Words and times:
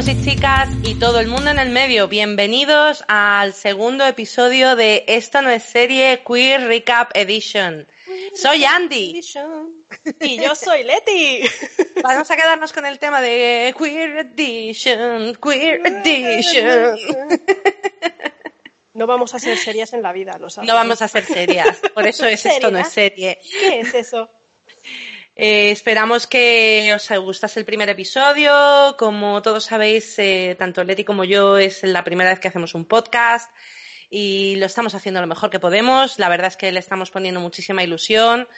chicos 0.00 0.08
y 0.08 0.30
chicas 0.30 0.68
y 0.82 0.94
todo 0.94 1.20
el 1.20 1.26
mundo 1.26 1.50
en 1.50 1.58
el 1.58 1.68
medio, 1.70 2.08
bienvenidos 2.08 3.04
al 3.08 3.52
segundo 3.52 4.06
episodio 4.06 4.74
de 4.74 5.04
Esto 5.06 5.42
no 5.42 5.50
es 5.50 5.62
serie 5.62 6.22
Queer 6.26 6.62
Recap 6.62 7.10
Edition. 7.14 7.86
Soy 8.34 8.64
Andy. 8.64 9.20
Y 10.20 10.40
yo 10.40 10.54
soy 10.54 10.84
Leti. 10.84 11.42
Vamos 12.02 12.30
a 12.30 12.36
quedarnos 12.36 12.72
con 12.72 12.86
el 12.86 12.98
tema 12.98 13.20
de 13.20 13.74
Queer 13.76 14.18
Edition, 14.18 15.36
Queer 15.36 15.86
Edition. 15.86 16.98
No 18.94 19.06
vamos 19.06 19.34
a 19.34 19.38
ser 19.38 19.58
serias 19.58 19.92
en 19.92 20.02
la 20.02 20.12
vida, 20.12 20.38
lo 20.38 20.48
sabes. 20.48 20.68
No 20.68 20.74
vamos 20.74 21.02
a 21.02 21.08
ser 21.08 21.26
serias, 21.26 21.78
por 21.94 22.06
eso 22.06 22.26
es 22.26 22.46
Esto 22.46 22.70
no 22.70 22.78
es 22.78 22.88
serie. 22.88 23.38
¿Qué 23.42 23.80
es 23.80 23.94
eso? 23.94 24.30
Eh, 25.42 25.70
esperamos 25.70 26.26
que 26.26 26.92
os 26.94 27.08
gustase 27.18 27.58
el 27.60 27.64
primer 27.64 27.88
episodio. 27.88 28.94
Como 28.98 29.40
todos 29.40 29.64
sabéis, 29.64 30.18
eh, 30.18 30.54
tanto 30.58 30.84
Leti 30.84 31.02
como 31.02 31.24
yo 31.24 31.56
es 31.56 31.82
la 31.82 32.04
primera 32.04 32.28
vez 32.28 32.40
que 32.40 32.48
hacemos 32.48 32.74
un 32.74 32.84
podcast 32.84 33.50
y 34.10 34.56
lo 34.56 34.66
estamos 34.66 34.94
haciendo 34.94 35.18
lo 35.22 35.26
mejor 35.26 35.48
que 35.48 35.58
podemos. 35.58 36.18
La 36.18 36.28
verdad 36.28 36.48
es 36.48 36.58
que 36.58 36.70
le 36.70 36.78
estamos 36.78 37.10
poniendo 37.10 37.40
muchísima 37.40 37.82
ilusión. 37.82 38.48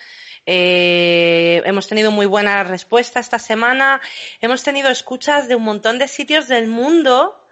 Eh, 0.44 1.62
hemos 1.64 1.86
tenido 1.86 2.10
muy 2.10 2.26
buena 2.26 2.64
respuesta 2.64 3.20
esta 3.20 3.38
semana. 3.38 4.00
Hemos 4.40 4.64
tenido 4.64 4.90
escuchas 4.90 5.46
de 5.46 5.54
un 5.54 5.62
montón 5.62 6.00
de 6.00 6.08
sitios 6.08 6.48
del 6.48 6.66
mundo. 6.66 7.46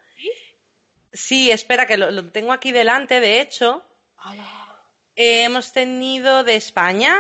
Sí, 1.13 1.53
espera, 1.53 1.87
que 1.87 1.97
lo, 1.97 2.25
tengo 2.33 2.53
aquí 2.53 2.73
delante, 2.73 3.21
de 3.21 3.41
hecho. 3.41 3.87
hemos 5.15 5.71
tenido 5.71 6.43
de 6.43 6.57
España, 6.57 7.17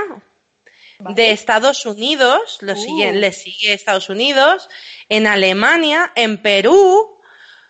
de 1.01 1.31
Estados 1.31 1.87
Unidos, 1.87 2.59
lo 2.61 2.77
sigue, 2.77 3.11
uh. 3.11 3.15
le 3.15 3.33
sigue 3.33 3.73
Estados 3.73 4.09
Unidos, 4.09 4.69
en 5.09 5.27
Alemania, 5.27 6.13
en 6.15 6.39
Perú, 6.39 7.19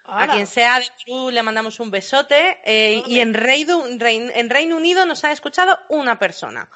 a 0.04 0.26
quien 0.26 0.46
sea 0.46 0.80
de 0.80 0.86
Perú 1.04 1.30
le 1.30 1.42
mandamos 1.42 1.78
un 1.80 1.90
besote, 1.90 2.60
eh, 2.64 3.02
y 3.06 3.20
en 3.20 3.34
Reino, 3.34 3.84
en 3.86 4.50
Reino 4.50 4.76
Unido 4.76 5.06
nos 5.06 5.24
ha 5.24 5.32
escuchado 5.32 5.78
una 5.88 6.18
persona. 6.18 6.68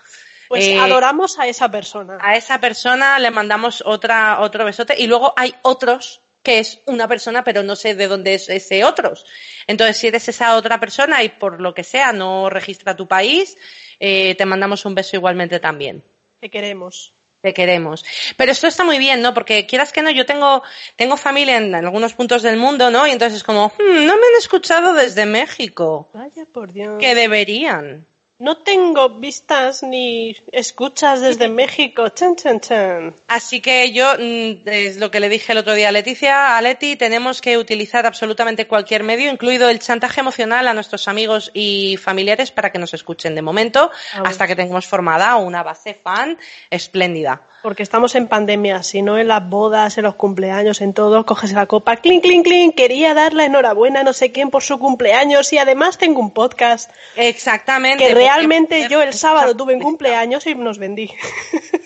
Pues 0.48 0.66
eh, 0.66 0.78
adoramos 0.78 1.38
a 1.38 1.46
esa 1.46 1.70
persona. 1.70 2.18
A 2.20 2.36
esa 2.36 2.60
persona 2.60 3.18
le 3.18 3.30
mandamos 3.30 3.82
otra, 3.84 4.40
otro 4.40 4.64
besote 4.64 4.94
y 4.98 5.06
luego 5.06 5.32
hay 5.36 5.54
otros 5.62 6.20
que 6.44 6.58
es 6.58 6.80
una 6.84 7.08
persona, 7.08 7.42
pero 7.42 7.62
no 7.62 7.74
sé 7.74 7.94
de 7.94 8.06
dónde 8.06 8.34
es 8.34 8.50
ese 8.50 8.84
otros. 8.84 9.24
Entonces, 9.66 9.96
si 9.96 10.08
eres 10.08 10.28
esa 10.28 10.56
otra 10.56 10.78
persona 10.78 11.22
y 11.22 11.30
por 11.30 11.60
lo 11.60 11.72
que 11.72 11.82
sea 11.82 12.12
no 12.12 12.50
registra 12.50 12.94
tu 12.94 13.08
país, 13.08 13.56
eh, 13.98 14.34
te 14.34 14.44
mandamos 14.44 14.84
un 14.84 14.94
beso 14.94 15.16
igualmente 15.16 15.58
también. 15.58 16.04
Te 16.44 16.50
queremos. 16.50 17.14
Te 17.40 17.54
queremos. 17.54 18.04
Pero 18.36 18.52
esto 18.52 18.66
está 18.66 18.84
muy 18.84 18.98
bien, 18.98 19.22
¿no? 19.22 19.32
Porque 19.32 19.64
quieras 19.64 19.94
que 19.94 20.02
no, 20.02 20.10
yo 20.10 20.26
tengo, 20.26 20.62
tengo 20.94 21.16
familia 21.16 21.56
en, 21.56 21.74
algunos 21.74 22.12
puntos 22.12 22.42
del 22.42 22.58
mundo, 22.58 22.90
¿no? 22.90 23.06
Y 23.06 23.12
entonces 23.12 23.38
es 23.38 23.42
como, 23.42 23.68
hmm, 23.68 24.04
no 24.04 24.18
me 24.18 24.26
han 24.26 24.36
escuchado 24.36 24.92
desde 24.92 25.24
México. 25.24 26.10
Vaya 26.12 26.44
por 26.44 26.74
Dios. 26.74 26.98
Que 27.00 27.14
deberían. 27.14 28.06
No 28.36 28.58
tengo 28.58 29.08
vistas 29.10 29.84
ni 29.84 30.36
escuchas 30.50 31.20
desde 31.20 31.48
México. 31.60 32.08
Chan, 32.08 32.34
chan, 32.34 32.60
chan. 32.60 33.14
Así 33.28 33.60
que 33.60 33.92
yo, 33.92 34.12
mm, 34.18 34.68
es 34.68 34.96
lo 34.96 35.10
que 35.10 35.20
le 35.20 35.28
dije 35.28 35.52
el 35.52 35.58
otro 35.58 35.74
día 35.74 35.90
a 35.90 35.92
Leticia, 35.92 36.56
a 36.56 36.60
Leti, 36.60 36.96
tenemos 36.96 37.40
que 37.40 37.56
utilizar 37.56 38.06
absolutamente 38.06 38.66
cualquier 38.66 39.04
medio, 39.04 39.30
incluido 39.30 39.68
el 39.68 39.78
chantaje 39.78 40.20
emocional 40.20 40.66
a 40.66 40.74
nuestros 40.74 41.06
amigos 41.06 41.52
y 41.54 41.96
familiares 41.96 42.50
para 42.50 42.72
que 42.72 42.78
nos 42.78 42.92
escuchen 42.92 43.36
de 43.36 43.42
momento, 43.42 43.90
hasta 44.24 44.48
que 44.48 44.56
tengamos 44.56 44.86
formada 44.86 45.36
una 45.36 45.62
base 45.62 45.94
fan 45.94 46.36
espléndida. 46.70 47.46
Porque 47.64 47.82
estamos 47.82 48.14
en 48.14 48.28
pandemia, 48.28 48.82
si 48.82 49.00
no 49.00 49.16
en 49.16 49.26
las 49.26 49.48
bodas, 49.48 49.96
en 49.96 50.04
los 50.04 50.16
cumpleaños, 50.16 50.82
en 50.82 50.92
todo, 50.92 51.24
coges 51.24 51.54
la 51.54 51.64
copa, 51.64 51.96
clink, 51.96 52.22
clink, 52.22 52.44
clink, 52.44 52.74
quería 52.74 53.14
dar 53.14 53.32
la 53.32 53.46
enhorabuena 53.46 54.00
a 54.00 54.02
no 54.02 54.12
sé 54.12 54.32
quién 54.32 54.50
por 54.50 54.62
su 54.62 54.78
cumpleaños 54.78 55.50
y 55.50 55.56
además 55.56 55.96
tengo 55.96 56.20
un 56.20 56.30
podcast. 56.30 56.90
Exactamente. 57.16 58.06
Que 58.06 58.12
realmente 58.12 58.86
yo 58.90 59.00
el 59.00 59.14
sábado 59.14 59.56
tuve 59.56 59.76
un 59.76 59.80
cumpleaños 59.80 60.46
y 60.46 60.54
nos 60.54 60.76
vendí. 60.76 61.10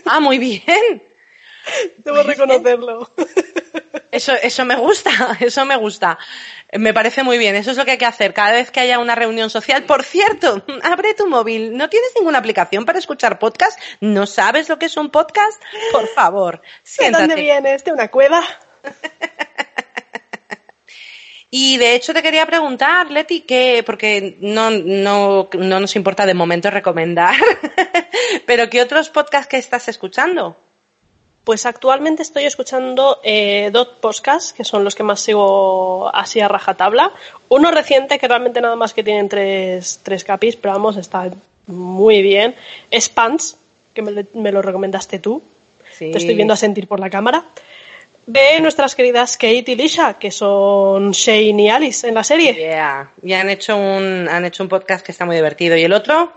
Ah, 0.04 0.18
muy 0.18 0.38
bien. 0.38 1.02
Debo 1.98 2.22
reconocerlo. 2.22 3.10
Eso, 4.10 4.32
eso 4.34 4.64
me 4.64 4.76
gusta, 4.76 5.10
eso 5.40 5.64
me 5.64 5.76
gusta. 5.76 6.18
Me 6.72 6.94
parece 6.94 7.22
muy 7.22 7.38
bien, 7.38 7.56
eso 7.56 7.70
es 7.70 7.76
lo 7.76 7.84
que 7.84 7.92
hay 7.92 7.98
que 7.98 8.06
hacer 8.06 8.34
cada 8.34 8.52
vez 8.52 8.70
que 8.70 8.80
haya 8.80 8.98
una 8.98 9.14
reunión 9.14 9.50
social. 9.50 9.84
Por 9.84 10.02
cierto, 10.02 10.64
abre 10.82 11.14
tu 11.14 11.26
móvil, 11.26 11.76
¿no 11.76 11.88
tienes 11.88 12.12
ninguna 12.16 12.38
aplicación 12.38 12.84
para 12.84 12.98
escuchar 12.98 13.38
podcast? 13.38 13.78
¿No 14.00 14.26
sabes 14.26 14.68
lo 14.68 14.78
que 14.78 14.86
es 14.86 14.96
un 14.96 15.10
podcast? 15.10 15.62
Por 15.92 16.08
favor, 16.08 16.62
siéntate. 16.82 17.22
¿De 17.22 17.28
dónde 17.28 17.42
vienes? 17.42 17.84
¿De 17.84 17.92
una 17.92 18.08
cueva? 18.08 18.42
Y 21.50 21.78
de 21.78 21.94
hecho 21.94 22.12
te 22.12 22.22
quería 22.22 22.44
preguntar, 22.44 23.10
Leti, 23.10 23.40
que, 23.40 23.82
porque 23.84 24.36
no, 24.40 24.70
no, 24.70 25.48
no 25.50 25.80
nos 25.80 25.96
importa 25.96 26.26
de 26.26 26.34
momento 26.34 26.70
recomendar, 26.70 27.34
pero 28.46 28.68
¿qué 28.68 28.82
otros 28.82 29.08
podcasts 29.08 29.48
que 29.48 29.56
estás 29.56 29.88
escuchando? 29.88 30.58
Pues 31.48 31.64
actualmente 31.64 32.20
estoy 32.20 32.44
escuchando 32.44 33.20
eh, 33.22 33.70
dos 33.72 33.88
podcasts, 34.02 34.52
que 34.52 34.64
son 34.64 34.84
los 34.84 34.94
que 34.94 35.02
más 35.02 35.20
sigo 35.20 36.14
así 36.14 36.40
a 36.40 36.46
rajatabla. 36.46 37.10
Uno 37.48 37.70
reciente, 37.70 38.18
que 38.18 38.28
realmente 38.28 38.60
nada 38.60 38.76
más 38.76 38.92
que 38.92 39.02
tienen 39.02 39.30
tres, 39.30 39.98
tres 40.02 40.24
capis, 40.24 40.56
pero 40.56 40.74
vamos, 40.74 40.98
está 40.98 41.30
muy 41.66 42.20
bien. 42.20 42.54
Es 42.90 43.08
Pants, 43.08 43.56
que 43.94 44.02
me, 44.02 44.52
lo 44.52 44.60
recomendaste 44.60 45.20
tú. 45.20 45.42
Te 45.98 46.18
estoy 46.18 46.34
viendo 46.34 46.52
a 46.52 46.56
sentir 46.58 46.86
por 46.86 47.00
la 47.00 47.08
cámara. 47.08 47.46
De 48.26 48.60
nuestras 48.60 48.94
queridas 48.94 49.38
Kate 49.38 49.64
y 49.68 49.74
Lisha, 49.74 50.18
que 50.18 50.30
son 50.30 51.12
Shane 51.12 51.62
y 51.62 51.70
Alice 51.70 52.06
en 52.06 52.12
la 52.12 52.24
serie. 52.24 52.52
Yeah. 52.56 53.10
Y 53.22 53.32
han 53.32 53.48
hecho, 53.48 53.74
un, 53.74 54.28
han 54.28 54.44
hecho 54.44 54.62
un 54.62 54.68
podcast 54.68 55.02
que 55.02 55.12
está 55.12 55.24
muy 55.24 55.36
divertido. 55.36 55.78
¿Y 55.78 55.84
el 55.84 55.94
otro? 55.94 56.30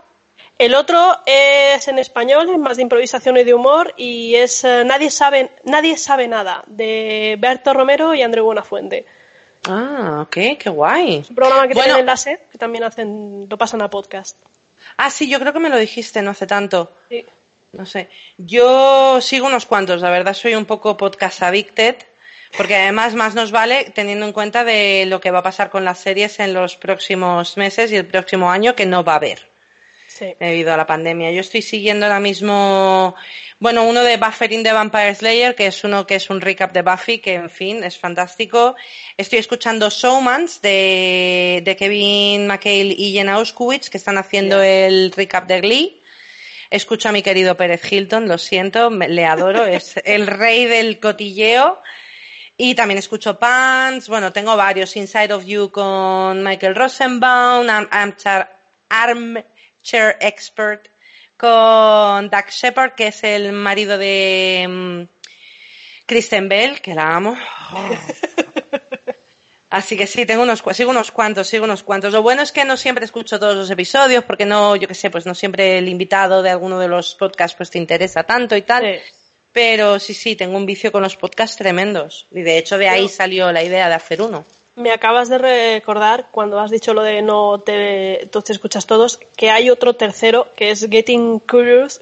El 0.58 0.74
otro 0.74 1.18
es 1.26 1.88
en 1.88 1.98
español, 1.98 2.48
es 2.48 2.58
más 2.58 2.76
de 2.76 2.84
improvisación 2.84 3.36
y 3.36 3.44
de 3.44 3.54
humor, 3.54 3.94
y 3.96 4.34
es 4.36 4.62
eh, 4.64 4.84
Nadie 4.84 5.10
sabe, 5.10 5.50
Nadie 5.64 5.96
sabe 5.96 6.28
nada, 6.28 6.62
de 6.66 7.36
Berto 7.38 7.72
Romero 7.72 8.14
y 8.14 8.22
André 8.22 8.40
Buenafuente. 8.40 9.04
Ah, 9.64 10.20
ok, 10.22 10.58
qué 10.58 10.70
guay. 10.70 11.16
Es 11.16 11.30
un 11.30 11.36
programa 11.36 11.68
que 11.68 11.74
tienen 11.74 11.98
en 11.98 12.06
la 12.06 12.16
SED, 12.16 12.40
que 12.50 12.58
también 12.58 12.84
hacen, 12.84 13.46
lo 13.48 13.58
pasan 13.58 13.82
a 13.82 13.90
podcast. 13.90 14.36
Ah, 14.96 15.10
sí, 15.10 15.28
yo 15.28 15.38
creo 15.40 15.52
que 15.52 15.60
me 15.60 15.68
lo 15.68 15.76
dijiste 15.78 16.22
no 16.22 16.32
hace 16.32 16.46
tanto. 16.46 16.92
Sí. 17.08 17.24
No 17.72 17.86
sé. 17.86 18.08
Yo 18.36 19.20
sigo 19.20 19.46
unos 19.46 19.66
cuantos, 19.66 20.00
la 20.00 20.10
verdad 20.10 20.34
soy 20.34 20.54
un 20.54 20.66
poco 20.66 20.96
podcast 20.96 21.42
addicted, 21.42 21.96
porque 22.56 22.76
además 22.76 23.14
más 23.14 23.34
nos 23.34 23.50
vale 23.50 23.90
teniendo 23.94 24.26
en 24.26 24.32
cuenta 24.32 24.62
de 24.62 25.06
lo 25.06 25.20
que 25.20 25.30
va 25.30 25.38
a 25.38 25.42
pasar 25.42 25.70
con 25.70 25.84
las 25.84 25.98
series 25.98 26.38
en 26.40 26.52
los 26.52 26.76
próximos 26.76 27.56
meses 27.56 27.90
y 27.90 27.96
el 27.96 28.06
próximo 28.06 28.50
año 28.50 28.74
que 28.74 28.84
no 28.84 29.04
va 29.04 29.14
a 29.14 29.16
haber 29.16 29.51
debido 30.18 30.72
a 30.72 30.76
la 30.76 30.86
pandemia. 30.86 31.30
Yo 31.30 31.40
estoy 31.40 31.62
siguiendo 31.62 32.06
ahora 32.06 32.20
mismo, 32.20 33.14
bueno, 33.58 33.84
uno 33.84 34.02
de 34.02 34.16
Buffering 34.16 34.62
de 34.62 34.72
Vampire 34.72 35.14
Slayer, 35.14 35.54
que 35.54 35.66
es 35.66 35.84
uno 35.84 36.06
que 36.06 36.16
es 36.16 36.30
un 36.30 36.40
recap 36.40 36.72
de 36.72 36.82
Buffy, 36.82 37.18
que 37.18 37.34
en 37.34 37.50
fin, 37.50 37.84
es 37.84 37.98
fantástico. 37.98 38.74
Estoy 39.16 39.38
escuchando 39.38 39.90
Showmans 39.90 40.62
de, 40.62 41.62
de 41.64 41.76
Kevin 41.76 42.46
McHale 42.46 42.94
y 42.96 43.12
Jenna 43.12 43.38
Oskowitz, 43.38 43.90
que 43.90 43.98
están 43.98 44.18
haciendo 44.18 44.62
el 44.62 45.12
recap 45.12 45.46
de 45.46 45.60
Glee. 45.60 46.00
Escucho 46.70 47.10
a 47.10 47.12
mi 47.12 47.22
querido 47.22 47.56
Pérez 47.56 47.82
Hilton, 47.90 48.28
lo 48.28 48.38
siento, 48.38 48.88
le 48.90 49.26
adoro, 49.26 49.66
es 49.66 49.94
el 50.04 50.26
rey 50.26 50.64
del 50.64 51.00
cotilleo. 51.00 51.80
Y 52.56 52.74
también 52.74 52.98
escucho 52.98 53.38
Pants, 53.38 54.08
bueno, 54.08 54.32
tengo 54.32 54.56
varios, 54.56 54.96
Inside 54.96 55.32
of 55.32 55.44
You 55.44 55.70
con 55.70 56.42
Michael 56.42 56.74
Rosenbaum, 56.74 57.66
Arm, 58.88 59.42
Chair 59.82 60.16
Expert 60.20 60.88
con 61.36 62.30
Doug 62.30 62.50
Shepard, 62.50 62.94
que 62.94 63.08
es 63.08 63.24
el 63.24 63.52
marido 63.52 63.98
de 63.98 64.66
mm, 64.68 65.02
Kristen 66.06 66.48
Bell, 66.48 66.80
que 66.80 66.94
la 66.94 67.16
amo. 67.16 67.36
Así 69.70 69.96
que 69.96 70.06
sí, 70.06 70.26
tengo 70.26 70.42
unos, 70.42 70.62
sigo 70.72 70.90
unos 70.90 71.10
cuantos, 71.10 71.48
sigo 71.48 71.64
unos 71.64 71.82
cuantos. 71.82 72.12
Lo 72.12 72.20
bueno 72.20 72.42
es 72.42 72.52
que 72.52 72.64
no 72.64 72.76
siempre 72.76 73.06
escucho 73.06 73.40
todos 73.40 73.56
los 73.56 73.70
episodios, 73.70 74.22
porque 74.24 74.44
no, 74.44 74.76
yo 74.76 74.86
qué 74.86 74.94
sé, 74.94 75.08
pues 75.08 75.24
no 75.24 75.34
siempre 75.34 75.78
el 75.78 75.88
invitado 75.88 76.42
de 76.42 76.50
alguno 76.50 76.78
de 76.78 76.88
los 76.88 77.14
podcasts 77.14 77.56
pues 77.56 77.70
te 77.70 77.78
interesa 77.78 78.22
tanto 78.24 78.54
y 78.54 78.62
tal. 78.62 79.00
Pero 79.50 79.98
sí, 79.98 80.12
sí, 80.12 80.36
tengo 80.36 80.58
un 80.58 80.66
vicio 80.66 80.92
con 80.92 81.02
los 81.02 81.16
podcasts 81.16 81.56
tremendos. 81.56 82.26
Y 82.32 82.42
de 82.42 82.58
hecho 82.58 82.76
de 82.76 82.90
ahí 82.90 83.08
salió 83.08 83.50
la 83.50 83.62
idea 83.62 83.88
de 83.88 83.94
hacer 83.94 84.20
uno. 84.20 84.44
Me 84.74 84.90
acabas 84.90 85.28
de 85.28 85.38
recordar 85.38 86.28
cuando 86.30 86.58
has 86.58 86.70
dicho 86.70 86.94
lo 86.94 87.02
de 87.02 87.20
no 87.20 87.58
te, 87.58 88.28
tú 88.32 88.40
te 88.40 88.52
escuchas 88.52 88.86
todos, 88.86 89.20
que 89.36 89.50
hay 89.50 89.68
otro 89.68 89.94
tercero 89.94 90.48
que 90.56 90.70
es 90.70 90.88
Getting 90.88 91.40
Curious 91.40 92.00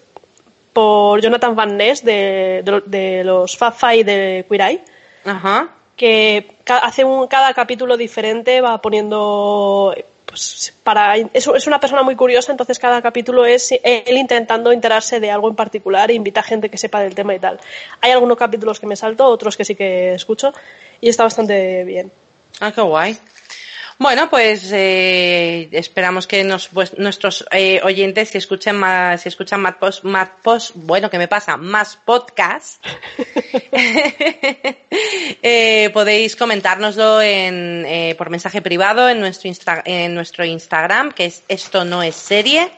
por 0.73 1.21
Jonathan 1.21 1.57
Van 1.57 1.77
Ness 1.77 2.05
de, 2.05 2.63
de, 2.87 3.25
los 3.25 3.57
Fab 3.57 3.75
Five 3.75 4.05
de 4.05 4.47
Queer 4.49 4.61
Eye. 4.61 4.85
Ajá. 5.25 5.71
Que 5.97 6.53
hace 6.67 7.05
un, 7.05 7.27
cada 7.27 7.53
capítulo 7.55 7.97
diferente 7.97 8.61
va 8.61 8.81
poniendo 8.81 9.95
pues 10.25 10.73
para 10.85 11.17
es, 11.17 11.29
es, 11.49 11.67
una 11.67 11.81
persona 11.81 12.05
muy 12.05 12.15
curiosa, 12.15 12.53
entonces 12.53 12.79
cada 12.79 13.03
capítulo 13.03 13.45
es 13.45 13.73
él 13.83 14.17
intentando 14.17 14.71
enterarse 14.71 15.19
de 15.19 15.33
algo 15.33 15.49
en 15.49 15.57
particular 15.57 16.09
e 16.11 16.15
invita 16.15 16.39
a 16.39 16.45
gente 16.45 16.71
que 16.71 16.79
sepa 16.79 17.01
del 17.01 17.17
tema 17.17 17.35
y 17.35 17.41
tal. 17.41 17.59
Hay 18.01 18.13
algunos 18.13 18.39
capítulos 18.39 18.79
que 18.79 18.87
me 18.87 18.95
salto, 18.95 19.27
otros 19.27 19.57
que 19.57 19.65
sí 19.65 19.75
que 19.75 20.15
escucho 20.15 20.55
y 21.01 21.09
está 21.09 21.25
bastante 21.25 21.83
bien. 21.83 22.13
Ah, 22.61 22.73
qué 22.73 22.83
guay. 22.83 23.19
Bueno, 24.01 24.31
pues 24.31 24.71
eh, 24.73 25.69
esperamos 25.73 26.27
que 26.27 26.43
pues, 26.73 26.97
nuestros 26.97 27.45
eh, 27.53 27.83
oyentes, 27.85 28.31
si 28.31 28.39
escuchen 28.39 28.77
más, 28.77 29.21
si 29.21 29.29
escuchan 29.29 29.61
más 29.61 29.75
post, 29.75 30.05
más 30.05 30.31
post, 30.43 30.73
bueno, 30.75 31.11
¿qué 31.11 31.19
me 31.19 31.29
pasa? 31.29 31.59
Más 31.59 31.97
podcast, 31.97 32.83
eh, 35.43 35.91
podéis 35.93 36.35
comentárnoslo 36.35 37.21
en, 37.21 37.85
eh, 37.87 38.15
por 38.17 38.31
mensaje 38.31 38.63
privado 38.63 39.07
en 39.07 39.21
nuestro, 39.21 39.49
Insta, 39.49 39.83
en 39.85 40.15
nuestro 40.15 40.47
Instagram, 40.47 41.13
que 41.13 41.27
es 41.27 41.43
esto 41.47 41.85
no 41.85 42.03
es 42.03 42.17
serie. 42.17 42.71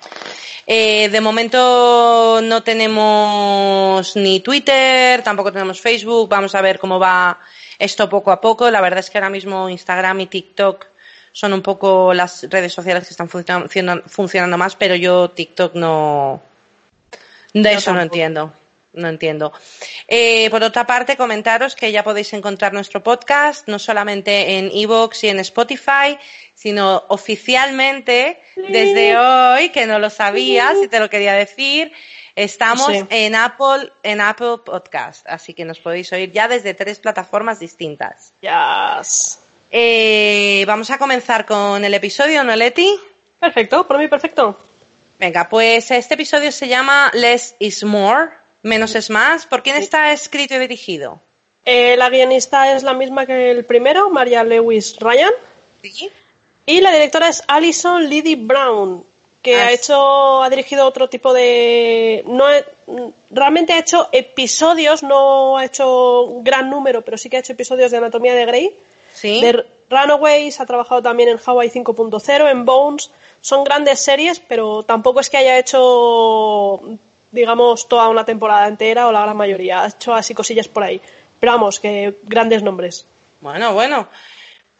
Eh, 0.66 1.08
de 1.08 1.20
momento 1.20 2.40
no 2.42 2.64
tenemos 2.64 4.16
ni 4.16 4.40
Twitter, 4.40 5.22
tampoco 5.22 5.52
tenemos 5.52 5.80
Facebook. 5.80 6.28
Vamos 6.28 6.52
a 6.56 6.62
ver 6.62 6.80
cómo 6.80 6.98
va 6.98 7.38
esto 7.82 8.08
poco 8.08 8.30
a 8.30 8.40
poco. 8.40 8.70
La 8.70 8.80
verdad 8.80 9.00
es 9.00 9.10
que 9.10 9.18
ahora 9.18 9.30
mismo 9.30 9.68
Instagram 9.68 10.20
y 10.20 10.26
TikTok 10.26 10.86
son 11.32 11.52
un 11.52 11.62
poco 11.62 12.14
las 12.14 12.48
redes 12.48 12.72
sociales 12.72 13.04
que 13.04 13.10
están 13.10 13.28
funcionando, 13.28 14.08
funcionando 14.08 14.56
más, 14.58 14.76
pero 14.76 14.94
yo 14.94 15.30
TikTok 15.30 15.74
no. 15.74 16.42
De 17.52 17.72
eso 17.72 17.92
no 17.92 18.00
entiendo. 18.00 18.52
No 18.94 19.08
entiendo. 19.08 19.54
Eh, 20.06 20.50
por 20.50 20.62
otra 20.62 20.86
parte, 20.86 21.16
comentaros 21.16 21.74
que 21.74 21.90
ya 21.90 22.04
podéis 22.04 22.30
encontrar 22.34 22.74
nuestro 22.74 23.02
podcast, 23.02 23.66
no 23.66 23.78
solamente 23.78 24.58
en 24.58 24.70
Evox 24.70 25.24
y 25.24 25.28
en 25.28 25.40
Spotify, 25.40 26.18
sino 26.54 27.02
oficialmente 27.08 28.42
desde 28.54 29.16
hoy, 29.16 29.70
que 29.70 29.86
no 29.86 29.98
lo 29.98 30.10
sabías 30.10 30.76
y 30.82 30.88
te 30.88 31.00
lo 31.00 31.08
quería 31.08 31.32
decir, 31.32 31.92
estamos 32.36 32.86
sí. 32.86 33.04
en 33.10 33.34
Apple, 33.34 33.92
en 34.02 34.20
Apple 34.20 34.58
Podcast. 34.64 35.26
Así 35.26 35.54
que 35.54 35.64
nos 35.64 35.80
podéis 35.80 36.12
oír 36.12 36.32
ya 36.32 36.48
desde 36.48 36.74
tres 36.74 36.98
plataformas 36.98 37.58
distintas. 37.60 38.34
Yes. 38.40 39.38
Eh, 39.70 40.64
vamos 40.66 40.90
a 40.90 40.98
comenzar 40.98 41.46
con 41.46 41.84
el 41.84 41.94
episodio, 41.94 42.44
¿no, 42.44 42.54
Leti? 42.54 42.98
Perfecto, 43.40 43.86
por 43.86 43.98
mí 43.98 44.06
perfecto. 44.08 44.58
Venga, 45.18 45.48
pues 45.48 45.90
este 45.90 46.14
episodio 46.14 46.52
se 46.52 46.68
llama 46.68 47.10
Less 47.14 47.54
is 47.58 47.84
More, 47.84 48.30
menos 48.62 48.94
es 48.94 49.08
más. 49.08 49.46
¿Por 49.46 49.62
quién 49.62 49.76
está 49.76 50.12
escrito 50.12 50.54
y 50.54 50.58
dirigido? 50.58 51.20
Eh, 51.64 51.96
la 51.96 52.10
guionista 52.10 52.74
es 52.74 52.82
la 52.82 52.92
misma 52.92 53.24
que 53.24 53.50
el 53.50 53.64
primero, 53.64 54.10
María 54.10 54.42
Lewis 54.42 54.96
Ryan. 54.98 55.32
Sí. 55.82 56.10
Y 56.66 56.80
la 56.80 56.92
directora 56.92 57.28
es 57.28 57.42
Alison 57.46 58.08
Liddy 58.08 58.36
Brown, 58.36 59.04
que 59.42 59.56
ah, 59.56 59.66
ha 59.66 59.72
hecho, 59.72 60.42
ha 60.42 60.48
dirigido 60.48 60.86
otro 60.86 61.08
tipo 61.08 61.34
de, 61.34 62.22
no, 62.26 62.44
realmente 63.30 63.72
ha 63.72 63.78
hecho 63.78 64.08
episodios, 64.12 65.02
no 65.02 65.58
ha 65.58 65.64
hecho 65.64 66.22
un 66.22 66.44
gran 66.44 66.70
número, 66.70 67.02
pero 67.02 67.18
sí 67.18 67.28
que 67.28 67.36
ha 67.36 67.40
hecho 67.40 67.52
episodios 67.52 67.90
de 67.90 67.96
Anatomía 67.98 68.34
de 68.34 68.46
Grey. 68.46 68.78
Sí. 69.12 69.40
De 69.40 69.66
Runaways, 69.90 70.60
ha 70.60 70.66
trabajado 70.66 71.02
también 71.02 71.28
en 71.28 71.40
Hawaii 71.44 71.70
5.0, 71.70 72.50
en 72.50 72.64
Bones. 72.64 73.10
Son 73.40 73.64
grandes 73.64 74.00
series, 74.00 74.40
pero 74.40 74.84
tampoco 74.84 75.20
es 75.20 75.28
que 75.28 75.36
haya 75.36 75.58
hecho, 75.58 76.80
digamos, 77.32 77.88
toda 77.88 78.08
una 78.08 78.24
temporada 78.24 78.68
entera 78.68 79.08
o 79.08 79.12
la 79.12 79.22
gran 79.22 79.36
mayoría. 79.36 79.82
Ha 79.82 79.88
hecho 79.88 80.14
así 80.14 80.34
cosillas 80.34 80.68
por 80.68 80.84
ahí. 80.84 81.00
Pero 81.40 81.52
vamos, 81.52 81.80
que 81.80 82.18
grandes 82.22 82.62
nombres. 82.62 83.04
Bueno, 83.40 83.74
bueno. 83.74 84.08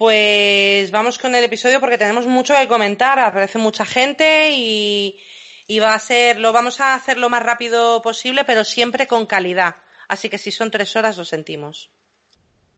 Pues 0.03 0.91
vamos 0.91 1.17
con 1.17 1.33
el 1.37 1.45
episodio 1.45 1.79
porque 1.79 1.97
tenemos 1.97 2.27
mucho 2.27 2.57
que 2.57 2.67
comentar. 2.67 3.21
Aparece 3.21 3.59
mucha 3.59 3.87
gente 3.87 4.51
y, 4.51 5.17
y 5.69 5.79
va 5.79 5.95
a 5.95 5.99
ser, 6.01 6.41
lo 6.41 6.53
vamos 6.53 6.81
a 6.81 6.97
hacer 6.97 7.19
lo 7.19 7.31
más 7.31 7.41
rápido 7.41 8.03
posible, 8.03 8.43
pero 8.43 8.65
siempre 8.65 9.07
con 9.07 9.27
calidad. 9.27 9.77
Así 10.09 10.29
que 10.29 10.39
si 10.39 10.51
son 10.51 10.73
tres 10.73 10.97
horas, 10.97 11.17
lo 11.19 11.25
sentimos. 11.25 11.89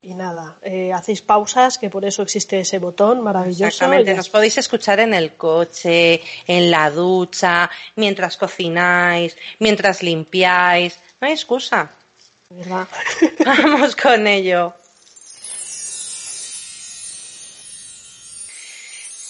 Y 0.03 0.13
nada, 0.13 0.59
eh, 0.61 0.93
hacéis 0.93 1.23
pausas, 1.23 1.79
que 1.79 1.89
por 1.89 2.05
eso 2.05 2.21
existe 2.21 2.61
ese 2.61 2.79
botón 2.79 3.23
maravilloso. 3.23 3.69
Exactamente, 3.69 4.13
nos 4.13 4.29
podéis 4.29 4.59
escuchar 4.59 5.01
en 5.01 5.15
el 5.15 5.33
coche, 5.33 6.21
en 6.47 6.71
la 6.71 6.91
ducha, 6.91 7.71
mientras 7.97 8.37
cocináis, 8.37 9.35
mientras 9.61 10.03
limpiáis. 10.03 10.99
No 11.23 11.29
hay 11.29 11.33
excusa. 11.33 11.91
¿Verdad? 12.51 12.87
Vamos 13.47 13.97
con 13.97 14.27
ello. 14.27 14.75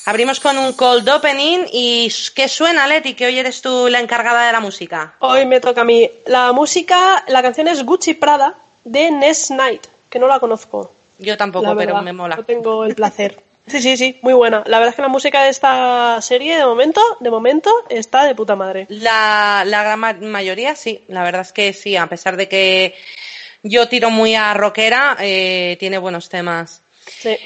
Abrimos 0.06 0.38
con 0.38 0.58
un 0.58 0.74
cold 0.74 1.08
opening 1.08 1.64
y 1.72 2.12
¿qué 2.34 2.46
suena, 2.46 2.86
Leti? 2.86 3.14
Que 3.14 3.26
hoy 3.26 3.38
eres 3.38 3.62
tú 3.62 3.88
la 3.88 4.00
encargada 4.00 4.46
de 4.46 4.52
la 4.52 4.60
música. 4.60 5.14
Hoy 5.20 5.46
me 5.46 5.60
toca 5.60 5.80
a 5.80 5.84
mí. 5.84 6.10
La 6.26 6.52
música, 6.52 7.24
la 7.28 7.42
canción 7.42 7.68
es 7.68 7.84
Gucci 7.84 8.12
Prada 8.12 8.54
de 8.84 9.10
Ness 9.10 9.46
Knight, 9.48 9.86
que 10.10 10.18
no 10.18 10.28
la 10.28 10.38
conozco. 10.40 10.92
Yo 11.18 11.38
tampoco, 11.38 11.74
pero 11.74 12.02
me 12.02 12.12
mola. 12.12 12.36
No 12.36 12.44
tengo 12.44 12.84
el 12.84 12.94
placer. 12.94 13.42
Sí, 13.66 13.80
sí, 13.80 13.96
sí, 13.96 14.18
muy 14.20 14.34
buena. 14.34 14.62
La 14.66 14.78
verdad 14.78 14.90
es 14.90 14.96
que 14.96 15.00
la 15.00 15.08
música 15.08 15.42
de 15.42 15.48
esta 15.48 16.20
serie, 16.20 16.58
de 16.58 16.66
momento, 16.66 17.00
de 17.20 17.30
momento, 17.30 17.72
está 17.88 18.24
de 18.24 18.34
puta 18.34 18.54
madre. 18.56 18.84
La, 18.90 19.62
la 19.64 19.82
gran 19.82 20.30
mayoría, 20.30 20.76
sí. 20.76 21.02
La 21.08 21.24
verdad 21.24 21.40
es 21.40 21.52
que 21.54 21.72
sí, 21.72 21.96
a 21.96 22.06
pesar 22.06 22.36
de 22.36 22.46
que 22.46 22.94
yo 23.62 23.88
tiro 23.88 24.10
muy 24.10 24.34
a 24.34 24.52
rockera, 24.52 25.16
eh, 25.18 25.78
tiene 25.80 25.96
buenos 25.96 26.28
temas. 26.28 26.82
Sí. 27.06 27.38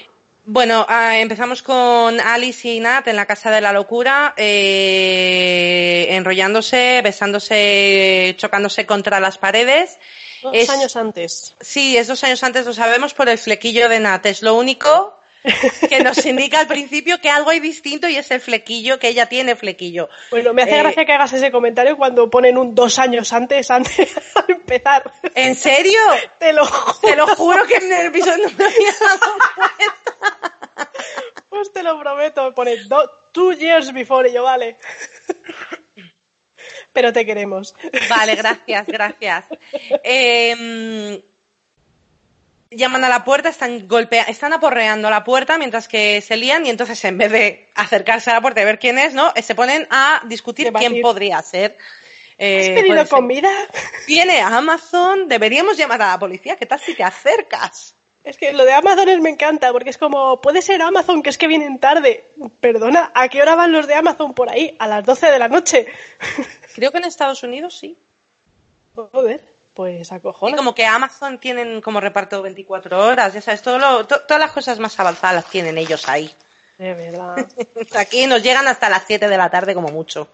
Bueno, 0.51 0.87
uh, 0.89 1.13
empezamos 1.13 1.61
con 1.61 2.19
Alice 2.19 2.67
y 2.67 2.79
Nat 2.79 3.07
en 3.07 3.15
la 3.15 3.27
Casa 3.27 3.51
de 3.51 3.61
la 3.61 3.71
Locura, 3.71 4.33
eh, 4.35 6.07
enrollándose, 6.09 7.01
besándose, 7.03 8.33
chocándose 8.35 8.87
contra 8.87 9.19
las 9.19 9.37
paredes. 9.37 9.99
Dos 10.41 10.55
es, 10.55 10.69
años 10.71 10.95
antes. 10.95 11.53
Sí, 11.59 11.95
es 11.97 12.07
dos 12.07 12.23
años 12.23 12.41
antes, 12.43 12.65
lo 12.65 12.73
sabemos 12.73 13.13
por 13.13 13.29
el 13.29 13.37
flequillo 13.37 13.89
de 13.89 13.99
Nat. 13.99 14.25
Es 14.25 14.41
lo 14.41 14.55
único 14.55 15.18
que 15.89 16.03
nos 16.03 16.25
indica 16.25 16.59
al 16.59 16.67
principio 16.67 17.19
que 17.19 17.29
algo 17.29 17.49
hay 17.49 17.59
distinto 17.59 18.07
y 18.09 18.15
es 18.17 18.29
el 18.31 18.41
flequillo, 18.41 18.99
que 18.99 19.09
ella 19.09 19.27
tiene 19.27 19.55
flequillo. 19.55 20.09
Bueno, 20.31 20.53
me 20.53 20.63
hace 20.63 20.75
eh, 20.75 20.79
gracia 20.79 21.05
que 21.05 21.13
hagas 21.13 21.33
ese 21.33 21.51
comentario 21.51 21.97
cuando 21.97 22.29
ponen 22.29 22.57
un 22.57 22.75
dos 22.75 22.99
años 22.99 23.31
antes, 23.31 23.71
antes 23.71 23.97
de 23.97 24.53
empezar. 24.53 25.11
¿En 25.35 25.55
serio? 25.55 25.99
Te 26.37 26.53
lo 26.53 26.65
juro. 26.65 26.99
Te 27.01 27.15
lo 27.15 27.27
juro 27.35 27.65
que 27.65 27.75
en 27.75 27.93
el 27.93 28.07
episodio 28.07 28.49
no 28.49 28.57
me 28.57 28.65
había 28.65 28.93
dado 28.99 29.19
cuenta. 29.55 30.91
Pues 31.49 31.73
te 31.73 31.83
lo 31.83 31.99
prometo, 31.99 32.53
pone 32.53 32.77
two 33.31 33.53
years 33.53 33.91
before 33.91 34.29
y 34.29 34.33
yo, 34.33 34.43
vale. 34.43 34.77
Pero 36.93 37.13
te 37.13 37.25
queremos. 37.25 37.75
Vale, 38.09 38.35
gracias, 38.35 38.87
gracias. 38.87 39.45
Eh, 40.03 41.23
llaman 42.71 43.03
a 43.03 43.09
la 43.09 43.23
puerta, 43.23 43.49
están 43.49 43.87
golpea 43.87 44.23
están 44.23 44.53
aporreando 44.53 45.09
la 45.09 45.23
puerta 45.23 45.57
mientras 45.57 45.87
que 45.87 46.21
se 46.21 46.37
lían 46.37 46.65
y 46.65 46.69
entonces 46.69 47.03
en 47.03 47.17
vez 47.17 47.31
de 47.31 47.67
acercarse 47.73 48.29
a 48.29 48.35
la 48.35 48.41
puerta 48.41 48.61
y 48.61 48.65
ver 48.65 48.79
quién 48.79 48.99
es, 48.99 49.13
¿no? 49.13 49.33
Se 49.41 49.55
ponen 49.55 49.87
a 49.89 50.21
discutir 50.25 50.71
quién 50.73 51.01
podría 51.01 51.41
ser. 51.41 51.77
Eh, 52.37 52.75
¿Has 52.75 52.81
pedido 52.81 53.07
comida? 53.07 53.49
Viene 54.07 54.39
a 54.39 54.57
Amazon, 54.57 55.27
deberíamos 55.27 55.77
llamar 55.77 56.01
a 56.01 56.11
la 56.11 56.19
policía, 56.19 56.55
¿qué 56.55 56.65
tal 56.65 56.79
si 56.79 56.93
te 56.93 57.03
acercas? 57.03 57.95
Es 58.23 58.37
que 58.37 58.53
lo 58.53 58.63
de 58.63 58.73
Amazon 58.73 59.21
me 59.21 59.29
encanta, 59.29 59.71
porque 59.71 59.89
es 59.89 59.97
como, 59.97 60.39
puede 60.39 60.61
ser 60.61 60.81
Amazon, 60.81 61.23
que 61.23 61.31
es 61.31 61.37
que 61.37 61.47
vienen 61.47 61.79
tarde. 61.79 62.25
Perdona, 62.59 63.11
¿a 63.15 63.27
qué 63.29 63.41
hora 63.41 63.55
van 63.55 63.71
los 63.71 63.87
de 63.87 63.95
Amazon 63.95 64.33
por 64.33 64.49
ahí? 64.49 64.75
A 64.77 64.87
las 64.87 65.03
12 65.03 65.31
de 65.31 65.39
la 65.39 65.47
noche. 65.47 65.87
Creo 66.75 66.91
que 66.91 66.99
en 66.99 67.05
Estados 67.05 67.43
Unidos 67.43 67.77
sí. 67.77 67.97
Joder 68.93 69.58
pues 69.79 70.11
acojona. 70.11 70.51
Y 70.51 70.57
como 70.57 70.75
que 70.75 70.85
Amazon 70.85 71.39
tienen 71.39 71.79
como 71.79 72.01
reparto 72.01 72.41
24 72.41 72.99
horas, 73.01 73.33
ya 73.33 73.39
sabes, 73.39 73.61
todo 73.61 73.79
lo, 73.79 74.05
to, 74.05 74.19
todas 74.23 74.41
las 74.41 74.51
cosas 74.51 74.77
más 74.77 74.99
avanzadas 74.99 75.45
tienen 75.45 75.77
ellos 75.77 76.05
ahí. 76.09 76.29
De 76.77 76.93
verdad. 76.93 77.47
Aquí 77.95 78.27
nos 78.27 78.43
llegan 78.43 78.67
hasta 78.67 78.89
las 78.89 79.03
7 79.07 79.29
de 79.29 79.37
la 79.37 79.49
tarde 79.49 79.73
como 79.73 79.87
mucho. 79.87 80.27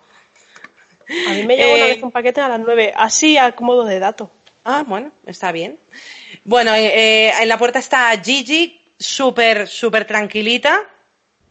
A 1.27 1.33
mí 1.33 1.43
me 1.43 1.57
llegó 1.57 1.69
eh, 1.69 1.75
una 1.75 1.85
vez 1.85 2.01
un 2.01 2.11
paquete 2.11 2.41
a 2.41 2.49
las 2.49 2.59
9, 2.59 2.93
así 2.97 3.37
a 3.37 3.53
modo 3.59 3.85
de 3.85 3.99
dato. 3.99 4.31
Ah, 4.63 4.83
bueno, 4.83 5.11
está 5.27 5.51
bien. 5.51 5.77
Bueno, 6.43 6.73
eh, 6.73 7.29
en 7.39 7.47
la 7.47 7.59
puerta 7.59 7.77
está 7.77 8.19
Gigi, 8.19 8.83
súper, 8.97 9.67
súper 9.67 10.05
tranquilita. 10.05 10.89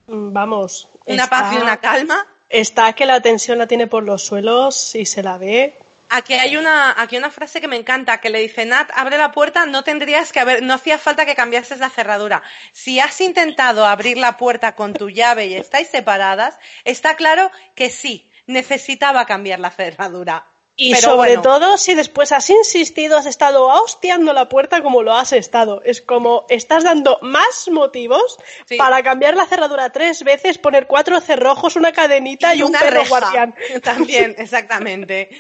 Vamos. 0.09 0.89
Una 1.07 1.23
está, 1.23 1.43
paz 1.43 1.55
y 1.55 1.59
una 1.59 1.77
calma. 1.77 2.27
Está 2.49 2.93
que 2.95 3.07
la 3.07 3.21
tensión 3.21 3.57
la 3.59 3.69
tiene 3.69 3.87
por 3.87 4.03
los 4.03 4.21
suelos 4.21 4.97
y 4.97 5.07
se 5.07 5.23
la 5.23 5.39
ve 5.39 5.75
Aquí 6.17 6.35
hay 6.35 6.57
una, 6.57 6.95
aquí 6.97 7.17
una 7.17 7.33
frase 7.33 7.61
que 7.61 7.67
me 7.67 7.75
encanta, 7.75 8.21
que 8.21 8.31
le 8.31 8.39
dice, 8.39 8.65
Nat, 8.65 8.89
abre 8.95 9.19
la 9.19 9.33
puerta, 9.33 9.67
no 9.67 9.83
tendrías 9.83 10.31
que 10.31 10.39
haber, 10.39 10.63
no 10.63 10.75
hacía 10.75 10.97
falta 10.97 11.27
que 11.27 11.35
cambiases 11.35 11.81
la 11.81 11.91
cerradura. 11.91 12.45
Si 12.71 13.01
has 13.01 13.21
intentado 13.21 13.85
abrir 13.85 14.17
la 14.17 14.37
puerta 14.37 14.77
con 14.77 14.95
tu 14.95 15.11
llave 15.11 15.47
y 15.47 15.55
estáis 15.55 15.89
separadas, 15.89 16.57
está 16.85 17.17
claro 17.17 17.51
que 17.75 17.91
sí, 17.91 18.31
necesitaba 18.47 19.27
cambiar 19.27 19.59
la 19.59 19.73
cerradura. 19.73 20.47
Y 20.77 20.95
sobre 20.97 21.37
todo 21.39 21.79
si 21.79 21.95
después 21.95 22.31
has 22.31 22.49
insistido, 22.51 23.17
has 23.17 23.27
estado 23.27 23.67
hostiando 23.67 24.33
la 24.33 24.49
puerta 24.49 24.83
como 24.83 25.03
lo 25.03 25.15
has 25.15 25.33
estado. 25.33 25.83
Es 25.85 26.01
como 26.01 26.47
estás 26.49 26.83
dando 26.83 27.19
más 27.23 27.69
motivos 27.71 28.39
para 28.77 29.03
cambiar 29.03 29.37
la 29.37 29.47
cerradura 29.47 29.91
tres 29.91 30.25
veces, 30.25 30.59
poner 30.59 30.89
cuatro 30.89 31.21
cerrojos, 31.21 31.77
una 31.77 31.93
cadenita 31.93 32.55
y, 32.57 32.63
un 32.63 32.73
perro 32.73 33.05
guardián. 33.09 33.55
También, 33.83 34.35
exactamente. 34.39 35.31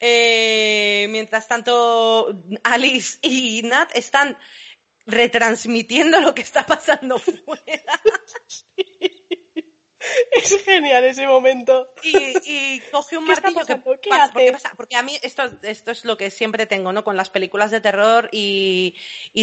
Eh, 0.00 1.06
mientras 1.10 1.48
tanto, 1.48 2.36
Alice 2.62 3.18
y 3.22 3.62
Nat 3.62 3.90
están 3.94 4.38
retransmitiendo 5.06 6.20
lo 6.20 6.34
que 6.34 6.42
está 6.42 6.66
pasando 6.66 7.18
fuera. 7.44 8.00
Es 10.32 10.64
genial 10.64 11.04
ese 11.04 11.26
momento. 11.26 11.92
Y, 12.02 12.80
coge 12.90 13.18
un 13.18 13.24
martillo 13.24 13.64
que 13.66 13.80
¿Qué 14.00 14.10
hace? 14.12 14.52
Porque, 14.76 14.96
a 14.96 15.02
mí 15.02 15.18
esto, 15.22 15.42
esto 15.62 15.90
es 15.90 16.04
lo 16.04 16.16
que 16.16 16.30
siempre 16.30 16.66
tengo, 16.66 16.92
¿no? 16.92 17.04
Con 17.04 17.16
las 17.16 17.30
películas 17.30 17.70
de 17.70 17.80
terror 17.80 18.28
y, 18.32 18.94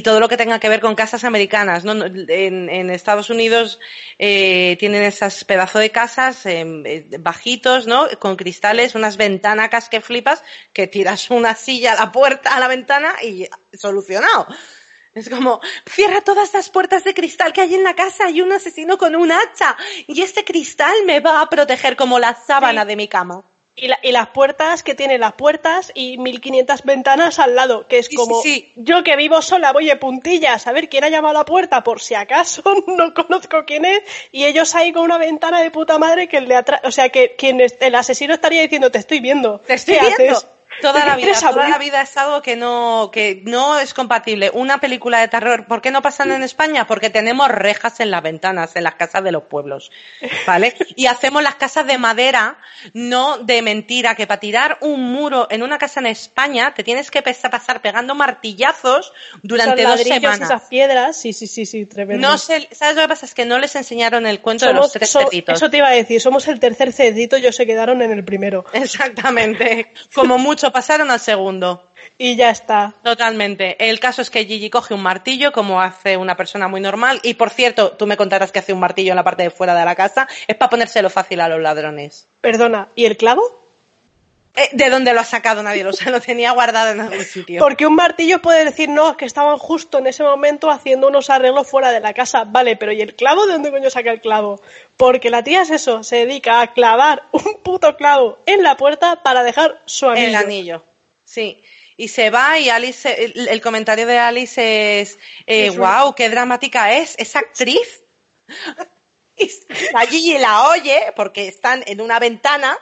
todo 0.03 0.19
lo 0.19 0.27
que 0.27 0.37
tenga 0.37 0.59
que 0.59 0.69
ver 0.69 0.81
con 0.81 0.95
casas 0.95 1.23
americanas, 1.23 1.83
¿no? 1.83 1.93
En, 2.05 2.89
Estados 2.91 3.29
Unidos 3.29 3.79
eh, 4.19 4.75
tienen 4.79 5.03
esas 5.03 5.43
pedazos 5.45 5.81
de 5.81 5.91
casas 5.91 6.45
em, 6.45 6.85
eh, 6.85 7.05
bajitos, 7.19 7.87
¿no? 7.87 8.07
Con 8.19 8.35
cristales, 8.35 8.95
unas 8.95 9.17
ventanacas 9.17 9.89
que 9.89 10.01
flipas, 10.01 10.43
que 10.73 10.87
tiras 10.87 11.29
una 11.29 11.55
silla 11.55 11.93
a 11.93 12.05
la 12.05 12.11
puerta, 12.11 12.55
a 12.55 12.59
la 12.59 12.67
ventana 12.67 13.13
y 13.21 13.47
solucionado. 13.73 14.47
Es 15.13 15.29
como, 15.29 15.59
cierra 15.89 16.21
todas 16.21 16.53
las 16.53 16.69
puertas 16.69 17.03
de 17.03 17.13
cristal 17.13 17.51
que 17.51 17.61
hay 17.61 17.75
en 17.75 17.83
la 17.83 17.95
casa, 17.95 18.27
hay 18.27 18.41
un 18.41 18.51
asesino 18.51 18.97
con 18.97 19.15
un 19.15 19.31
hacha 19.31 19.75
y 20.07 20.21
este 20.21 20.45
cristal 20.45 20.95
me 21.05 21.19
va 21.19 21.41
a 21.41 21.49
proteger 21.49 21.97
como 21.97 22.17
la 22.17 22.33
sábana 22.33 22.85
de 22.85 22.95
mi 22.95 23.09
cama. 23.09 23.43
Y, 23.75 24.11
las 24.11 24.27
puertas 24.27 24.83
que 24.83 24.95
tiene 24.95 25.17
las 25.17 25.33
puertas 25.33 25.91
y 25.95 26.17
1500 26.17 26.83
ventanas 26.83 27.39
al 27.39 27.55
lado, 27.55 27.87
que 27.87 27.99
es 27.99 28.09
como 28.09 28.43
yo 28.75 29.03
que 29.03 29.15
vivo 29.15 29.41
sola 29.41 29.71
voy 29.71 29.85
de 29.85 29.95
puntillas 29.95 30.67
a 30.67 30.73
ver 30.73 30.89
quién 30.89 31.05
ha 31.05 31.09
llamado 31.09 31.37
a 31.37 31.41
la 31.41 31.45
puerta 31.45 31.81
por 31.81 32.01
si 32.01 32.13
acaso 32.13 32.61
no 32.87 33.13
conozco 33.13 33.63
quién 33.65 33.85
es 33.85 34.03
y 34.33 34.43
ellos 34.43 34.75
ahí 34.75 34.91
con 34.91 35.03
una 35.03 35.17
ventana 35.17 35.61
de 35.61 35.71
puta 35.71 35.97
madre 35.97 36.27
que 36.27 36.37
el 36.37 36.47
de 36.47 36.55
atrás, 36.55 36.81
o 36.83 36.91
sea 36.91 37.09
que 37.09 37.35
quien 37.37 37.61
el 37.61 37.95
asesino 37.95 38.33
estaría 38.33 38.61
diciendo 38.61 38.91
te 38.91 38.99
estoy 38.99 39.21
viendo. 39.21 39.59
Te 39.61 39.75
estoy 39.75 39.97
viendo. 40.17 40.41
Toda 40.79 41.05
la 41.05 41.15
vida, 41.15 41.33
toda 41.39 41.69
la 41.69 41.77
vida 41.77 42.01
es 42.01 42.15
algo 42.17 42.41
que 42.41 42.55
no, 42.55 43.09
que 43.11 43.41
no 43.45 43.79
es 43.79 43.93
compatible. 43.93 44.49
Una 44.53 44.79
película 44.79 45.19
de 45.19 45.27
terror, 45.27 45.65
¿por 45.65 45.81
qué 45.81 45.91
no 45.91 46.01
pasan 46.01 46.31
en 46.31 46.43
España? 46.43 46.87
Porque 46.87 47.09
tenemos 47.09 47.49
rejas 47.49 47.99
en 47.99 48.09
las 48.09 48.23
ventanas, 48.23 48.75
en 48.75 48.83
las 48.83 48.95
casas 48.95 49.23
de 49.23 49.31
los 49.31 49.43
pueblos, 49.43 49.91
¿vale? 50.47 50.75
Y 50.95 51.07
hacemos 51.07 51.43
las 51.43 51.55
casas 51.55 51.85
de 51.85 51.97
madera, 51.97 52.57
no 52.93 53.37
de 53.39 53.61
mentira, 53.61 54.15
que 54.15 54.27
para 54.27 54.39
tirar 54.39 54.77
un 54.81 55.11
muro 55.11 55.47
en 55.49 55.61
una 55.61 55.77
casa 55.77 55.99
en 55.99 56.07
España 56.07 56.73
te 56.73 56.83
tienes 56.83 57.11
que 57.11 57.21
pasar 57.21 57.81
pegando 57.81 58.15
martillazos 58.15 59.13
durante 59.43 59.83
dos 59.83 60.01
semanas. 60.01 60.41
esas 60.41 60.63
piedras, 60.63 61.17
sí, 61.17 61.33
sí, 61.33 61.47
sí, 61.47 61.65
sí, 61.65 61.85
tremendo. 61.85 62.27
No 62.27 62.37
sé, 62.37 62.69
¿sabes 62.71 62.95
lo 62.95 63.01
que 63.01 63.07
pasa? 63.09 63.25
Es 63.25 63.33
que 63.33 63.45
no 63.45 63.59
les 63.59 63.75
enseñaron 63.75 64.25
el 64.25 64.39
cuento 64.39 64.67
de 64.67 64.73
los 64.73 64.91
tres 64.91 65.11
cerditos. 65.11 65.55
Eso 65.55 65.69
te 65.69 65.77
iba 65.77 65.87
a 65.87 65.91
decir, 65.91 66.21
somos 66.21 66.47
el 66.47 66.59
tercer 66.59 66.93
cerdito, 66.93 67.35
ellos 67.35 67.55
se 67.55 67.65
quedaron 67.65 68.01
en 68.01 68.11
el 68.11 68.23
primero. 68.23 68.65
Exactamente. 68.73 69.91
Como 70.13 70.37
mucho 70.37 70.60
pasaron 70.69 71.09
al 71.09 71.19
segundo. 71.19 71.91
Y 72.17 72.35
ya 72.35 72.49
está. 72.49 72.93
Totalmente. 73.03 73.89
El 73.89 73.99
caso 73.99 74.21
es 74.21 74.29
que 74.29 74.45
Gigi 74.45 74.69
coge 74.69 74.93
un 74.93 75.01
martillo, 75.01 75.51
como 75.51 75.81
hace 75.81 76.17
una 76.17 76.37
persona 76.37 76.67
muy 76.67 76.81
normal. 76.81 77.19
Y 77.23 77.35
por 77.35 77.49
cierto, 77.49 77.93
tú 77.93 78.05
me 78.05 78.17
contarás 78.17 78.51
que 78.51 78.59
hace 78.59 78.73
un 78.73 78.79
martillo 78.79 79.11
en 79.11 79.15
la 79.15 79.23
parte 79.23 79.43
de 79.43 79.49
fuera 79.49 79.73
de 79.73 79.85
la 79.85 79.95
casa. 79.95 80.27
Es 80.47 80.55
para 80.55 80.69
ponérselo 80.69 81.09
fácil 81.09 81.41
a 81.41 81.49
los 81.49 81.59
ladrones. 81.59 82.27
Perdona, 82.41 82.89
¿y 82.95 83.05
el 83.05 83.17
clavo? 83.17 83.60
Eh, 84.53 84.69
¿De 84.73 84.89
dónde 84.89 85.13
lo 85.13 85.21
ha 85.21 85.25
sacado 85.25 85.63
nadie? 85.63 85.83
Lo, 85.83 85.91
lo 86.11 86.21
tenía 86.21 86.51
guardado 86.51 86.91
en 86.91 87.01
algún 87.01 87.23
sitio. 87.23 87.59
Porque 87.59 87.87
un 87.87 87.95
martillo 87.95 88.41
puede 88.41 88.65
decir, 88.65 88.89
no, 88.89 89.11
es 89.11 89.17
que 89.17 89.25
estaban 89.25 89.57
justo 89.57 89.99
en 89.99 90.07
ese 90.07 90.23
momento 90.23 90.69
haciendo 90.69 91.07
unos 91.07 91.29
arreglos 91.29 91.67
fuera 91.67 91.91
de 91.91 91.99
la 91.99 92.13
casa. 92.13 92.43
Vale, 92.43 92.75
pero 92.75 92.91
¿y 92.91 93.01
el 93.01 93.15
clavo? 93.15 93.45
¿De 93.45 93.53
dónde 93.53 93.71
coño 93.71 93.89
saca 93.89 94.11
el 94.11 94.19
clavo? 94.19 94.61
Porque 94.97 95.29
la 95.29 95.43
tía 95.43 95.61
es 95.61 95.69
eso, 95.69 96.03
se 96.03 96.17
dedica 96.17 96.61
a 96.61 96.73
clavar 96.73 97.23
un 97.31 97.61
puto 97.63 97.95
clavo 97.95 98.39
en 98.45 98.61
la 98.63 98.75
puerta 98.75 99.23
para 99.23 99.43
dejar 99.43 99.81
su 99.85 100.09
anillo. 100.09 100.27
El 100.27 100.35
anillo, 100.35 100.85
sí. 101.23 101.61
Y 101.97 102.07
se 102.07 102.29
va 102.29 102.57
y 102.57 102.69
Alice, 102.69 103.31
el, 103.35 103.61
comentario 103.61 104.07
de 104.07 104.17
Alice 104.17 105.01
es, 105.01 105.19
eh, 105.45 105.69
wow, 105.69 106.15
qué 106.15 106.29
dramática 106.29 106.97
es, 106.97 107.15
esa 107.19 107.39
actriz. 107.39 108.01
Allí 109.93 110.37
la 110.37 110.69
oye 110.69 111.13
porque 111.15 111.47
están 111.47 111.83
en 111.87 112.01
una 112.01 112.19
ventana 112.19 112.77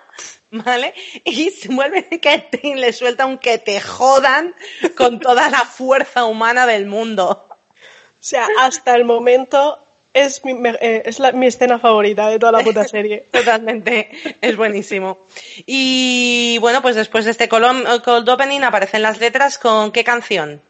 ¿vale? 0.52 0.94
Y 1.24 1.52
se 1.52 1.70
vuelve 1.70 2.08
que 2.08 2.50
le 2.76 2.94
suelta 2.94 3.26
un 3.26 3.38
que 3.38 3.58
te 3.58 3.80
jodan 3.80 4.56
con 4.96 5.20
toda 5.20 5.50
la 5.50 5.66
fuerza 5.66 6.26
humana 6.26 6.66
del 6.66 6.86
mundo. 6.86 7.48
O 7.50 8.22
sea, 8.22 8.48
hasta 8.60 8.96
el 8.96 9.06
momento 9.06 9.80
es 10.14 10.44
mi, 10.44 10.52
eh, 10.82 11.04
es 11.06 11.22
mi 11.34 11.48
escena 11.48 11.80
favorita 11.80 12.30
de 12.30 12.40
toda 12.40 12.52
la 12.52 12.60
puta 12.60 12.84
serie. 12.88 13.26
Totalmente, 13.32 14.10
es 14.42 14.58
buenísimo. 14.58 15.20
Y 15.66 16.58
bueno, 16.60 16.82
pues 16.82 16.96
después 16.96 17.26
de 17.26 17.32
este 17.32 17.48
cold 17.48 18.30
opening 18.30 18.62
aparecen 18.62 19.02
las 19.02 19.20
letras 19.20 19.58
con 19.58 19.92
qué 19.92 20.04
canción. 20.04 20.62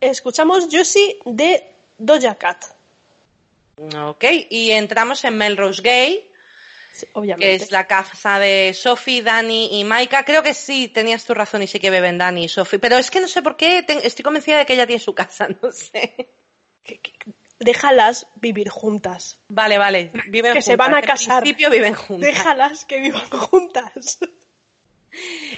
Escuchamos 0.00 0.68
Juicy 0.70 1.18
de 1.24 1.64
Doja 1.98 2.36
Cat. 2.36 2.77
Ok, 3.78 4.24
y 4.50 4.72
entramos 4.72 5.24
en 5.24 5.36
Melrose 5.36 5.82
Gay, 5.82 6.32
que 7.38 7.54
es 7.54 7.70
la 7.70 7.86
casa 7.86 8.38
de 8.38 8.74
Sophie, 8.74 9.22
Dani 9.22 9.78
y 9.78 9.84
Maika. 9.84 10.24
Creo 10.24 10.42
que 10.42 10.54
sí, 10.54 10.88
tenías 10.88 11.24
tu 11.24 11.34
razón 11.34 11.62
y 11.62 11.66
sí 11.66 11.78
que 11.78 11.90
beben 11.90 12.18
Dani 12.18 12.44
y 12.44 12.48
Sophie. 12.48 12.78
Pero 12.78 12.96
es 12.96 13.10
que 13.10 13.20
no 13.20 13.28
sé 13.28 13.42
por 13.42 13.56
qué, 13.56 13.84
estoy 14.02 14.22
convencida 14.22 14.58
de 14.58 14.66
que 14.66 14.74
ella 14.74 14.86
tiene 14.86 15.00
su 15.00 15.14
casa, 15.14 15.48
no 15.62 15.70
sé. 15.70 16.28
Déjalas 17.58 18.26
vivir 18.36 18.68
juntas. 18.68 19.38
Vale, 19.48 19.78
vale. 19.78 20.10
Viven 20.28 20.54
que 20.54 20.62
se 20.62 20.76
van 20.76 20.94
a 20.94 21.02
casar. 21.02 21.38
En 21.38 21.42
principio 21.42 21.70
viven 21.70 21.94
juntas. 21.94 22.28
Déjalas 22.28 22.84
que 22.84 23.00
vivan 23.00 23.28
juntas. 23.30 24.18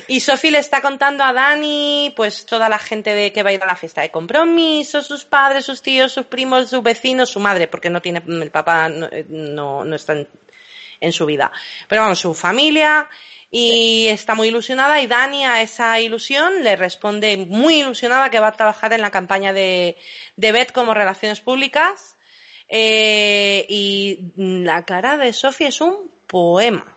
Y 0.07 0.21
Sophie 0.21 0.51
le 0.51 0.59
está 0.59 0.81
contando 0.81 1.25
a 1.25 1.33
Dani, 1.33 2.13
pues 2.17 2.47
toda 2.47 2.69
la 2.69 2.79
gente 2.79 3.15
de 3.15 3.33
que 3.33 3.43
va 3.43 3.51
a 3.51 3.53
ir 3.53 3.63
a 3.63 3.67
la 3.67 3.77
fiesta 3.77 4.01
de 4.01 4.11
compromiso, 4.11 5.03
sus 5.03 5.25
padres, 5.25 5.65
sus 5.65 5.83
tíos, 5.83 6.13
sus 6.13 6.27
primos, 6.27 6.71
sus 6.71 6.83
vecinos, 6.83 7.31
su 7.31 7.41
madre, 7.41 7.67
porque 7.67 7.91
no 7.91 8.01
tiene, 8.01 8.23
el 8.27 8.51
papá 8.51 8.89
no, 8.89 9.09
no, 9.29 9.85
no 9.85 9.97
está 9.97 10.13
en, 10.15 10.29
en 11.01 11.13
su 11.13 11.27
vida. 11.27 11.51
Pero 11.89 12.03
vamos, 12.03 12.19
su 12.19 12.35
familia 12.35 13.09
y 13.51 14.07
está 14.09 14.35
muy 14.35 14.49
ilusionada 14.49 15.01
y 15.01 15.07
Dani 15.07 15.45
a 15.45 15.61
esa 15.61 15.99
ilusión 15.99 16.63
le 16.63 16.77
responde 16.77 17.37
muy 17.37 17.81
ilusionada 17.81 18.31
que 18.31 18.39
va 18.39 18.49
a 18.49 18.57
trabajar 18.57 18.93
en 18.93 19.01
la 19.01 19.11
campaña 19.11 19.53
de, 19.53 19.97
de 20.37 20.53
BET 20.53 20.71
como 20.71 20.95
relaciones 20.95 21.41
públicas 21.41 22.17
eh, 22.69 23.67
y 23.69 24.33
la 24.37 24.85
cara 24.85 25.17
de 25.17 25.33
Sofía 25.33 25.69
es 25.69 25.81
un 25.81 26.13
poema. 26.29 26.97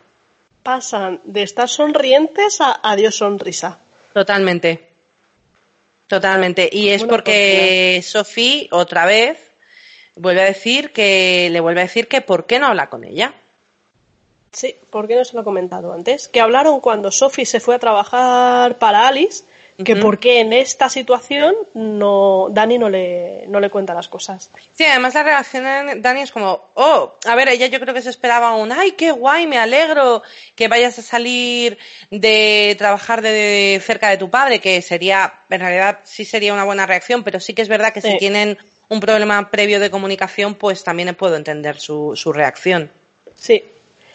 Pasan 0.64 1.22
de 1.24 1.44
estar 1.44 1.70
sonrientes 1.70 2.62
a 2.62 2.80
adiós 2.82 3.16
sonrisa. 3.16 3.78
Totalmente. 4.14 4.90
Totalmente. 6.08 6.70
Y 6.72 6.90
es 6.90 7.04
porque 7.04 8.02
Sofía, 8.04 8.68
otra 8.72 9.06
vez, 9.06 9.38
vuelve 10.16 10.42
a 10.42 10.46
decir 10.46 10.92
que, 10.92 11.50
le 11.52 11.60
vuelve 11.60 11.82
a 11.82 11.84
decir 11.84 12.08
que 12.08 12.22
por 12.22 12.46
qué 12.46 12.60
no 12.60 12.68
habla 12.68 12.90
con 12.90 13.04
ella. 13.04 13.34
Sí, 14.52 14.76
¿por 14.92 15.08
qué 15.08 15.16
no 15.16 15.26
se 15.26 15.34
lo 15.34 15.42
he 15.42 15.44
comentado 15.44 15.92
antes? 15.92 16.28
Que 16.28 16.40
hablaron 16.40 16.80
cuando 16.80 17.10
Sophie 17.10 17.46
se 17.46 17.60
fue 17.60 17.76
a 17.76 17.80
trabajar 17.80 18.78
para 18.78 19.08
Alice, 19.08 19.44
que 19.84 19.96
por 19.96 20.20
qué 20.20 20.40
en 20.40 20.54
esta 20.54 20.88
situación 20.88 21.56
no 21.74 22.48
Dani 22.52 22.78
no 22.78 22.90
le, 22.90 23.46
no 23.48 23.60
le 23.60 23.70
cuenta 23.70 23.94
las 23.94 24.08
cosas. 24.08 24.50
Sí, 24.76 24.84
además 24.84 25.16
la 25.16 25.24
reacción 25.24 25.64
de 25.64 25.96
Dani 26.00 26.22
es 26.22 26.32
como, 26.32 26.70
oh, 26.76 27.16
a 27.26 27.36
ver, 27.36 27.50
ella 27.50 27.68
yo 27.68 27.80
creo 27.80 27.94
que 27.94 28.02
se 28.02 28.10
esperaba 28.10 28.56
un, 28.56 28.72
ay, 28.72 28.92
qué 28.92 29.12
guay, 29.12 29.48
me 29.48 29.58
alegro 29.58 30.22
que 30.56 30.68
vayas 30.68 31.00
a 31.00 31.02
salir 31.02 31.78
de 32.12 32.76
trabajar 32.78 33.22
de, 33.22 33.82
cerca 33.84 34.10
de 34.10 34.18
tu 34.18 34.30
padre, 34.30 34.60
que 34.60 34.82
sería, 34.82 35.42
en 35.50 35.60
realidad 35.60 36.00
sí 36.04 36.26
sería 36.26 36.54
una 36.54 36.66
buena 36.66 36.86
reacción, 36.86 37.24
pero 37.24 37.40
sí 37.40 37.54
que 37.54 37.64
es 37.64 37.70
verdad 37.70 37.94
que 37.94 38.02
si 38.02 38.18
tienen 38.18 38.58
un 38.90 39.00
problema 39.00 39.50
previo 39.50 39.80
de 39.80 39.90
comunicación, 39.90 40.56
pues 40.56 40.84
también 40.84 41.16
puedo 41.16 41.36
entender 41.36 41.80
su, 41.80 42.16
su 42.16 42.32
reacción. 42.32 42.92
Sí, 43.36 43.64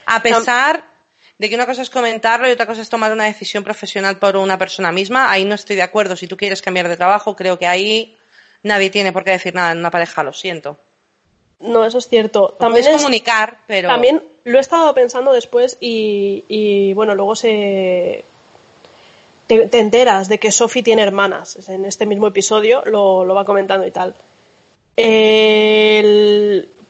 a 0.07 0.23
pesar 0.23 0.98
de 1.39 1.49
que 1.49 1.55
una 1.55 1.67
cosa 1.67 1.83
es 1.83 1.91
comentarlo 1.91 2.49
y 2.49 2.53
otra 2.53 2.67
cosa 2.67 2.83
es 2.83 2.89
tomar 2.89 3.13
una 3.13 3.25
decisión 3.25 3.63
profesional 3.63 4.19
por 4.19 4.37
una 4.37 4.59
persona 4.59 4.91
misma, 4.91 5.31
ahí 5.31 5.45
no 5.45 5.55
estoy 5.55 5.77
de 5.77 5.83
acuerdo. 5.83 6.17
Si 6.17 6.27
tú 6.27 6.37
quieres 6.37 6.61
cambiar 6.61 6.89
de 6.89 6.97
trabajo, 6.97 7.37
creo 7.37 7.59
que 7.59 7.67
ahí 7.67 8.19
nadie 8.65 8.91
tiene 8.91 9.13
por 9.13 9.25
qué 9.25 9.31
decir 9.31 9.55
nada 9.55 9.73
en 9.73 9.79
una 9.79 9.91
pareja, 9.91 10.23
lo 10.25 10.33
siento. 10.33 10.77
No, 11.61 11.85
eso 11.85 11.99
es 11.99 12.09
cierto. 12.09 12.55
También 12.59 12.87
es 12.87 12.97
comunicar, 12.97 13.59
pero. 13.67 13.89
También 13.89 14.23
lo 14.45 14.59
he 14.59 14.61
estado 14.61 14.95
pensando 14.95 15.33
después 15.33 15.77
y, 15.81 16.93
bueno, 16.95 17.15
luego 17.15 17.37
se. 17.37 18.25
Te, 19.47 19.79
enteras 19.79 20.29
de 20.29 20.39
que 20.39 20.53
Sophie 20.53 20.83
tiene 20.83 21.03
hermanas. 21.03 21.69
En 21.69 21.85
este 21.85 22.05
mismo 22.05 22.27
episodio 22.27 22.83
lo, 22.85 23.25
lo 23.25 23.35
va 23.35 23.45
comentando 23.45 23.87
y 23.87 23.91
tal. 23.91 24.15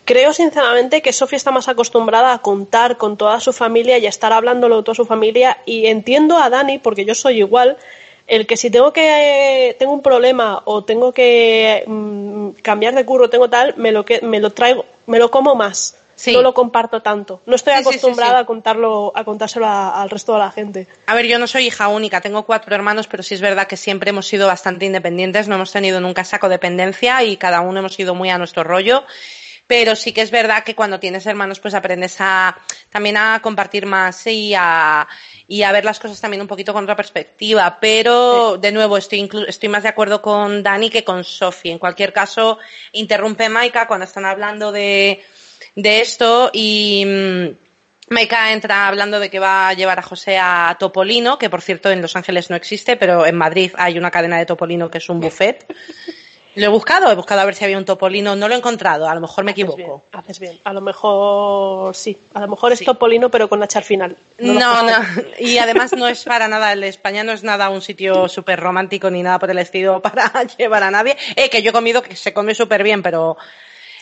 Creo 0.04 0.32
sinceramente 0.32 1.02
que 1.02 1.12
Sofía 1.12 1.36
está 1.36 1.50
más 1.50 1.68
acostumbrada 1.68 2.32
a 2.32 2.38
contar 2.38 2.96
con 2.96 3.16
toda 3.16 3.40
su 3.40 3.52
familia 3.52 3.98
y 3.98 4.06
a 4.06 4.08
estar 4.08 4.32
hablándolo 4.32 4.82
toda 4.82 4.94
su 4.94 5.04
familia 5.04 5.58
y 5.66 5.86
entiendo 5.86 6.38
a 6.38 6.48
Dani, 6.48 6.78
porque 6.78 7.04
yo 7.04 7.14
soy 7.14 7.38
igual, 7.38 7.76
el 8.26 8.46
que 8.46 8.56
si 8.56 8.70
tengo 8.70 8.92
que 8.92 9.76
tengo 9.78 9.92
un 9.92 10.02
problema 10.02 10.62
o 10.64 10.84
tengo 10.84 11.12
que 11.12 11.84
mm, 11.86 12.50
cambiar 12.62 12.94
de 12.94 13.04
curro, 13.04 13.28
tengo 13.28 13.50
tal, 13.50 13.74
me 13.76 13.92
lo 13.92 14.04
que 14.04 14.20
me 14.22 14.40
lo 14.40 14.50
traigo, 14.50 14.86
me 15.06 15.18
lo 15.18 15.30
como 15.30 15.54
más. 15.54 15.96
No 16.26 16.42
lo 16.42 16.54
comparto 16.54 17.00
tanto. 17.00 17.40
No 17.46 17.54
estoy 17.54 17.75
acostumbrada 17.75 18.40
a 18.40 18.44
contarlo, 18.44 19.12
a 19.14 19.25
contárselo 19.25 19.66
al 19.66 20.10
resto 20.10 20.32
de 20.32 20.38
la 20.38 20.50
gente. 20.50 20.87
A 21.06 21.14
ver, 21.14 21.26
yo 21.26 21.38
no 21.38 21.46
soy 21.46 21.66
hija 21.66 21.88
única, 21.88 22.20
tengo 22.20 22.44
cuatro 22.44 22.75
hermanos, 22.75 23.06
pero 23.06 23.22
sí 23.22 23.34
es 23.34 23.40
verdad 23.40 23.66
que 23.66 23.76
siempre 23.76 24.10
hemos 24.10 24.26
sido 24.26 24.46
bastante 24.46 24.87
independientes, 24.87 25.48
no 25.48 25.54
hemos 25.54 25.72
tenido 25.72 26.00
nunca 26.00 26.25
saco 26.25 26.48
dependencia 26.48 27.22
y 27.22 27.37
cada 27.37 27.60
uno 27.60 27.80
hemos 27.80 27.98
ido 27.98 28.14
muy 28.14 28.30
a 28.30 28.38
nuestro 28.38 28.64
rollo 28.64 29.04
pero 29.68 29.94
sí 29.94 30.12
que 30.12 30.22
es 30.22 30.30
verdad 30.30 30.64
que 30.64 30.75
cuando 30.75 30.98
tienes 30.98 31.26
hermanos 31.26 31.60
pues 31.60 31.75
aprendes 31.75 32.16
a 32.20 32.58
también 32.88 33.18
a 33.18 33.38
compartir 33.42 33.84
más 33.84 34.26
y 34.26 34.54
a, 34.56 35.06
y 35.46 35.62
a 35.62 35.70
ver 35.72 35.84
las 35.84 36.00
cosas 36.00 36.20
también 36.20 36.40
un 36.40 36.48
poquito 36.48 36.72
con 36.72 36.84
otra 36.84 36.96
perspectiva, 36.96 37.78
pero 37.78 38.56
de 38.56 38.72
nuevo 38.72 38.96
estoy, 38.96 39.28
estoy 39.46 39.68
más 39.68 39.82
de 39.82 39.90
acuerdo 39.90 40.22
con 40.22 40.62
Dani 40.62 40.88
que 40.88 41.04
con 41.04 41.22
Sofi. 41.22 41.70
En 41.70 41.78
cualquier 41.78 42.14
caso, 42.14 42.58
interrumpe 42.92 43.50
Maika 43.50 43.87
cuando 43.87 44.04
están 44.04 44.25
hablando 44.25 44.72
de, 44.72 45.22
de 45.78 46.00
esto 46.00 46.50
y 46.52 47.04
mm, 47.06 48.12
Maika 48.12 48.52
entra 48.52 48.88
hablando 48.88 49.20
de 49.20 49.30
que 49.30 49.38
va 49.38 49.68
a 49.68 49.75
llevar 49.75 50.00
a 50.00 50.02
José 50.02 50.37
a 50.37 50.76
Topolino, 50.78 51.38
que 51.38 51.49
por 51.49 51.62
cierto 51.62 51.90
en 51.90 52.02
Los 52.02 52.16
Ángeles 52.16 52.50
no 52.50 52.56
existe, 52.56 52.97
pero 52.97 53.25
en 53.25 53.37
Madrid 53.37 53.70
hay 53.76 53.97
una 53.97 54.11
cadena 54.11 54.38
de 54.38 54.47
Topolino 54.47 54.90
que 54.90 54.99
es 54.99 55.08
un 55.08 55.20
buffet. 55.20 55.66
Lo 56.56 56.64
he 56.64 56.68
buscado, 56.68 57.12
he 57.12 57.14
buscado 57.14 57.42
a 57.42 57.44
ver 57.44 57.54
si 57.54 57.64
había 57.64 57.78
un 57.78 57.85
topolino, 57.85 58.35
no 58.35 58.49
lo 58.49 58.54
he 58.54 58.56
encontrado, 58.56 59.08
a 59.08 59.14
lo 59.14 59.20
mejor 59.20 59.44
me 59.44 59.52
equivoco. 59.52 60.02
haces 60.11 60.40
bien, 60.40 60.58
a 60.64 60.73
lo 60.73 60.80
mejor 60.80 61.94
sí, 61.94 62.18
a 62.35 62.40
lo 62.40 62.49
mejor 62.49 62.73
es 62.73 62.85
topolino 62.85 63.28
pero 63.28 63.49
con 63.49 63.61
la 63.61 63.68
char 63.68 63.85
final. 63.85 64.16
No, 64.40 64.82
no, 64.82 64.97
y 65.38 65.58
además 65.58 65.92
no 65.92 66.08
es 66.08 66.25
para 66.25 66.49
nada, 66.49 66.73
el 66.73 66.82
España 66.82 67.23
no 67.23 67.30
es 67.30 67.44
nada 67.44 67.68
un 67.70 67.82
sitio 67.82 68.28
súper 68.28 68.58
romántico 68.58 69.08
ni 69.08 69.23
nada 69.23 69.38
por 69.38 69.50
el 69.50 69.58
estilo 69.58 70.02
para 70.02 70.32
llevar 70.58 70.82
a 70.82 70.90
nadie. 70.90 71.16
Eh, 71.37 71.49
que 71.49 71.62
yo 71.62 71.70
he 71.70 71.73
comido 71.73 72.02
que 72.02 72.16
se 72.16 72.32
come 72.32 72.56
súper 72.56 72.82
bien, 72.82 73.04
pero 73.04 73.37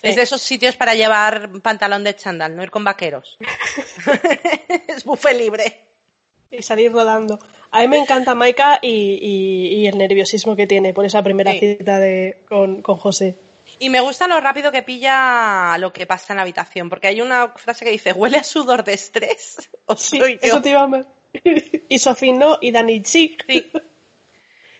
es 0.06 0.16
de 0.16 0.22
esos 0.22 0.40
sitios 0.42 0.76
para 0.76 0.94
llevar 0.94 1.50
pantalón 1.62 2.04
de 2.04 2.14
chándal, 2.14 2.54
no 2.54 2.62
ir 2.62 2.70
con 2.70 2.84
vaqueros. 2.84 3.38
es 4.88 5.04
buffet 5.04 5.36
libre 5.36 5.86
y 6.50 6.62
salir 6.62 6.92
rodando. 6.92 7.38
A 7.70 7.80
mí 7.80 7.88
me 7.88 7.98
encanta 7.98 8.34
Maika 8.34 8.78
y, 8.82 9.86
el 9.86 9.98
nerviosismo 9.98 10.56
que 10.56 10.66
tiene 10.66 10.92
por 10.92 11.04
esa 11.04 11.22
primera 11.22 11.52
cita 11.52 11.98
de, 11.98 12.42
con, 12.48 12.82
José. 12.82 13.36
Y 13.78 13.90
me 13.90 14.00
gusta 14.00 14.26
lo 14.26 14.40
rápido 14.40 14.72
que 14.72 14.82
pilla 14.82 15.76
lo 15.78 15.92
que 15.92 16.06
pasa 16.06 16.32
en 16.32 16.36
la 16.38 16.42
habitación, 16.42 16.88
porque 16.88 17.08
hay 17.08 17.20
una 17.20 17.48
frase 17.48 17.84
que 17.84 17.90
dice, 17.90 18.12
¿huele 18.12 18.38
a 18.38 18.44
sudor 18.44 18.84
de 18.84 18.94
estrés? 18.94 19.68
¿O 19.86 19.96
soy 19.96 20.38
Eso 20.40 20.62
te 20.62 20.70
iba 20.70 20.82
a... 20.82 21.02
y 21.88 21.98
Sofía 21.98 22.32
no, 22.32 22.58
y 22.62 22.70
Dani 22.70 23.04
sí. 23.04 23.36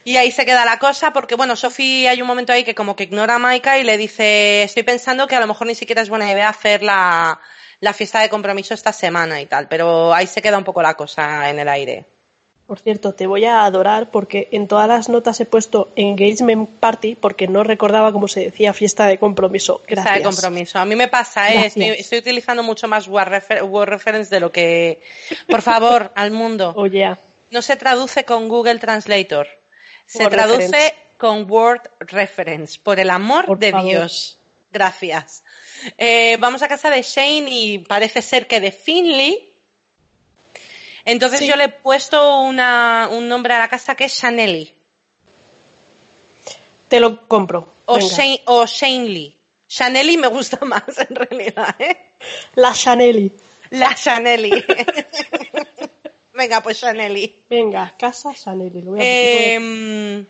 Y 0.07 0.19
ahí 0.19 0.31
se 0.31 0.47
queda 0.47 0.65
la 0.65 0.79
cosa, 0.79 1.13
porque 1.13 1.35
bueno, 1.35 1.57
Sofía 1.57 2.13
hay 2.13 2.23
un 2.23 2.29
momento 2.29 2.53
ahí 2.53 2.63
que 2.63 2.77
como 2.77 2.95
que 2.95 3.03
ignora 3.03 3.35
a 3.35 3.39
Maika 3.41 3.77
y 3.81 3.83
le 3.83 3.99
dice, 3.99 4.63
estoy 4.63 4.85
pensando 4.85 5.27
que 5.27 5.35
a 5.35 5.41
lo 5.41 5.49
mejor 5.49 5.67
ni 5.67 5.75
siquiera 5.75 6.01
es 6.01 6.09
buena 6.09 6.31
idea 6.31 6.49
hacer 6.49 6.81
la, 6.85 7.41
la 7.81 7.93
fiesta 7.93 8.21
de 8.21 8.29
compromiso 8.29 8.73
esta 8.73 8.93
semana 8.93 9.41
y 9.41 9.47
tal, 9.47 9.67
pero 9.67 10.15
ahí 10.15 10.29
se 10.29 10.41
queda 10.41 10.59
un 10.59 10.63
poco 10.63 10.81
la 10.81 10.95
cosa 10.95 11.51
en 11.51 11.59
el 11.59 11.69
aire. 11.69 12.05
Por 12.69 12.79
cierto, 12.79 13.15
te 13.15 13.27
voy 13.27 13.47
a 13.47 13.65
adorar 13.65 14.13
porque 14.13 14.47
en 14.53 14.69
todas 14.69 14.87
las 14.87 15.09
notas 15.09 15.41
he 15.41 15.45
puesto 15.45 15.89
engagement 15.97 16.71
party 16.71 17.17
porque 17.17 17.49
no 17.49 17.65
recordaba 17.65 18.13
cómo 18.13 18.29
se 18.29 18.45
decía 18.45 18.73
fiesta 18.73 19.09
de 19.09 19.19
compromiso. 19.19 19.83
Gracias. 19.89 20.15
Fiesta 20.15 20.19
de 20.19 20.35
compromiso. 20.37 20.79
A 20.79 20.85
mí 20.85 20.95
me 20.95 21.09
pasa, 21.09 21.53
¿eh? 21.53 21.67
Estoy, 21.67 22.19
utilizando 22.21 22.63
mucho 22.63 22.87
más 22.87 23.09
Word, 23.09 23.89
Reference 23.89 24.31
de 24.33 24.39
lo 24.39 24.53
que. 24.53 25.01
Por 25.49 25.63
favor, 25.63 26.13
al 26.15 26.31
mundo. 26.31 26.73
Oye. 26.77 27.17
No 27.51 27.61
se 27.61 27.75
traduce 27.75 28.25
con 28.25 28.49
Google 28.49 28.79
Translator. 28.79 29.49
Se 30.07 30.27
traduce 30.29 30.95
con 31.19 31.51
Word 31.51 31.83
Reference. 32.01 32.79
Por 32.79 32.99
el 32.99 33.11
amor 33.11 33.59
de 33.59 33.73
Dios. 33.73 34.39
Gracias. 34.71 35.45
Eh, 35.99 36.37
vamos 36.39 36.63
a 36.63 36.69
casa 36.69 36.91
de 36.91 37.03
Shane 37.03 37.49
y 37.51 37.79
parece 37.79 38.23
ser 38.23 38.47
que 38.47 38.61
de 38.61 38.73
Finley. 38.73 39.53
Entonces 41.05 41.47
yo 41.47 41.57
le 41.57 41.65
he 41.65 41.69
puesto 41.69 42.41
una, 42.41 43.09
un 43.11 43.29
nombre 43.29 43.55
a 43.55 43.59
la 43.59 43.69
casa 43.69 43.95
que 43.95 44.05
es 44.05 44.19
Chanelly. 44.19 44.75
Te 46.89 47.01
lo 47.01 47.27
compro. 47.29 47.69
O, 47.87 47.99
Shane, 47.99 48.43
o 48.47 48.67
Shaneley. 48.67 49.41
Chanelly 49.69 50.17
me 50.17 50.29
gusta 50.29 50.59
más 50.65 50.99
en 50.99 51.15
realidad, 51.15 51.75
¿eh? 51.79 52.15
La 52.57 52.73
Chanelly. 52.73 53.33
La 53.71 53.95
Chanelly. 53.95 54.65
Venga, 56.37 56.63
pues 56.63 56.81
Chanelly. 56.81 57.47
Venga, 57.49 57.95
casa 57.99 58.35
Chanelly. 58.35 58.85
Em, 58.99 60.27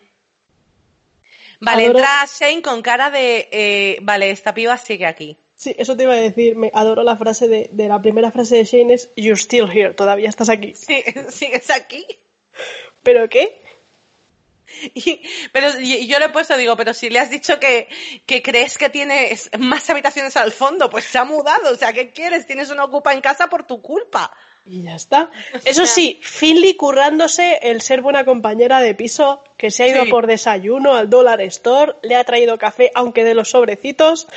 vale, 1.61 1.85
entra 1.85 2.27
Shane 2.27 2.63
con 2.63 2.83
cara 2.83 3.11
de, 3.11 3.49
eh, 3.51 3.99
vale, 4.03 4.31
esta 4.31 4.55
piba 4.55 4.77
sigue 4.79 5.07
aquí. 5.07 5.37
Sí, 5.55 5.75
eso 5.79 5.97
te 5.97 6.05
iba 6.05 6.13
a 6.13 6.17
decir. 6.17 6.55
Me 6.55 6.71
adoro 6.73 7.03
la 7.03 7.17
frase 7.17 7.49
de, 7.49 7.69
de 7.73 7.89
la 7.89 8.01
primera 8.01 8.31
frase 8.31 8.57
de 8.57 8.65
Shane 8.65 8.95
es 8.95 9.11
You're 9.17 9.41
still 9.41 9.69
here, 9.71 9.95
todavía 9.95 10.29
estás 10.29 10.49
aquí. 10.49 10.75
Sí, 10.75 11.03
sigues 11.31 11.71
aquí. 11.71 12.07
¿Pero 13.03 13.29
qué? 13.29 13.61
Y, 14.95 15.23
pero 15.53 15.69
y, 15.81 16.07
yo 16.07 16.19
le 16.19 16.27
he 16.27 16.29
puesto, 16.31 16.57
digo, 16.57 16.77
pero 16.77 16.93
si 16.93 17.09
le 17.09 17.19
has 17.19 17.31
dicho 17.31 17.59
que, 17.59 17.89
que 18.27 18.43
crees 18.43 18.77
que 18.77 18.91
tienes 18.91 19.49
más 19.59 19.89
habitaciones 19.89 20.37
al 20.37 20.53
fondo, 20.53 20.91
pues 20.91 21.05
se 21.05 21.19
ha 21.19 21.25
mudado. 21.25 21.73
O 21.73 21.77
sea, 21.77 21.93
¿qué 21.93 22.11
quieres? 22.11 22.47
Tienes 22.47 22.71
una 22.71 22.85
ocupa 22.85 23.15
en 23.15 23.21
casa 23.21 23.49
por 23.49 23.65
tu 23.67 23.81
culpa. 23.81 24.37
Y 24.69 24.83
ya 24.83 24.97
está. 24.97 25.31
Eso 25.65 25.87
sí, 25.87 26.19
Finley 26.21 26.75
currándose 26.75 27.59
el 27.63 27.81
ser 27.81 28.03
buena 28.03 28.25
compañera 28.25 28.81
de 28.81 28.95
piso, 28.95 29.45
que 29.57 29.71
se 29.71 29.85
ha 29.85 29.89
ido 29.89 30.07
por 30.09 30.27
desayuno 30.27 30.95
al 30.95 31.09
Dollar 31.09 31.41
Store, 31.43 31.95
le 32.03 32.17
ha 32.17 32.25
traído 32.25 32.59
café, 32.59 32.91
aunque 32.95 33.25
de 33.25 33.35
los 33.35 33.51
sobrecitos. 33.51 34.27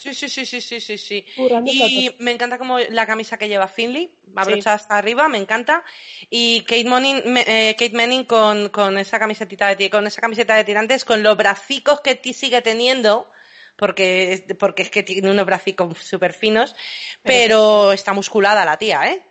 Sí, 0.00 0.14
sí, 0.14 0.30
sí, 0.30 0.46
sí, 0.46 0.62
sí, 0.62 0.80
sí, 0.80 0.96
sí. 0.96 1.26
Y 1.66 2.10
me 2.20 2.30
encanta 2.30 2.56
como 2.56 2.78
la 2.78 3.06
camisa 3.06 3.36
que 3.36 3.48
lleva 3.48 3.68
Finley, 3.68 4.16
abrochada 4.34 4.76
hasta 4.76 4.96
arriba, 4.96 5.28
me 5.28 5.36
encanta. 5.36 5.84
Y 6.30 6.62
Kate, 6.62 6.86
Manning, 6.86 7.36
eh, 7.36 7.76
Kate 7.78 7.94
Manning 7.94 8.24
con, 8.24 8.70
con 8.70 8.96
esa 8.96 9.18
camiseta 9.18 9.74
de 9.74 9.90
con 9.90 10.06
esa 10.06 10.22
camiseta 10.22 10.56
de 10.56 10.64
tirantes, 10.64 11.04
con 11.04 11.22
los 11.22 11.36
bracicos 11.36 12.00
que 12.00 12.18
sigue 12.32 12.62
teniendo, 12.62 13.30
porque, 13.76 14.46
porque 14.58 14.82
es 14.84 14.90
que 14.90 15.02
tiene 15.02 15.30
unos 15.30 15.44
bracicos 15.44 15.98
súper 15.98 16.32
finos, 16.32 16.74
pero 17.22 17.92
está 17.92 18.14
musculada 18.14 18.64
la 18.64 18.78
tía, 18.78 19.06
¿eh? 19.10 19.22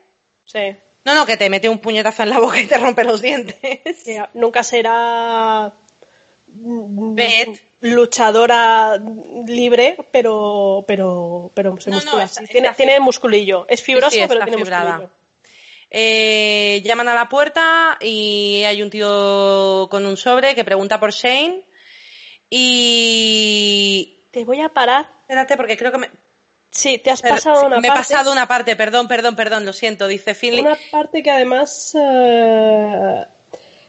Sí. 0.51 0.75
No, 1.05 1.15
no, 1.15 1.25
que 1.25 1.37
te 1.37 1.49
mete 1.49 1.69
un 1.69 1.79
puñetazo 1.79 2.23
en 2.23 2.29
la 2.29 2.39
boca 2.39 2.59
y 2.59 2.65
te 2.65 2.77
rompe 2.77 3.03
los 3.03 3.21
dientes. 3.21 3.57
nunca 4.33 4.63
será 4.63 5.71
luchadora 7.81 8.99
libre, 9.45 9.97
pero 10.11 10.83
pero 10.87 11.51
pero 11.53 11.79
se 11.79 11.91
muscula. 11.91 12.27
tiene, 12.49 12.71
tiene, 12.75 12.99
musculillo. 12.99 13.65
Es 13.69 13.83
fibroso, 13.83 14.17
pero 14.27 14.43
tiene 14.45 14.57
musculillo. 14.57 15.11
Eh, 15.91 16.81
llaman 16.83 17.07
a 17.07 17.15
la 17.15 17.29
puerta 17.29 17.97
y 17.99 18.63
hay 18.63 18.81
un 18.81 18.89
tío 18.89 19.87
con 19.89 20.05
un 20.05 20.17
sobre 20.17 20.53
que 20.53 20.63
pregunta 20.63 20.99
por 20.99 21.11
Shane 21.11 21.63
y 22.49 24.15
te 24.31 24.45
voy 24.45 24.61
a 24.61 24.69
parar. 24.69 25.09
Espérate 25.21 25.57
porque 25.57 25.77
creo 25.77 25.91
que 25.91 25.97
me 25.99 26.09
Sí, 26.71 26.99
te 26.99 27.11
has 27.11 27.21
pasado 27.21 27.65
una 27.65 27.75
parte. 27.77 27.81
Me 27.81 27.87
he 27.87 27.97
pasado 27.97 28.31
una 28.31 28.47
parte, 28.47 28.75
perdón, 28.75 29.07
perdón, 29.07 29.35
perdón, 29.35 29.65
lo 29.65 29.73
siento, 29.73 30.07
dice 30.07 30.35
Finley. 30.35 30.61
Una 30.61 30.77
parte 30.91 31.23
que 31.23 31.31
además. 31.31 31.95
Eh, 31.99 33.25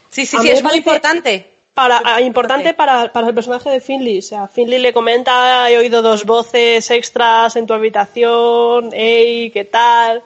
sí, 0.09 0.25
sí, 0.25 0.37
sí, 0.41 0.49
es 0.49 0.63
muy 0.63 0.77
importante. 0.77 1.47
Para, 1.73 2.01
ah, 2.03 2.19
importante 2.19 2.73
para, 2.73 3.13
para, 3.13 3.27
el 3.27 3.33
personaje 3.33 3.69
de 3.69 3.79
Finley. 3.79 4.19
O 4.19 4.21
sea, 4.21 4.47
Finley 4.47 4.79
le 4.79 4.91
comenta, 4.91 5.69
he 5.69 5.77
oído 5.77 6.01
dos 6.01 6.25
voces 6.25 6.89
extras 6.91 7.55
en 7.55 7.65
tu 7.65 7.73
habitación, 7.73 8.89
hey, 8.91 9.51
¿qué 9.51 9.63
tal? 9.63 10.21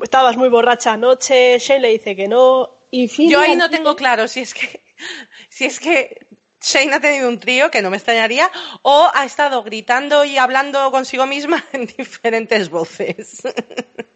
Estabas 0.00 0.36
muy 0.36 0.48
borracha 0.48 0.92
anoche, 0.92 1.58
Shane 1.58 1.80
le 1.80 1.88
dice 1.88 2.14
que 2.14 2.28
no. 2.28 2.70
Y 2.92 3.08
Finley 3.08 3.32
Yo 3.32 3.40
ahí 3.40 3.56
no 3.56 3.70
tengo 3.70 3.96
claro 3.96 4.28
si 4.28 4.40
es 4.40 4.54
que, 4.54 4.94
si 5.48 5.64
es 5.64 5.80
que 5.80 6.27
Shane 6.68 6.94
ha 6.94 7.00
tenido 7.00 7.28
un 7.28 7.38
trío, 7.38 7.70
que 7.70 7.80
no 7.80 7.88
me 7.88 7.96
extrañaría, 7.96 8.50
o 8.82 9.08
ha 9.14 9.24
estado 9.24 9.62
gritando 9.62 10.24
y 10.24 10.36
hablando 10.36 10.90
consigo 10.90 11.24
misma 11.24 11.64
en 11.72 11.86
diferentes 11.86 12.68
voces. 12.68 13.42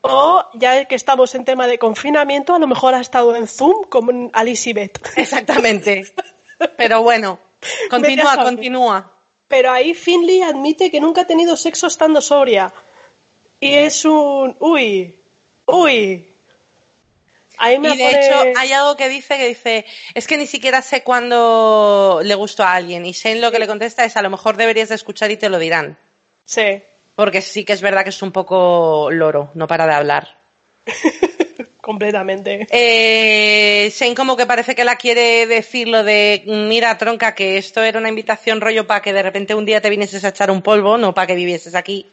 O, 0.03 0.45
ya 0.55 0.85
que 0.85 0.95
estamos 0.95 1.35
en 1.35 1.45
tema 1.45 1.67
de 1.67 1.79
confinamiento, 1.79 2.55
a 2.55 2.59
lo 2.59 2.67
mejor 2.67 2.95
ha 2.95 3.01
estado 3.01 3.35
en 3.37 3.49
Zoom 3.49 3.85
como 3.85 4.31
Alice 4.35 4.71
Beth. 4.73 4.99
Exactamente. 5.17 6.15
Pero 6.77 7.03
bueno, 7.03 7.38
continúa, 7.91 8.37
continúa. 8.37 9.12
Pero 9.49 9.71
ahí 9.71 9.95
Finley 9.95 10.43
admite 10.43 10.91
que 10.91 11.01
nunca 11.01 11.23
ha 11.23 11.27
tenido 11.27 11.57
sexo 11.57 11.87
estando 11.87 12.21
sobria. 12.21 12.73
Y 13.61 13.73
es 13.75 14.05
un... 14.05 14.57
Uy, 14.59 15.19
uy. 15.67 16.32
Y 17.61 17.97
de 17.97 18.11
hecho 18.11 18.59
hay 18.59 18.73
algo 18.73 18.97
que 18.97 19.09
dice 19.09 19.37
que 19.37 19.49
dice, 19.49 19.85
es 20.15 20.27
que 20.27 20.37
ni 20.37 20.47
siquiera 20.47 20.83
sé 20.83 21.03
cuándo 21.03 22.21
le 22.23 22.35
gustó 22.35 22.62
a 22.65 22.75
alguien. 22.75 23.07
Y 23.07 23.12
Shane 23.12 23.41
lo 23.41 23.51
que 23.51 23.59
le 23.59 23.67
contesta 23.67 24.05
es, 24.05 24.17
a 24.17 24.23
lo 24.23 24.31
mejor 24.31 24.57
deberías 24.57 24.88
de 24.88 24.95
escuchar 24.95 25.31
y 25.31 25.37
te 25.37 25.49
lo 25.49 25.59
dirán. 25.59 25.97
Sí. 26.45 26.83
Porque 27.15 27.43
sí 27.43 27.65
que 27.65 27.73
es 27.73 27.81
verdad 27.81 28.05
que 28.05 28.11
es 28.11 28.23
un 28.23 28.33
poco 28.33 29.11
loro, 29.11 29.51
no 29.55 29.67
para 29.67 29.87
de 29.87 29.93
hablar. 29.93 30.37
Completamente. 31.81 32.69
Eh, 32.71 33.91
Shane 33.91 34.15
como 34.15 34.37
que 34.37 34.47
parece 34.47 34.75
que 34.75 34.85
la 34.85 34.97
quiere 34.97 35.47
decir 35.47 35.88
lo 35.88 36.05
de, 36.05 36.43
mira, 36.47 36.97
tronca, 36.97 37.35
que 37.35 37.59
esto 37.59 37.83
era 37.83 37.99
una 37.99 38.09
invitación 38.09 38.61
rollo 38.61 38.87
para 38.87 39.03
que 39.03 39.12
de 39.12 39.23
repente 39.23 39.55
un 39.55 39.65
día 39.65 39.81
te 39.81 39.91
vinieses 39.91 40.25
a 40.25 40.29
echar 40.29 40.51
un 40.51 40.62
polvo, 40.62 40.97
no 40.97 41.12
para 41.12 41.27
que 41.27 41.35
vivieses 41.35 41.75
aquí. 41.75 42.07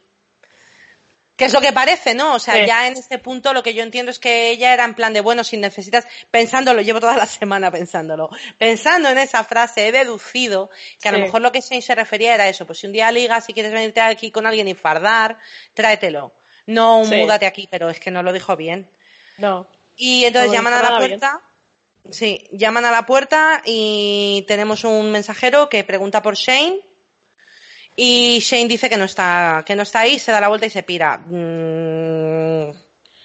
Que 1.40 1.46
es 1.46 1.54
lo 1.54 1.62
que 1.62 1.72
parece, 1.72 2.14
¿no? 2.14 2.34
O 2.34 2.38
sea, 2.38 2.66
ya 2.66 2.86
en 2.86 2.98
este 2.98 3.16
punto 3.16 3.54
lo 3.54 3.62
que 3.62 3.72
yo 3.72 3.82
entiendo 3.82 4.10
es 4.10 4.18
que 4.18 4.50
ella 4.50 4.74
era 4.74 4.84
en 4.84 4.92
plan 4.92 5.14
de, 5.14 5.22
bueno, 5.22 5.42
si 5.42 5.56
necesitas, 5.56 6.06
pensándolo, 6.30 6.82
llevo 6.82 7.00
toda 7.00 7.16
la 7.16 7.24
semana 7.24 7.70
pensándolo, 7.70 8.28
pensando 8.58 9.08
en 9.08 9.16
esa 9.16 9.42
frase, 9.42 9.88
he 9.88 9.90
deducido 9.90 10.68
que 11.00 11.08
a 11.08 11.12
lo 11.12 11.18
mejor 11.18 11.40
lo 11.40 11.50
que 11.50 11.62
Shane 11.62 11.80
se 11.80 11.94
refería 11.94 12.34
era 12.34 12.46
eso, 12.46 12.66
pues 12.66 12.80
si 12.80 12.88
un 12.88 12.92
día 12.92 13.10
ligas 13.10 13.48
y 13.48 13.54
quieres 13.54 13.72
venirte 13.72 14.02
aquí 14.02 14.30
con 14.30 14.46
alguien 14.46 14.68
y 14.68 14.74
fardar, 14.74 15.38
tráetelo. 15.72 16.34
No 16.66 17.04
múdate 17.04 17.46
aquí, 17.46 17.66
pero 17.70 17.88
es 17.88 17.98
que 17.98 18.10
no 18.10 18.22
lo 18.22 18.34
dijo 18.34 18.54
bien. 18.54 18.90
No. 19.38 19.66
Y 19.96 20.26
entonces 20.26 20.52
llaman 20.52 20.74
a 20.74 20.82
la 20.82 20.98
puerta. 20.98 21.40
Sí, 22.10 22.48
llaman 22.52 22.84
a 22.84 22.90
la 22.90 23.06
puerta 23.06 23.62
y 23.64 24.44
tenemos 24.46 24.84
un 24.84 25.10
mensajero 25.10 25.70
que 25.70 25.84
pregunta 25.84 26.20
por 26.20 26.34
Shane 26.34 26.89
y 28.02 28.38
Shane 28.38 28.66
dice 28.66 28.88
que 28.88 28.96
no 28.96 29.04
está, 29.04 29.62
que 29.66 29.76
no 29.76 29.82
está 29.82 30.00
ahí, 30.00 30.18
se 30.18 30.32
da 30.32 30.40
la 30.40 30.48
vuelta 30.48 30.64
y 30.64 30.70
se 30.70 30.82
pira. 30.82 31.18
Mm. 31.18 32.70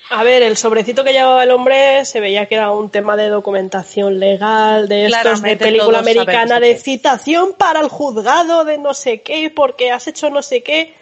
A 0.10 0.24
ver, 0.26 0.44
el 0.44 0.58
sobrecito 0.58 1.06
que 1.06 1.14
llevaba 1.14 1.46
el 1.46 1.52
hombre 1.52 2.04
se 2.04 2.20
veía 2.20 2.46
que 2.48 2.56
era 2.56 2.72
un 2.72 2.90
tema 2.90 3.16
de 3.16 3.30
documentación 3.30 4.20
legal, 4.20 4.90
de 4.90 5.06
estos 5.06 5.42
de 5.42 5.56
película 5.56 6.00
americana, 6.00 6.60
de 6.60 6.78
citación 6.78 7.54
para 7.54 7.80
el 7.80 7.88
juzgado 7.88 8.66
de 8.66 8.78
no 8.78 8.94
sé 8.94 9.22
qué, 9.22 9.50
porque 9.50 9.92
has 9.92 10.08
hecho 10.08 10.30
no 10.30 10.42
sé 10.42 10.62
qué. 10.62 10.94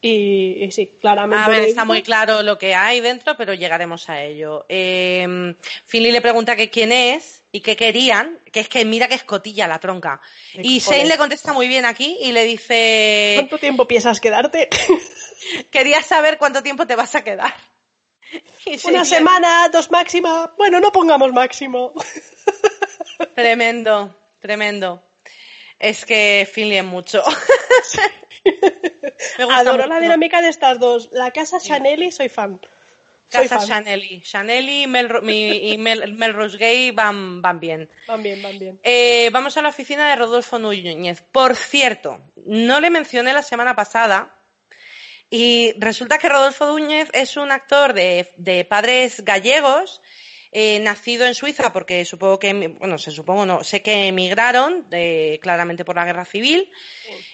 Y, 0.00 0.70
sí, 0.72 0.94
claramente. 0.98 1.44
A 1.44 1.48
ver, 1.48 1.64
está 1.64 1.84
muy 1.84 2.02
claro 2.02 2.42
lo 2.42 2.56
que 2.56 2.74
hay 2.74 3.00
dentro, 3.00 3.36
pero 3.36 3.52
llegaremos 3.52 4.08
a 4.08 4.22
ello. 4.22 4.64
Eh, 4.70 5.54
Finley 5.84 6.12
le 6.12 6.22
pregunta 6.22 6.56
que 6.56 6.70
quién 6.70 6.92
es 6.92 7.41
y 7.54 7.60
qué 7.60 7.76
querían, 7.76 8.40
que 8.50 8.60
es 8.60 8.68
que 8.68 8.84
mira 8.86 9.08
que 9.08 9.14
escotilla 9.14 9.66
la 9.66 9.78
tronca. 9.78 10.22
Y 10.54 10.78
Shane 10.78 11.04
le 11.04 11.18
contesta 11.18 11.52
muy 11.52 11.68
bien 11.68 11.84
aquí 11.84 12.16
y 12.20 12.32
le 12.32 12.44
dice... 12.44 13.34
¿Cuánto 13.36 13.58
tiempo 13.58 13.86
piensas 13.86 14.20
quedarte? 14.20 14.70
Quería 15.70 16.02
saber 16.02 16.38
cuánto 16.38 16.62
tiempo 16.62 16.86
te 16.86 16.96
vas 16.96 17.14
a 17.14 17.22
quedar. 17.22 17.52
Una 18.84 19.04
semana, 19.04 19.68
dos 19.68 19.90
máxima. 19.90 20.54
Bueno, 20.56 20.80
no 20.80 20.90
pongamos 20.90 21.30
máximo. 21.32 21.92
Tremendo, 23.34 24.16
tremendo. 24.40 25.02
Es 25.78 26.04
que 26.04 26.48
Finley 26.50 26.78
es 26.78 26.84
mucho. 26.84 27.22
Adoro 29.38 29.86
la 29.86 30.00
dinámica 30.00 30.40
de 30.40 30.48
estas 30.48 30.78
dos. 30.78 31.08
La 31.12 31.30
casa 31.30 31.58
Chanelli, 31.60 32.10
soy 32.10 32.28
fan. 32.28 32.60
Casa 33.32 33.58
Chanelli. 33.66 34.20
Chanelli 34.20 34.82
y, 34.82 35.78
Melrose 35.78 36.56
Gay 36.58 36.90
van, 36.90 37.40
van 37.40 37.58
bien. 37.58 37.88
Van 38.06 38.22
bien, 38.22 38.42
van 38.42 38.58
bien. 38.58 38.80
Eh, 38.82 39.30
vamos 39.32 39.56
a 39.56 39.62
la 39.62 39.70
oficina 39.70 40.10
de 40.10 40.16
Rodolfo 40.16 40.58
Núñez. 40.58 41.22
Por 41.22 41.56
cierto, 41.56 42.20
no 42.46 42.80
le 42.80 42.90
mencioné 42.90 43.32
la 43.32 43.42
semana 43.42 43.74
pasada. 43.74 44.34
Y 45.30 45.72
resulta 45.78 46.18
que 46.18 46.28
Rodolfo 46.28 46.66
Núñez 46.66 47.08
es 47.14 47.36
un 47.36 47.50
actor 47.50 47.94
de, 47.94 48.32
de 48.36 48.64
padres 48.66 49.24
gallegos 49.24 50.02
eh, 50.54 50.78
nacido 50.80 51.24
en 51.24 51.34
Suiza 51.34 51.72
porque 51.72 52.04
supongo 52.04 52.38
que, 52.38 52.52
bueno, 52.78 52.98
se 52.98 53.10
supongo 53.10 53.46
no, 53.46 53.64
sé 53.64 53.80
que 53.80 54.08
emigraron 54.08 54.86
claramente 55.40 55.82
por 55.86 55.96
la 55.96 56.04
guerra 56.04 56.26
civil 56.26 56.70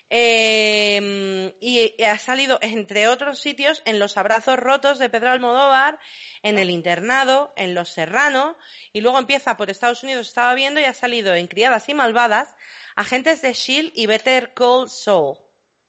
eh, 0.08 1.52
y 1.58 2.00
ha 2.04 2.16
salido 2.18 2.60
entre 2.62 3.08
otros 3.08 3.40
sitios 3.40 3.82
en 3.86 3.98
Los 3.98 4.16
abrazos 4.16 4.56
rotos 4.56 5.00
de 5.00 5.10
Pedro 5.10 5.30
Almodóvar, 5.30 5.98
en 6.44 6.60
El 6.60 6.70
internado, 6.70 7.52
en 7.56 7.74
Los 7.74 7.88
Serrano 7.88 8.56
y 8.92 9.00
luego 9.00 9.18
empieza 9.18 9.56
por 9.56 9.68
Estados 9.68 10.04
Unidos, 10.04 10.28
estaba 10.28 10.54
viendo 10.54 10.78
y 10.78 10.84
ha 10.84 10.94
salido 10.94 11.34
en 11.34 11.48
Criadas 11.48 11.88
y 11.88 11.94
Malvadas, 11.94 12.54
Agentes 12.94 13.42
de 13.42 13.52
Shield 13.52 13.90
y 13.96 14.06
Better 14.06 14.54
Call 14.54 14.88
Saul. 14.88 15.47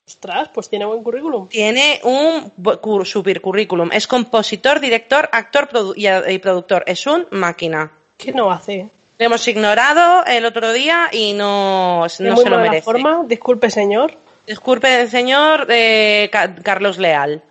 Ostras, 0.09 0.49
pues 0.51 0.67
tiene 0.67 0.85
buen 0.85 1.03
currículum. 1.03 1.47
Tiene 1.49 2.01
un 2.03 2.51
super 3.05 3.41
currículum. 3.41 3.91
Es 3.93 4.07
compositor, 4.07 4.79
director, 4.79 5.29
actor 5.31 5.69
y 5.95 6.39
productor. 6.39 6.83
Es 6.87 7.05
un 7.05 7.27
máquina. 7.29 7.91
¿Qué 8.17 8.31
no 8.31 8.49
hace? 8.49 8.89
Le 9.19 9.25
hemos 9.25 9.47
ignorado 9.47 10.25
el 10.25 10.45
otro 10.45 10.73
día 10.73 11.09
y 11.11 11.33
no, 11.33 12.01
no 12.01 12.09
se 12.09 12.49
lo 12.49 12.57
merece. 12.57 12.81
forma? 12.81 13.23
Disculpe, 13.27 13.69
señor. 13.69 14.15
Disculpe, 14.47 15.07
señor 15.09 15.67
eh, 15.69 16.31
Carlos 16.63 16.97
Leal. 16.97 17.43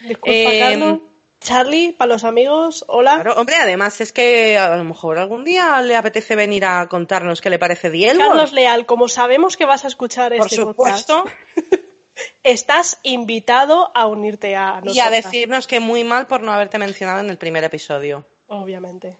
Disculpa, 0.00 0.30
eh, 0.30 0.58
Carlos. 0.60 0.98
Charlie, 1.40 1.92
para 1.92 2.12
los 2.12 2.24
amigos, 2.24 2.84
hola. 2.88 3.34
hombre, 3.36 3.56
además 3.56 4.00
es 4.00 4.12
que 4.12 4.58
a 4.58 4.76
lo 4.76 4.84
mejor 4.84 5.18
algún 5.18 5.44
día 5.44 5.80
le 5.82 5.96
apetece 5.96 6.34
venir 6.34 6.64
a 6.64 6.88
contarnos 6.88 7.40
qué 7.40 7.48
le 7.48 7.58
parece 7.58 7.90
Diego. 7.90 8.18
Carlos 8.18 8.52
Leal, 8.52 8.86
como 8.86 9.08
sabemos 9.08 9.56
que 9.56 9.64
vas 9.64 9.84
a 9.84 9.88
escuchar 9.88 10.36
Por 10.36 10.46
este 10.46 10.56
supuesto. 10.56 11.24
estás 12.42 12.98
invitado 13.02 13.90
a 13.94 14.06
unirte 14.06 14.56
a 14.56 14.76
nosotros. 14.76 14.96
Y 14.96 15.00
a 15.00 15.10
decirnos 15.10 15.66
que 15.66 15.80
muy 15.80 16.04
mal 16.04 16.26
por 16.26 16.42
no 16.42 16.52
haberte 16.52 16.78
mencionado 16.78 17.20
en 17.20 17.30
el 17.30 17.38
primer 17.38 17.64
episodio. 17.64 18.24
Obviamente. 18.48 19.16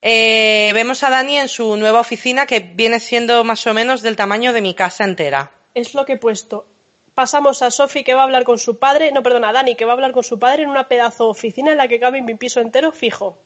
Eh, 0.00 0.72
vemos 0.74 1.02
a 1.04 1.10
Dani 1.10 1.38
en 1.38 1.48
su 1.48 1.76
nueva 1.76 2.00
oficina 2.00 2.44
que 2.46 2.58
viene 2.58 2.98
siendo 2.98 3.44
más 3.44 3.64
o 3.68 3.74
menos 3.74 4.02
del 4.02 4.16
tamaño 4.16 4.52
de 4.52 4.60
mi 4.60 4.74
casa 4.74 5.04
entera. 5.04 5.52
Es 5.74 5.94
lo 5.94 6.04
que 6.04 6.14
he 6.14 6.18
puesto 6.18 6.66
pasamos 7.14 7.62
a 7.62 7.70
Sofi 7.70 8.04
que 8.04 8.14
va 8.14 8.20
a 8.20 8.24
hablar 8.24 8.44
con 8.44 8.58
su 8.58 8.78
padre, 8.78 9.12
no, 9.12 9.22
perdona, 9.22 9.50
a 9.50 9.52
Dani 9.52 9.74
que 9.74 9.84
va 9.84 9.92
a 9.92 9.94
hablar 9.94 10.12
con 10.12 10.24
su 10.24 10.38
padre 10.38 10.62
en 10.62 10.70
una 10.70 10.88
pedazo 10.88 11.28
oficina 11.28 11.72
en 11.72 11.78
la 11.78 11.88
que 11.88 12.00
cabe 12.00 12.22
mi 12.22 12.34
piso 12.34 12.60
entero 12.60 12.92
fijo. 12.92 13.38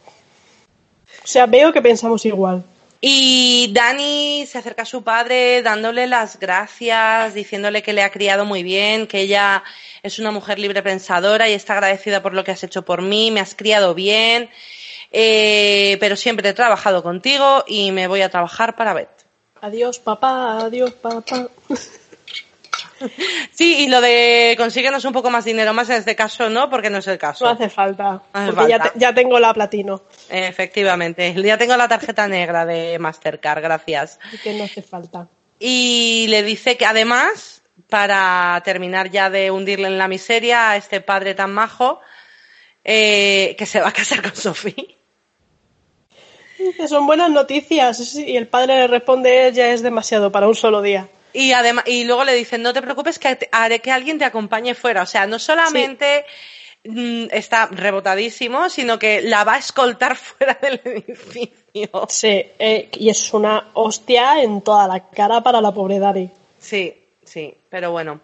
O 1.22 1.26
sea, 1.26 1.46
veo 1.46 1.72
que 1.72 1.82
pensamos 1.82 2.24
igual. 2.24 2.62
Y 3.00 3.70
Dani 3.72 4.46
se 4.46 4.58
acerca 4.58 4.82
a 4.82 4.86
su 4.86 5.02
padre 5.02 5.62
dándole 5.62 6.06
las 6.06 6.38
gracias, 6.38 7.34
diciéndole 7.34 7.82
que 7.82 7.92
le 7.92 8.02
ha 8.02 8.10
criado 8.10 8.44
muy 8.44 8.62
bien, 8.62 9.06
que 9.06 9.20
ella 9.20 9.62
es 10.02 10.18
una 10.18 10.30
mujer 10.30 10.58
libre 10.58 10.82
pensadora 10.82 11.48
y 11.48 11.52
está 11.52 11.74
agradecida 11.74 12.22
por 12.22 12.32
lo 12.32 12.42
que 12.42 12.52
has 12.52 12.64
hecho 12.64 12.82
por 12.82 13.02
mí, 13.02 13.30
me 13.30 13.40
has 13.40 13.54
criado 13.54 13.94
bien, 13.94 14.48
eh, 15.12 15.98
pero 16.00 16.16
siempre 16.16 16.48
he 16.48 16.54
trabajado 16.54 17.02
contigo 17.02 17.64
y 17.66 17.92
me 17.92 18.06
voy 18.06 18.22
a 18.22 18.30
trabajar 18.30 18.76
para 18.76 18.94
Beth. 18.94 19.26
Adiós, 19.60 19.98
papá, 19.98 20.58
adiós, 20.58 20.92
papá. 20.92 21.48
Sí, 23.52 23.84
y 23.84 23.88
lo 23.88 24.00
de 24.00 24.54
consíguenos 24.56 25.04
un 25.04 25.12
poco 25.12 25.30
más 25.30 25.44
dinero 25.44 25.72
más 25.72 25.88
en 25.90 25.96
este 25.96 26.16
caso 26.16 26.48
no, 26.50 26.70
porque 26.70 26.90
no 26.90 26.98
es 26.98 27.06
el 27.06 27.18
caso. 27.18 27.44
No 27.44 27.50
hace 27.52 27.68
falta, 27.68 28.22
porque 28.54 28.78
Ya, 28.96 29.14
tengo 29.14 29.38
la 29.38 29.52
platino. 29.54 30.02
Efectivamente, 30.28 31.34
ya 31.42 31.58
tengo 31.58 31.76
la 31.76 31.88
tarjeta 31.88 32.28
negra 32.28 32.64
de 32.66 32.98
Mastercard, 32.98 33.62
gracias. 33.62 34.18
Y 34.32 34.38
que 34.38 34.54
no 34.54 34.64
hace 34.64 34.82
falta. 34.82 35.28
Y 35.58 36.26
le 36.28 36.42
dice 36.42 36.76
que 36.76 36.86
además, 36.86 37.62
para 37.88 38.60
terminar 38.64 39.10
ya 39.10 39.30
de 39.30 39.50
hundirle 39.50 39.88
en 39.88 39.98
la 39.98 40.08
miseria 40.08 40.70
a 40.70 40.76
este 40.76 41.00
padre 41.00 41.34
tan 41.34 41.52
majo, 41.52 42.00
eh, 42.84 43.56
que 43.58 43.66
se 43.66 43.80
va 43.80 43.88
a 43.88 43.92
casar 43.92 44.22
con 44.22 44.36
Sofía. 44.36 44.84
Son 46.88 47.06
buenas 47.06 47.30
noticias. 47.30 48.14
Y 48.14 48.36
el 48.36 48.48
padre 48.48 48.76
le 48.76 48.86
responde, 48.86 49.50
ya 49.52 49.68
es 49.68 49.82
demasiado 49.82 50.30
para 50.32 50.48
un 50.48 50.54
solo 50.54 50.82
día. 50.82 51.08
Y, 51.36 51.52
además, 51.52 51.84
y 51.86 52.04
luego 52.04 52.24
le 52.24 52.32
dicen, 52.32 52.62
no 52.62 52.72
te 52.72 52.80
preocupes 52.80 53.18
que 53.18 53.38
haré 53.52 53.80
que 53.80 53.90
alguien 53.90 54.18
te 54.18 54.24
acompañe 54.24 54.74
fuera. 54.74 55.02
O 55.02 55.06
sea, 55.06 55.26
no 55.26 55.38
solamente 55.38 56.24
mm, 56.84 57.26
está 57.30 57.66
rebotadísimo, 57.66 58.70
sino 58.70 58.98
que 58.98 59.20
la 59.20 59.44
va 59.44 59.56
a 59.56 59.58
escoltar 59.58 60.16
fuera 60.16 60.58
del 60.62 60.80
edificio. 60.82 62.06
Sí, 62.08 62.46
eh, 62.58 62.88
y 62.90 63.10
es 63.10 63.34
una 63.34 63.68
hostia 63.74 64.42
en 64.42 64.62
toda 64.62 64.88
la 64.88 65.10
cara 65.10 65.42
para 65.42 65.60
la 65.60 65.74
pobre 65.74 65.98
Dari. 65.98 66.30
Sí, 66.58 66.94
sí, 67.22 67.54
pero 67.68 67.90
bueno. 67.90 68.22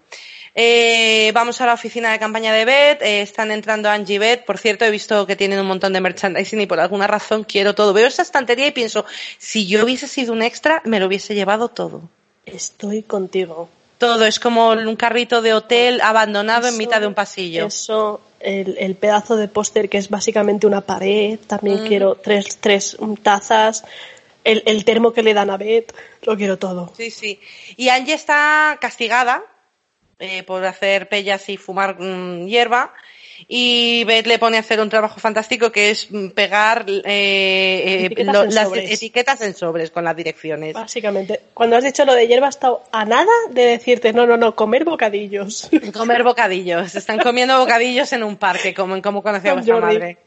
Eh, 0.55 1.33
vamos 1.35 1.61
a 1.61 1.67
la 1.67 1.75
oficina 1.75 2.13
de 2.13 2.19
campaña 2.19 2.55
de 2.55 2.65
Beth. 2.65 3.03
Eh, 3.03 3.21
están 3.21 3.51
entrando 3.51 3.91
Angie 3.91 4.15
y 4.15 4.19
Beth. 4.19 4.47
Por 4.47 4.57
cierto, 4.57 4.87
he 4.87 4.91
visto 4.91 5.27
que 5.27 5.37
tienen 5.37 5.61
un 5.61 5.67
montón 5.67 5.93
de 5.93 6.01
merchandising 6.01 6.63
y 6.63 6.67
por 6.67 6.81
alguna 6.81 7.07
razón 7.07 7.45
quiero 7.45 7.75
todo. 7.75 7.93
Veo 7.93 8.07
esa 8.07 8.23
estantería 8.23 8.69
y 8.69 8.73
pienso, 8.73 9.05
si 9.37 9.67
yo 9.67 9.85
hubiese 9.85 10.09
sido 10.09 10.33
un 10.33 10.41
extra, 10.41 10.81
me 10.87 10.99
lo 10.99 11.09
hubiese 11.09 11.35
llevado 11.35 11.69
todo. 11.69 12.09
Estoy 12.47 13.03
contigo. 13.03 13.69
Todo 13.99 14.27
es 14.27 14.41
como 14.41 14.71
un 14.71 14.97
carrito 14.97 15.43
de 15.43 15.55
hotel 15.55 16.01
abandonado 16.01 16.67
en 16.67 16.77
mitad 16.77 17.01
de 17.01 17.07
un 17.07 17.15
pasillo. 17.15 17.67
Eso, 17.67 18.21
el, 18.41 18.97
pedazo 18.97 19.37
de 19.37 19.47
póster 19.47 19.89
que 19.89 19.99
es 19.99 20.11
básicamente 20.11 20.67
una 20.67 20.81
pared, 20.81 21.39
también 21.47 21.85
mm. 21.85 21.87
quiero 21.87 22.15
tres, 22.17 22.59
tres 22.59 22.97
tazas, 23.23 23.85
el, 24.43 24.85
termo 24.85 25.13
que 25.13 25.23
le 25.23 25.35
dan 25.35 25.51
a 25.51 25.57
Beth, 25.57 25.95
lo 26.23 26.37
quiero 26.37 26.59
todo. 26.59 26.93
Sí, 26.97 27.11
sí. 27.13 27.41
Y 27.77 27.91
Angie 27.91 28.15
está 28.15 28.77
castigada 28.81 29.45
eh, 30.19 30.43
por 30.43 30.65
hacer 30.65 31.09
pellas 31.09 31.49
y 31.49 31.57
fumar 31.57 32.01
mm, 32.01 32.47
hierba 32.49 32.93
y 33.49 34.05
Beth 34.05 34.27
le 34.27 34.39
pone 34.39 34.57
a 34.57 34.61
hacer 34.61 34.81
un 34.81 34.89
trabajo 34.89 35.21
fantástico 35.21 35.73
que 35.73 35.91
es 35.91 36.09
pegar 36.35 36.87
eh, 36.89 38.15
las 38.27 38.73
etiquetas 38.75 39.41
en 39.43 39.55
sobres 39.55 39.91
con 39.91 40.05
las 40.05 40.17
direcciones. 40.17 40.75
Básicamente, 40.75 41.41
cuando 41.55 41.77
has 41.77 41.85
dicho 41.85 42.05
lo 42.05 42.15
de 42.15 42.27
hierba, 42.27 42.47
ha 42.47 42.51
estado 42.51 42.83
a 42.93 43.05
nada 43.05 43.33
de 43.51 43.63
decirte 43.63 44.13
no, 44.13 44.27
no, 44.27 44.37
no, 44.37 44.55
comer 44.55 44.85
bocadillos. 44.85 45.69
Comer 45.93 46.23
bocadillos. 46.23 46.95
Están 46.95 47.19
comiendo 47.19 47.59
bocadillos 47.59 48.13
en 48.13 48.23
un 48.23 48.37
parque, 48.37 48.75
como 48.75 48.95
en 48.97 49.03
cómo 49.03 49.23
conocía 49.23 49.53
a 49.53 49.55
vuestra 49.55 49.81
madre. 49.81 50.19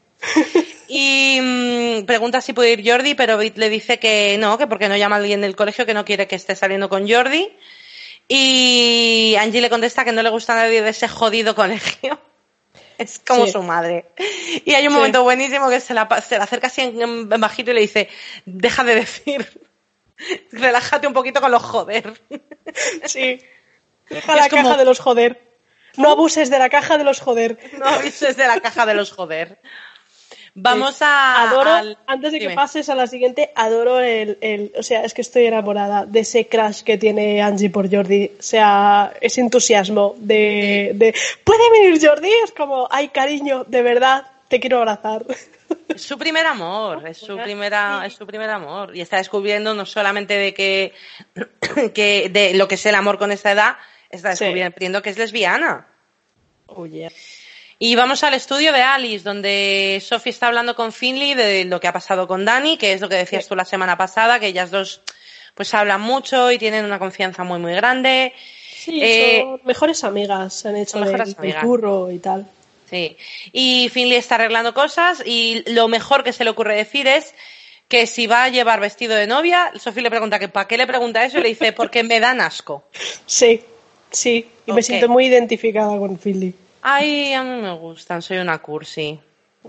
Y 0.88 1.39
mm, 1.41 2.06
pregunta 2.06 2.41
si 2.41 2.54
puede 2.54 2.73
ir 2.73 2.89
Jordi, 2.89 3.15
pero 3.15 3.38
Beth 3.38 3.58
le 3.58 3.69
dice 3.69 3.99
que 3.99 4.38
no, 4.39 4.58
que 4.58 4.67
porque 4.67 4.88
no 4.88 4.97
llama 4.97 5.15
a 5.15 5.19
alguien 5.19 5.41
del 5.41 5.56
colegio, 5.56 5.86
que 5.86 5.93
no 5.93 6.06
quiere 6.06 6.28
que 6.28 6.36
esté 6.36 6.56
saliendo 6.56 6.89
con 6.89 7.10
Jordi. 7.10 7.51
Y 8.28 9.36
Angie 9.39 9.62
le 9.62 9.69
contesta 9.69 10.04
que 10.04 10.12
no 10.12 10.23
le 10.23 10.30
gusta 10.30 10.54
a 10.54 10.63
nadie 10.63 10.82
de 10.82 10.89
ese 10.89 11.08
jodido 11.08 11.56
colegio. 11.56 12.19
Es 12.97 13.19
como 13.19 13.47
su 13.47 13.62
madre. 13.62 14.05
Y 14.63 14.73
hay 14.73 14.88
un 14.88 14.93
momento 14.93 15.23
buenísimo 15.23 15.69
que 15.69 15.79
se 15.79 15.93
la, 15.93 16.08
se 16.21 16.38
la 16.38 16.43
acerca 16.45 16.67
así 16.67 16.81
en, 16.81 17.29
bajito 17.29 17.71
y 17.71 17.73
le 17.73 17.81
dice, 17.81 18.10
deja 18.45 18.84
de 18.84 18.95
decir, 18.95 19.47
relájate 20.51 21.08
un 21.08 21.13
poquito 21.13 21.41
con 21.41 21.51
los 21.51 21.63
joder. 21.63 22.13
Sí. 23.05 23.39
Deja 24.10 24.36
la 24.36 24.49
caja 24.49 24.75
de 24.75 24.86
los 24.86 24.99
joder. 24.99 25.41
No 25.97 26.10
abuses 26.10 26.49
de 26.49 26.60
la 26.60 26.69
caja 26.69 26.97
de 26.97 27.03
los 27.03 27.21
joder. 27.21 27.58
No 27.77 27.86
abuses 27.86 28.36
de 28.36 28.47
la 28.47 28.60
caja 28.60 28.86
de 28.86 28.95
los 28.95 29.12
joder. 29.12 29.62
Vamos 30.57 31.01
a. 31.01 31.49
Adoro, 31.49 31.97
antes 32.07 32.31
de 32.31 32.39
que 32.39 32.49
pases 32.51 32.87
a 32.87 32.95
la 32.95 33.07
siguiente, 33.07 33.51
adoro 33.55 33.99
el, 33.99 34.37
el, 34.39 34.71
O 34.77 34.83
sea, 34.83 35.03
es 35.03 35.13
que 35.13 35.21
estoy 35.21 35.47
enamorada 35.47 36.05
de 36.05 36.21
ese 36.21 36.47
crush 36.47 36.81
que 36.81 36.97
tiene 36.97 37.41
Angie 37.41 37.69
por 37.69 37.93
Jordi. 37.93 38.31
O 38.39 38.41
sea, 38.41 39.13
ese 39.19 39.41
entusiasmo 39.41 40.15
de. 40.17 40.93
de 40.95 41.13
¿Puede 41.43 41.69
venir 41.71 41.99
Jordi? 42.01 42.31
Es 42.45 42.53
como, 42.53 42.87
ay, 42.89 43.09
cariño, 43.09 43.65
de 43.65 43.81
verdad, 43.81 44.27
te 44.47 44.61
quiero 44.61 44.77
abrazar. 44.77 45.25
Es 45.89 46.03
su 46.03 46.17
primer 46.17 46.45
amor, 46.45 47.05
es 47.05 47.17
su 47.17 47.37
primera, 47.37 48.05
es 48.05 48.13
su 48.13 48.25
primer 48.25 48.49
amor. 48.49 48.95
Y 48.95 49.01
está 49.01 49.17
descubriendo 49.17 49.73
no 49.73 49.85
solamente 49.85 50.35
de 50.35 50.53
que, 50.53 50.93
que 51.93 52.29
de 52.31 52.53
lo 52.53 52.69
que 52.69 52.75
es 52.75 52.85
el 52.85 52.95
amor 52.95 53.17
con 53.17 53.33
esta 53.33 53.51
edad, 53.51 53.75
está 54.09 54.29
descubriendo 54.29 55.01
que 55.01 55.09
es 55.09 55.17
lesbiana. 55.17 55.85
Oye. 56.67 57.11
Y 57.77 57.95
vamos 57.95 58.23
al 58.23 58.33
estudio 58.33 58.71
de 58.71 58.81
Alice, 58.81 59.23
donde 59.23 60.01
Sophie 60.03 60.29
está 60.29 60.47
hablando 60.47 60.75
con 60.75 60.93
Finley 60.93 61.33
de 61.33 61.65
lo 61.65 61.79
que 61.79 61.88
ha 61.88 61.93
pasado 61.93 62.27
con 62.27 62.45
Dani, 62.45 62.77
que 62.77 62.93
es 62.93 63.01
lo 63.01 63.09
que 63.09 63.15
decías 63.15 63.47
tú 63.47 63.55
la 63.55 63.65
semana 63.65 63.97
pasada, 63.97 64.39
que 64.39 64.47
ellas 64.47 64.71
dos 64.71 65.01
pues 65.55 65.73
hablan 65.73 66.01
mucho 66.01 66.51
y 66.51 66.57
tienen 66.57 66.85
una 66.85 66.99
confianza 66.99 67.43
muy 67.43 67.59
muy 67.59 67.73
grande. 67.73 68.33
Sí, 68.77 68.99
eh, 69.01 69.41
son 69.41 69.61
mejores 69.65 70.03
amigas, 70.03 70.53
se 70.53 70.69
han 70.69 70.77
hecho 70.77 70.99
mejores 70.99 71.35
de, 71.35 71.55
curro 71.55 72.11
y 72.11 72.19
tal. 72.19 72.47
Sí, 72.89 73.17
y 73.51 73.89
Finley 73.91 74.17
está 74.17 74.35
arreglando 74.35 74.73
cosas 74.73 75.23
y 75.25 75.63
lo 75.67 75.88
mejor 75.88 76.23
que 76.23 76.33
se 76.33 76.43
le 76.43 76.51
ocurre 76.51 76.75
decir 76.75 77.07
es 77.07 77.33
que 77.88 78.07
si 78.07 78.27
va 78.27 78.43
a 78.43 78.49
llevar 78.49 78.79
vestido 78.79 79.15
de 79.15 79.27
novia, 79.27 79.71
Sophie 79.79 80.03
le 80.03 80.09
pregunta 80.09 80.39
que 80.39 80.47
para 80.47 80.67
qué 80.67 80.77
le 80.77 80.88
pregunta 80.88 81.25
eso 81.25 81.39
y 81.39 81.41
le 81.41 81.49
dice 81.49 81.73
porque 81.73 82.03
me 82.03 82.19
dan 82.19 82.39
asco. 82.39 82.83
Sí, 83.25 83.61
sí, 84.11 84.47
y 84.65 84.71
me 84.71 84.81
siento 84.81 85.09
muy 85.09 85.25
identificada 85.25 85.97
con 85.97 86.17
Finley. 86.19 86.53
Ay, 86.88 87.34
a 87.34 87.41
mí 87.41 87.63
me 87.63 87.74
gustan, 87.74 88.21
soy 88.21 88.38
una 88.38 88.60
cursi. 88.60 89.19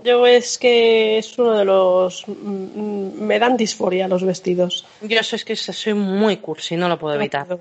Yo 0.03 0.27
es 0.27 0.59
que 0.59 1.17
es 1.17 1.35
uno 1.39 1.57
de 1.57 1.65
los... 1.65 2.27
Mm, 2.27 2.33
mm, 2.33 3.21
me 3.21 3.39
dan 3.39 3.57
disforia 3.57 4.07
los 4.07 4.23
vestidos. 4.23 4.85
Yo 5.01 5.19
es 5.19 5.43
que 5.43 5.55
soy 5.55 5.95
muy 5.95 6.37
cursi, 6.37 6.77
no 6.77 6.87
lo 6.87 6.99
puedo 6.99 7.15
evitar. 7.15 7.57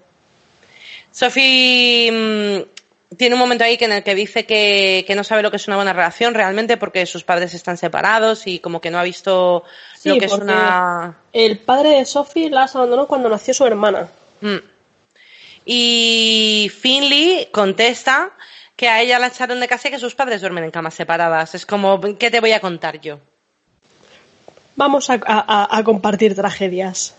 Sophie 1.11 2.12
mm, 2.12 3.16
tiene 3.16 3.35
un 3.35 3.38
momento 3.38 3.64
ahí 3.64 3.79
en 3.81 3.92
el 3.92 4.03
que 4.05 4.14
dice 4.14 4.45
que, 4.45 5.11
no 5.16 5.25
sabe 5.25 5.40
lo 5.42 5.51
que 5.51 5.57
es 5.57 5.66
una 5.69 5.77
buena 5.77 5.95
relación 5.95 6.35
realmente 6.35 6.77
porque 6.77 7.07
sus 7.07 7.25
padres 7.25 7.55
están 7.55 7.79
separados 7.79 8.47
y 8.47 8.59
como 8.59 8.83
que 8.83 8.90
no 8.90 8.99
ha 8.99 9.05
visto 9.05 9.64
lo 10.05 10.19
que 10.19 10.27
es 10.27 10.33
una... 10.33 11.16
El 11.33 11.61
padre 11.61 11.97
de 11.97 12.05
Sophie 12.05 12.51
la 12.51 12.64
abandonó 12.64 13.07
cuando 13.07 13.31
nació 13.31 13.55
su 13.55 13.64
hermana. 13.64 14.11
Y 15.64 16.71
Finley 16.79 17.49
contesta 17.51 18.35
que 18.76 18.88
a 18.88 19.00
ella 19.00 19.18
la 19.18 19.28
echaron 19.28 19.58
de 19.58 19.68
casa 19.68 19.88
y 19.88 19.90
que 19.90 19.98
sus 19.98 20.14
padres 20.14 20.42
duermen 20.42 20.64
en 20.64 20.70
camas 20.70 20.94
separadas. 20.94 21.54
Es 21.54 21.64
como, 21.64 22.00
¿qué 22.18 22.30
te 22.30 22.40
voy 22.40 22.52
a 22.52 22.60
contar 22.60 23.00
yo? 23.00 23.18
Vamos 24.76 25.08
a, 25.08 25.82
compartir 25.82 26.34
tragedias. 26.34 27.16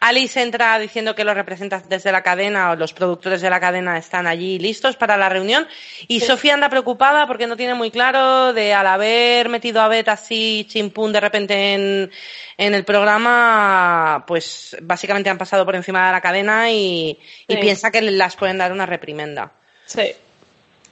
Alice 0.00 0.40
entra 0.40 0.78
diciendo 0.78 1.14
que 1.14 1.24
los 1.24 1.34
representantes 1.34 2.02
de 2.02 2.12
la 2.12 2.22
cadena 2.22 2.70
o 2.70 2.76
los 2.76 2.94
productores 2.94 3.42
de 3.42 3.50
la 3.50 3.60
cadena 3.60 3.98
están 3.98 4.26
allí 4.26 4.58
listos 4.58 4.96
para 4.96 5.18
la 5.18 5.28
reunión 5.28 5.68
y 6.08 6.20
Sofía 6.20 6.54
anda 6.54 6.70
preocupada 6.70 7.26
porque 7.26 7.46
no 7.46 7.54
tiene 7.54 7.74
muy 7.74 7.90
claro 7.90 8.54
de 8.54 8.72
al 8.72 8.86
haber 8.86 9.50
metido 9.50 9.82
a 9.82 9.88
Beth 9.88 10.08
así 10.08 10.66
chimpún 10.70 11.12
de 11.12 11.20
repente 11.20 11.74
en, 11.74 12.10
el 12.56 12.84
programa, 12.84 14.24
pues 14.26 14.76
básicamente 14.80 15.28
han 15.28 15.38
pasado 15.38 15.66
por 15.66 15.76
encima 15.76 16.06
de 16.06 16.12
la 16.12 16.20
cadena 16.22 16.70
y, 16.70 17.18
y 17.46 17.56
piensa 17.56 17.90
que 17.90 18.00
las 18.00 18.36
pueden 18.36 18.56
dar 18.56 18.72
una 18.72 18.86
reprimenda. 18.86 19.52
Sí. 19.90 20.12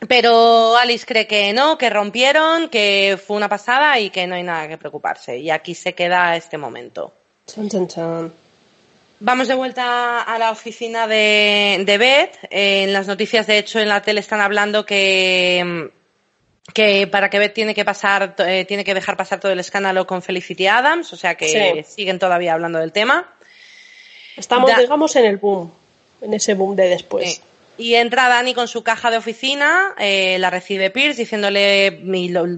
Pero 0.07 0.77
Alice 0.77 1.05
cree 1.07 1.27
que 1.27 1.53
no, 1.53 1.77
que 1.77 1.91
rompieron, 1.91 2.69
que 2.69 3.19
fue 3.25 3.37
una 3.37 3.49
pasada 3.49 3.99
y 3.99 4.11
que 4.11 4.27
no 4.27 4.37
hay 4.37 4.43
nada 4.43 4.69
que 4.69 4.79
preocuparse. 4.79 5.39
Y 5.39 5.51
aquí 5.51 5.75
se 5.75 5.95
queda 5.95 6.37
este 6.37 6.57
momento. 6.57 7.13
Vamos 9.21 9.49
de 9.49 9.55
vuelta 9.55 10.23
a 10.23 10.39
la 10.39 10.53
oficina 10.53 11.09
de, 11.09 11.83
de 11.85 11.99
Beth. 11.99 12.39
en 12.51 12.93
las 12.93 13.09
noticias, 13.09 13.49
de 13.49 13.59
hecho, 13.59 13.81
en 13.81 13.89
la 13.89 14.01
tele 14.03 14.21
están 14.21 14.41
hablando 14.41 14.87
que, 14.87 15.91
que 16.73 17.09
para 17.09 17.29
que 17.29 17.41
Beth 17.41 17.55
tiene 17.55 17.75
que 17.75 17.85
pasar, 17.85 18.37
eh, 18.39 18.65
tiene 18.67 18.85
que 18.85 18.95
dejar 18.95 19.17
pasar 19.17 19.41
todo 19.41 19.51
el 19.51 19.59
escándalo 19.59 20.07
con 20.07 20.23
Felicity 20.23 20.69
Adams, 20.69 21.13
o 21.13 21.17
sea 21.17 21.35
que 21.35 21.85
siguen 21.89 22.21
todavía 22.21 22.53
hablando 22.53 22.79
del 22.79 22.93
tema. 22.93 23.33
Estamos, 24.37 24.71
digamos, 24.77 25.17
en 25.17 25.25
el 25.25 25.39
boom, 25.39 25.73
en 26.21 26.35
ese 26.35 26.55
boom 26.55 26.77
de 26.77 26.89
después. 26.89 27.43
Y 27.79 27.95
entra 27.95 28.29
Dani 28.29 28.55
con 28.55 28.67
su 28.67 28.83
caja 28.83 29.11
de 29.11 29.17
oficina, 29.17 29.95
eh, 29.99 30.37
la 30.41 30.51
recibe 30.51 30.91
Pierce 30.91 31.23
diciéndole, 31.23 32.01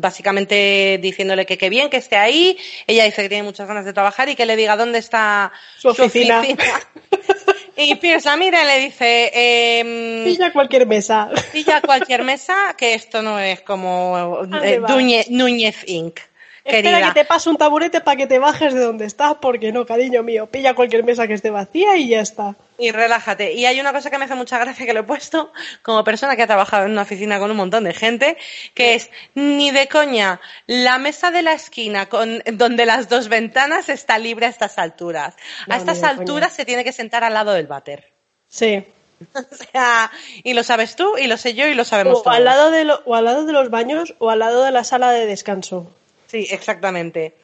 básicamente 0.01 0.99
diciéndole 1.01 1.45
que 1.45 1.59
qué 1.59 1.69
bien 1.69 1.91
que 1.91 1.99
esté 1.99 2.17
ahí. 2.17 2.57
Ella 2.87 3.05
dice 3.05 3.23
que 3.23 3.29
tiene 3.29 3.45
muchas 3.45 3.69
ganas 3.69 3.85
de 3.85 3.93
trabajar 3.93 4.31
y 4.31 4.35
que 4.35 4.47
le 4.47 4.57
diga 4.57 4.77
dónde 4.77 4.99
está 4.99 5.53
su 5.77 5.89
oficina. 5.89 6.43
y 7.77 7.95
Pierce 7.97 8.29
la 8.29 8.37
mira 8.39 8.65
y 8.65 8.67
le 8.67 8.85
dice, 8.87 9.31
eh, 9.35 10.23
pilla 10.25 10.53
cualquier 10.53 10.87
mesa. 10.87 11.31
Pilla 11.53 11.83
cualquier 11.83 12.25
mesa, 12.25 12.75
que 12.79 12.95
esto 12.95 13.21
no 13.21 13.39
es 13.39 13.61
como 13.61 14.41
eh, 14.63 14.81
Núñez 15.29 15.85
Inc. 15.87 16.30
Espera 16.77 17.09
que 17.09 17.21
te 17.21 17.25
pase 17.25 17.51
un 17.51 17.57
taburete 17.57 18.01
para 18.01 18.17
que 18.17 18.27
te 18.27 18.39
bajes 18.39 18.75
de 18.75 18.81
donde 18.81 19.05
estás, 19.05 19.37
porque 19.41 19.73
no, 19.73 19.87
cariño 19.87 20.23
mío, 20.23 20.47
pilla 20.47 20.75
cualquier 20.75 21.05
mesa 21.05 21.27
que 21.27 21.35
esté 21.35 21.51
vacía 21.51 21.97
y 21.97 22.09
ya 22.09 22.21
está. 22.21 22.55
Y 22.79 22.93
relájate. 22.93 23.53
Y 23.53 23.67
hay 23.67 23.79
una 23.79 23.93
cosa 23.93 24.11
que 24.11 24.19
me 24.19 24.25
hace 24.25 24.35
mucha 24.35 24.59
gracia 24.59 24.87
que 24.87 24.95
lo 24.95 25.01
he 25.01 25.05
puesto 25.05 25.53
como 25.83 26.03
persona 26.03 26.35
que 26.35 26.43
ha 26.43 26.47
trabajado 26.47 26.87
en 26.87 26.93
una 26.93 27.03
oficina 27.03 27.39
con 27.39 27.51
un 27.51 27.57
montón 27.57 27.85
de 27.85 27.93
gente, 27.93 28.39
que 28.75 28.95
es 28.95 29.11
ni 29.35 29.71
de 29.71 29.87
coña, 29.89 30.41
la 30.67 30.99
mesa 30.99 31.31
de 31.31 31.43
la 31.43 31.53
esquina 31.53 32.09
con 32.09 32.43
donde 32.53 32.87
las 32.87 33.09
dos 33.09 33.29
ventanas 33.29 33.89
está 33.89 34.19
libre 34.19 34.47
a 34.47 34.49
estas 34.49 34.79
alturas. 34.79 35.35
a 35.69 35.77
estas 35.77 36.03
alturas 36.03 36.53
se 36.53 36.65
tiene 36.65 36.85
que 36.85 36.93
sentar 36.93 37.23
al 37.23 37.35
lado 37.35 37.53
del 37.53 37.67
váter. 37.67 38.13
Sí. 38.49 38.85
O 39.35 39.55
sea, 39.55 40.11
y 40.43 40.55
lo 40.55 40.63
sabes 40.63 40.97
tú, 40.97 41.19
y 41.19 41.27
lo 41.27 41.37
sé 41.37 41.53
yo, 41.53 41.67
y 41.67 41.75
lo 41.75 41.85
sabemos 41.85 42.23
o 42.25 42.31
Al 42.31 42.45
lado 42.45 42.71
de 42.71 42.91
o 43.05 43.15
al 43.15 43.25
lado 43.27 43.45
de 43.45 43.53
los 43.53 43.69
baños 43.69 44.15
o 44.19 44.31
al 44.31 44.39
lado 44.39 44.65
de 44.65 44.71
la 44.71 44.83
sala 44.83 45.13
de 45.13 45.27
descanso. 45.27 45.91
Sí, 46.31 46.47
exactamente. 46.49 47.35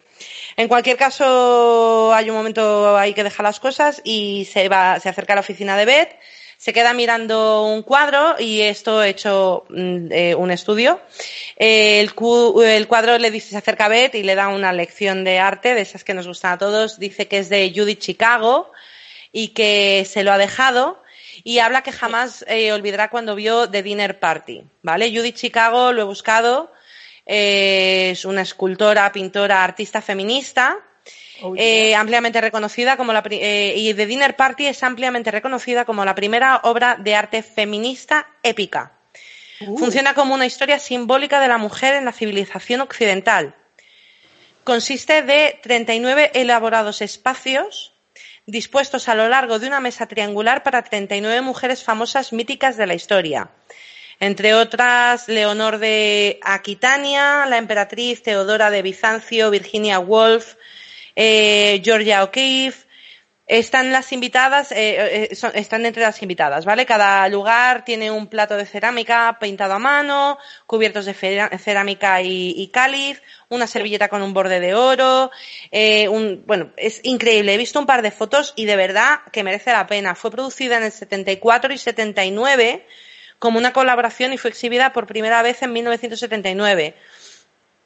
En 0.57 0.69
cualquier 0.69 0.97
caso, 0.97 2.15
hay 2.15 2.31
un 2.31 2.37
momento 2.37 2.97
ahí 2.97 3.15
que 3.15 3.25
deja 3.25 3.43
las 3.43 3.59
cosas 3.59 4.01
y 4.05 4.47
se 4.51 4.69
va, 4.69 5.01
se 5.01 5.09
acerca 5.09 5.33
a 5.33 5.37
la 5.37 5.41
oficina 5.41 5.77
de 5.77 5.85
Beth, 5.85 6.17
se 6.57 6.73
queda 6.73 6.95
mirando 6.95 7.65
un 7.65 7.83
cuadro 7.83 8.37
y 8.39 8.61
esto 8.61 9.03
he 9.03 9.09
hecho 9.11 9.67
mm, 9.69 10.07
eh, 10.13 10.35
un 10.37 10.53
estudio. 10.53 11.01
el, 11.57 12.15
cuadro 12.15 13.19
le 13.19 13.31
dice, 13.33 13.51
se 13.51 13.59
acerca 13.59 13.87
a 13.87 13.89
Beth 13.89 14.15
y 14.15 14.23
le 14.23 14.37
da 14.37 14.49
una 14.49 14.73
lección 14.73 15.25
de 15.25 15.41
arte, 15.41 15.75
de 15.75 15.81
esas 15.81 16.05
que 16.05 16.15
nos 16.15 16.29
gustan 16.29 16.53
a 16.53 16.59
todos. 16.59 17.01
Dice 17.01 17.27
que 17.27 17.39
es 17.39 17.49
de 17.49 17.73
Judith 17.75 17.99
Chicago 17.99 18.71
y 19.33 19.49
que 19.49 20.07
se 20.09 20.23
lo 20.23 20.33
ha 20.33 20.39
dejado 20.39 21.03
y 21.43 21.59
habla 21.59 21.83
que 21.83 21.93
jamás 21.93 22.45
eh, 22.49 22.73
olvidará 22.73 23.11
cuando 23.11 23.35
vio 23.35 23.69
The 23.69 23.83
Dinner 23.83 24.19
Party, 24.21 24.63
¿vale? 24.83 25.11
Judith 25.11 25.37
Chicago 25.37 25.93
lo 25.93 26.03
he 26.03 26.05
buscado 26.05 26.71
es 27.27 28.25
una 28.25 28.43
escultora, 28.43 29.11
pintora, 29.13 29.65
artista 29.65 30.01
feminista. 30.01 30.79
Oh, 31.43 31.55
eh, 31.57 31.95
ampliamente 31.95 32.41
reconocida 32.41 32.97
como 32.97 33.13
la 33.13 33.23
eh, 33.31 33.75
y 33.77 33.93
The 33.93 34.07
Dinner 34.07 34.37
Party 34.37 34.69
es 34.69 34.83
ampliamente 34.83 35.31
reconocida 35.31 35.85
como 35.85 36.05
la 36.05 36.15
primera 36.15 36.61
obra 36.63 36.97
de 36.99 37.15
arte 37.15 37.43
feminista 37.43 38.27
épica. 38.43 38.93
Uh. 39.61 39.77
Funciona 39.77 40.15
como 40.15 40.35
una 40.35 40.47
historia 40.47 40.79
simbólica 40.79 41.41
de 41.41 41.49
la 41.49 41.59
mujer 41.59 41.95
en 41.95 42.07
la 42.07 42.13
civilización 42.13 42.81
occidental. 42.81 43.55
Consiste 44.65 45.23
de 45.23 45.61
39 45.63 46.31
elaborados 46.35 47.03
espacios 47.03 47.93
dispuestos 48.47 49.09
a 49.09 49.15
lo 49.15 49.29
largo 49.29 49.59
de 49.59 49.67
una 49.67 49.81
mesa 49.81 50.07
triangular 50.07 50.63
para 50.63 50.83
39 50.83 51.41
mujeres 51.41 51.83
famosas 51.83 52.33
míticas 52.33 52.77
de 52.77 52.87
la 52.87 52.95
historia. 52.95 53.51
Entre 54.19 54.55
otras, 54.55 55.29
Leonor 55.29 55.79
de 55.79 56.39
Aquitania, 56.43 57.47
la 57.47 57.59
emperatriz 57.59 58.23
Teodora 58.23 58.71
de 58.71 58.83
Bizancio, 58.83 59.51
Virginia 59.51 59.99
Woolf, 59.99 60.55
eh, 61.15 61.81
Georgia 61.85 62.25
O'Keeffe, 62.25 62.87
están 63.47 63.93
las 63.93 64.13
invitadas, 64.13 64.73
eh, 64.73 65.29
eh, 65.31 65.39
están 65.55 65.87
entre 65.87 66.03
las 66.03 66.21
invitadas, 66.21 66.65
¿vale? 66.65 66.85
Cada 66.85 67.29
lugar 67.29 67.85
tiene 67.85 68.11
un 68.11 68.27
plato 68.27 68.57
de 68.57 68.67
cerámica 68.67 69.39
pintado 69.41 69.75
a 69.75 69.79
mano, 69.79 70.37
cubiertos 70.67 71.05
de 71.05 71.15
cerámica 71.15 72.23
y, 72.23 72.69
cáliz, 72.73 73.23
una 73.49 73.69
servilleta 73.69 74.09
con 74.09 74.23
un 74.23 74.35
borde 74.35 74.59
de 74.59 74.75
oro, 74.75 75.31
eh, 75.71 76.09
un, 76.09 76.43
bueno, 76.45 76.73
es 76.77 77.01
increíble. 77.05 77.55
He 77.55 77.59
visto 77.59 77.79
un 77.79 77.87
par 77.87 78.03
de 78.03 78.11
fotos 78.11 78.53
y 78.57 78.65
de 78.65 78.75
verdad 78.75 79.21
que 79.31 79.45
merece 79.45 79.71
la 79.71 79.87
pena. 79.87 80.17
Fue 80.17 80.33
producida 80.33 80.79
en 80.79 80.83
el 80.83 80.93
74 80.93 81.73
y 81.73 81.79
79 81.79 82.85
como 83.39 83.59
una 83.59 83.73
colaboración 83.73 84.33
y 84.33 84.39
fue 84.39 84.51
exhibida 84.51 84.93
por 84.93 85.07
primera 85.07 85.43
vez 85.43 85.63
en 85.63 85.73
1979. 85.73 86.95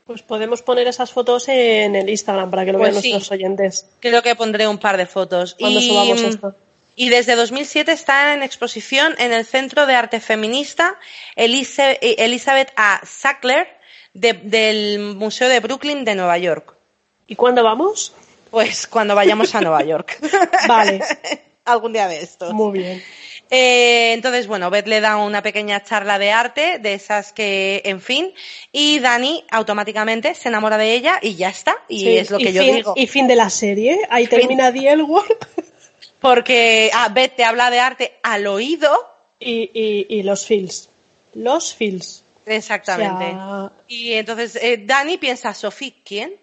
Pues 0.06 0.22
podemos 0.22 0.62
poner 0.62 0.88
esas 0.88 1.12
fotos 1.12 1.48
en 1.48 1.94
el 1.94 2.08
Instagram 2.08 2.50
para 2.50 2.64
que 2.64 2.72
lo 2.72 2.78
pues 2.78 2.92
vean 2.92 3.02
nuestros 3.02 3.30
oyentes. 3.30 3.86
Creo 4.00 4.22
que 4.22 4.34
pondré 4.34 4.66
un 4.66 4.78
par 4.78 4.96
de 4.96 5.06
fotos. 5.06 5.54
Cuando 5.58 5.80
y, 5.80 5.88
subamos 5.88 6.20
esto. 6.22 6.54
Y 6.96 7.08
desde 7.08 7.36
2007 7.36 7.92
está 7.92 8.34
en 8.34 8.42
exposición 8.42 9.14
en 9.18 9.32
el 9.32 9.46
Centro 9.46 9.86
de 9.86 9.94
Arte 9.94 10.20
Feminista 10.20 10.98
Elizabeth 11.36 12.72
A. 12.76 13.00
Sackler 13.04 13.68
del 14.12 15.14
Museo 15.16 15.48
de 15.48 15.60
Brooklyn 15.60 16.04
de 16.04 16.14
Nueva 16.14 16.38
York. 16.38 16.76
¿Y 17.26 17.36
cuándo 17.36 17.62
vamos? 17.62 18.12
Pues 18.50 18.86
cuando 18.86 19.14
vayamos 19.14 19.54
a 19.54 19.60
Nueva 19.60 19.84
York. 19.84 20.18
vale. 20.68 21.00
Algún 21.64 21.92
día 21.92 22.08
de 22.08 22.20
esto. 22.20 22.52
Muy 22.52 22.80
bien. 22.80 23.02
Eh, 23.50 24.12
entonces, 24.12 24.46
bueno, 24.46 24.70
Beth 24.70 24.86
le 24.86 25.00
da 25.00 25.16
una 25.16 25.42
pequeña 25.42 25.82
charla 25.82 26.18
de 26.18 26.30
arte, 26.30 26.78
de 26.78 26.94
esas 26.94 27.32
que, 27.32 27.82
en 27.84 28.00
fin, 28.00 28.32
y 28.70 29.00
Dani 29.00 29.44
automáticamente 29.50 30.34
se 30.34 30.48
enamora 30.48 30.78
de 30.78 30.94
ella 30.94 31.18
y 31.20 31.34
ya 31.34 31.48
está. 31.48 31.76
Y 31.88 32.16
es 32.16 32.30
lo 32.30 32.38
que 32.38 32.52
yo 32.52 32.62
digo. 32.62 32.94
Y 32.96 33.08
fin 33.08 33.26
de 33.26 33.34
la 33.34 33.50
serie. 33.50 33.98
Ahí 34.08 34.28
termina 34.28 34.72
The 34.72 34.96
Porque 36.20 36.90
ah, 36.94 37.08
Beth 37.08 37.36
te 37.36 37.44
habla 37.44 37.70
de 37.70 37.80
arte 37.80 38.12
al 38.22 38.46
oído. 38.46 38.88
Y, 39.40 40.22
los 40.22 40.46
feels. 40.46 40.88
Los 41.34 41.74
feels. 41.74 42.22
Exactamente. 42.46 43.36
Y 43.88 44.12
entonces 44.12 44.56
eh, 44.56 44.82
Dani 44.84 45.18
piensa, 45.18 45.54
Sophie, 45.54 45.94
¿quién? 46.04 46.34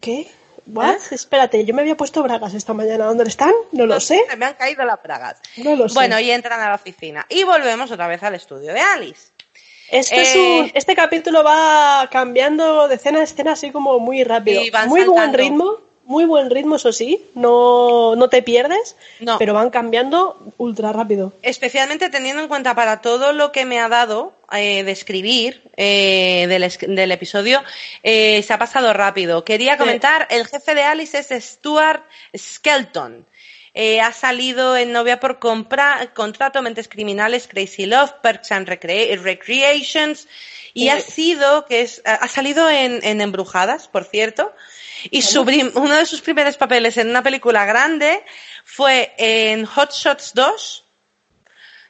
¿Qué? 0.00 0.28
¿What? 0.66 1.12
Espérate, 1.12 1.64
yo 1.64 1.74
me 1.74 1.82
había 1.82 1.96
puesto 1.96 2.22
bragas 2.22 2.54
esta 2.54 2.74
mañana. 2.74 3.06
¿Dónde 3.06 3.24
están? 3.24 3.52
No, 3.72 3.86
lo 3.86 4.00
sé. 4.00 4.24
Me 4.36 4.46
han 4.46 4.54
caído 4.54 4.84
las 4.84 5.00
bragas. 5.02 5.40
No 5.58 5.76
lo 5.76 5.88
sé. 5.88 5.94
Bueno, 5.94 6.18
y 6.18 6.30
entran 6.30 6.60
a 6.60 6.68
la 6.68 6.74
oficina. 6.74 7.24
Y 7.28 7.44
volvemos 7.44 7.90
otra 7.90 8.08
vez 8.08 8.22
al 8.22 8.34
estudio 8.34 8.72
de 8.72 8.80
Alice. 8.80 9.28
Este, 9.88 10.20
es 10.20 10.34
un, 10.34 10.66
eh, 10.66 10.72
este 10.74 10.96
capítulo 10.96 11.44
va 11.44 12.08
cambiando 12.10 12.88
de 12.88 12.96
escena 12.96 13.20
a 13.20 13.22
escena 13.22 13.52
así 13.52 13.70
como 13.70 14.00
muy 14.00 14.24
rápido. 14.24 14.60
muy 14.88 15.04
buen 15.04 15.32
ritmo 15.32 15.85
muy 16.06 16.24
buen 16.24 16.50
ritmo, 16.50 16.76
eso 16.76 16.92
sí, 16.92 17.20
no, 17.34 18.14
no 18.14 18.28
te 18.28 18.40
pierdes, 18.40 18.96
pero 19.38 19.54
van 19.54 19.70
cambiando 19.70 20.38
ultra 20.56 20.92
rápido. 20.92 21.32
Especialmente 21.42 22.10
teniendo 22.10 22.42
en 22.42 22.48
cuenta 22.48 22.74
para 22.76 23.00
todo 23.00 23.32
lo 23.32 23.50
que 23.50 23.64
me 23.64 23.80
ha 23.80 23.88
dado 23.88 24.32
eh, 24.52 24.84
de 24.84 24.92
escribir 24.92 25.62
eh, 25.76 26.46
del, 26.48 27.10
episodio, 27.10 27.62
eh, 28.04 28.42
se 28.44 28.52
ha 28.52 28.58
pasado 28.58 28.92
rápido. 28.92 29.44
Quería 29.44 29.76
comentar, 29.76 30.28
el 30.30 30.46
jefe 30.46 30.76
de 30.76 30.84
Alice 30.84 31.18
es 31.18 31.44
Stuart 31.44 32.04
Skelton. 32.36 33.26
ha 34.00 34.12
salido 34.12 34.76
en 34.76 34.92
Novia 34.92 35.18
por 35.18 35.40
compra, 35.40 36.12
Contrato, 36.14 36.62
Mentes 36.62 36.86
Criminales, 36.86 37.48
Crazy 37.48 37.86
Love, 37.86 38.12
Perks 38.22 38.52
and 38.52 38.68
Recreations, 38.68 40.28
y 40.72 40.90
ha 40.90 41.00
sido, 41.00 41.66
que 41.66 41.80
es, 41.80 42.02
ha 42.04 42.28
salido 42.28 42.70
en, 42.70 43.02
en 43.02 43.20
Embrujadas, 43.20 43.88
por 43.88 44.04
cierto, 44.04 44.52
y 45.10 45.22
uno 45.74 45.96
de 45.96 46.06
sus 46.06 46.20
primeros 46.20 46.56
papeles 46.56 46.96
en 46.96 47.08
una 47.08 47.22
película 47.22 47.64
grande 47.64 48.22
fue 48.64 49.12
en 49.18 49.64
Hot 49.64 49.92
Shots 49.92 50.32
2, 50.34 50.84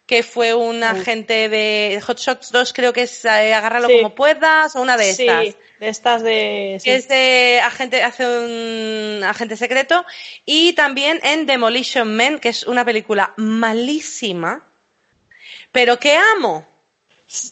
que 0.07 0.23
fue 0.23 0.55
un 0.55 0.85
agente 0.85 1.49
de 1.49 2.01
Hot 2.07 2.19
Shots 2.19 2.53
2, 2.53 2.73
creo 2.73 2.93
que 2.93 3.03
es 3.03 3.25
eh, 3.25 3.53
Agárralo 3.53 3.89
como 3.89 4.15
puedas, 4.15 4.77
o 4.77 4.83
una 4.83 4.97
de 4.97 5.11
estas. 5.11 5.45
Sí, 5.45 5.57
de 5.81 5.89
estas 5.89 6.23
de... 6.23 6.81
Que 6.83 6.95
es 6.95 7.09
de 7.09 7.61
agente, 7.61 8.03
hace 8.03 8.25
un 8.25 9.25
agente 9.25 9.57
secreto. 9.57 10.07
Y 10.45 10.75
también 10.75 11.21
en 11.25 11.47
Demolition 11.47 12.17
Man, 12.17 12.39
que 12.39 12.51
es 12.51 12.63
una 12.65 12.85
película 12.85 13.35
malísima, 13.37 14.69
pero 15.73 15.99
que 15.99 16.17
amo. 16.17 16.76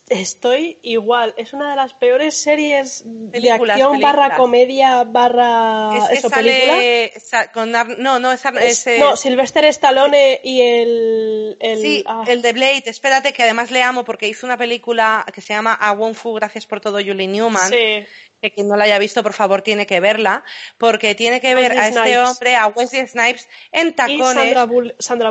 Estoy 0.09 0.79
igual, 0.83 1.35
es 1.37 1.53
una 1.53 1.71
de 1.71 1.77
las 1.77 1.95
peores 1.95 2.37
series 2.37 3.03
de 3.05 3.51
acción 3.51 4.01
barra 4.01 4.37
comedia 4.37 5.03
barra 5.03 6.13
es 6.13 6.23
película. 6.23 7.97
no, 7.99 8.21
no, 8.21 8.33
es, 8.33 8.87
eh, 8.87 8.99
no, 9.01 9.17
Sylvester 9.17 9.65
Stallone 9.65 10.41
y 10.45 10.61
el 10.61 11.57
el, 11.59 11.83
sí, 11.83 12.05
ah. 12.07 12.25
el 12.29 12.41
de 12.41 12.53
Blade. 12.53 12.85
Espérate 12.87 13.33
que 13.33 13.43
además 13.43 13.73
le 13.73 13.83
amo 13.83 14.05
porque 14.05 14.29
hizo 14.29 14.47
una 14.47 14.57
película 14.57 15.27
que 15.35 15.41
se 15.41 15.55
llama 15.55 15.75
A 15.75 15.91
Wong 15.93 16.15
Fu, 16.15 16.35
gracias 16.35 16.67
por 16.67 16.81
todo, 16.81 16.99
Julie 16.99 17.27
Newman. 17.27 17.69
Sí. 17.69 18.07
Que 18.41 18.53
quien 18.53 18.69
no 18.69 18.77
la 18.77 18.85
haya 18.85 19.01
visto, 19.01 19.25
por 19.25 19.33
favor, 19.33 19.63
tiene 19.63 19.87
que 19.87 19.99
verla, 19.99 20.45
porque 20.79 21.17
tiene 21.17 21.41
que 21.41 21.55
ver 21.57 21.73
a 21.73 21.89
este 21.89 22.19
hombre, 22.19 22.55
a 22.55 22.69
Wesley 22.69 23.09
Snipes, 23.09 23.49
en 23.73 23.93
tacones, 23.95 24.55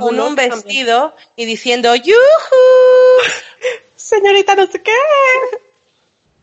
con 0.01 0.19
un 0.19 0.35
vestido 0.35 1.15
y 1.37 1.45
diciendo 1.45 1.95
¡Yuhu! 1.95 2.13
señorita 4.03 4.55
no 4.55 4.67
sé 4.67 4.81
qué. 4.81 4.91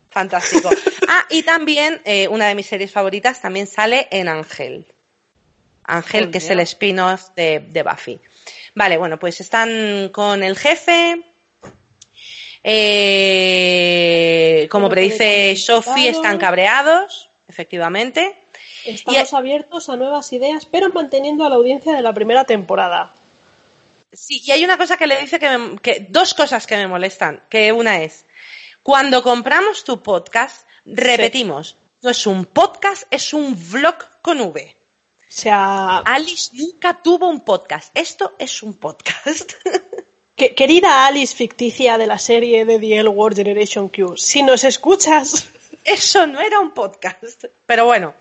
Fantástico. 0.09 0.71
Ah, 1.13 1.27
y 1.29 1.43
también 1.43 2.01
eh, 2.05 2.29
una 2.29 2.47
de 2.47 2.55
mis 2.55 2.67
series 2.67 2.93
favoritas 2.93 3.41
también 3.43 3.67
sale 3.67 4.07
en 4.13 4.29
Ángel. 4.29 4.87
Ángel, 5.83 6.31
que 6.31 6.39
es 6.39 6.49
el 6.51 6.61
spin-off 6.61 7.31
de, 7.35 7.83
Buffy. 7.85 8.21
Vale, 8.77 8.97
bueno, 8.97 9.19
pues 9.19 9.41
están 9.41 10.11
con 10.11 10.45
el 10.45 10.57
jefe. 10.57 11.25
Eh, 12.63 13.49
como 14.71 14.89
predice 14.89 15.57
Sophie, 15.57 16.11
están 16.11 16.39
cabreados, 16.39 17.29
efectivamente. 17.49 18.39
Estamos 18.85 19.35
abiertos 19.35 19.89
a 19.89 19.97
nuevas 19.97 20.33
ideas, 20.33 20.67
pero 20.67 20.91
manteniendo 20.91 21.45
a 21.45 21.49
la 21.49 21.57
audiencia 21.57 21.93
de 21.93 22.03
la 22.03 22.13
primera 22.13 22.45
temporada. 22.45 23.15
Sí, 24.13 24.43
y 24.45 24.51
hay 24.51 24.65
una 24.65 24.77
cosa 24.77 24.97
que 24.97 25.07
le 25.07 25.21
dice 25.21 25.39
que, 25.39 26.07
dos 26.09 26.35
cosas 26.35 26.67
que 26.67 26.77
me 26.77 26.89
molestan, 26.89 27.45
que 27.49 27.73
una 27.73 28.03
es, 28.03 28.25
cuando 28.83 29.23
compramos 29.23 29.85
tu 29.85 30.03
podcast, 30.03 30.67
repetimos, 30.85 31.77
no 32.03 32.11
es 32.11 32.27
un 32.27 32.47
podcast, 32.47 33.05
es 33.11 33.33
un 33.33 33.57
vlog 33.71 33.97
con 34.23 34.41
V. 34.41 34.77
O 35.17 35.33
sea, 35.33 35.99
Alice 35.99 36.51
nunca 36.55 37.01
tuvo 37.01 37.29
un 37.29 37.43
podcast. 37.43 37.97
Esto 37.97 38.35
es 38.39 38.65
un 38.65 38.75
podcast. 38.75 39.53
querida 40.57 41.07
Alice 41.07 41.37
ficticia 41.37 41.99
de 41.99 42.07
la 42.07 42.19
serie 42.19 42.65
de 42.65 42.79
The 42.79 42.99
L 42.99 43.09
World 43.11 43.37
Generation 43.37 43.89
Q, 43.89 44.17
si 44.17 44.43
nos 44.43 44.65
escuchas, 44.65 45.51
eso 45.93 46.27
no 46.27 46.41
era 46.41 46.61
un 46.61 46.73
podcast. 46.73 47.45
Pero 47.67 47.85
bueno. 47.85 48.15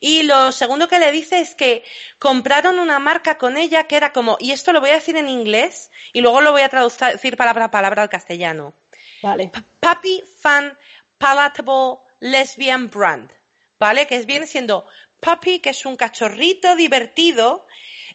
Y 0.00 0.22
lo 0.22 0.52
segundo 0.52 0.88
que 0.88 0.98
le 0.98 1.12
dice 1.12 1.40
es 1.40 1.54
que 1.54 1.84
compraron 2.18 2.78
una 2.78 2.98
marca 2.98 3.38
con 3.38 3.56
ella 3.56 3.84
que 3.84 3.96
era 3.96 4.12
como, 4.12 4.36
y 4.40 4.52
esto 4.52 4.72
lo 4.72 4.80
voy 4.80 4.90
a 4.90 4.94
decir 4.94 5.16
en 5.16 5.28
inglés 5.28 5.90
y 6.12 6.20
luego 6.20 6.40
lo 6.40 6.52
voy 6.52 6.62
a 6.62 6.68
traducir 6.68 7.36
palabra 7.36 7.66
a 7.66 7.70
palabra 7.70 8.02
al 8.02 8.08
castellano. 8.08 8.74
Vale. 9.22 9.50
Puppy 9.80 10.22
Fan 10.40 10.76
Palatable 11.18 11.98
Lesbian 12.20 12.88
Brand. 12.88 13.30
¿Vale? 13.78 14.06
Que 14.06 14.16
es, 14.16 14.26
viene 14.26 14.46
siendo 14.46 14.86
puppy, 15.20 15.60
que 15.60 15.70
es 15.70 15.86
un 15.86 15.96
cachorrito 15.96 16.76
divertido, 16.76 17.66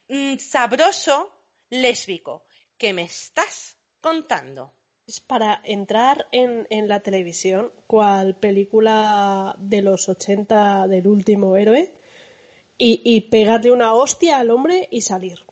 mm, 0.07 0.37
sabroso, 0.37 1.39
lésbico. 1.69 2.45
¿Qué 2.77 2.93
me 2.93 3.03
estás 3.03 3.77
contando? 4.01 4.73
Es 5.07 5.19
para 5.19 5.61
entrar 5.63 6.27
en, 6.31 6.65
en 6.71 6.87
la 6.87 6.99
televisión, 6.99 7.71
cual 7.85 8.33
película 8.33 9.55
de 9.59 9.83
los 9.83 10.09
80 10.09 10.87
del 10.87 11.05
último 11.05 11.55
héroe, 11.55 11.93
y, 12.79 13.01
y 13.03 13.21
pegarle 13.21 13.71
una 13.71 13.93
hostia 13.93 14.39
al 14.39 14.49
hombre 14.49 14.87
y 14.89 15.01
salir. 15.01 15.45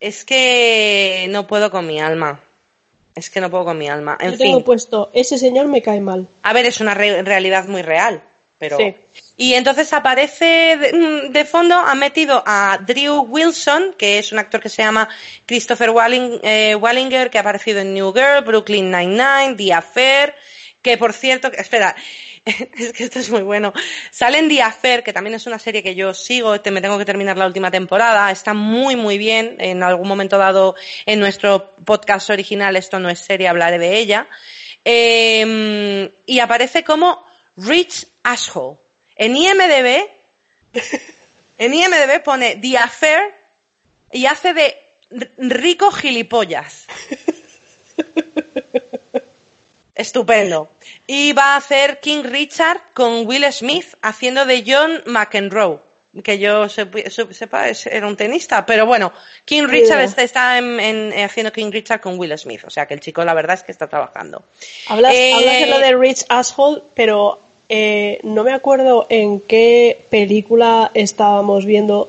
Es 0.00 0.24
que 0.24 1.26
no 1.28 1.46
puedo 1.46 1.70
con 1.70 1.86
mi 1.86 2.00
alma. 2.00 2.40
Es 3.14 3.28
que 3.28 3.42
no 3.42 3.50
puedo 3.50 3.66
con 3.66 3.76
mi 3.76 3.86
alma. 3.90 4.16
En 4.18 4.30
Yo 4.30 4.38
fin. 4.38 4.46
tengo 4.46 4.64
puesto, 4.64 5.10
ese 5.12 5.36
señor 5.36 5.66
me 5.66 5.82
cae 5.82 6.00
mal. 6.00 6.26
A 6.42 6.54
ver, 6.54 6.64
es 6.64 6.80
una 6.80 6.94
realidad 6.94 7.68
muy 7.68 7.82
real, 7.82 8.22
pero. 8.56 8.78
Sí. 8.78 8.94
Y 9.36 9.54
entonces 9.54 9.92
aparece 9.92 10.92
mm, 10.92 11.32
de, 11.32 11.44
fondo, 11.44 11.74
ha 11.74 11.94
metido 11.94 12.42
a 12.46 12.78
Drew 12.78 13.22
Wilson, 13.22 13.94
que 13.98 14.18
es 14.18 14.30
un 14.30 14.38
actor 14.38 14.60
que 14.60 14.68
se 14.68 14.82
llama 14.82 15.08
Christopher 15.46 15.90
Walling, 15.90 16.38
eh, 16.42 16.76
Wallinger, 16.76 17.30
que 17.30 17.38
ha 17.38 17.40
aparecido 17.40 17.80
en 17.80 17.94
New 17.94 18.12
Girl, 18.12 18.44
Brooklyn 18.44 18.90
Nine-Nine, 18.90 19.54
The 19.56 19.74
Affair, 19.74 20.34
Que 20.82 20.96
por 20.98 21.12
cierto, 21.12 21.50
espera, 21.52 21.96
es 22.44 22.92
que 22.92 23.04
esto 23.04 23.18
es 23.18 23.30
muy 23.30 23.42
bueno. 23.42 23.72
Sale 24.10 24.38
en 24.38 24.48
The 24.48 24.62
Affair, 24.62 25.02
que 25.02 25.12
también 25.12 25.34
es 25.34 25.46
una 25.46 25.58
serie 25.58 25.82
que 25.82 25.94
yo 25.94 26.14
sigo, 26.14 26.52
me 26.52 26.80
tengo 26.80 26.98
que 26.98 27.04
terminar 27.04 27.36
la 27.36 27.46
última 27.46 27.70
temporada, 27.70 28.30
está 28.30 28.54
muy 28.54 28.94
muy 28.94 29.18
bien. 29.18 29.56
En 29.58 29.82
algún 29.82 30.06
momento 30.06 30.38
dado 30.38 30.76
en 31.06 31.18
nuestro 31.18 31.74
podcast 31.84 32.30
original, 32.30 32.76
esto 32.76 33.00
no 33.00 33.10
es 33.10 33.18
serie, 33.18 33.48
hablaré 33.48 33.78
de 33.78 33.98
ella. 33.98 34.28
Em, 34.84 36.10
y 36.26 36.38
aparece 36.38 36.84
como 36.84 37.24
Rich 37.56 38.06
Asshole. 38.22 38.83
En 39.16 39.36
IMDB, 39.36 40.08
en 41.58 41.74
IMDB 41.74 42.22
pone 42.22 42.56
The 42.56 42.78
Affair 42.78 43.34
y 44.12 44.26
hace 44.26 44.54
de 44.54 44.84
rico 45.38 45.90
gilipollas. 45.90 46.86
Estupendo. 49.94 50.70
Y 51.06 51.32
va 51.32 51.54
a 51.54 51.56
hacer 51.56 52.00
King 52.00 52.24
Richard 52.24 52.80
con 52.94 53.26
Will 53.26 53.44
Smith 53.52 53.94
haciendo 54.02 54.44
de 54.44 54.64
John 54.66 55.02
McEnroe. 55.06 55.80
Que 56.22 56.38
yo 56.38 56.68
sepa, 56.68 57.66
era 57.68 58.06
un 58.06 58.16
tenista. 58.16 58.64
Pero 58.66 58.86
bueno, 58.86 59.12
King 59.44 59.64
Richard 59.66 60.00
está, 60.18 60.58
haciendo 60.58 61.52
King 61.52 61.72
Richard 61.72 62.00
con 62.00 62.18
Will 62.18 62.36
Smith. 62.38 62.62
O 62.64 62.70
sea 62.70 62.86
que 62.86 62.94
el 62.94 63.00
chico, 63.00 63.24
la 63.24 63.34
verdad 63.34 63.54
es 63.54 63.64
que 63.64 63.72
está 63.72 63.88
trabajando. 63.88 64.44
Hablas, 64.88 65.12
de 65.12 65.66
lo 65.68 65.78
de 65.78 65.88
eh, 65.88 65.96
Rich 65.96 66.24
Asshole, 66.28 66.82
pero 66.94 67.40
eh, 67.68 68.20
no 68.22 68.44
me 68.44 68.52
acuerdo 68.52 69.06
en 69.08 69.40
qué 69.40 70.04
película 70.10 70.90
estábamos 70.94 71.64
viendo 71.64 72.08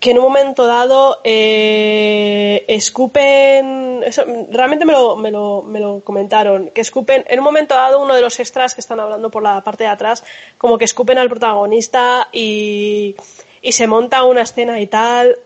que 0.00 0.12
en 0.12 0.18
un 0.18 0.24
momento 0.24 0.66
dado 0.66 1.20
eh, 1.24 2.64
escupen, 2.68 4.04
realmente 4.50 4.84
me 4.84 4.92
lo, 4.92 5.16
me, 5.16 5.30
lo, 5.30 5.62
me 5.62 5.80
lo 5.80 6.00
comentaron, 6.00 6.70
que 6.70 6.80
escupen, 6.80 7.24
en 7.26 7.40
un 7.40 7.44
momento 7.44 7.74
dado 7.74 8.00
uno 8.00 8.14
de 8.14 8.20
los 8.20 8.38
extras 8.38 8.74
que 8.74 8.80
están 8.80 9.00
hablando 9.00 9.30
por 9.30 9.42
la 9.42 9.60
parte 9.62 9.84
de 9.84 9.90
atrás, 9.90 10.24
como 10.56 10.78
que 10.78 10.84
escupen 10.84 11.18
al 11.18 11.28
protagonista 11.28 12.28
y, 12.32 13.16
y 13.60 13.72
se 13.72 13.88
monta 13.88 14.22
una 14.22 14.42
escena 14.42 14.80
y 14.80 14.86
tal, 14.86 15.36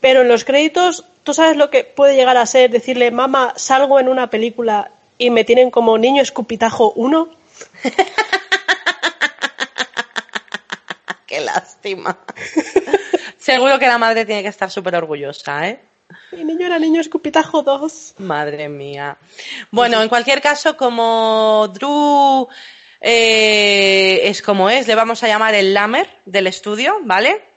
pero 0.00 0.20
en 0.20 0.28
los 0.28 0.44
créditos, 0.44 1.04
¿tú 1.22 1.32
sabes 1.32 1.56
lo 1.56 1.70
que 1.70 1.84
puede 1.84 2.14
llegar 2.14 2.36
a 2.36 2.44
ser 2.44 2.70
decirle, 2.70 3.10
mamá, 3.10 3.54
salgo 3.56 3.98
en 3.98 4.08
una 4.08 4.28
película 4.28 4.90
y 5.16 5.30
me 5.30 5.44
tienen 5.44 5.70
como 5.70 5.96
niño 5.96 6.20
escupitajo 6.20 6.92
uno? 6.94 7.30
Qué 11.26 11.40
lástima. 11.40 12.18
Seguro 13.38 13.78
que 13.78 13.86
la 13.86 13.98
madre 13.98 14.24
tiene 14.24 14.42
que 14.42 14.48
estar 14.48 14.70
súper 14.70 14.96
orgullosa, 14.96 15.68
¿eh? 15.68 15.80
Mi 16.32 16.44
niño 16.44 16.66
era 16.66 16.78
niño 16.78 17.00
escupitajo 17.00 17.62
2. 17.62 18.16
Madre 18.18 18.68
mía. 18.68 19.16
Bueno, 19.70 20.02
en 20.02 20.08
cualquier 20.08 20.40
caso, 20.40 20.76
como 20.76 21.68
Drew 21.72 22.48
eh, 23.00 24.20
es 24.24 24.42
como 24.42 24.70
es, 24.70 24.86
le 24.86 24.94
vamos 24.94 25.22
a 25.22 25.28
llamar 25.28 25.54
el 25.54 25.74
Lamer 25.74 26.08
del 26.24 26.46
estudio, 26.46 27.00
¿vale? 27.02 27.53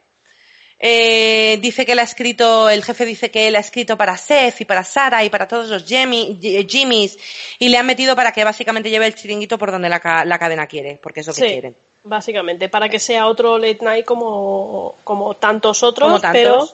Eh, 0.79 1.57
dice 1.59 1.85
que 1.85 1.93
él 1.93 1.99
ha 1.99 2.03
escrito, 2.03 2.69
el 2.69 2.83
jefe 2.83 3.05
dice 3.05 3.31
que 3.31 3.47
él 3.47 3.55
ha 3.55 3.59
escrito 3.59 3.97
para 3.97 4.15
Seth 4.15 4.61
y 4.61 4.65
para 4.65 4.83
Sara 4.83 5.23
y 5.23 5.29
para 5.29 5.47
todos 5.47 5.69
los 5.69 5.85
Jimmys 5.85 7.17
y 7.57 7.69
le 7.69 7.77
han 7.77 7.85
metido 7.85 8.15
para 8.15 8.31
que 8.31 8.43
básicamente 8.43 8.91
lleve 8.91 9.07
el 9.07 9.15
chiringuito 9.15 9.57
por 9.57 9.71
donde 9.71 9.89
la, 9.89 9.99
cadena 9.99 10.67
quiere, 10.67 10.99
porque 11.01 11.21
es 11.21 11.27
lo 11.27 11.33
que 11.33 11.41
quieren. 11.41 11.75
Básicamente, 12.03 12.69
para 12.69 12.89
que 12.89 12.99
sea 12.99 13.27
otro 13.27 13.57
late 13.57 13.79
night 13.81 14.05
como, 14.05 14.95
como 15.03 15.33
tantos 15.33 15.81
otros, 15.81 16.21
pero, 16.31 16.67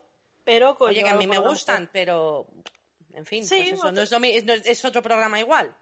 pero 0.43 0.75
Oye, 0.79 1.01
que 1.01 1.09
a 1.09 1.15
mí 1.15 1.25
me 1.25 1.39
gustan, 1.39 1.89
pero 1.91 2.47
en 3.13 3.25
fin, 3.25 3.45
pues 3.47 3.73
eso, 3.73 3.91
no 3.91 4.01
es, 4.01 4.85
otro 4.85 5.01
programa 5.01 5.39
igual. 5.39 5.75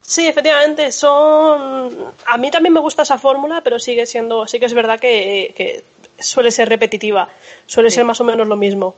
Sí, 0.00 0.26
efectivamente, 0.26 0.90
son. 0.92 2.12
A 2.26 2.36
mí 2.38 2.50
también 2.50 2.72
me 2.72 2.80
gusta 2.80 3.02
esa 3.02 3.18
fórmula, 3.18 3.60
pero 3.62 3.78
sigue 3.78 4.06
siendo, 4.06 4.46
sí 4.46 4.58
que 4.58 4.66
es 4.66 4.72
verdad 4.72 4.98
que, 4.98 5.84
suele 6.20 6.50
ser 6.50 6.68
repetitiva, 6.68 7.28
suele 7.66 7.90
ser 7.90 8.04
más 8.04 8.20
o 8.20 8.24
menos 8.24 8.46
lo 8.46 8.56
mismo. 8.56 8.94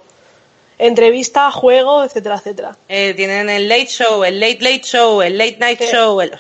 Entrevista, 0.79 1.51
juego, 1.51 2.03
etcétera, 2.05 2.37
etcétera. 2.37 2.77
Eh, 2.89 3.15
tienen 3.15 3.49
el 3.51 3.69
late 3.69 3.87
show, 3.87 4.25
el 4.25 4.41
late 4.41 4.59
late 4.61 4.83
show, 4.83 5.23
el 5.23 5.39
late 5.39 5.57
night 5.59 5.81
show, 5.81 6.21
el, 6.21 6.33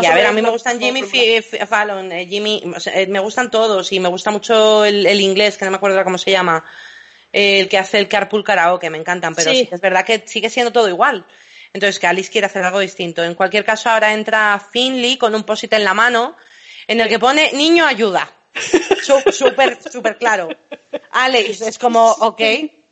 y 0.00 0.06
a 0.06 0.14
ver, 0.14 0.26
a 0.26 0.32
mí 0.32 0.40
me 0.40 0.50
gustan 0.50 0.80
Jimmy 0.80 1.02
Fallon, 1.02 2.10
eh, 2.12 2.26
Jimmy, 2.26 2.62
eh, 2.86 3.06
me 3.08 3.20
gustan 3.20 3.50
todos 3.50 3.92
y 3.92 4.00
me 4.00 4.08
gusta 4.08 4.30
mucho 4.30 4.84
el, 4.84 5.20
inglés, 5.20 5.58
que 5.58 5.66
no 5.66 5.70
me 5.70 5.76
acuerdo 5.76 6.02
cómo 6.02 6.16
se 6.16 6.30
llama, 6.30 6.64
el 7.30 7.68
que 7.68 7.76
hace 7.76 7.98
el 7.98 8.08
Carpool 8.08 8.42
Karaoke, 8.42 8.88
me 8.88 8.96
encantan, 8.96 9.34
pero 9.34 9.50
sí. 9.50 9.68
es 9.70 9.80
verdad 9.80 10.04
que 10.04 10.22
sigue 10.26 10.48
siendo 10.48 10.72
todo 10.72 10.88
igual. 10.88 11.26
Entonces, 11.74 11.98
que 11.98 12.06
Alice 12.06 12.30
quiere 12.30 12.46
hacer 12.46 12.64
algo 12.64 12.80
distinto. 12.80 13.24
En 13.24 13.34
cualquier 13.34 13.64
caso, 13.64 13.88
ahora 13.88 14.12
entra 14.12 14.62
Finley 14.72 15.16
con 15.16 15.34
un 15.34 15.44
posit 15.44 15.72
en 15.72 15.84
la 15.84 15.94
mano 15.94 16.36
en 16.86 17.00
el 17.00 17.08
que 17.08 17.18
pone 17.18 17.52
niño 17.52 17.86
ayuda. 17.86 18.30
Súper, 19.32 19.78
súper 19.90 20.18
claro. 20.18 20.48
Alice 21.10 21.66
es 21.66 21.78
como, 21.78 22.10
ok, 22.10 22.40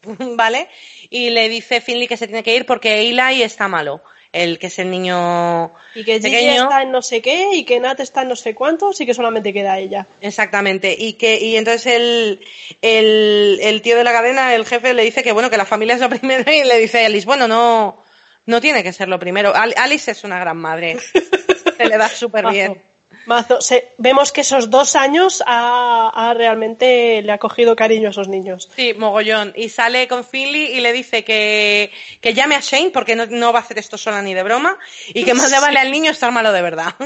¿vale? 0.36 0.68
Y 1.10 1.30
le 1.30 1.48
dice 1.48 1.80
Finley 1.80 2.08
que 2.08 2.16
se 2.16 2.26
tiene 2.26 2.42
que 2.42 2.54
ir 2.54 2.66
porque 2.66 3.00
Eli 3.00 3.42
está 3.42 3.68
malo. 3.68 4.02
El 4.32 4.60
que 4.60 4.68
es 4.68 4.78
el 4.78 4.92
niño 4.92 5.72
y 5.92 6.04
que 6.04 6.20
Gigi 6.20 6.50
está 6.50 6.82
en 6.82 6.92
no 6.92 7.02
sé 7.02 7.20
qué 7.20 7.48
y 7.52 7.64
que 7.64 7.80
Nat 7.80 7.98
está 7.98 8.22
en 8.22 8.28
no 8.28 8.36
sé 8.36 8.54
cuántos 8.54 9.00
y 9.00 9.06
que 9.06 9.12
solamente 9.12 9.52
queda 9.52 9.80
ella. 9.80 10.06
Exactamente. 10.20 10.94
Y 10.96 11.14
que 11.14 11.40
y 11.40 11.56
entonces 11.56 11.86
el, 11.86 12.40
el, 12.80 13.58
el 13.60 13.82
tío 13.82 13.96
de 13.96 14.04
la 14.04 14.12
cadena 14.12 14.54
el 14.54 14.66
jefe 14.66 14.94
le 14.94 15.02
dice 15.02 15.24
que 15.24 15.32
bueno 15.32 15.50
que 15.50 15.56
la 15.56 15.64
familia 15.64 15.96
es 15.96 16.00
lo 16.00 16.08
primero 16.10 16.44
y 16.52 16.62
le 16.62 16.78
dice 16.78 17.02
a 17.02 17.06
Alice 17.06 17.26
bueno 17.26 17.48
no 17.48 18.04
no 18.46 18.60
tiene 18.60 18.84
que 18.84 18.92
ser 18.92 19.08
lo 19.08 19.18
primero 19.18 19.52
Alice 19.52 20.12
es 20.12 20.22
una 20.22 20.38
gran 20.38 20.58
madre. 20.58 20.96
Se 21.76 21.86
le 21.86 21.96
da 21.98 22.08
súper 22.08 22.46
bien 22.50 22.89
Mazo. 23.26 23.58
vemos 23.98 24.32
que 24.32 24.40
esos 24.40 24.70
dos 24.70 24.96
años 24.96 25.42
ha, 25.46 26.32
realmente 26.36 27.22
le 27.22 27.32
ha 27.32 27.38
cogido 27.38 27.76
cariño 27.76 28.08
a 28.08 28.10
esos 28.10 28.28
niños. 28.28 28.68
Sí, 28.74 28.94
mogollón. 28.94 29.52
Y 29.56 29.68
sale 29.68 30.08
con 30.08 30.24
Finley 30.24 30.76
y 30.76 30.80
le 30.80 30.92
dice 30.92 31.24
que, 31.24 31.90
que 32.20 32.34
llame 32.34 32.56
a 32.56 32.60
Shane 32.60 32.90
porque 32.90 33.16
no, 33.16 33.52
va 33.52 33.58
a 33.58 33.62
hacer 33.62 33.78
esto 33.78 33.98
sola 33.98 34.22
ni 34.22 34.34
de 34.34 34.42
broma 34.42 34.78
y 35.08 35.24
que 35.24 35.34
más 35.34 35.50
le 35.50 35.60
vale 35.60 35.78
al 35.78 35.90
niño 35.90 36.10
estar 36.10 36.32
malo 36.32 36.52
de 36.52 36.62
verdad. 36.62 36.94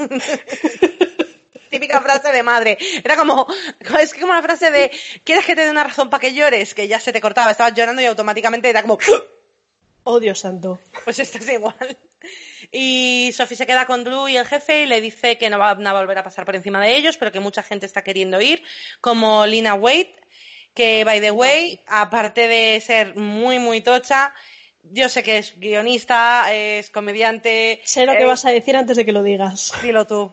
Típica 1.69 1.99
frase 1.99 2.31
de 2.31 2.43
madre. 2.43 2.77
Era 3.03 3.17
como, 3.17 3.47
es 3.99 4.13
como 4.13 4.33
la 4.33 4.41
frase 4.41 4.71
de, 4.71 4.91
¿quieres 5.23 5.45
que 5.45 5.55
te 5.55 5.65
dé 5.65 5.71
una 5.71 5.83
razón 5.83 6.09
para 6.09 6.21
que 6.21 6.33
llores? 6.33 6.73
Que 6.73 6.87
ya 6.87 6.99
se 6.99 7.11
te 7.11 7.19
cortaba, 7.19 7.51
estabas 7.51 7.73
llorando 7.73 8.01
y 8.01 8.05
automáticamente 8.05 8.69
era 8.69 8.81
como, 8.81 8.97
Oh, 10.07 10.19
Dios 10.19 10.39
santo. 10.39 10.79
Pues 11.03 11.17
esto 11.17 11.39
es 11.39 11.49
igual. 11.49 11.97
Y 12.71 13.31
Sophie 13.33 13.57
se 13.57 13.65
queda 13.65 13.85
con 13.85 14.03
Drew 14.03 14.27
y 14.27 14.37
el 14.37 14.45
jefe 14.45 14.83
y 14.83 14.85
le 14.85 15.01
dice 15.01 15.37
que 15.37 15.49
no 15.49 15.59
va 15.59 15.71
a 15.71 15.93
volver 15.93 16.17
a 16.17 16.23
pasar 16.23 16.45
por 16.45 16.55
encima 16.55 16.83
de 16.83 16.95
ellos, 16.95 17.17
pero 17.17 17.31
que 17.31 17.39
mucha 17.39 17.63
gente 17.63 17.85
está 17.85 18.03
queriendo 18.03 18.41
ir, 18.41 18.63
como 19.01 19.45
Lina 19.45 19.75
Wade, 19.75 20.13
que, 20.73 21.03
by 21.03 21.21
the 21.21 21.31
way, 21.31 21.79
aparte 21.87 22.47
de 22.47 22.81
ser 22.81 23.15
muy, 23.15 23.59
muy 23.59 23.81
tocha, 23.81 24.33
yo 24.83 25.09
sé 25.09 25.23
que 25.23 25.39
es 25.39 25.59
guionista, 25.59 26.53
es 26.53 26.89
comediante. 26.89 27.81
Sé 27.83 28.05
lo 28.05 28.13
que 28.13 28.25
vas 28.25 28.45
a 28.45 28.51
decir 28.51 28.75
antes 28.75 28.97
de 28.97 29.05
que 29.05 29.11
lo 29.11 29.23
digas. 29.23 29.73
Dilo 29.81 30.05
tú. 30.05 30.31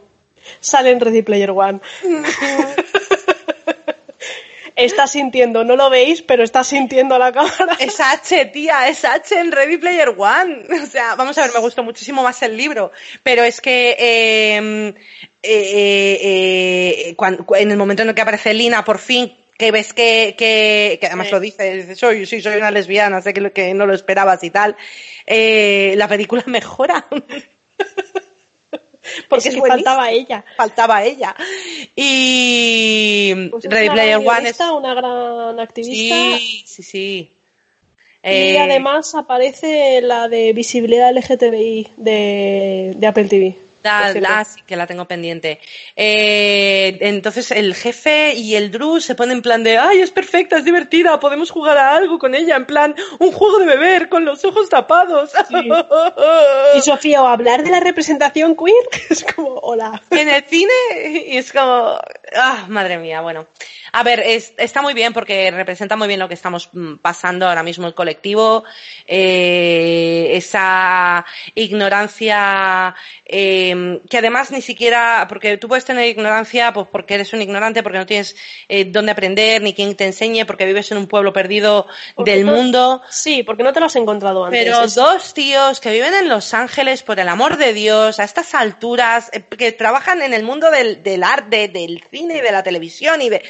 Sale 0.61 0.91
en 0.91 1.01
Ready 1.01 1.23
Player 1.23 1.51
One. 1.51 1.81
está 4.85 5.07
sintiendo, 5.07 5.65
no 5.65 5.77
lo 5.77 5.91
veis, 5.91 6.23
pero 6.23 6.43
está 6.43 6.65
sintiendo 6.65 7.19
la 7.19 7.33
cámara. 7.33 7.77
Es 7.79 8.01
H, 8.01 8.47
tía, 8.47 8.89
es 8.89 9.05
H 9.05 9.39
en 9.39 9.53
Ready 9.53 9.79
Player 9.79 10.15
One. 10.17 10.67
O 10.83 10.87
sea, 10.87 11.15
vamos 11.15 11.39
a 11.39 11.43
ver, 11.43 11.53
me 11.55 11.61
gustó 11.61 11.83
muchísimo 11.83 12.23
más 12.23 12.43
el 12.43 12.57
libro, 12.57 12.93
pero 13.23 13.45
es 13.45 13.61
que 13.61 13.97
em, 14.57 14.95
eh, 15.43 17.15
eh, 17.15 17.17
en 17.59 17.71
el 17.71 17.77
momento 17.77 18.03
en 18.03 18.11
el 18.11 18.15
que 18.15 18.23
aparece 18.23 18.53
Lina, 18.53 18.85
por 18.85 18.99
fin, 18.99 19.33
que 19.57 19.71
ves 19.71 19.93
que, 19.93 20.35
que, 20.37 20.99
que 21.01 21.07
además 21.07 21.31
lo 21.31 21.41
dice, 21.41 21.95
soy, 21.95 22.27
sí, 22.27 22.43
soy 22.43 22.57
una 22.57 22.71
lesbiana, 22.71 23.23
sé 23.23 23.33
que, 23.33 23.53
que 23.53 23.75
no 23.75 23.87
lo 23.87 23.95
esperabas 23.95 24.43
y 24.45 24.51
tal, 24.51 24.77
eh, 25.27 25.95
la 25.97 26.09
película 26.09 26.43
mejora. 26.47 27.07
porque 29.29 29.49
es 29.49 29.59
faltaba 29.59 30.11
ella. 30.11 30.45
Faltaba 30.57 31.05
ella. 31.05 31.35
Y 31.95 33.49
pues 33.51 33.65
Ready 33.65 33.91
Player 33.91 34.17
One 34.17 34.49
es 34.49 34.61
una 34.61 34.95
gran 34.95 35.61
activista. 35.61 36.15
Sí, 36.39 36.63
sí, 36.67 36.83
sí. 36.83 37.37
Y 38.25 38.29
eh, 38.29 38.59
además 38.61 39.17
aparece 39.17 40.01
la 40.01 40.29
de 40.29 40.53
visibilidad 40.53 41.13
LGTBI 41.13 41.89
de, 41.97 42.95
de 42.97 43.07
Apple 43.07 43.25
TV. 43.25 43.57
La, 43.83 44.45
sí 44.45 44.63
que 44.67 44.77
la 44.77 44.87
tengo 44.87 45.07
pendiente. 45.07 45.61
Eh, 45.97 46.99
entonces 47.01 47.51
el 47.51 47.75
jefe 47.75 48.35
y 48.35 48.55
el 48.55 48.71
Drew 48.71 49.01
se 49.01 49.15
ponen 49.15 49.39
en 49.39 49.43
plan 49.43 49.63
de, 49.63 49.79
ay, 49.79 50.01
es 50.01 50.11
perfecta, 50.11 50.59
es 50.59 50.65
divertida, 50.65 51.19
podemos 51.19 51.51
jugar 51.51 51.79
a 51.79 51.95
algo 51.95 52.19
con 52.19 52.35
ella, 52.35 52.57
en 52.57 52.67
plan, 52.67 52.95
un 53.19 53.33
juego 53.33 53.59
de 53.59 53.67
beber 53.67 54.09
con 54.09 54.25
los 54.25 54.45
ojos 54.45 54.69
tapados. 54.69 55.33
y 56.77 56.81
Sofía, 56.81 57.23
o 57.23 57.27
hablar 57.27 57.63
de 57.63 57.71
la 57.71 57.81
representación 57.81 58.57
queer, 58.57 58.85
es 59.11 59.25
como, 59.35 59.55
hola. 59.55 60.01
En 60.11 60.29
el 60.29 60.45
cine, 60.45 60.73
y 61.27 61.37
es 61.37 61.53
como, 61.53 61.99
ah, 62.35 62.67
madre 62.69 62.99
mía, 62.99 63.21
bueno. 63.21 63.47
A 63.93 64.03
ver, 64.03 64.21
está 64.21 64.81
muy 64.81 64.95
bien 64.95 65.13
porque 65.13 65.51
representa 65.51 65.97
muy 65.97 66.09
bien 66.09 66.19
lo 66.19 66.29
que 66.29 66.35
estamos 66.35 66.71
mm, 66.73 66.97
pasando 66.97 67.47
ahora 67.47 67.63
mismo 67.63 67.87
el 67.87 67.95
colectivo, 67.95 68.65
eh, 69.07 70.31
esa 70.33 71.25
ignorancia 71.55 72.95
eh, 73.27 74.01
que 74.09 74.19
además 74.19 74.51
ni 74.51 74.63
siquiera, 74.63 75.27
porque 75.29 75.59
tú 75.59 75.69
puedes 75.69 75.85
tener 75.85 76.09
ignorancia 76.09 76.73
pues 76.73 76.87
porque 76.91 77.15
eres 77.15 77.33
un 77.33 77.43
ignorante, 77.43 77.83
porque 77.83 77.99
no 77.99 78.07
tienes 78.07 78.37
eh, 78.69 78.85
dónde 78.85 79.13
aprender 79.13 79.61
ni 79.63 79.75
quien 79.75 79.95
te 79.95 80.07
enseñe, 80.07 80.45
porque 80.47 80.67
vives 80.67 80.91
en 80.93 80.99
un 80.99 81.07
pueblo 81.07 81.33
perdido 81.33 81.87
del 82.19 82.45
mundo. 82.45 83.03
Sí, 83.11 83.43
porque 83.43 83.63
no 83.63 83.73
te 83.73 83.81
lo 83.81 83.87
has 83.87 83.97
encontrado 83.97 84.45
antes. 84.45 84.65
Pero 84.65 84.87
dos 84.87 85.35
tíos 85.35 85.81
que 85.81 85.91
viven 85.91 86.15
en 86.15 86.29
Los 86.29 86.55
Ángeles, 86.55 87.03
por 87.03 87.21
el 87.21 87.29
amor 87.29 87.57
de 87.57 87.73
Dios, 87.73 88.21
a 88.21 88.25
estas 88.25 88.55
alturas, 88.55 89.31
eh, 89.33 89.43
que 89.43 89.73
trabajan 89.73 90.23
en 90.23 90.33
el 90.35 90.45
mundo 90.45 90.71
del, 90.71 91.03
del 91.03 91.23
arte, 91.23 91.69
del 91.69 92.03
cine 92.11 92.22
y 92.31 92.41
de 92.41 92.53
la 92.53 92.63
televisión 92.63 93.21
y 93.23 93.29
de 93.29 93.43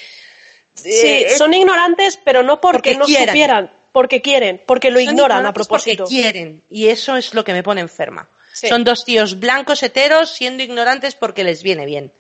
Sí, 0.74 0.90
eh, 0.90 1.34
son 1.36 1.52
ignorantes, 1.54 2.18
pero 2.22 2.42
no 2.42 2.60
porque, 2.60 2.96
no 2.96 3.06
supieran, 3.06 3.70
porque 3.92 4.22
quieren, 4.22 4.62
porque 4.66 4.90
lo 4.90 5.00
ignoran 5.00 5.44
a 5.44 5.52
propósito. 5.52 6.04
Porque 6.04 6.14
quieren, 6.14 6.62
y 6.70 6.88
eso 6.88 7.16
es 7.16 7.34
lo 7.34 7.44
que 7.44 7.52
me 7.52 7.62
pone 7.62 7.80
enferma. 7.80 8.28
Son 8.52 8.84
dos 8.84 9.04
tíos 9.04 9.40
blancos 9.40 9.82
heteros 9.82 10.30
siendo 10.30 10.62
ignorantes 10.62 11.14
porque 11.14 11.42
les 11.42 11.62
viene 11.62 11.86
bien. 11.86 12.12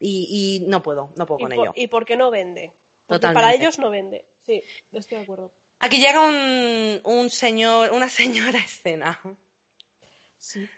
Y, 0.00 0.62
no 0.66 0.82
puedo, 0.82 1.10
no 1.16 1.26
puedo 1.26 1.40
con 1.40 1.52
ello. 1.52 1.72
Y 1.74 1.86
porque 1.86 2.16
no 2.16 2.30
vende. 2.30 2.72
Porque 3.06 3.28
para 3.28 3.54
ellos 3.54 3.78
no 3.78 3.90
vende. 3.90 4.26
Sí, 4.38 4.62
estoy 4.92 5.18
de 5.18 5.24
acuerdo. 5.24 5.52
Aquí 5.78 5.98
llega 5.98 6.20
un, 6.20 7.00
un 7.04 7.30
señor, 7.30 7.92
una 7.92 8.08
señora 8.08 8.58
escena. 8.58 9.20
Sí. 10.38 10.68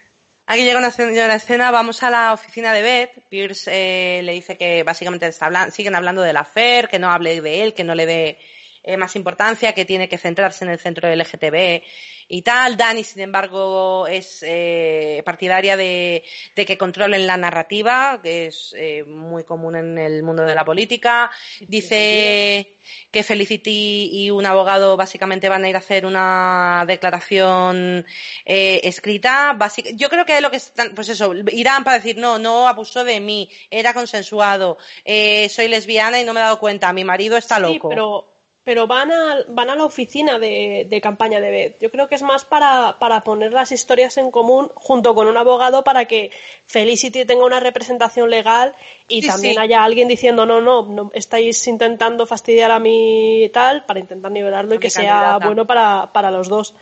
Aquí 0.48 0.62
llega 0.62 0.78
una 0.78 1.34
escena, 1.34 1.72
vamos 1.72 2.04
a 2.04 2.10
la 2.10 2.32
oficina 2.32 2.72
de 2.72 2.82
Beth. 2.82 3.28
Pierce 3.28 3.68
eh, 3.68 4.22
le 4.22 4.32
dice 4.32 4.56
que 4.56 4.84
básicamente 4.84 5.26
está 5.26 5.72
siguen 5.72 5.96
hablando 5.96 6.22
de 6.22 6.32
la 6.32 6.44
que 6.88 7.00
no 7.00 7.10
hable 7.10 7.40
de 7.40 7.64
él, 7.64 7.74
que 7.74 7.82
no 7.82 7.96
le 7.96 8.06
dé 8.06 8.38
eh, 8.86 8.96
más 8.96 9.16
importancia, 9.16 9.74
que 9.74 9.84
tiene 9.84 10.08
que 10.08 10.16
centrarse 10.16 10.64
en 10.64 10.70
el 10.70 10.78
centro 10.78 11.08
del 11.08 11.18
LGTB 11.18 11.82
y 12.28 12.42
tal. 12.42 12.76
Dani, 12.76 13.04
sin 13.04 13.22
embargo, 13.22 14.06
es 14.06 14.42
eh, 14.42 15.22
partidaria 15.24 15.76
de, 15.76 16.24
que 16.54 16.78
controlen 16.78 17.26
la 17.26 17.36
narrativa, 17.36 18.20
que 18.22 18.46
es 18.46 18.74
eh, 18.76 19.04
muy 19.04 19.44
común 19.44 19.76
en 19.76 19.98
el 19.98 20.22
mundo 20.22 20.42
de 20.44 20.54
la 20.54 20.64
política. 20.64 21.30
Dice 21.60 22.74
que 23.10 23.22
Felicity 23.24 24.10
y 24.12 24.30
un 24.30 24.46
abogado 24.46 24.96
básicamente 24.96 25.48
van 25.48 25.64
a 25.64 25.68
ir 25.68 25.74
a 25.74 25.80
hacer 25.80 26.06
una 26.06 26.84
declaración 26.86 28.06
eh, 28.44 28.80
escrita. 28.84 29.56
Yo 29.94 30.08
creo 30.08 30.24
que 30.24 30.40
lo 30.40 30.50
que 30.50 30.58
están, 30.58 30.94
pues 30.94 31.08
eso, 31.08 31.34
irán 31.34 31.84
para 31.84 31.96
decir, 31.96 32.16
no, 32.16 32.38
no 32.38 32.68
abusó 32.68 33.02
de 33.04 33.20
mí, 33.20 33.50
era 33.70 33.92
consensuado, 33.94 34.78
soy 35.04 35.68
lesbiana 35.68 36.20
y 36.20 36.24
no 36.24 36.32
me 36.32 36.40
he 36.40 36.44
dado 36.44 36.60
cuenta, 36.60 36.92
mi 36.92 37.04
marido 37.04 37.36
está 37.36 37.58
loco. 37.58 37.88
pero 37.88 38.35
pero 38.66 38.88
van 38.88 39.12
a, 39.12 39.44
van 39.46 39.70
a 39.70 39.76
la 39.76 39.84
oficina 39.84 40.40
de, 40.40 40.98
campaña 41.00 41.40
de 41.40 41.50
Beth. 41.52 41.80
Yo 41.80 41.88
creo 41.88 42.08
que 42.08 42.16
es 42.16 42.22
más 42.22 42.44
para, 42.44 42.98
para, 42.98 43.20
poner 43.20 43.52
las 43.52 43.70
historias 43.70 44.16
en 44.16 44.32
común 44.32 44.72
junto 44.74 45.14
con 45.14 45.28
un 45.28 45.36
abogado 45.36 45.84
para 45.84 46.06
que 46.06 46.32
Felicity 46.66 47.24
tenga 47.24 47.44
una 47.44 47.60
representación 47.60 48.28
legal 48.28 48.74
y 49.06 49.24
también 49.24 49.60
haya 49.60 49.84
alguien 49.84 50.08
diciendo 50.08 50.46
no, 50.46 50.60
no, 50.60 50.82
no, 50.82 51.12
estáis 51.14 51.64
intentando 51.68 52.26
fastidiar 52.26 52.72
a 52.72 52.80
mí 52.80 53.44
y 53.44 53.48
tal 53.50 53.84
para 53.84 54.00
intentar 54.00 54.32
nivelarlo 54.32 54.74
y 54.74 54.78
que 54.80 54.90
sea 54.90 55.38
bueno 55.38 55.64
para, 55.64 56.10
para 56.12 56.32
los 56.32 56.48
dos. 56.48 56.74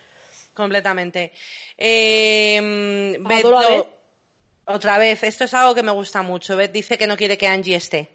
Completamente. 0.55 1.33
Eh, 1.77 3.19
otra 4.65 4.97
vez, 4.97 5.23
esto 5.23 5.45
es 5.45 5.53
algo 5.53 5.75
que 5.75 5.83
me 5.83 5.93
gusta 5.93 6.23
mucho. 6.23 6.57
Beth 6.57 6.73
dice 6.73 6.97
que 6.97 7.07
no 7.07 7.19
quiere 7.19 7.37
que 7.37 7.47
Angie 7.47 7.77
esté 7.77 8.09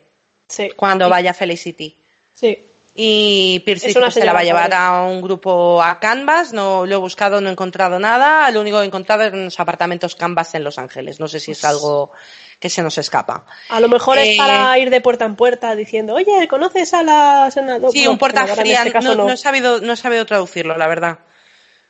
cuando 0.76 1.08
vaya 1.08 1.36
Felicity. 1.36 1.96
Sí 2.34 2.64
y 3.02 3.62
Pierce 3.62 3.94
se 3.94 4.26
la 4.26 4.34
va 4.34 4.40
a 4.40 4.44
llevar 4.44 4.74
a 4.74 5.04
un 5.04 5.22
grupo 5.22 5.82
a 5.82 6.02
Canvas, 6.02 6.52
no 6.52 6.86
lo 6.86 6.96
he 6.96 6.98
buscado, 6.98 7.40
no 7.40 7.48
he 7.48 7.52
encontrado 7.54 7.98
nada, 7.98 8.52
lo 8.52 8.60
único 8.60 8.76
que 8.80 8.84
he 8.84 8.88
encontrado 8.88 9.24
es 9.24 9.32
en 9.32 9.46
los 9.46 9.58
apartamentos 9.58 10.18
Canvas 10.18 10.54
en 10.56 10.66
Los 10.66 10.78
Ángeles, 10.78 11.18
no 11.18 11.30
sé 11.30 11.40
si 11.40 11.52
es 11.52 11.64
algo 11.64 12.12
que 12.60 12.70
se 12.70 12.82
nos 12.82 12.98
escapa. 12.98 13.46
A 13.70 13.80
lo 13.80 13.88
mejor 13.88 14.18
es 14.18 14.36
para 14.36 14.76
eh, 14.76 14.82
ir 14.82 14.90
de 14.90 15.00
puerta 15.00 15.24
en 15.24 15.38
puerta 15.38 15.78
diciendo, 15.78 16.16
oye, 16.16 16.46
¿conoces 16.50 16.94
a 16.94 17.02
la 17.02 17.50
senadora? 17.52 17.90
Sí, 17.94 18.06
un 18.06 18.18
puerta 18.18 18.46
fría, 18.48 18.84
este 18.84 19.00
no, 19.00 19.32
he 19.32 19.38
sabido, 19.38 19.80
no 19.80 19.94
he 19.94 19.98
sabido 19.98 20.26
traducirlo, 20.26 20.76
la 20.76 20.88
verdad. 20.88 21.20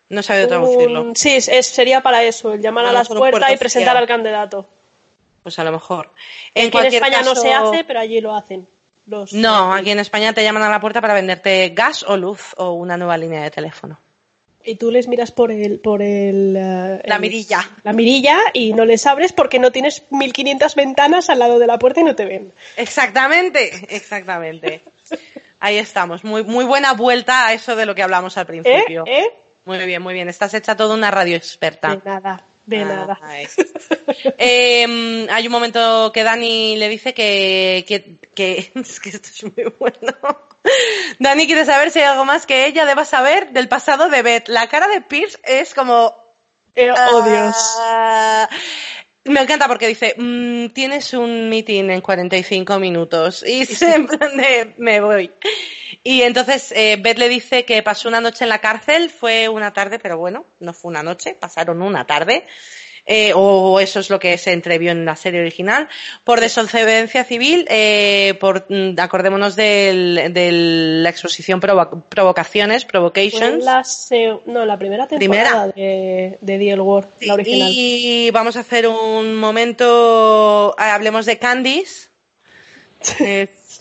No 0.10 0.20
he 0.20 0.24
sabido 0.24 0.48
traducirlo. 0.48 1.14
Sí, 1.16 1.42
sería 1.42 2.02
para 2.02 2.22
eso, 2.22 2.54
llamar 2.54 2.86
a, 2.86 2.92
las 2.92 3.08
puertas 3.08 3.52
y 3.52 3.58
presentar 3.58 3.98
al 3.98 4.06
candidato. 4.06 4.68
Pues 5.42 5.58
a 5.58 5.64
lo 5.64 5.72
mejor. 5.72 6.12
En, 6.54 6.66
en 6.72 6.86
España 6.86 7.24
no 7.24 7.36
se 7.36 7.52
hace, 7.52 7.84
pero 7.84 8.00
allí 8.00 8.22
lo 8.22 8.36
hacen 8.36 8.68
no, 9.32 9.74
aquí 9.74 9.92
en 9.92 10.00
España 10.00 10.34
te 10.34 10.44
llaman 10.44 10.64
a 10.64 10.70
la 10.70 10.80
puerta 10.80 11.02
para 11.02 11.14
venderte 11.14 11.70
gas 11.70 12.04
o 12.04 12.18
luz 12.18 12.54
o 12.58 12.72
una 12.72 12.98
nueva 12.98 13.18
línea 13.18 13.44
de 13.44 13.52
teléfono. 13.52 13.98
Y 14.64 14.76
tú 14.76 14.92
les 14.92 15.08
miras 15.08 15.32
por 15.32 15.52
el, 15.52 15.80
por 15.80 16.02
el, 16.02 16.56
eh, 16.58 17.02
la 17.06 17.18
mirilla. 17.18 17.68
La 17.84 17.94
mirilla 17.94 18.38
y 18.54 18.74
no 18.74 18.84
les 18.84 19.06
abres 19.06 19.32
porque 19.32 19.58
no 19.58 19.72
tienes 19.72 20.04
1500 20.12 20.76
ventanas 20.76 21.30
al 21.30 21.40
lado 21.40 21.60
de 21.60 21.68
la 21.68 21.80
puerta 21.80 22.02
y 22.02 22.04
no 22.04 22.16
te 22.16 22.26
ven. 22.26 22.52
Exactamente, 22.76 23.96
exactamente. 23.96 24.82
Ahí 25.62 25.78
estamos. 25.78 26.24
Muy, 26.24 26.44
muy 26.44 26.66
buena 26.66 26.94
vuelta 26.94 27.48
a 27.48 27.54
eso 27.54 27.76
de 27.76 27.86
lo 27.86 27.96
que 27.96 28.04
hablamos 28.04 28.38
al 28.38 28.46
principio. 28.46 29.06
¿Eh? 29.08 29.22
¿Eh? 29.22 29.34
Muy 29.66 29.78
bien, 29.86 30.02
muy 30.02 30.14
bien. 30.14 30.30
Estás 30.30 30.54
hecha 30.54 30.76
toda 30.76 30.96
una 30.96 31.10
radio 31.10 31.36
experta. 31.36 31.96
De 31.96 32.02
nada. 32.04 32.44
De 32.70 32.86
nada. 32.86 33.20
Em, 34.38 35.28
hay 35.28 35.48
un 35.48 35.52
momento 35.52 36.12
que 36.14 36.24
Dani 36.24 36.78
le 36.78 36.88
dice 36.88 37.16
que, 37.16 37.84
que, 38.36 38.72
es 38.80 39.00
que 39.00 39.10
esto 39.10 39.30
es 39.34 39.44
muy 39.44 39.74
bueno. 39.80 40.14
Dani 41.18 41.48
quiere 41.48 41.66
saber 41.66 41.90
si 41.90 41.98
hay 41.98 42.06
algo 42.06 42.26
más 42.26 42.46
que 42.46 42.68
ella 42.68 42.86
deba 42.86 43.06
saber 43.06 43.54
del 43.54 43.68
pasado 43.68 44.08
de 44.10 44.22
Beth. 44.22 44.50
La 44.50 44.70
cara 44.70 44.88
de 44.88 45.02
Pierce 45.02 45.40
es 45.44 45.74
como... 45.74 46.16
Eh, 46.76 46.92
oh, 46.92 47.22
Dios. 47.24 47.56
Me 49.30 49.42
encanta 49.42 49.68
porque 49.68 49.88
dice, 49.88 50.16
mm, 50.18 50.70
tienes 50.70 51.14
un 51.14 51.50
meeting 51.50 51.92
en 51.92 52.02
45 52.02 52.80
minutos 52.80 53.46
y 53.48 53.64
se 53.64 53.94
en 53.96 54.08
plan 54.08 54.36
de, 54.36 54.74
me 54.78 55.02
voy. 55.02 55.32
Y 56.04 56.24
entonces 56.24 56.72
eh, 56.72 56.98
Beth 57.00 57.20
le 57.20 57.30
dice 57.30 57.64
que 57.64 57.84
pasó 57.84 58.10
una 58.10 58.22
noche 58.22 58.46
en 58.46 58.50
la 58.50 58.58
cárcel, 58.58 59.12
fue 59.12 59.48
una 59.48 59.72
tarde, 59.72 60.00
pero 60.00 60.18
bueno, 60.18 60.48
no 60.60 60.74
fue 60.74 60.90
una 60.90 61.04
noche, 61.04 61.38
pasaron 61.40 61.84
una 61.84 62.08
tarde. 62.08 62.48
Eh, 63.12 63.32
o 63.34 63.80
eso 63.80 64.02
es 64.02 64.12
lo 64.12 64.20
que 64.20 64.38
se 64.38 64.52
entrevió 64.52 64.92
en 64.92 65.04
la 65.04 65.16
serie 65.16 65.42
original, 65.42 65.88
por 66.24 66.40
desobediencia 66.40 67.24
civil, 67.24 67.66
eh, 67.68 68.38
por, 68.40 68.68
mm, 68.70 69.00
acordémonos 69.00 69.56
de 69.56 71.02
la 71.02 71.10
exposición 71.10 71.60
Provocaciones, 71.60 72.86
Provocations. 72.86 73.66
La 73.66 73.84
no, 74.46 74.64
la 74.64 74.78
primera 74.78 75.08
temporada 75.08 75.70
de, 75.70 76.38
de 76.40 76.58
The 76.60 76.80
War, 76.80 77.08
la 77.22 77.34
original. 77.34 77.72
Y 77.72 78.30
vamos 78.30 78.58
a 78.58 78.60
hacer 78.60 78.88
un 78.88 79.38
momento, 79.38 80.76
hablemos 80.78 81.26
de 81.26 81.40
Candice. 81.40 82.10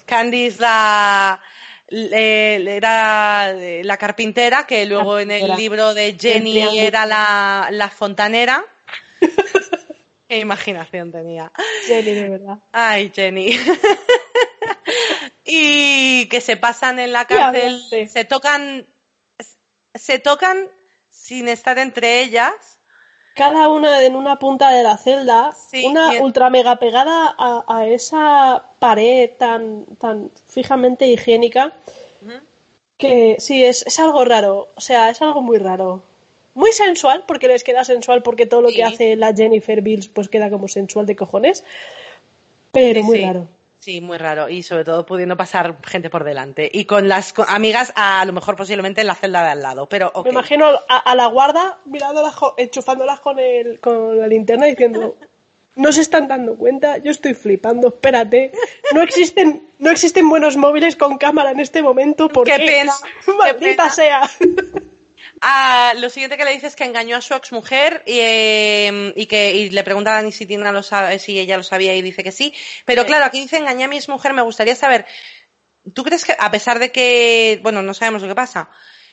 Candice 0.07 0.59
la 0.63 1.39
era 1.91 3.53
la 3.53 3.97
carpintera, 3.99 4.67
que 4.67 4.87
luego 4.87 5.19
en 5.19 5.33
el 5.33 5.55
libro 5.55 5.93
de 5.93 6.17
Jenny 6.19 6.79
era 6.79 7.05
la, 7.05 7.69
la 7.71 7.91
fontanera. 7.91 8.65
Qué 10.29 10.39
imaginación 10.39 11.11
tenía. 11.11 11.51
Jenny, 11.87 12.13
de 12.13 12.29
verdad. 12.29 12.59
Ay, 12.73 13.11
Jenny. 13.15 13.51
y 15.45 16.27
que 16.29 16.41
se 16.41 16.57
pasan 16.57 16.99
en 16.99 17.13
la 17.13 17.27
cárcel, 17.27 18.09
se 18.09 18.25
tocan, 18.25 18.87
se 19.95 20.19
tocan 20.19 20.71
sin 21.09 21.49
estar 21.49 21.79
entre 21.79 22.21
ellas 22.21 22.79
cada 23.39 23.69
una 23.69 24.03
en 24.03 24.17
una 24.17 24.37
punta 24.37 24.71
de 24.71 24.83
la 24.83 24.97
celda, 24.97 25.55
una 25.85 26.21
ultra 26.21 26.51
mega 26.51 26.77
pegada 26.77 27.35
a, 27.39 27.87
esa 27.87 28.65
pared 28.81 29.31
tan, 29.39 29.85
tan 29.97 30.31
fijamente 30.49 31.07
higiénica, 31.07 31.73
que 32.97 33.37
sí, 33.39 33.65
es, 33.65 33.87
es, 33.87 33.99
algo 34.01 34.25
raro, 34.25 34.69
o 34.75 34.81
sea, 34.81 35.09
es 35.09 35.23
algo 35.23 35.41
muy 35.41 35.59
raro. 35.59 36.03
Muy 36.59 36.73
sensual, 36.73 37.23
porque 37.25 37.47
les 37.47 37.63
queda 37.63 37.85
sensual, 37.85 38.25
porque 38.25 38.45
todo 38.45 38.63
lo 38.63 38.71
que 38.71 38.83
hace 38.83 39.15
la 39.15 39.33
Jennifer 39.33 39.81
Bills 39.81 40.09
pues 40.09 40.29
queda 40.29 40.51
como 40.51 40.67
sensual 40.67 41.07
de 41.07 41.15
cojones, 41.15 41.63
pero 42.73 43.01
muy 43.05 43.21
raro. 43.21 43.47
Sí, 43.79 44.01
muy 44.01 44.19
raro. 44.19 44.49
Y 44.49 44.65
sobre 44.65 44.85
todo 44.85 45.07
pudiendo 45.07 45.37
pasar 45.37 45.77
gente 45.87 46.11
por 46.11 46.25
delante. 46.25 46.69
Y 46.73 46.85
con 46.85 47.07
las 47.07 47.33
amigas, 47.47 47.93
a, 47.95 48.25
lo 48.25 48.33
mejor 48.33 48.57
posiblemente 48.57 49.03
en 49.03 49.07
la 49.07 49.15
celda 49.15 49.45
de 49.45 49.51
al 49.51 49.63
lado. 49.63 49.89
Pero, 49.89 50.11
Me 50.25 50.31
imagino 50.31 50.67
a, 50.89 51.15
la 51.15 51.27
guarda 51.27 51.79
mirándolas, 51.85 52.35
enchufándolas 52.57 53.21
con, 53.21 53.39
el, 53.39 53.79
con 53.79 54.19
la 54.19 54.27
linterna 54.27 54.67
diciendo, 54.67 55.17
no 55.77 55.93
se 55.93 56.01
están 56.01 56.27
dando 56.27 56.57
cuenta, 56.57 56.99
yo 56.99 57.13
estoy 57.13 57.35
flipando, 57.35 57.87
espérate. 57.87 58.51
No 58.93 59.03
existen, 59.03 59.63
no 59.79 59.93
existen 59.93 60.29
buenos 60.29 60.57
móviles 60.57 60.97
con 60.97 61.19
cámara 61.19 61.53
en 61.53 61.61
este 61.61 61.83
momento. 61.83 62.29
porque 62.29 62.51
qué 62.51 62.67
pena. 62.67 62.95
Maldita 63.39 63.91
sea. 63.91 64.29
Ah, 65.41 65.93
lo 65.97 66.11
siguiente 66.11 66.37
que 66.37 66.45
le 66.45 66.53
dice 66.53 66.67
es 66.67 66.75
que 66.75 66.85
engañó 66.85 67.17
a 67.17 67.21
su 67.21 67.35
exmujer 67.35 68.03
y, 68.07 68.19
eh, 68.19 69.13
y 69.15 69.27
que 69.27 69.53
y 69.55 69.71
le 69.71 69.85
pregunta 69.85 70.11
a 70.11 70.15
Dani 70.15 70.33
si, 70.33 70.47
Tina 70.47 70.73
lo 70.73 70.83
sabe, 70.83 71.19
si 71.19 71.39
ella 71.39 71.57
lo 71.57 71.63
sabía 71.63 71.95
y 71.95 72.03
dice 72.03 72.25
que 72.25 72.33
sí. 72.33 72.53
Pero 72.85 73.05
claro, 73.05 73.25
aquí 73.25 73.41
dice 73.41 73.59
engañé 73.59 73.85
a 73.85 73.89
mi 73.89 73.97
exmujer, 73.97 74.33
me 74.33 74.43
gustaría 74.43 74.75
saber, 74.75 75.07
¿tú 75.95 76.03
crees 76.03 76.25
que, 76.25 76.35
a 76.39 76.51
pesar 76.51 76.79
de 76.79 76.91
que, 76.91 77.61
bueno, 77.63 77.83
no 77.83 77.95
sabemos 77.95 78.23
lo 78.23 78.29
que 78.29 78.35
pasa, 78.35 78.71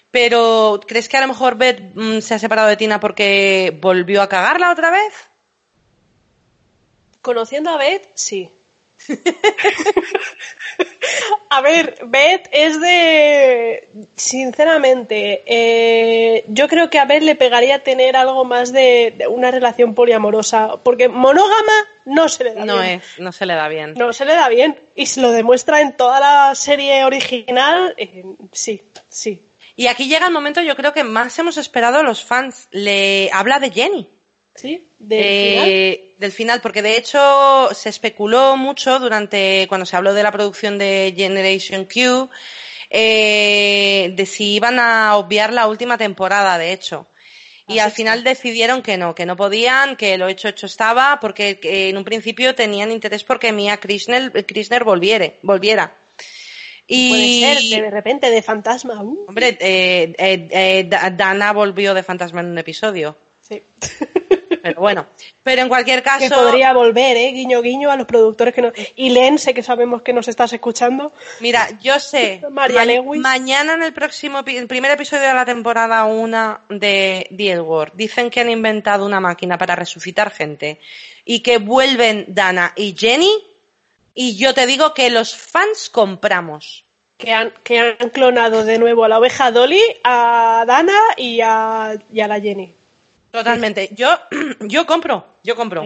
pero 0.10 0.80
¿crees 0.88 1.10
que 1.10 1.18
a 1.18 1.22
lo 1.22 1.28
mejor 1.28 1.58
Beth 1.58 1.82
mm, 1.94 2.22
se 2.22 2.34
ha 2.34 2.40
separado 2.40 2.70
de 2.70 2.78
Tina 2.78 3.00
porque 3.00 3.78
volvió 3.80 4.22
a 4.22 4.30
cagarla 4.30 4.72
otra 4.72 4.90
vez? 4.90 5.14
Conociendo 7.22 7.70
a 7.72 7.78
Beth, 7.78 8.10
sí. 8.16 8.52
A 11.50 11.62
ver, 11.62 12.00
Beth 12.06 12.50
es 12.52 12.80
de. 12.80 13.88
Sinceramente, 14.16 15.44
eh, 15.46 16.44
yo 16.48 16.68
creo 16.68 16.90
que 16.90 17.00
a 17.00 17.06
Beth 17.06 17.24
le 17.24 17.36
pegaría 17.36 17.84
tener 17.84 18.16
algo 18.16 18.46
más 18.46 18.74
de, 18.74 19.26
una 19.30 19.52
relación 19.52 19.94
poliamorosa. 19.94 20.78
Porque 20.84 21.08
monógama 21.08 21.74
no 22.06 22.30
se 22.30 22.46
le 22.46 22.54
da 22.54 22.66
no 22.66 22.80
bien. 22.82 23.02
Es, 23.02 23.20
no 23.20 23.32
se 23.32 23.46
le 23.46 23.56
da 23.56 23.68
bien. 23.68 23.94
No 23.94 24.14
se 24.14 24.26
le 24.26 24.34
da 24.34 24.50
bien. 24.50 24.80
Y 24.96 25.06
se 25.06 25.22
lo 25.22 25.32
demuestra 25.32 25.82
en 25.82 25.94
toda 25.94 26.20
la 26.20 26.56
serie 26.56 27.04
original. 27.06 27.94
Eh, 27.98 28.24
sí, 28.52 28.82
sí. 29.10 29.44
Y 29.78 29.88
aquí 29.88 30.08
llega 30.08 30.28
el 30.28 30.34
momento, 30.34 30.62
yo 30.62 30.76
creo 30.76 30.94
que 30.94 31.04
más 31.04 31.38
hemos 31.38 31.58
esperado 31.58 32.02
los 32.04 32.24
fans. 32.24 32.68
Le 32.72 33.30
habla 33.34 33.60
de 33.60 33.72
Jenny. 33.72 34.10
Sí, 34.56 34.88
del, 35.00 35.20
eh, 35.22 35.96
final? 35.96 36.20
del 36.20 36.32
final, 36.32 36.62
porque 36.62 36.82
de 36.82 36.98
hecho 36.98 37.70
se 37.74 37.90
especuló 37.90 38.56
mucho 38.56 39.00
durante 39.00 39.66
cuando 39.68 39.86
se 39.86 39.98
habló 39.98 40.14
de 40.14 40.24
la 40.24 40.32
producción 40.32 40.78
de 40.78 41.14
Generation 41.16 41.86
Q 41.86 42.30
eh, 42.90 44.14
de 44.16 44.26
si 44.26 44.54
iban 44.56 44.80
a 44.80 45.18
obviar 45.18 45.52
la 45.52 45.68
última 45.68 45.98
temporada, 45.98 46.58
de 46.58 46.72
hecho. 46.72 47.08
Y 47.68 47.80
al 47.80 47.92
final 47.92 48.24
decidieron 48.24 48.84
que 48.84 48.96
no, 48.96 49.16
que 49.16 49.26
no 49.26 49.36
podían, 49.36 49.96
que 49.96 50.20
lo 50.20 50.28
hecho 50.28 50.48
hecho 50.48 50.68
estaba, 50.68 51.20
porque 51.20 51.60
en 51.64 51.98
un 51.98 52.04
principio 52.04 52.54
tenían 52.54 52.92
interés 52.92 53.24
porque 53.24 53.52
Mia 53.52 53.78
Krishner, 53.78 54.46
Krishner 54.46 54.84
volviere, 54.84 55.40
volviera. 55.42 55.96
Y 56.88 57.10
Puede 57.10 57.62
ser, 57.62 57.82
de 57.82 57.90
repente, 57.90 58.30
de 58.30 58.44
fantasma. 58.44 59.02
Uh. 59.02 59.26
Hombre, 59.28 59.58
eh, 59.60 60.14
eh, 60.18 60.48
eh, 60.52 60.88
Dana 60.88 61.52
volvió 61.54 61.94
de 61.96 62.04
fantasma 62.04 62.42
en 62.42 62.48
un 62.48 62.58
episodio. 62.60 63.18
Sí. 63.42 63.62
Pero 64.66 64.82
bueno, 64.82 65.06
pero 65.44 65.62
en 65.62 65.70
cualquier 65.70 66.02
caso. 66.02 66.28
Que 66.28 66.32
podría 66.32 66.74
volver, 66.74 67.16
¿eh? 67.18 67.32
Guiño, 67.34 67.62
guiño 67.62 67.92
a 67.92 67.96
los 67.96 68.08
productores 68.08 68.52
que 68.52 68.64
nos. 68.64 68.74
Y 68.96 69.12
Len, 69.12 69.38
sé 69.38 69.54
que 69.54 69.62
sabemos 69.62 70.02
que 70.02 70.12
nos 70.12 70.28
estás 70.28 70.54
escuchando. 70.54 71.14
Mira, 71.40 71.70
yo 71.80 72.00
sé. 72.00 72.42
María 72.50 72.84
Lewis. 72.84 73.22
Mañana 73.22 73.76
en 73.76 73.84
el 73.84 73.94
próximo, 73.94 74.40
el 74.44 74.66
primer 74.66 74.90
episodio 74.90 75.28
de 75.28 75.36
la 75.36 75.46
temporada 75.46 76.06
1 76.06 76.62
de 76.70 77.28
The 77.38 77.52
Edward, 77.52 77.92
dicen 77.94 78.32
que 78.32 78.40
han 78.40 78.50
inventado 78.50 79.06
una 79.06 79.20
máquina 79.20 79.60
para 79.60 79.76
resucitar 79.76 80.32
gente 80.32 80.80
y 81.26 81.42
que 81.42 81.60
vuelven 81.60 82.26
Dana 82.30 82.74
y 82.76 82.96
Jenny. 82.98 83.46
Y 84.16 84.36
yo 84.36 84.56
te 84.56 84.66
digo 84.66 84.96
que 84.96 85.12
los 85.12 85.36
fans 85.36 85.92
compramos. 85.92 86.86
Que 87.18 87.32
han, 87.32 87.54
que 87.64 87.78
han 88.00 88.10
clonado 88.10 88.66
de 88.66 88.80
nuevo 88.80 89.04
a 89.04 89.10
la 89.10 89.20
oveja 89.20 89.52
Dolly, 89.52 89.84
a 90.04 90.64
Dana 90.66 90.98
y 91.18 91.40
a, 91.42 91.96
y 92.12 92.20
a 92.20 92.28
la 92.28 92.42
Jenny. 92.42 92.74
Totalmente. 93.36 93.90
Yo, 93.94 94.10
yo 94.62 94.86
compro, 94.86 95.26
yo 95.44 95.56
compro. 95.56 95.84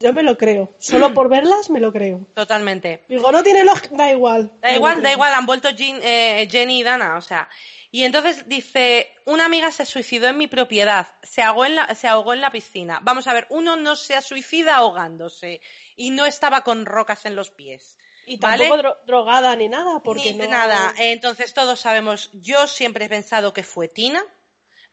Yo 0.00 0.12
me 0.12 0.22
lo 0.22 0.36
creo. 0.36 0.72
Solo 0.78 1.14
por 1.14 1.28
verlas 1.28 1.70
me 1.70 1.80
lo 1.80 1.92
creo. 1.92 2.26
Totalmente. 2.34 3.04
Digo, 3.08 3.30
no 3.30 3.42
tiene 3.42 3.64
lógica, 3.64 3.94
da 3.96 4.10
igual. 4.10 4.50
Da 4.60 4.74
igual, 4.74 5.02
da 5.02 5.12
igual, 5.12 5.32
han 5.32 5.46
vuelto 5.46 5.68
eh, 5.70 6.48
Jenny 6.50 6.80
y 6.80 6.82
Dana, 6.82 7.16
o 7.16 7.20
sea. 7.20 7.48
Y 7.90 8.02
entonces 8.02 8.48
dice, 8.48 9.14
una 9.24 9.44
amiga 9.44 9.70
se 9.70 9.86
suicidó 9.86 10.26
en 10.26 10.36
mi 10.36 10.48
propiedad, 10.48 11.14
se 11.22 11.42
ahogó 11.42 11.64
en 11.64 11.76
la, 11.76 11.94
se 11.94 12.08
ahogó 12.08 12.34
en 12.34 12.40
la 12.40 12.50
piscina. 12.50 12.98
Vamos 13.02 13.28
a 13.28 13.32
ver, 13.32 13.46
uno 13.50 13.76
no 13.76 13.94
se 13.94 14.20
suicida 14.20 14.76
ahogándose 14.76 15.60
y 15.94 16.10
no 16.10 16.26
estaba 16.26 16.62
con 16.62 16.86
rocas 16.86 17.24
en 17.24 17.36
los 17.36 17.50
pies. 17.50 17.96
Y 18.26 18.38
tampoco 18.38 18.96
drogada 19.06 19.54
ni 19.54 19.68
nada, 19.68 20.00
porque 20.00 20.32
ni 20.32 20.46
nada. 20.48 20.92
Entonces 20.98 21.54
todos 21.54 21.78
sabemos, 21.78 22.30
yo 22.32 22.66
siempre 22.66 23.04
he 23.04 23.08
pensado 23.08 23.52
que 23.52 23.62
fue 23.62 23.86
Tina, 23.86 24.24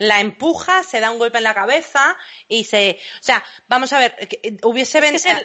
la 0.01 0.19
empuja, 0.19 0.81
se 0.81 0.99
da 0.99 1.11
un 1.11 1.19
golpe 1.19 1.37
en 1.37 1.43
la 1.43 1.53
cabeza 1.53 2.17
y 2.47 2.63
se. 2.63 2.99
O 3.19 3.23
sea, 3.23 3.43
vamos 3.67 3.93
a 3.93 3.99
ver, 3.99 4.15
eh, 4.19 4.57
hubiese 4.63 4.99
vencido. 4.99 5.37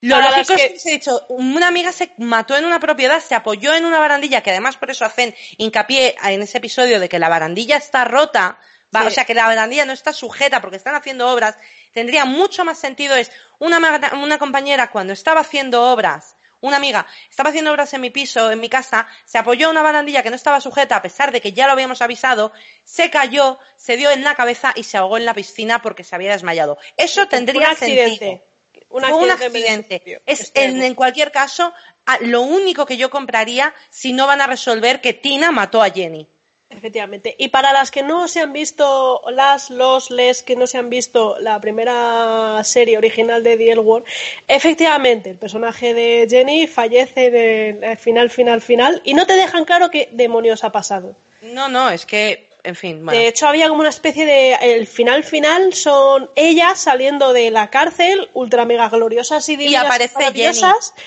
Lo 0.00 0.20
lógico 0.20 0.54
es 0.54 0.72
que 0.72 0.78
se 0.78 0.88
ha 0.88 0.92
dicho, 0.92 1.24
una 1.28 1.68
amiga 1.68 1.92
se 1.92 2.12
mató 2.16 2.56
en 2.56 2.64
una 2.64 2.80
propiedad, 2.80 3.20
se 3.20 3.34
apoyó 3.34 3.74
en 3.74 3.84
una 3.84 3.98
barandilla, 3.98 4.42
que 4.42 4.50
además 4.50 4.78
por 4.78 4.90
eso 4.90 5.04
hacen 5.04 5.34
hincapié 5.58 6.14
en 6.22 6.42
ese 6.42 6.58
episodio 6.58 6.98
de 6.98 7.08
que 7.10 7.18
la 7.18 7.28
barandilla 7.28 7.76
está 7.76 8.04
rota, 8.04 8.58
o 8.92 9.10
sea, 9.10 9.24
que 9.24 9.34
la 9.34 9.46
barandilla 9.46 9.84
no 9.84 9.92
está 9.92 10.12
sujeta 10.12 10.62
porque 10.62 10.76
están 10.76 10.94
haciendo 10.94 11.28
obras. 11.28 11.56
Tendría 11.92 12.24
mucho 12.24 12.64
más 12.64 12.78
sentido 12.78 13.16
es 13.16 13.32
una, 13.58 13.78
una 14.14 14.38
compañera 14.38 14.90
cuando 14.90 15.12
estaba 15.12 15.40
haciendo 15.40 15.90
obras 15.90 16.36
una 16.60 16.76
amiga 16.76 17.06
estaba 17.28 17.50
haciendo 17.50 17.70
obras 17.70 17.92
en 17.94 18.00
mi 18.00 18.10
piso, 18.10 18.50
en 18.50 18.60
mi 18.60 18.68
casa, 18.68 19.06
se 19.24 19.38
apoyó 19.38 19.68
a 19.68 19.70
una 19.70 19.82
barandilla 19.82 20.22
que 20.22 20.30
no 20.30 20.36
estaba 20.36 20.60
sujeta 20.60 20.96
a 20.96 21.02
pesar 21.02 21.32
de 21.32 21.40
que 21.40 21.52
ya 21.52 21.66
lo 21.66 21.72
habíamos 21.72 22.02
avisado, 22.02 22.52
se 22.84 23.10
cayó, 23.10 23.58
se 23.76 23.96
dio 23.96 24.10
en 24.10 24.24
la 24.24 24.34
cabeza 24.34 24.72
y 24.74 24.84
se 24.84 24.96
ahogó 24.96 25.16
en 25.16 25.24
la 25.24 25.34
piscina 25.34 25.82
porque 25.82 26.04
se 26.04 26.14
había 26.14 26.32
desmayado. 26.32 26.78
Eso 26.96 27.28
tendría 27.28 27.60
un 27.60 27.66
accidente. 27.66 28.44
Un 28.88 29.04
accidente. 29.04 30.22
Es, 30.26 30.52
en, 30.54 30.94
cualquier 30.94 31.32
caso, 31.32 31.72
lo 32.20 32.42
único 32.42 32.86
que 32.86 32.96
yo 32.96 33.10
compraría 33.10 33.74
si 33.90 34.12
no 34.12 34.26
van 34.26 34.40
a 34.40 34.46
resolver 34.46 35.00
que 35.00 35.12
Tina 35.12 35.50
mató 35.50 35.82
a 35.82 35.90
Jenny. 35.90 36.28
Efectivamente. 36.70 37.36
Y 37.38 37.48
para 37.48 37.72
las 37.72 37.90
que 37.90 38.02
no 38.02 38.26
se 38.26 38.40
han 38.40 38.52
visto, 38.52 39.22
las, 39.30 39.70
los, 39.70 40.10
les 40.10 40.42
que 40.42 40.56
no 40.56 40.66
se 40.66 40.78
han 40.78 40.90
visto 40.90 41.36
la 41.40 41.60
primera 41.60 42.62
serie 42.64 42.98
original 42.98 43.42
de 43.42 43.56
The 43.56 43.78
World, 43.78 44.06
efectivamente, 44.48 45.30
el 45.30 45.36
personaje 45.36 45.94
de 45.94 46.26
Jenny 46.28 46.66
fallece 46.66 47.26
en 47.26 47.84
el 47.84 47.96
final, 47.96 48.30
final, 48.30 48.60
final, 48.60 49.02
y 49.04 49.14
no 49.14 49.26
te 49.26 49.34
dejan 49.34 49.64
claro 49.64 49.90
qué 49.90 50.08
demonios 50.12 50.64
ha 50.64 50.72
pasado. 50.72 51.14
No, 51.42 51.68
no, 51.68 51.90
es 51.90 52.06
que, 52.06 52.50
en 52.64 52.74
fin. 52.74 53.04
De 53.06 53.28
hecho, 53.28 53.46
había 53.46 53.68
como 53.68 53.80
una 53.80 53.90
especie 53.90 54.24
de. 54.24 54.54
El 54.54 54.86
final, 54.86 55.22
final 55.22 55.74
son 55.74 56.30
ellas 56.34 56.80
saliendo 56.80 57.32
de 57.32 57.50
la 57.50 57.68
cárcel, 57.68 58.30
ultra 58.32 58.64
mega 58.64 58.88
gloriosas 58.88 59.46
y, 59.48 59.54
y 59.56 59.74
aparece 59.74 60.32
Jenny. 60.32 60.60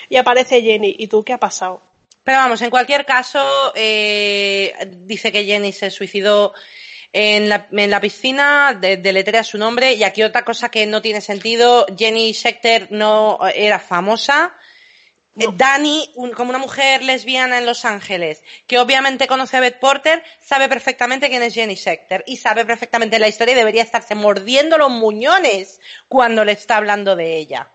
Y 0.08 0.16
aparece 0.16 0.62
Jenny. 0.62 0.94
¿Y 0.98 1.08
tú 1.08 1.24
qué 1.24 1.32
ha 1.32 1.38
pasado? 1.38 1.82
Pero 2.28 2.40
vamos, 2.40 2.60
en 2.60 2.68
cualquier 2.68 3.06
caso, 3.06 3.72
eh, 3.74 4.74
dice 4.86 5.32
que 5.32 5.46
Jenny 5.46 5.72
se 5.72 5.90
suicidó 5.90 6.52
en 7.10 7.48
la, 7.48 7.68
en 7.72 7.90
la 7.90 8.02
piscina, 8.02 8.76
de, 8.78 8.98
deletrea 8.98 9.42
su 9.42 9.56
nombre, 9.56 9.94
y 9.94 10.04
aquí 10.04 10.22
otra 10.22 10.44
cosa 10.44 10.68
que 10.68 10.84
no 10.84 11.00
tiene 11.00 11.22
sentido, 11.22 11.86
Jenny 11.96 12.34
Schechter 12.34 12.88
no 12.92 13.38
era 13.54 13.78
famosa, 13.78 14.54
eh, 15.38 15.46
Dani, 15.54 16.12
como 16.36 16.50
una 16.50 16.58
mujer 16.58 17.02
lesbiana 17.02 17.56
en 17.56 17.64
Los 17.64 17.86
Ángeles, 17.86 18.44
que 18.66 18.78
obviamente 18.78 19.26
conoce 19.26 19.56
a 19.56 19.60
Beth 19.60 19.80
Porter, 19.80 20.22
sabe 20.38 20.68
perfectamente 20.68 21.30
quién 21.30 21.42
es 21.42 21.54
Jenny 21.54 21.76
Schechter 21.76 22.24
y 22.26 22.36
sabe 22.36 22.66
perfectamente 22.66 23.18
la 23.18 23.28
historia 23.28 23.52
y 23.52 23.56
debería 23.56 23.84
estarse 23.84 24.14
mordiendo 24.14 24.76
los 24.76 24.90
muñones 24.90 25.80
cuando 26.08 26.44
le 26.44 26.52
está 26.52 26.76
hablando 26.76 27.16
de 27.16 27.38
ella. 27.38 27.70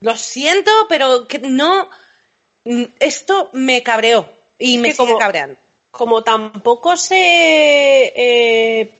Lo 0.00 0.16
siento, 0.16 0.72
pero 0.88 1.28
que 1.28 1.38
no, 1.38 1.90
esto 2.64 3.50
me 3.52 3.82
cabreó 3.82 4.28
y 4.58 4.78
me 4.78 4.92
sigue 4.92 5.16
cabreando. 5.18 5.56
Como 5.90 6.22
tampoco 6.22 6.96
sé 6.96 8.12
eh, 8.14 8.92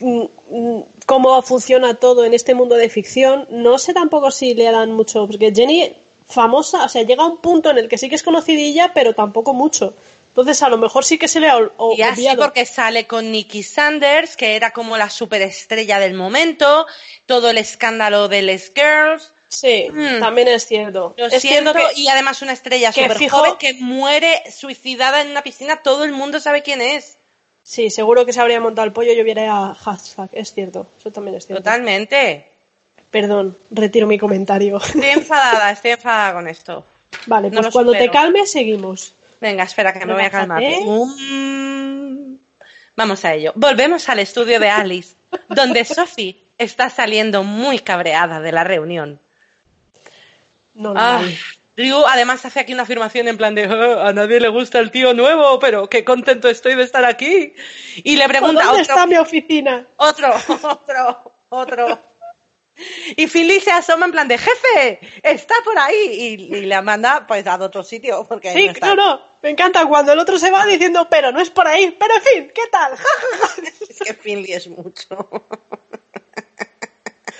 mm, 0.00 0.24
mm, 0.50 0.82
cómo 1.06 1.42
funciona 1.42 1.94
todo 1.94 2.24
en 2.24 2.34
este 2.34 2.54
mundo 2.54 2.76
de 2.76 2.88
ficción, 2.88 3.46
no 3.50 3.78
sé 3.78 3.92
tampoco 3.92 4.30
si 4.30 4.54
le 4.54 4.70
dan 4.70 4.92
mucho, 4.92 5.26
porque 5.26 5.52
Jenny 5.52 5.92
famosa, 6.26 6.84
o 6.84 6.88
sea, 6.88 7.02
llega 7.02 7.24
a 7.24 7.26
un 7.26 7.38
punto 7.38 7.70
en 7.70 7.78
el 7.78 7.88
que 7.88 7.98
sí 7.98 8.08
que 8.08 8.14
es 8.14 8.22
conocidilla, 8.22 8.92
pero 8.94 9.14
tampoco 9.14 9.52
mucho. 9.52 9.94
Entonces, 10.28 10.62
a 10.62 10.68
lo 10.68 10.78
mejor 10.78 11.04
sí 11.04 11.16
que 11.16 11.28
se 11.28 11.38
le 11.38 11.48
ha 11.48 11.58
Y 11.96 12.02
así 12.02 12.26
porque 12.36 12.66
sale 12.66 13.06
con 13.06 13.30
Nicky 13.30 13.62
Sanders, 13.62 14.36
que 14.36 14.56
era 14.56 14.72
como 14.72 14.96
la 14.96 15.08
superestrella 15.08 16.00
del 16.00 16.14
momento, 16.14 16.86
todo 17.26 17.50
el 17.50 17.58
escándalo 17.58 18.26
de 18.26 18.42
Les 18.42 18.72
Girls, 18.74 19.33
Sí, 19.54 19.88
mm. 19.90 20.20
también 20.20 20.48
es 20.48 20.66
cierto. 20.66 21.14
es 21.16 21.40
cierto 21.40 21.72
que, 21.72 21.84
y 21.96 22.08
además 22.08 22.42
una 22.42 22.52
estrella 22.52 22.92
súper 22.92 23.28
joven 23.28 23.54
que 23.58 23.74
muere 23.74 24.42
suicidada 24.50 25.22
en 25.22 25.30
una 25.30 25.42
piscina, 25.42 25.82
todo 25.82 26.04
el 26.04 26.12
mundo 26.12 26.40
sabe 26.40 26.62
quién 26.62 26.80
es. 26.80 27.18
Sí, 27.62 27.88
seguro 27.88 28.26
que 28.26 28.32
se 28.32 28.40
habría 28.40 28.60
montado 28.60 28.86
el 28.86 28.92
pollo 28.92 29.12
y 29.12 29.20
hubiera 29.22 29.70
a 29.70 29.74
hashtag, 29.74 30.28
es 30.32 30.52
cierto, 30.52 30.86
eso 30.98 31.10
también 31.10 31.36
es 31.36 31.46
cierto. 31.46 31.62
Totalmente. 31.62 32.50
Perdón, 33.10 33.56
retiro 33.70 34.06
mi 34.06 34.18
comentario. 34.18 34.78
Estoy 34.84 35.10
enfadada, 35.10 35.70
estoy 35.70 35.92
enfadada 35.92 36.34
con 36.34 36.48
esto. 36.48 36.84
Vale, 37.26 37.50
pues 37.50 37.68
cuando 37.68 37.92
te 37.92 38.10
calmes 38.10 38.50
seguimos. 38.50 39.14
Venga, 39.40 39.64
espera, 39.64 39.92
que 39.92 40.04
me 40.04 40.14
voy 40.14 40.24
a 40.24 40.30
calmar. 40.30 40.62
Vamos 42.96 43.24
a 43.24 43.34
ello. 43.34 43.52
Volvemos 43.54 44.08
al 44.08 44.18
estudio 44.18 44.60
de 44.60 44.68
Alice, 44.68 45.14
donde 45.48 45.84
Sophie 45.84 46.36
está 46.58 46.90
saliendo 46.90 47.44
muy 47.44 47.78
cabreada 47.80 48.40
de 48.40 48.52
la 48.52 48.64
reunión. 48.64 49.20
Normal. 50.74 51.36
Ryu 51.76 52.04
además 52.06 52.44
hace 52.44 52.60
aquí 52.60 52.72
una 52.72 52.84
afirmación 52.84 53.26
en 53.26 53.36
plan 53.36 53.54
de 53.54 53.64
"Ah, 53.64 54.08
a 54.08 54.12
nadie 54.12 54.38
le 54.38 54.48
gusta 54.48 54.78
el 54.78 54.90
tío 54.92 55.12
nuevo, 55.12 55.58
pero 55.58 55.88
qué 55.90 56.04
contento 56.04 56.48
estoy 56.48 56.76
de 56.76 56.84
estar 56.84 57.04
aquí. 57.04 57.52
Y 57.96 58.16
le 58.16 58.28
pregunta 58.28 58.62
¿Dónde 58.64 58.82
otro, 58.82 58.92
está 58.94 59.06
mi 59.06 59.16
oficina? 59.16 59.86
otro, 59.96 60.28
otro, 60.62 61.34
otro. 61.48 61.98
Y 63.16 63.28
Finley 63.28 63.60
se 63.60 63.70
asoma 63.70 64.06
en 64.06 64.12
plan 64.12 64.26
de 64.28 64.36
jefe, 64.38 64.98
está 65.22 65.54
por 65.64 65.78
ahí. 65.78 65.96
Y, 66.50 66.54
y 66.56 66.60
le 66.66 66.82
manda 66.82 67.24
pues 67.26 67.46
a 67.46 67.56
otro 67.56 67.82
sitio. 67.84 68.24
Porque 68.28 68.52
Sí, 68.52 68.66
no 68.66 68.72
está. 68.72 68.86
no, 68.88 68.96
no. 68.96 69.20
Me 69.42 69.50
encanta 69.50 69.84
cuando 69.86 70.12
el 70.12 70.18
otro 70.18 70.38
se 70.38 70.50
va 70.50 70.64
diciendo, 70.66 71.06
pero 71.10 71.30
no 71.30 71.40
es 71.40 71.50
por 71.50 71.68
ahí. 71.68 71.94
Pero 71.98 72.14
en 72.16 72.22
fin, 72.22 72.52
¿qué 72.54 72.62
tal? 72.70 72.92
Es 73.88 73.98
que 74.00 74.14
Finley 74.14 74.52
es 74.52 74.66
mucho. 74.68 75.06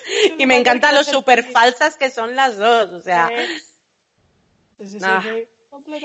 y 0.38 0.46
me 0.46 0.56
encantan 0.56 0.94
los 0.94 1.06
super 1.06 1.44
falsas 1.50 1.96
que 1.96 2.10
son 2.10 2.34
las 2.36 2.56
dos. 2.56 2.92
O 2.92 3.00
sea, 3.00 3.30
Sí, 4.78 4.96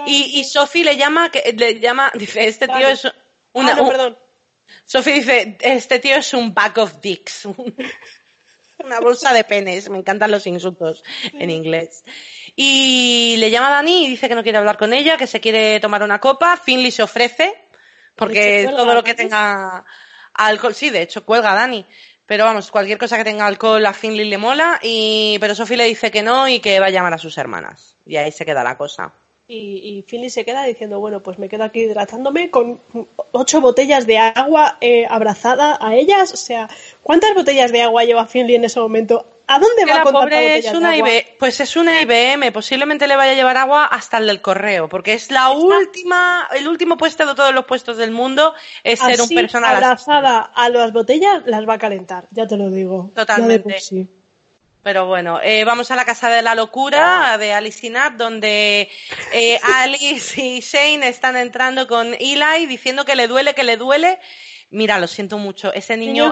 y, 0.06 0.40
y 0.40 0.44
Sophie 0.44 0.84
le 0.84 0.96
llama, 0.98 1.32
que 1.32 1.54
le 1.58 1.80
llama, 1.80 2.12
dice, 2.16 2.48
este 2.48 2.68
tío 2.68 2.88
es 2.88 3.06
una, 3.54 3.72
Ah, 3.74 3.76
no, 3.76 3.84
un- 3.84 3.90
perdón. 3.90 4.18
Sophie 4.86 5.14
dice, 5.14 5.58
este 5.62 6.00
tío 6.00 6.16
es 6.18 6.34
un 6.34 6.54
bag 6.54 6.78
of 6.78 7.00
dicks. 7.02 7.46
Una 8.82 9.02
bolsa 9.02 9.34
de 9.34 9.44
penes. 9.44 9.90
Me 9.90 9.98
encantan 9.98 10.32
los 10.32 10.48
insultos 10.48 11.04
en 11.34 11.50
inglés. 11.50 12.06
Y 12.56 13.36
le 13.38 13.50
llama 13.52 13.68
a 13.68 13.72
Dani 13.72 14.06
y 14.06 14.10
dice 14.10 14.30
que 14.30 14.36
no 14.36 14.44
quiere 14.44 14.58
hablar 14.58 14.78
con 14.78 14.94
ella, 14.94 15.18
que 15.18 15.28
se 15.28 15.42
quiere 15.42 15.82
tomar 15.82 16.02
una 16.02 16.20
copa. 16.22 16.56
Finley 16.56 16.90
se 16.92 17.04
ofrece, 17.04 17.60
porque 18.16 18.70
todo 18.72 18.94
lo 18.94 19.04
que 19.04 19.16
tenga 19.16 19.84
alcohol, 20.34 20.74
sí, 20.74 20.92
de 20.92 21.02
hecho 21.02 21.26
cuelga 21.26 21.52
a 21.52 21.56
Dani. 21.56 21.86
Pero 22.30 22.46
vamos, 22.46 22.70
cualquier 22.70 23.00
cosa 23.00 23.18
que 23.18 23.24
tenga 23.24 23.48
alcohol 23.48 23.84
a 23.88 23.92
Finley 23.92 24.30
le 24.30 24.38
mola, 24.38 24.80
y, 24.84 25.40
pero 25.40 25.56
Sophie 25.56 25.78
le 25.78 25.86
dice 25.86 26.12
que 26.12 26.22
no 26.22 26.48
y 26.48 26.60
que 26.60 26.80
va 26.80 26.86
a 26.86 26.90
llamar 26.92 27.16
a 27.16 27.18
sus 27.18 27.36
hermanas. 27.40 27.96
Y 28.06 28.18
ahí 28.18 28.32
se 28.32 28.46
queda 28.46 28.64
la 28.64 28.78
cosa. 28.78 29.12
Y, 29.48 30.04
Finley 30.08 30.30
se 30.30 30.46
queda 30.46 30.64
diciendo, 30.64 31.00
bueno, 31.00 31.22
pues 31.22 31.40
me 31.40 31.50
quedo 31.50 31.64
aquí 31.64 31.80
hidratándome 31.80 32.52
con 32.52 32.80
ocho 33.32 33.62
botellas 33.62 34.06
de 34.06 34.20
agua 34.20 34.78
eh, 34.80 35.08
abrazada 35.10 35.80
a 35.82 35.96
ellas. 35.96 36.32
O 36.32 36.38
sea, 36.38 36.70
¿cuántas 37.02 37.34
botellas 37.34 37.72
de 37.72 37.82
agua 37.82 38.04
lleva 38.04 38.28
Finley 38.28 38.58
en 38.58 38.66
ese 38.66 38.80
momento? 38.80 39.26
¿A 39.52 39.58
dónde 39.58 39.84
va 39.84 39.98
la 39.98 40.04
con 40.04 40.14
pobre 40.14 40.60
es 40.60 40.72
una? 40.74 40.96
IB 40.96 41.38
pues 41.40 41.60
es 41.60 41.76
una 41.76 42.02
IBM, 42.04 42.52
posiblemente 42.52 43.08
le 43.08 43.16
vaya 43.16 43.32
a 43.32 43.36
llevar 43.36 43.58
agua 43.58 43.86
hasta 43.86 44.20
el 44.20 44.28
del 44.28 44.42
correo, 44.42 44.88
porque 44.88 45.14
es 45.14 45.32
la 45.32 45.50
última, 45.50 46.48
el 46.56 46.68
último 46.68 46.98
puesto 46.98 47.26
de 47.26 47.34
todos 47.34 47.52
los 47.52 47.66
puestos 47.66 47.98
del 47.98 48.12
mundo 48.12 48.54
es 48.84 49.00
ser 49.00 49.20
un 49.20 49.30
personal 49.30 49.76
abrazada 49.76 50.52
a 50.54 50.70
las 50.70 50.94
botellas, 50.94 51.42
las 51.48 51.68
va 51.68 51.74
a 51.74 51.78
calentar, 51.80 52.28
ya 52.30 52.46
te 52.46 52.58
lo 52.58 52.70
digo. 52.70 53.10
Totalmente. 53.16 53.80
Pero 54.84 55.08
bueno, 55.08 55.40
eh, 55.42 55.64
vamos 55.66 55.90
a 55.90 55.96
la 55.96 56.06
casa 56.06 56.30
de 56.30 56.44
la 56.44 56.54
locura 56.54 57.36
de 57.40 57.52
Alice 57.52 57.88
y 57.88 57.90
Nat, 57.90 58.14
donde 58.14 58.88
eh, 59.34 59.60
Alice 59.78 60.40
y 60.40 60.60
Shane 60.60 61.08
están 61.08 61.36
entrando 61.36 61.88
con 61.88 62.14
Eli 62.14 62.68
diciendo 62.68 63.04
que 63.04 63.16
le 63.16 63.28
duele, 63.28 63.56
que 63.56 63.64
le 63.64 63.78
duele. 63.78 64.20
Mira, 64.70 65.00
lo 65.00 65.08
siento 65.08 65.40
mucho, 65.40 65.74
ese 65.74 65.98
niño. 65.98 66.32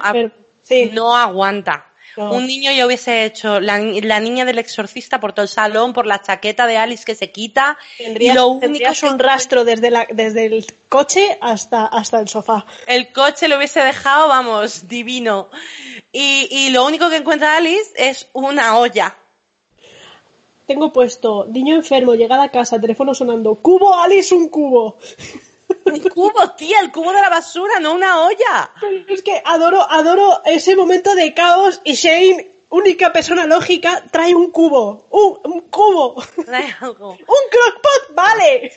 Sí. 0.62 0.92
no 0.94 1.16
aguanta. 1.16 1.88
No. 2.18 2.34
Un 2.34 2.48
niño 2.48 2.72
ya 2.72 2.86
hubiese 2.86 3.26
hecho 3.26 3.60
la, 3.60 3.78
ni- 3.78 4.02
la 4.02 4.20
niña 4.20 4.44
del 4.44 4.58
exorcista 4.58 5.20
por 5.20 5.34
todo 5.34 5.44
el 5.44 5.50
salón, 5.50 5.94
por 5.94 6.08
la 6.08 6.20
chaqueta 6.22 6.66
de 6.66 6.76
Alice 6.78 7.06
que 7.06 7.14
se 7.16 7.32
quita. 7.32 7.78
Tendrías, 7.98 8.34
y 8.34 8.36
lo 8.38 8.48
único 8.48 8.62
tendrías 8.62 9.00
que- 9.00 9.06
un 9.08 9.20
rastro 9.20 9.64
desde, 9.64 9.92
la, 9.92 10.08
desde 10.10 10.48
el 10.48 10.66
coche 10.90 11.38
hasta, 11.42 11.86
hasta 11.86 12.20
el 12.20 12.28
sofá. 12.28 12.66
El 12.88 13.12
coche 13.14 13.48
lo 13.48 13.58
hubiese 13.58 13.82
dejado, 13.82 14.28
vamos, 14.28 14.88
divino. 14.88 15.50
Y, 16.12 16.48
y 16.50 16.70
lo 16.72 16.86
único 16.86 17.10
que 17.10 17.18
encuentra 17.18 17.56
Alice 17.58 17.92
es 17.96 18.28
una 18.34 18.78
olla. 18.80 19.16
Tengo 20.66 20.92
puesto, 20.92 21.48
niño 21.50 21.76
enfermo, 21.76 22.14
llegada 22.16 22.44
a 22.44 22.50
casa, 22.52 22.80
teléfono 22.82 23.16
sonando, 23.16 23.56
cubo, 23.56 23.96
Alice, 23.96 24.36
un 24.36 24.50
cubo. 24.50 24.98
Un 25.88 26.00
cubo, 26.10 26.52
tía, 26.52 26.80
el 26.80 26.92
cubo 26.92 27.12
de 27.12 27.22
la 27.22 27.30
basura, 27.30 27.80
no 27.80 27.94
una 27.94 28.22
olla. 28.22 28.72
Es 29.08 29.22
que 29.22 29.42
adoro, 29.44 29.82
adoro 29.90 30.42
ese 30.46 30.76
momento 30.76 31.16
de 31.16 31.34
caos 31.34 31.82
y 31.84 31.94
Shane, 31.94 32.52
única 32.70 33.14
persona 33.14 33.46
lógica, 33.46 34.04
trae 34.12 34.36
un 34.36 34.52
cubo. 34.52 35.08
Un, 35.10 35.52
un 35.52 35.62
cubo. 35.62 36.24
Trae 36.46 36.76
algo. 36.80 37.12
Un 37.12 37.18
crockpot, 37.52 38.16
vale. 38.16 38.72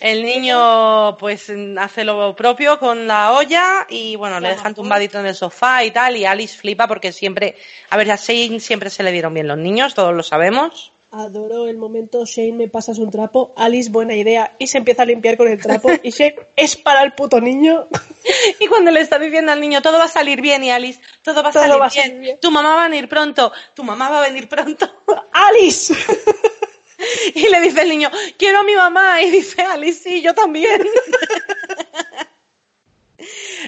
El 0.00 0.24
niño 0.24 1.16
pues 1.16 1.52
hace 1.78 2.02
lo 2.02 2.34
propio 2.34 2.78
con 2.80 3.06
la 3.06 3.32
olla 3.32 3.86
y 3.88 4.16
bueno, 4.16 4.40
le 4.40 4.48
dejan 4.48 4.74
tumbadito 4.74 5.20
en 5.20 5.26
el 5.26 5.34
sofá 5.36 5.84
y 5.84 5.92
tal 5.92 6.16
y 6.16 6.24
Alice 6.24 6.58
flipa 6.58 6.88
porque 6.88 7.12
siempre, 7.12 7.56
a 7.88 7.96
ver, 7.96 8.10
a 8.10 8.16
Shane 8.16 8.58
siempre 8.58 8.90
se 8.90 9.04
le 9.04 9.12
dieron 9.12 9.32
bien 9.32 9.46
los 9.46 9.58
niños, 9.58 9.94
todos 9.94 10.12
lo 10.12 10.24
sabemos. 10.24 10.91
Adoro 11.14 11.66
el 11.66 11.76
momento, 11.76 12.24
Shane, 12.24 12.52
me 12.52 12.68
pasas 12.68 12.96
un 12.98 13.10
trapo, 13.10 13.52
Alice, 13.54 13.90
buena 13.90 14.14
idea, 14.14 14.54
y 14.58 14.66
se 14.66 14.78
empieza 14.78 15.02
a 15.02 15.04
limpiar 15.04 15.36
con 15.36 15.46
el 15.46 15.60
trapo, 15.60 15.90
y 16.02 16.10
Shane, 16.10 16.36
es 16.56 16.74
para 16.76 17.02
el 17.02 17.12
puto 17.12 17.40
niño. 17.40 17.86
Y 18.60 18.66
cuando 18.68 18.90
le 18.92 19.00
está 19.00 19.18
diciendo 19.18 19.50
al 19.50 19.60
niño, 19.60 19.82
todo 19.82 19.98
va 19.98 20.04
a 20.04 20.08
salir 20.08 20.40
bien 20.40 20.62
y 20.62 20.70
Alice, 20.70 21.00
todo 21.22 21.42
va 21.42 21.48
a, 21.48 21.52
Todo 21.52 21.64
salir, 21.64 21.80
va 21.80 21.88
bien. 21.88 22.04
salir 22.04 22.20
bien. 22.20 22.38
tu 22.40 22.50
mamá 22.52 22.76
va 22.76 22.84
a 22.84 22.88
venir 22.88 23.08
pronto, 23.08 23.52
tu 23.74 23.82
mamá 23.82 24.08
va 24.10 24.20
a 24.24 24.28
venir 24.28 24.48
pronto. 24.48 25.02
¡Alice! 25.32 25.92
Y 27.34 27.48
le 27.48 27.60
dice 27.60 27.82
el 27.82 27.88
niño, 27.88 28.10
quiero 28.38 28.60
a 28.60 28.62
mi 28.62 28.76
mamá. 28.76 29.20
Y 29.22 29.30
dice 29.30 29.60
Alice, 29.62 30.04
sí, 30.04 30.22
yo 30.22 30.34
también. 30.34 30.80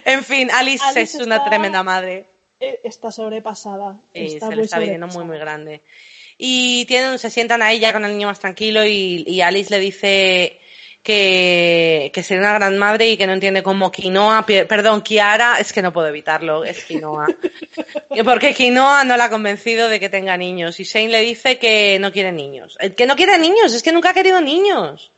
en 0.04 0.22
fin, 0.22 0.50
Alice, 0.52 0.84
Alice 0.84 1.18
es 1.18 1.26
una 1.26 1.44
tremenda 1.44 1.82
madre. 1.82 2.26
Eh, 2.60 2.80
Está 2.84 3.10
sobrepasada. 3.10 4.00
Está 4.12 4.48
se 4.48 4.56
le 4.56 4.62
está 4.62 4.78
viniendo 4.78 5.08
muy, 5.08 5.24
muy 5.24 5.38
grande. 5.38 5.82
Y 6.46 6.84
tienen, 6.84 7.18
se 7.18 7.30
sientan 7.30 7.62
ahí 7.62 7.78
ya 7.78 7.90
con 7.94 8.04
el 8.04 8.12
niño 8.12 8.26
más 8.26 8.38
tranquilo 8.38 8.84
y, 8.84 9.24
y 9.26 9.40
Alice 9.40 9.70
le 9.70 9.80
dice 9.80 10.60
que, 11.02 12.10
que 12.12 12.22
sería 12.22 12.42
una 12.42 12.58
gran 12.58 12.76
madre 12.76 13.08
y 13.08 13.16
que 13.16 13.26
no 13.26 13.32
entiende 13.32 13.62
cómo 13.62 13.90
Quinoa, 13.90 14.44
perdón, 14.44 15.00
Kiara, 15.00 15.56
es 15.58 15.72
que 15.72 15.80
no 15.80 15.90
puedo 15.90 16.06
evitarlo, 16.06 16.62
es 16.62 16.84
Quinoa. 16.84 17.28
Porque 18.24 18.52
Quinoa 18.52 19.04
no 19.04 19.16
la 19.16 19.24
ha 19.24 19.30
convencido 19.30 19.88
de 19.88 19.98
que 19.98 20.10
tenga 20.10 20.36
niños 20.36 20.78
y 20.80 20.84
Shane 20.84 21.08
le 21.08 21.22
dice 21.22 21.58
que 21.58 21.98
no 21.98 22.12
quiere 22.12 22.30
niños. 22.30 22.76
Que 22.94 23.06
no 23.06 23.16
quiere 23.16 23.38
niños, 23.38 23.72
es 23.72 23.82
que 23.82 23.92
nunca 23.92 24.10
ha 24.10 24.14
querido 24.14 24.42
niños. 24.42 25.12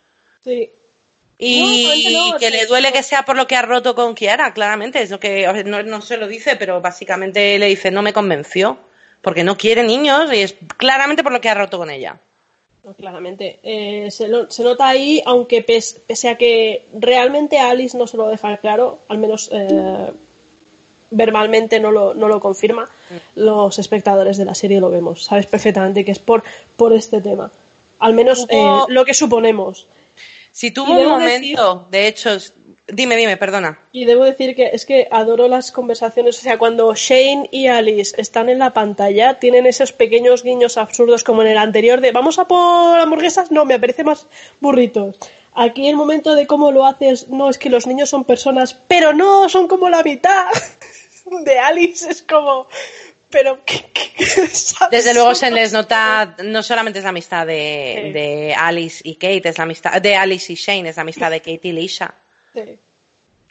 Sí. 0.45 0.71
Y 1.39 1.61
No, 1.61 1.89
realmente 1.89 2.13
no, 2.13 2.39
que 2.39 2.51
le 2.51 2.67
duele 2.67 2.93
que 2.93 3.03
sea 3.03 3.25
por 3.25 3.37
lo 3.37 3.49
que 3.49 3.57
ha 3.57 3.63
roto 3.63 3.97
con 3.97 4.15
Kiara, 4.15 4.55
claramente. 4.55 5.03
Es 5.03 5.11
lo 5.11 5.19
que 5.19 5.45
no, 5.65 5.83
no 5.83 6.03
se 6.03 6.19
lo 6.19 6.29
dice, 6.29 6.55
pero 6.55 6.81
básicamente 6.81 7.59
le 7.59 7.67
dice 7.67 7.91
no 7.91 8.03
me 8.03 8.13
convenció. 8.13 8.79
Porque 9.27 9.43
no 9.43 9.57
quiere 9.57 9.83
niños 9.83 10.33
y 10.33 10.37
es 10.43 10.55
claramente 10.77 11.25
por 11.25 11.33
lo 11.33 11.41
que 11.41 11.49
ha 11.49 11.55
roto 11.55 11.79
con 11.79 11.91
ella. 11.91 12.21
No, 12.85 12.95
claramente. 12.95 13.59
Eh, 13.65 14.09
se, 14.13 14.29
lo- 14.29 14.49
se 14.49 14.63
nota 14.63 14.87
ahí, 14.87 15.21
aunque 15.27 15.63
pes- 15.63 16.01
pese 16.07 16.29
a 16.29 16.37
que 16.37 16.85
realmente 16.97 17.59
Alice 17.59 17.99
no 17.99 18.07
se 18.07 18.17
lo 18.17 18.29
deja 18.29 18.57
claro, 18.59 19.01
al 19.09 19.19
menos 19.19 19.51
eh, 19.53 20.13
verbalmente 21.11 21.81
no 21.81 21.91
lo, 21.91 22.15
no 22.15 22.29
lo 22.29 22.39
confirma, 22.39 22.89
los 23.35 23.81
espectadores 23.81 24.37
de 24.37 24.45
la 24.45 24.55
serie 24.55 24.81
lo 24.81 24.91
vemos. 24.91 25.25
Sabes 25.25 25.47
perfectamente 25.47 26.05
que 26.05 26.13
es 26.13 26.21
por, 26.21 26.45
por 26.77 26.93
este 26.93 27.21
tema. 27.21 27.51
Al 27.99 28.15
menos 28.15 28.47
eh, 28.49 28.65
lo 28.89 29.05
que 29.05 29.13
suponemos. 29.15 29.89
Si 30.53 30.71
tuvo 30.71 30.93
un 30.93 31.09
momento, 31.09 31.89
de 31.91 32.07
hecho, 32.07 32.31
dime, 32.89 33.17
dime, 33.17 33.37
perdona. 33.37 33.79
Y 33.93 34.05
debo 34.05 34.25
decir 34.25 34.55
que 34.55 34.71
es 34.73 34.87
que 34.87 35.09
adoro 35.11 35.49
las 35.49 35.73
conversaciones, 35.73 36.39
o 36.39 36.43
sea, 36.43 36.59
cuando 36.59 36.95
Shane 36.95 37.49
y 37.51 37.67
Alice 37.67 38.15
están 38.21 38.49
en 38.49 38.59
la 38.59 38.71
pantalla, 38.73 39.39
tienen 39.39 39.67
esos 39.67 39.93
pequeños 39.93 40.43
guiños 40.43 40.77
absurdos 40.77 41.25
como 41.25 41.43
en 41.43 41.49
el 41.49 41.59
anterior 41.59 42.01
de 42.01 42.13
vamos 42.13 42.39
a 42.39 42.47
por 42.47 42.99
hamburguesas, 42.99 43.51
no, 43.51 43.65
me 43.65 43.75
apetece 43.75 44.05
más 44.05 44.27
burritos. 44.61 45.17
Aquí 45.59 45.89
el 45.89 45.97
momento 45.97 46.35
de 46.35 46.47
cómo 46.47 46.71
lo 46.71 46.85
haces, 46.85 47.29
no 47.29 47.49
es 47.49 47.57
que 47.59 47.71
los 47.71 47.87
niños 47.87 48.11
son 48.11 48.25
personas, 48.25 48.75
pero 48.75 49.13
no, 49.15 49.49
son 49.49 49.69
como 49.69 49.89
la 49.89 50.03
mitad 50.03 50.47
de 51.45 51.59
Alice, 51.59 52.09
es 52.11 52.23
como, 52.23 52.69
pero 53.31 53.61
¿qué- 53.65 53.87
qué-. 53.93 54.07
Desde 54.91 55.15
luego 55.15 55.35
se 55.35 55.51
les 55.51 55.73
nota, 55.73 56.37
no 56.45 56.63
solamente 56.63 56.99
es 56.99 57.05
la 57.05 57.09
amistad 57.11 57.47
de, 57.47 58.03
Sí. 58.05 58.13
de 58.13 58.55
Alice 58.55 59.01
y 59.03 59.15
Kate, 59.15 59.49
es 59.49 59.57
la 59.59 59.65
amistad, 59.65 60.01
de 60.01 60.15
Alice 60.15 60.53
y 60.53 60.57
Shane, 60.57 60.91
es 60.91 60.97
la 60.97 61.03
amistad 61.03 61.31
de 61.31 61.41
Kate 61.41 61.61
y 61.69 61.73
Lisa. 61.73 62.15
Sí. 62.65 62.79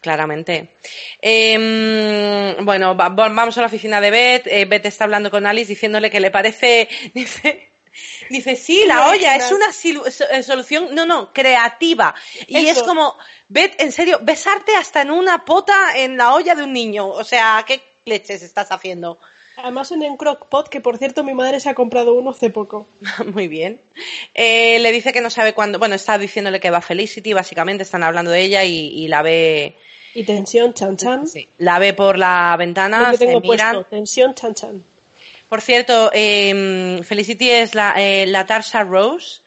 Claramente. 0.02 0.76
Em, 1.22 2.64
bueno, 2.66 2.96
va- 2.96 3.10
va- 3.10 3.30
vamos 3.30 3.58
a 3.58 3.62
la 3.62 3.68
oficina 3.68 4.00
de 4.02 4.12
Beth. 4.12 4.48
Eh, 4.48 4.66
Beth 4.66 4.86
está 4.86 5.04
hablando 5.06 5.32
con 5.32 5.46
Alice 5.46 5.68
diciéndole 5.70 6.10
que 6.10 6.20
le 6.20 6.32
parece. 6.32 6.88
Dice, 7.14 7.70
dice 8.30 8.56
sí, 8.58 8.84
la 8.86 9.08
olla 9.10 9.36
es 9.38 9.52
una 9.54 9.68
eh, 10.32 10.44
solución, 10.44 10.90
no, 10.94 11.06
no, 11.06 11.32
creativa. 11.32 12.14
Y 12.46 12.58
Eso. 12.68 12.82
es 12.82 12.84
como, 12.84 13.18
Beth, 13.48 13.82
en 13.82 13.92
serio, 13.94 14.20
besarte 14.22 14.76
hasta 14.76 15.02
en 15.02 15.12
una 15.12 15.46
pota 15.46 15.98
en 15.98 16.18
la 16.18 16.34
olla 16.34 16.56
de 16.56 16.64
un 16.64 16.74
niño. 16.74 17.08
O 17.08 17.24
sea, 17.24 17.64
¿qué 17.66 17.82
leches 18.06 18.44
estás 18.44 18.70
haciendo? 18.72 19.18
Además 19.58 19.92
en 19.92 20.02
un 20.02 20.18
crockpot, 20.18 20.68
que 20.68 20.82
por 20.82 20.98
cierto 20.98 21.24
mi 21.24 21.34
madre 21.34 21.60
se 21.60 21.70
ha 21.70 21.74
comprado 21.74 22.14
uno 22.14 22.32
hace 22.32 22.50
poco. 22.50 22.88
Muy 23.34 23.48
bien. 23.48 23.82
Eh, 24.34 24.80
le 24.80 24.92
dice 24.92 25.14
que 25.14 25.22
no 25.22 25.30
sabe 25.30 25.54
cuándo. 25.54 25.80
Bueno, 25.80 25.96
está 25.96 26.18
diciéndole 26.18 26.60
que 26.60 26.72
va 26.72 26.82
Felicity, 26.82 27.34
básicamente 27.34 27.84
están 27.84 28.04
hablando 28.04 28.32
de 28.32 28.42
ella 28.42 28.64
y, 28.64 28.88
y 28.88 29.08
la 29.08 29.22
ve. 29.22 29.76
Y 30.14 30.24
tensión, 30.24 30.74
chan 30.74 30.98
chan. 30.98 31.28
sí, 31.28 31.48
la 31.58 31.80
ve 31.80 31.94
por 31.94 32.18
la 32.18 32.56
ventana, 32.58 33.12
que 33.12 33.18
se 33.18 33.40
miran. 33.40 33.86
tensión, 33.90 34.34
chan 34.34 34.54
chan. 34.54 34.84
Por 35.50 35.62
cierto, 35.62 36.10
eh, 36.14 37.02
Felicity 37.04 37.50
es 37.50 37.76
la, 37.76 37.94
eh, 37.98 38.26
la 38.28 38.46
Tarsha 38.46 38.84
Rose. 38.84 39.42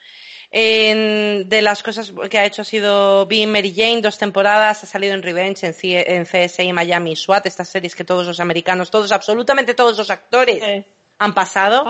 De 0.51 1.61
las 1.63 1.83
cosas 1.83 2.13
que 2.31 2.39
ha 2.39 2.47
hecho 2.47 2.63
ha 2.63 2.65
sido 2.65 3.27
Being 3.27 3.53
Mary 3.53 3.75
Jane, 3.75 4.01
dos 4.01 4.19
temporadas, 4.19 4.83
ha 4.83 4.87
salido 4.87 5.15
en 5.15 5.23
Revenge, 5.23 5.67
en, 5.67 5.75
en 5.83 6.25
CSI, 6.25 6.73
Miami, 6.73 7.17
SWAT, 7.17 7.47
estas 7.47 7.69
series 7.69 7.95
que 7.95 8.05
todos 8.05 8.27
los 8.27 8.41
americanos, 8.41 8.91
todos, 8.91 9.13
absolutamente 9.13 9.75
todos 9.75 9.99
los 9.99 10.11
actores 10.11 10.85
han 11.19 11.35
pasado. 11.35 11.85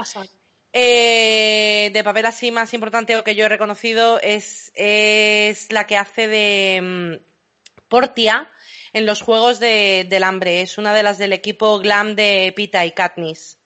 Eh, 0.73 1.91
de 1.95 2.05
papel 2.05 2.27
así 2.27 2.51
más 2.51 2.75
importante 2.75 3.17
o 3.17 3.25
que 3.25 3.35
yo 3.35 3.47
he 3.47 3.49
reconocido 3.49 4.21
es, 4.21 4.71
es 4.75 5.73
la 5.73 5.87
que 5.87 5.97
hace 5.97 6.29
de 6.29 6.81
mm, 6.83 7.83
Portia 7.89 8.51
en 8.93 9.07
los 9.07 9.23
Juegos 9.23 9.61
de, 9.61 10.07
del 10.09 10.25
Hambre. 10.25 10.61
Es 10.61 10.77
una 10.77 10.93
de 10.95 11.03
las 11.03 11.17
del 11.17 11.33
equipo 11.33 11.79
glam 11.79 12.17
de 12.17 12.53
Pita 12.55 12.85
y 12.85 12.93
Katniss. 12.93 13.59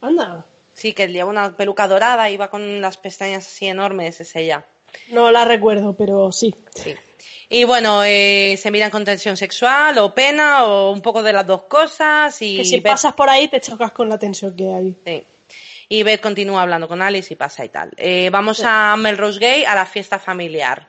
Anda. 0.00 0.44
Sí, 0.74 0.92
que 0.92 1.08
lleva 1.08 1.30
una 1.30 1.56
peluca 1.56 1.88
dorada 1.88 2.30
y 2.30 2.36
va 2.36 2.50
con 2.50 2.80
las 2.80 2.96
pestañas 2.96 3.46
así 3.46 3.66
enormes, 3.66 4.20
es 4.20 4.34
ella. 4.36 4.64
No 5.08 5.30
la 5.30 5.44
recuerdo, 5.44 5.94
pero 5.94 6.32
sí. 6.32 6.54
Sí. 6.74 6.94
Y 7.48 7.64
bueno, 7.64 8.02
eh, 8.04 8.56
se 8.60 8.70
miran 8.70 8.90
con 8.90 9.04
tensión 9.04 9.36
sexual 9.36 9.98
o 9.98 10.14
pena 10.14 10.64
o 10.64 10.90
un 10.90 11.02
poco 11.02 11.22
de 11.22 11.32
las 11.32 11.46
dos 11.46 11.62
cosas. 11.64 12.40
Y 12.42 12.58
que 12.58 12.64
si 12.64 12.80
pasas 12.80 13.12
por 13.12 13.28
ahí 13.28 13.48
te 13.48 13.60
chocas 13.60 13.92
con 13.92 14.08
la 14.08 14.18
tensión 14.18 14.56
que 14.56 14.72
hay. 14.72 14.96
Sí. 15.04 15.24
Y 15.88 16.02
Beth 16.02 16.20
continúa 16.20 16.62
hablando 16.62 16.88
con 16.88 17.02
Alice 17.02 17.32
y 17.32 17.36
pasa 17.36 17.64
y 17.64 17.68
tal. 17.68 17.90
Eh, 17.96 18.30
vamos 18.30 18.62
a 18.64 18.96
Melrose 18.96 19.38
Gay, 19.38 19.64
a 19.64 19.74
la 19.74 19.86
fiesta 19.86 20.18
familiar. 20.18 20.88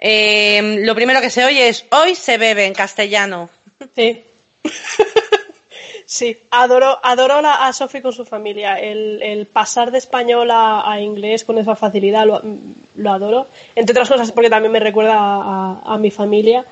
Eh, 0.00 0.80
lo 0.84 0.94
primero 0.94 1.20
que 1.20 1.30
se 1.30 1.44
oye 1.44 1.68
es 1.68 1.84
hoy 1.90 2.14
se 2.14 2.38
bebe 2.38 2.66
en 2.66 2.74
castellano. 2.74 3.50
Sí. 3.94 4.24
Sí, 6.06 6.38
adoro, 6.50 6.98
adoro 7.02 7.34
a 7.44 7.72
Sophie 7.72 8.00
con 8.00 8.12
su 8.12 8.24
familia. 8.24 8.78
El, 8.78 9.46
pasar 9.52 9.90
de 9.90 9.98
español 9.98 10.48
a, 10.50 10.98
inglés 11.00 11.44
con 11.44 11.58
esa 11.58 11.76
facilidad 11.76 12.26
lo, 12.26 13.10
adoro. 13.10 13.46
Entre 13.74 13.92
otras 13.92 14.08
cosas 14.08 14.32
porque 14.32 14.50
también 14.50 14.72
me 14.72 14.80
recuerda 14.80 15.16
a, 15.16 15.98
mi 15.98 16.10
familia. 16.10 16.64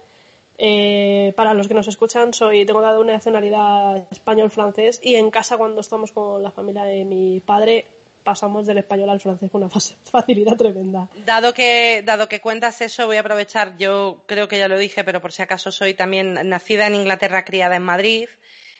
Eh, 0.59 1.35
para 1.37 1.53
los 1.53 1.69
que 1.69 1.75
nos 1.75 1.87
escuchan, 1.87 2.33
soy 2.33 2.65
tengo 2.65 2.81
dado 2.81 3.03
una 3.03 3.13
nacionalidad 3.13 4.07
español-francés 4.11 5.01
y 5.03 5.17
en 5.17 5.31
casa 5.31 5.59
cuando 5.59 5.83
estamos 5.83 6.13
con 6.13 6.43
la 6.43 6.51
familia 6.51 6.85
de 6.85 7.05
mi 7.05 7.41
padre 7.41 7.85
pasamos 8.27 8.67
del 8.67 8.79
español 8.79 9.11
al 9.11 9.21
francés 9.21 9.51
con 9.51 9.63
una 9.63 9.71
facilidad 9.71 10.57
tremenda. 10.57 11.09
Dado 11.27 11.53
que, 11.53 12.03
dado 12.05 12.27
que 12.29 12.41
cuentas 12.41 12.81
eso, 12.81 13.07
voy 13.07 13.19
a 13.19 13.21
aprovechar, 13.21 13.77
yo 13.77 14.25
creo 14.27 14.49
que 14.49 14.59
ya 14.59 14.67
lo 14.67 14.79
dije, 14.79 15.05
pero 15.05 15.21
por 15.21 15.31
si 15.31 15.43
acaso 15.43 15.71
soy 15.71 15.93
también 15.93 16.49
nacida 16.49 16.87
en 16.87 16.95
Inglaterra, 16.95 17.45
criada 17.45 17.77
en 17.77 17.83
Madrid 17.83 18.29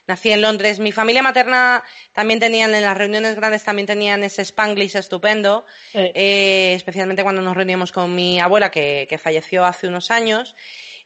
nací 0.07 0.31
en 0.31 0.41
Londres. 0.41 0.79
Mi 0.79 0.93
familia 0.93 1.23
materna 1.23 1.85
también 2.13 2.41
tenían, 2.41 2.75
en 2.75 2.83
las 2.83 2.97
reuniones 2.97 3.37
grandes 3.37 3.65
también 3.65 3.87
tenían 3.87 4.23
ese 4.25 4.43
spanglish 4.43 4.97
estupendo, 4.97 5.67
eh, 5.95 6.73
especialmente 6.75 7.23
cuando 7.23 7.43
nos 7.43 7.57
reuníamos 7.57 7.93
con 7.93 8.15
mi 8.15 8.41
abuela 8.41 8.71
que, 8.71 9.21
falleció 9.23 9.65
hace 9.65 9.89
unos 9.89 10.11
años. 10.11 10.55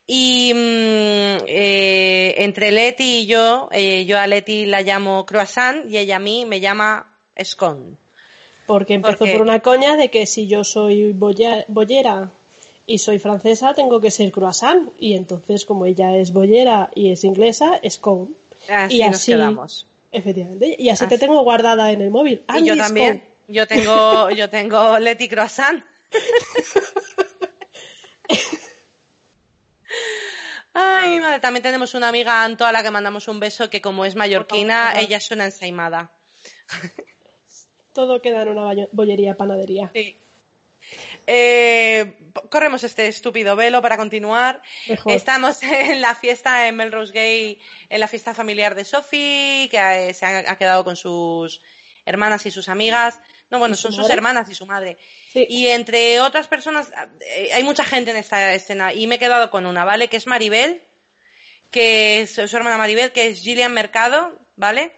Y 0.07 0.53
mm, 0.53 1.44
eh, 1.46 2.34
entre 2.38 2.72
Leti 2.72 3.20
y 3.20 3.26
yo, 3.26 3.68
eh, 3.70 4.05
yo 4.05 4.18
a 4.18 4.26
Leti 4.26 4.66
la 4.66 4.82
llamo 4.82 5.24
croissant 5.24 5.88
y 5.88 5.98
ella 5.98 6.16
a 6.16 6.18
mí 6.18 6.44
me 6.44 6.61
llama 6.61 7.16
scone. 7.42 7.92
Porque 8.66 8.94
empezó 8.94 9.24
por 9.26 9.42
una 9.42 9.61
coña 9.61 9.96
de 9.96 10.11
que 10.11 10.26
si 10.26 10.46
yo 10.46 10.64
soy 10.64 11.12
bollera 11.12 12.30
y 12.86 12.98
soy 12.98 13.18
francesa, 13.18 13.74
tengo 13.74 14.01
que 14.01 14.11
ser 14.11 14.30
croissant. 14.32 14.90
Y 14.98 15.14
entonces, 15.14 15.64
como 15.64 15.86
ella 15.86 16.16
es 16.16 16.32
bollera 16.32 16.90
y 16.94 17.12
es 17.12 17.24
inglesa, 17.24 17.80
scone. 17.88 18.39
Así 18.70 18.96
y 18.96 19.02
así, 19.02 19.32
quedamos. 19.32 19.86
Efectivamente. 20.12 20.76
Y 20.78 20.88
así, 20.88 21.06
te 21.06 21.18
tengo 21.18 21.42
guardada 21.42 21.90
en 21.92 22.00
el 22.00 22.10
móvil. 22.10 22.42
y 22.58 22.64
yo 22.64 22.76
también. 22.76 23.24
Yo 23.48 23.66
tengo, 23.66 24.30
yo 24.36 24.48
tengo 24.48 24.98
Leti 24.98 25.28
Croissant. 25.28 25.84
Ay, 30.72 31.18
madre, 31.18 31.40
también 31.40 31.62
tenemos 31.62 31.94
una 31.94 32.08
amiga 32.08 32.44
Anto 32.44 32.64
a 32.64 32.72
la 32.72 32.82
que 32.82 32.90
mandamos 32.90 33.26
un 33.28 33.40
beso 33.40 33.68
que 33.68 33.80
como 33.80 34.04
es 34.04 34.14
mallorquina, 34.14 34.92
ella 35.00 35.16
es 35.16 35.30
una 35.30 35.46
ensaimada. 35.46 36.18
Todo 37.92 38.22
queda 38.22 38.42
en 38.42 38.50
una 38.50 38.86
bollería 38.92 39.36
panadería. 39.36 39.90
Sí. 39.92 40.16
Eh, 41.26 42.32
corremos 42.51 42.84
este 42.84 43.09
estúpido 43.09 43.57
velo 43.57 43.82
para 43.82 43.97
continuar. 43.97 44.62
Estamos 45.07 45.62
en 45.62 46.01
la 46.01 46.14
fiesta 46.14 46.66
en 46.68 46.76
Melrose 46.76 47.12
Gay, 47.12 47.61
en 47.88 48.01
la 48.01 48.09
fiesta 48.09 48.34
familiar 48.34 48.74
de 48.74 48.84
Sophie, 48.84 49.68
que 49.70 50.14
se 50.14 50.26
ha, 50.26 50.57
quedado 50.57 50.84
con 50.84 50.97
sus 50.97 51.61
hermanas 52.05 52.47
y 52.47 52.51
sus 52.51 52.68
amigas. 52.68 53.20
No, 53.51 53.59
bueno, 53.59 53.74
son 53.74 53.93
sus 53.93 54.09
hermanas 54.09 54.49
y 54.49 54.55
su 54.55 54.66
madre. 54.66 54.99
Y 55.34 55.66
entre 55.68 56.20
otras 56.20 56.49
personas, 56.49 56.93
eh, 57.20 57.51
hay 57.53 57.62
mucha 57.62 57.84
gente 57.84 58.11
en 58.11 58.16
esta 58.16 58.55
escena 58.55 58.93
y 58.93 59.07
me 59.07 59.16
he 59.16 59.18
quedado 59.18 59.51
con 59.51 59.66
una, 59.66 59.84
¿vale? 59.84 60.09
Que 60.09 60.16
es 60.16 60.26
Maribel, 60.26 60.82
que 61.70 62.22
es 62.22 62.32
su 62.32 62.57
hermana 62.57 62.78
Maribel, 62.78 63.12
que 63.12 63.28
es 63.28 63.41
Gillian 63.41 63.72
Mercado, 63.72 64.38
¿vale? 64.57 64.93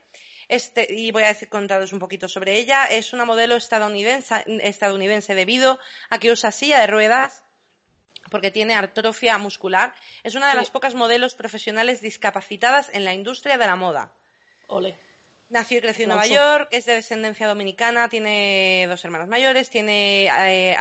Este, 0.49 0.86
y 0.93 1.11
voy 1.12 1.24
a 1.24 1.28
decir, 1.28 1.49
contaros 1.49 1.93
un 1.93 1.99
poquito 1.99 2.28
sobre 2.28 2.59
ella. 2.59 2.86
Es 2.86 3.12
una 3.12 3.24
modelo 3.24 3.57
estadounidense, 3.57 4.45
estadounidense 4.62 5.34
debido 5.34 5.78
a 6.11 6.18
que 6.18 6.30
usa 6.30 6.51
silla 6.53 6.80
de 6.80 6.86
ruedas 6.86 7.45
porque 8.30 8.51
tiene 8.51 8.74
atrofia 8.74 9.38
muscular. 9.38 9.95
Es 10.22 10.34
una 10.34 10.49
de 10.49 10.55
las 10.55 10.70
pocas 10.70 10.95
modelos 10.95 11.34
profesionales 11.34 12.01
discapacitadas 12.01 12.88
en 12.93 13.05
la 13.05 13.14
industria 13.14 13.59
de 13.59 13.66
la 13.66 13.76
moda. 13.76 14.12
Ole. 14.68 14.95
Nació 15.53 15.78
y 15.78 15.80
creció 15.82 16.05
en 16.05 16.09
Nueva 16.09 16.26
York, 16.26 16.68
es 16.70 16.86
de 16.86 16.95
descendencia 16.95 17.47
dominicana, 17.47 18.09
tiene 18.09 18.86
dos 18.88 19.05
hermanos 19.05 19.28
mayores, 19.28 19.68
tiene 19.68 20.24
eh, 20.24 20.74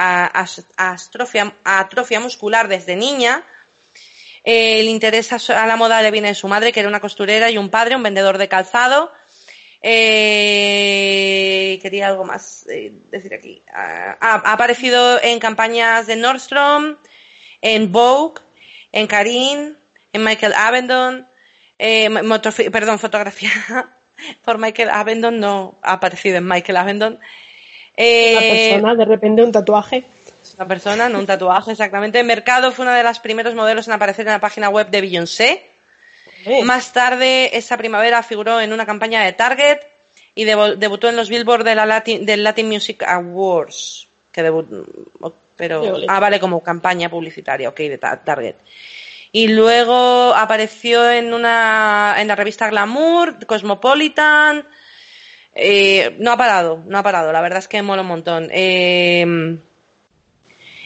atrofia, 0.77 2.21
muscular 2.21 2.69
desde 2.69 2.95
niña. 2.95 3.43
el 4.45 4.87
interés 4.87 5.33
a 5.33 5.65
la 5.67 5.75
moda 5.75 6.01
le 6.01 6.09
viene 6.09 6.29
de 6.29 6.35
su 6.35 6.47
madre, 6.47 6.71
que 6.71 6.79
era 6.79 6.87
una 6.87 7.01
costurera, 7.01 7.51
y 7.51 7.57
un 7.57 7.69
padre, 7.69 7.97
un 7.97 8.03
vendedor 8.03 8.37
de 8.37 8.47
calzado. 8.47 9.11
Eh, 9.81 11.79
quería 11.81 12.07
algo 12.07 12.23
más 12.23 12.67
eh, 12.67 12.93
decir 13.09 13.33
aquí. 13.33 13.63
Ah, 13.73 14.17
ha 14.19 14.53
aparecido 14.53 15.21
en 15.21 15.39
campañas 15.39 16.05
de 16.07 16.15
Nordstrom, 16.15 16.97
en 17.61 17.91
Vogue, 17.91 18.41
en 18.91 19.07
Karin, 19.07 19.77
en 20.13 20.23
Michael 20.23 20.53
Avendon, 20.53 21.27
eh, 21.79 22.09
perdón, 22.71 22.99
fotografía 22.99 23.49
por 24.43 24.59
Michael 24.59 24.91
Avendon, 24.91 25.39
no 25.39 25.79
ha 25.81 25.93
aparecido 25.93 26.37
en 26.37 26.47
Michael 26.47 26.77
Avendon. 26.77 27.19
Eh, 27.97 28.31
una 28.31 28.41
persona, 28.41 28.95
de 28.95 29.05
repente 29.05 29.43
un 29.43 29.51
tatuaje. 29.51 30.03
Una 30.57 30.67
persona, 30.67 31.09
no 31.09 31.17
un 31.19 31.25
tatuaje, 31.25 31.71
exactamente. 31.71 32.23
Mercado 32.23 32.71
fue 32.71 32.85
una 32.85 32.95
de 32.95 33.03
las 33.03 33.19
primeros 33.19 33.55
modelos 33.55 33.87
en 33.87 33.93
aparecer 33.93 34.27
en 34.27 34.33
la 34.33 34.39
página 34.39 34.69
web 34.69 34.91
de 34.91 35.01
Beyoncé. 35.01 35.70
Más 36.63 36.93
tarde, 36.93 37.55
esa 37.57 37.77
primavera 37.77 38.23
figuró 38.23 38.59
en 38.59 38.73
una 38.73 38.85
campaña 38.85 39.23
de 39.23 39.33
Target 39.33 39.79
y 40.35 40.45
debutó 40.45 41.09
en 41.09 41.15
los 41.15 41.29
Billboard 41.29 41.63
de 41.63 41.75
la 41.75 42.01
del 42.01 42.43
Latin 42.43 42.67
Music 42.67 43.03
Awards. 43.03 44.07
Que 44.31 44.49
pero, 45.57 45.97
ah, 46.07 46.19
vale, 46.19 46.39
como 46.39 46.63
campaña 46.63 47.09
publicitaria, 47.09 47.69
ok, 47.69 47.77
de 47.77 47.97
Target. 47.97 48.55
Y 49.33 49.49
luego 49.49 50.33
apareció 50.33 51.09
en 51.11 51.33
una, 51.33 52.15
en 52.17 52.27
la 52.27 52.35
revista 52.35 52.69
Glamour, 52.69 53.45
Cosmopolitan. 53.45 54.65
Eh, 55.53 56.15
no 56.19 56.31
ha 56.31 56.37
parado, 56.37 56.83
no 56.87 56.97
ha 56.97 57.03
parado. 57.03 57.31
La 57.31 57.41
verdad 57.41 57.59
es 57.59 57.67
que 57.67 57.81
mola 57.81 58.01
un 58.01 58.07
montón. 58.07 58.49
Eh, 58.51 59.59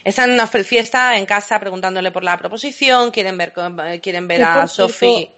están 0.04 0.30
en 0.30 0.34
una 0.34 0.46
fiesta 0.46 1.16
en 1.16 1.26
casa 1.26 1.58
preguntándole 1.58 2.10
por 2.10 2.22
la 2.22 2.36
proposición, 2.36 3.10
quieren 3.10 3.38
ver, 3.38 3.52
quieren 4.00 4.28
ver 4.28 4.42
a 4.42 4.66
Sophie 4.68 5.32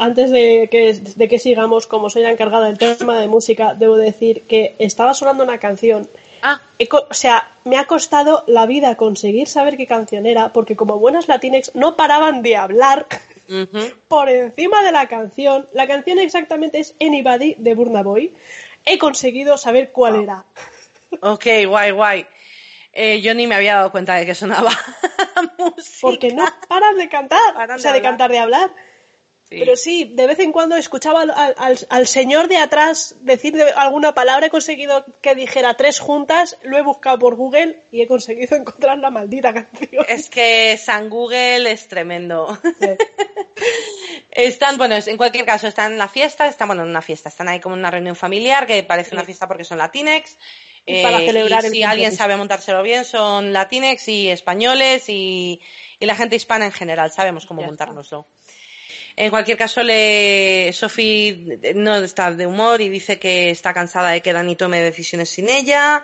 antes 0.00 0.30
de 0.30 0.68
que, 0.70 0.94
de 0.94 1.28
que 1.28 1.38
sigamos, 1.38 1.86
como 1.86 2.08
soy 2.08 2.22
la 2.22 2.30
encargada 2.30 2.72
del 2.72 2.78
tema 2.78 3.18
de 3.18 3.28
música, 3.28 3.74
debo 3.74 3.98
decir 3.98 4.42
que 4.48 4.74
estaba 4.78 5.12
sonando 5.12 5.44
una 5.44 5.58
canción. 5.58 6.08
Ah. 6.42 6.58
o 6.88 7.12
sea, 7.12 7.50
me 7.64 7.76
ha 7.76 7.84
costado 7.84 8.44
la 8.46 8.64
vida 8.64 8.96
conseguir 8.96 9.46
saber 9.46 9.76
qué 9.76 9.86
canción 9.86 10.24
era, 10.24 10.54
porque 10.54 10.74
como 10.74 10.98
buenas 10.98 11.28
latinex 11.28 11.74
no 11.74 11.96
paraban 11.96 12.40
de 12.40 12.56
hablar 12.56 13.06
por 14.08 14.30
encima 14.30 14.82
de 14.82 14.90
la 14.90 15.06
canción. 15.06 15.68
La 15.74 15.86
canción 15.86 16.18
exactamente 16.18 16.80
es 16.80 16.94
Anybody 16.98 17.56
de 17.58 17.74
Burna 17.74 18.02
Boy. 18.02 18.34
He 18.86 18.96
conseguido 18.96 19.58
saber 19.58 19.92
cuál 19.92 20.14
ah. 20.14 20.22
era. 20.22 20.44
Ok, 21.20 21.46
guay, 21.66 21.90
guay. 21.90 22.26
Eh, 22.94 23.20
yo 23.20 23.34
ni 23.34 23.46
me 23.46 23.54
había 23.54 23.74
dado 23.74 23.92
cuenta 23.92 24.14
de 24.14 24.24
que 24.24 24.34
sonaba 24.34 24.70
música. 25.58 25.98
Porque 26.00 26.32
no 26.32 26.46
paran 26.68 26.96
de 26.96 27.10
cantar, 27.10 27.70
o 27.70 27.78
sea, 27.78 27.92
de 27.92 28.00
cantar, 28.00 28.30
de 28.30 28.38
hablar. 28.38 28.70
Pero 29.50 29.74
sí, 29.74 30.04
de 30.04 30.28
vez 30.28 30.38
en 30.38 30.52
cuando 30.52 30.76
escuchaba 30.76 31.22
al, 31.22 32.06
señor 32.06 32.46
de 32.46 32.56
atrás 32.56 33.16
decir 33.22 33.60
alguna 33.74 34.14
palabra, 34.14 34.46
he 34.46 34.50
conseguido 34.50 35.04
que 35.20 35.34
dijera 35.34 35.74
tres 35.74 35.98
juntas, 35.98 36.56
lo 36.62 36.78
he 36.78 36.82
buscado 36.82 37.18
por 37.18 37.34
Google 37.34 37.82
y 37.90 38.00
he 38.00 38.06
conseguido 38.06 38.56
encontrar 38.60 38.98
la 38.98 39.10
maldita 39.10 39.52
canción. 39.52 40.04
Es 40.08 40.30
que 40.30 40.78
San 40.78 41.10
Google 41.10 41.68
es 41.68 41.88
tremendo. 41.88 42.56
están, 44.30 44.78
bueno, 44.78 44.94
en 45.04 45.16
cualquier 45.16 45.44
caso, 45.44 45.66
están 45.66 45.92
en 45.92 45.98
la 45.98 46.08
fiesta, 46.08 46.46
están, 46.46 46.68
bueno, 46.68 46.84
en 46.84 46.88
una 46.88 47.02
fiesta, 47.02 47.28
están 47.28 47.48
ahí 47.48 47.58
como 47.58 47.74
en 47.74 47.80
una 47.80 47.90
reunión 47.90 48.14
familiar 48.14 48.68
que 48.68 48.84
parece 48.84 49.16
una 49.16 49.24
fiesta 49.24 49.48
porque 49.48 49.64
son 49.64 49.78
latinex. 49.78 50.38
para 51.02 51.18
celebrar 51.18 51.64
si 51.64 51.82
alguien 51.82 52.12
sabe 52.12 52.36
montárselo 52.36 52.84
bien, 52.84 53.04
son 53.04 53.52
latinex 53.52 54.06
y 54.06 54.30
españoles 54.30 55.08
y, 55.08 55.60
la 55.98 56.14
gente 56.14 56.36
hispana 56.36 56.66
en 56.66 56.72
general, 56.72 57.10
sabemos 57.10 57.46
cómo 57.46 57.62
montárnoslo. 57.62 58.26
En 59.20 59.28
cualquier 59.28 59.58
caso, 59.58 59.82
le, 59.82 60.72
Sophie 60.72 61.58
no 61.74 61.96
está 61.96 62.30
de 62.32 62.46
humor 62.46 62.80
y 62.80 62.88
dice 62.88 63.18
que 63.18 63.50
está 63.50 63.74
cansada 63.74 64.12
de 64.12 64.22
que 64.22 64.32
Dani 64.32 64.56
tome 64.56 64.80
decisiones 64.80 65.28
sin 65.28 65.50
ella. 65.50 66.02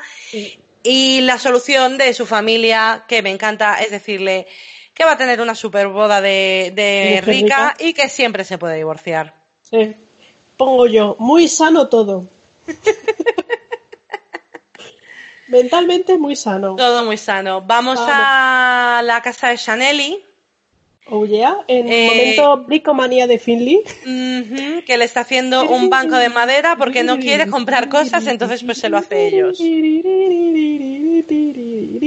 Y 0.82 1.22
la 1.22 1.38
solución 1.38 1.96
de 1.96 2.12
su 2.12 2.26
familia, 2.26 3.04
que 3.08 3.22
me 3.22 3.30
encanta, 3.30 3.80
es 3.80 3.90
decirle 3.90 4.46
que 4.92 5.06
va 5.06 5.12
a 5.12 5.16
tener 5.16 5.40
una 5.40 5.54
super 5.54 5.88
boda 5.88 6.20
de, 6.20 7.22
rica, 7.24 7.74
y 7.78 7.94
que 7.94 8.10
siempre 8.10 8.44
se 8.44 8.58
puede 8.58 8.76
divorciar. 8.76 9.32
Sí. 9.62 9.94
Pongo 10.58 10.86
yo, 10.86 11.16
muy 11.18 11.48
sano 11.48 11.88
todo. 11.88 12.26
Mentalmente 15.48 16.18
muy 16.18 16.36
sano. 16.36 16.76
Todo 16.76 17.02
muy 17.02 17.16
sano. 17.16 17.62
Vamos 17.62 17.98
a 17.98 19.00
la 19.02 19.22
casa 19.22 19.48
de 19.48 19.56
Chaneli 19.56 20.22
Oh 21.08 21.24
yeah, 21.24 21.58
en 21.68 21.86
el 21.86 21.92
eh, 21.92 22.06
momento 22.06 22.56
bricomanía 22.64 23.28
de 23.28 23.38
Finley. 23.38 23.80
que 24.84 24.98
le 24.98 25.04
está 25.04 25.20
haciendo 25.20 25.68
un 25.68 25.88
banco 25.90 26.16
de 26.16 26.28
madera 26.28 26.76
porque 26.76 27.04
no 27.04 27.18
quiere 27.18 27.48
comprar 27.48 27.88
cosas, 27.88 28.26
entonces 28.26 28.64
pues 28.64 28.78
se 28.78 28.88
lo 28.88 28.98
hace 28.98 29.28
ellos. 29.28 29.60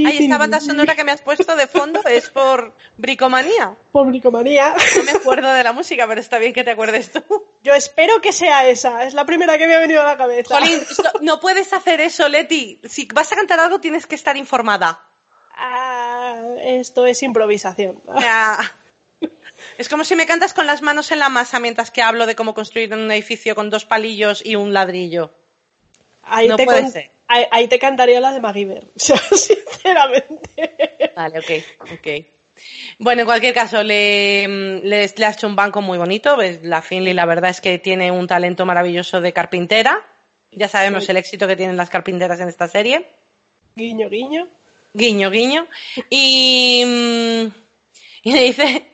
Ahí 0.06 0.18
esta 0.20 0.38
banda 0.38 0.60
sonora 0.60 0.96
que 0.96 1.04
me 1.04 1.12
has 1.12 1.22
puesto 1.22 1.56
de 1.56 1.68
fondo 1.68 2.02
es 2.06 2.30
por 2.30 2.76
bricomanía. 2.98 3.78
Por 3.92 4.08
bricomanía. 4.08 4.76
No 4.98 5.04
me 5.04 5.12
acuerdo 5.12 5.54
de 5.54 5.64
la 5.64 5.72
música, 5.72 6.06
pero 6.08 6.20
está 6.20 6.38
bien 6.38 6.54
que 6.54 6.64
te 6.64 6.72
acuerdes 6.72 7.12
tú. 7.12 7.24
Yo 7.64 7.74
espero 7.74 8.20
que 8.22 8.32
sea 8.34 8.68
esa, 8.68 9.04
es 9.04 9.14
la 9.14 9.26
primera 9.26 9.58
que 9.58 9.68
me 9.68 9.76
ha 9.76 9.80
venido 9.80 10.02
a 10.02 10.06
la 10.06 10.18
cabeza. 10.18 10.60
Jolín, 10.60 10.80
no 11.22 11.40
puedes 11.40 11.72
hacer 11.74 12.02
eso, 12.02 12.28
Leti. 12.28 12.82
Si 12.84 13.08
vas 13.14 13.32
a 13.32 13.36
cantar 13.36 13.60
algo 13.60 13.80
tienes 13.80 14.06
que 14.06 14.16
estar 14.16 14.36
informada. 14.36 15.06
Ah, 15.56 16.42
esto 16.62 17.06
es 17.06 17.22
improvisación. 17.24 18.02
Es 19.80 19.88
como 19.88 20.04
si 20.04 20.18
me 20.18 20.26
cantas 20.26 20.54
con 20.54 20.68
las 20.68 20.82
manos 20.82 21.10
en 21.14 21.20
la 21.20 21.30
masa 21.30 21.58
mientras 21.62 21.90
que 21.90 22.02
hablo 22.02 22.26
de 22.26 22.36
cómo 22.36 22.54
construir 22.54 22.94
un 22.94 23.10
edificio 23.10 23.56
con 23.56 23.70
dos 23.70 23.86
palillos 23.86 24.46
y 24.46 24.58
un 24.58 24.74
ladrillo. 24.74 25.32
Ahí, 26.22 26.50
te, 26.54 27.12
Ahí, 27.30 27.68
te 27.70 27.80
cantaría 27.80 28.20
la 28.20 28.34
de 28.34 28.42
MacGyver, 28.42 28.84
sinceramente. 28.98 31.14
Vale, 31.16 31.40
ok, 31.40 31.92
ok. 31.94 32.08
Bueno, 32.98 33.22
en 33.22 33.26
cualquier 33.26 33.54
caso, 33.54 33.82
le, 33.82 34.82
le, 34.84 35.06
ha 35.06 35.32
hecho 35.32 35.48
un 35.48 35.56
banco 35.56 35.82
muy 35.82 35.98
bonito. 35.98 36.38
La 36.62 36.82
Finley, 36.82 37.14
la 37.14 37.26
verdad 37.26 37.50
es 37.50 37.62
que 37.62 37.80
tiene 37.80 38.12
un 38.12 38.28
talento 38.28 38.66
maravilloso 38.66 39.22
de 39.22 39.32
carpintera. 39.32 40.06
Ya 40.52 40.68
sabemos 40.68 41.08
el 41.08 41.16
éxito 41.16 41.48
que 41.48 41.56
tienen 41.56 41.78
las 41.78 41.90
carpinteras 41.90 42.42
en 42.42 42.50
esta 42.50 42.68
serie. 42.68 43.08
Guiño, 43.78 44.10
guiño. 44.10 44.50
Guiño, 44.94 45.32
guiño. 45.32 45.68
Y. 46.10 46.84
Mm, 46.86 47.70
y 48.24 48.34
le 48.34 48.44
dice 48.44 48.89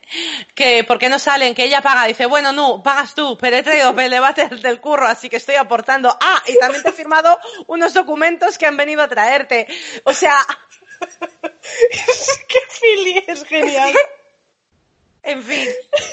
que 0.54 0.84
por 0.84 0.98
qué 0.98 1.10
no 1.10 1.20
salen, 1.20 1.56
que 1.56 1.64
ella 1.64 1.82
paga. 1.82 2.06
Dice, 2.06 2.26
bueno, 2.26 2.52
no, 2.52 2.82
pagas 2.84 3.14
tú, 3.16 3.38
pero 3.38 3.58
he 3.58 3.64
traído 3.64 3.98
el 4.00 4.10
debate 4.10 4.48
del 4.48 4.82
curro, 4.82 5.08
así 5.08 5.30
que 5.30 5.38
estoy 5.38 5.56
aportando. 5.56 6.16
Ah, 6.20 6.42
y 6.48 6.58
también 6.58 6.84
te 6.84 6.90
he 6.90 6.94
firmado 6.94 7.40
unos 7.68 7.94
documentos 7.94 8.58
que 8.58 8.66
han 8.66 8.78
venido 8.78 9.02
a 9.02 9.08
traerte. 9.08 9.68
O 10.04 10.14
sea... 10.14 10.38
¡Qué 11.62 12.60
fili 12.70 13.24
es 13.28 13.44
genial! 13.44 13.94
En 15.24 15.44
fin. 15.44 15.68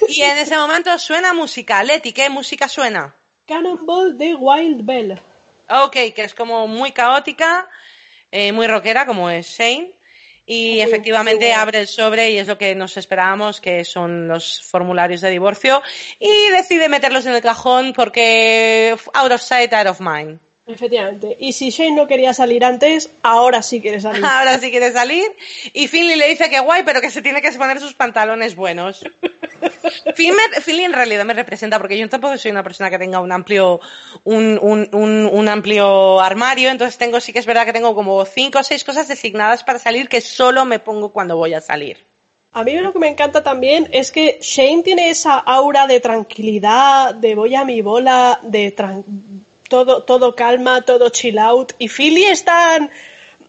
Y 0.09 0.23
en 0.23 0.39
ese 0.39 0.57
momento 0.57 0.99
suena 0.99 1.35
música. 1.35 1.83
Leti, 1.85 2.13
¿qué 2.13 2.31
música 2.31 2.69
suena? 2.69 3.15
Cannonball 3.47 4.17
de 4.17 4.35
Wild 4.35 4.87
Bell. 4.87 5.21
Ok, 5.69 5.93
que 6.15 6.25
es 6.25 6.35
como 6.35 6.67
muy 6.67 6.93
caótica, 6.93 7.69
eh, 8.31 8.53
muy 8.53 8.67
rockera, 8.67 9.05
como 9.05 9.29
es 9.29 9.47
Shane. 9.47 9.99
Y 10.55 10.81
efectivamente 10.83 11.55
abre 11.55 11.81
el 11.81 11.89
sobre 11.89 12.31
y 12.31 12.37
es 12.37 12.47
lo 12.47 12.59
que 12.59 12.75
nos 12.75 12.99
esperábamos, 12.99 13.59
que 13.59 13.87
son 13.87 14.29
los 14.29 14.61
formularios 14.61 15.23
de 15.23 15.31
divorcio, 15.31 15.81
y 16.19 16.51
decide 16.51 16.91
meterlos 16.91 17.25
en 17.25 17.33
el 17.33 17.41
cajón 17.41 17.95
porque 17.95 18.95
out 19.15 19.33
of 19.33 19.41
sight, 19.41 19.73
out 19.73 19.87
of 19.87 20.01
mind. 20.01 20.39
Efectivamente. 20.65 21.37
Y 21.41 21.53
si 21.53 21.71
Shane 21.71 21.97
no 21.97 22.07
quería 22.07 22.33
salir 22.33 22.65
antes, 22.65 23.11
ahora 23.23 23.63
sí 23.63 23.81
quiere 23.81 24.01
salir. 24.01 24.25
Ahora 24.25 24.59
sí 24.59 24.71
quiere 24.71 24.93
salir. 24.93 25.27
Y 25.73 25.89
Finley 25.89 26.17
le 26.17 26.29
dice 26.29 26.49
que 26.49 26.61
guay, 26.61 26.85
pero 26.85 27.01
que 27.01 27.11
se 27.11 27.21
tiene 27.21 27.43
que 27.43 27.51
poner 27.53 27.81
sus 27.81 27.95
pantalones 27.95 28.55
buenos. 28.55 29.05
Finley 30.15 30.85
en 30.85 30.93
realidad 30.93 31.25
me 31.25 31.35
representa 31.35 31.79
porque 31.79 31.99
yo 31.99 32.09
tampoco 32.09 32.39
soy 32.39 32.53
una 32.53 32.63
persona 32.63 32.91
que 32.91 32.99
tenga 32.99 33.21
un 33.21 33.33
amplio, 33.33 33.81
un, 34.25 34.59
un, 34.63 34.89
un, 34.93 35.49
amplio 35.49 36.21
armario. 36.21 36.71
Entonces 36.71 36.97
tengo, 36.97 37.21
sí 37.21 37.33
que 37.33 37.41
es 37.41 37.47
verdad 37.47 37.65
que 37.65 37.73
tengo 37.73 37.95
como 37.95 38.25
cinco 38.25 38.61
o 38.61 38.63
seis 38.63 38.85
cosas 38.85 39.09
designadas 39.09 39.65
para 39.65 39.81
salir 39.81 40.09
que 40.09 40.21
solo 40.21 40.65
me 40.65 40.79
pongo 40.79 41.13
cuando 41.13 41.37
voy 41.37 41.55
a 41.55 41.61
salir. 41.61 42.05
A 42.55 42.65
mí 42.65 42.77
lo 42.77 42.93
que 42.93 42.99
me 42.99 43.09
encanta 43.09 43.43
también 43.43 43.89
es 43.93 44.13
que 44.13 44.39
Shane 44.41 44.83
tiene 44.83 45.09
esa 45.09 45.39
aura 45.39 45.87
de 45.87 46.01
tranquilidad, 46.01 47.15
de 47.15 47.35
voy 47.35 47.55
a 47.55 47.65
mi 47.65 47.81
bola, 47.81 48.39
de, 48.43 48.75
todo, 49.73 50.03
todo 50.03 50.35
calma, 50.37 50.83
todo 50.83 51.09
chill 51.09 51.39
out. 51.39 51.73
Y 51.79 51.89
Philly 51.89 52.25
es 52.25 52.45
tan 52.45 52.91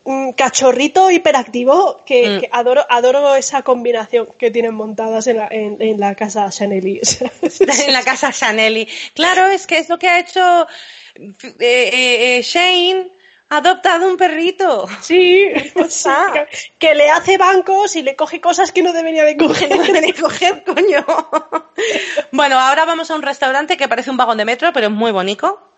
mm, 0.06 0.30
cachorrito 0.32 1.12
hiperactivo 1.12 2.02
que, 2.06 2.48
mm. 2.48 2.56
adoro, 2.56 2.86
adoro 2.90 3.36
esa 3.36 3.62
combinación 3.62 4.28
que 4.38 4.50
tienen 4.50 4.74
montadas 4.74 5.28
en 5.28 5.38
la, 5.38 5.50
en, 5.52 6.00
la 6.00 6.16
casa 6.16 6.50
Chanelli. 6.50 7.02
en 7.88 7.92
la 7.92 8.04
casa 8.04 8.32
Chanelli. 8.32 8.88
Claro, 9.14 9.48
es 9.48 9.68
que 9.68 9.80
es 9.80 9.90
lo 9.90 10.00
que 10.00 10.08
ha 10.08 10.22
hecho 10.22 10.66
eh, 11.16 11.30
eh, 11.60 12.38
eh, 12.38 12.42
Shane 12.42 13.12
ha 13.50 13.58
adoptado 13.58 14.08
un 14.08 14.16
perrito. 14.16 14.88
Sí, 15.02 15.46
que, 16.80 16.96
le 16.96 17.10
hace 17.10 17.38
bancos 17.38 17.98
y 17.98 18.02
le 18.02 18.16
coge 18.16 18.40
cosas 18.40 18.72
que 18.72 18.82
no 18.82 18.94
debería 18.94 19.26
de 19.26 19.36
coger. 19.36 19.76
No 19.76 19.84
debería 19.84 20.14
coger, 20.14 20.64
coño. 20.64 21.06
bueno, 22.32 22.58
ahora 22.58 22.86
vamos 22.86 23.12
a 23.12 23.16
un 23.16 23.24
restaurante 23.24 23.76
que 23.76 23.90
parece 23.90 24.10
un 24.10 24.16
vagón 24.16 24.38
de 24.38 24.46
metro, 24.46 24.72
pero 24.72 24.88
es 24.88 24.94
muy 24.94 25.12
bonito. 25.12 25.73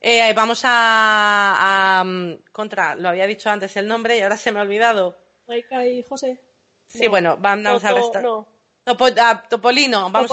Eh, 0.00 0.32
vamos 0.34 0.60
a, 0.64 2.02
mm, 2.04 2.50
contra, 2.50 2.94
lo 2.94 3.08
había 3.08 3.26
dicho 3.26 3.50
antes 3.50 3.76
el 3.76 3.86
nombre 3.86 4.18
y 4.18 4.20
ahora 4.20 4.36
se 4.36 4.52
me 4.52 4.58
ha 4.58 4.62
olvidado. 4.62 5.18
Maika 5.46 5.86
y 5.86 6.02
José. 6.02 6.40
Sí, 6.86 7.08
bueno, 7.08 7.36
vamos 7.38 7.84
a 7.84 7.92
ver. 7.92 8.22
No. 8.22 8.48
Topolino, 8.84 10.10
vamos 10.10 10.30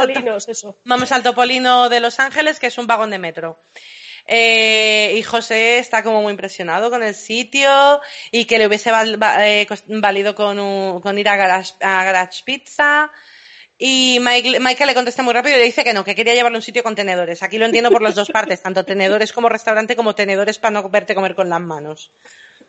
eso. 0.47 0.77
vamos 0.83 1.11
al 1.11 1.21
Topolino 1.21 1.87
de 1.87 1.99
Los 1.99 2.19
Ángeles, 2.19 2.59
que 2.59 2.67
es 2.67 2.77
un 2.77 2.87
vagón 2.87 3.11
de 3.11 3.19
metro. 3.19 3.57
Eh, 4.25 5.15
y 5.17 5.23
José 5.23 5.79
está 5.79 6.03
como 6.03 6.21
muy 6.21 6.31
impresionado 6.31 6.89
con 6.89 7.01
el 7.01 7.15
sitio 7.15 7.99
y 8.31 8.45
que 8.45 8.59
le 8.59 8.67
hubiese 8.67 8.91
eh, 8.91 9.67
valido 9.87 10.35
con, 10.35 11.01
con 11.01 11.17
ir 11.17 11.29
a 11.29 11.35
Garage, 11.35 11.73
a 11.79 12.03
Garage 12.03 12.43
Pizza. 12.43 13.11
Y 13.81 14.19
Michael 14.19 14.87
le 14.87 14.93
contesta 14.93 15.23
muy 15.23 15.33
rápido 15.33 15.55
y 15.55 15.59
le 15.59 15.65
dice 15.65 15.85
que 15.85 15.93
no, 15.93 16.03
que 16.03 16.13
quería 16.13 16.35
llevarle 16.35 16.57
un 16.57 16.61
sitio 16.61 16.83
con 16.83 16.95
tenedores. 16.95 17.41
Aquí 17.43 17.57
lo 17.57 17.65
entiendo 17.65 17.89
por 17.89 18.01
las 18.01 18.13
dos 18.13 18.29
partes, 18.29 18.61
tanto 18.61 18.83
tenedores 18.83 19.31
como 19.31 19.47
restaurante, 19.47 19.95
como 19.95 20.13
tenedores 20.15 20.59
para 20.59 20.71
no 20.71 20.89
verte 20.89 21.15
comer 21.15 21.33
con 21.33 21.49
las 21.49 21.61
manos. 21.61 22.11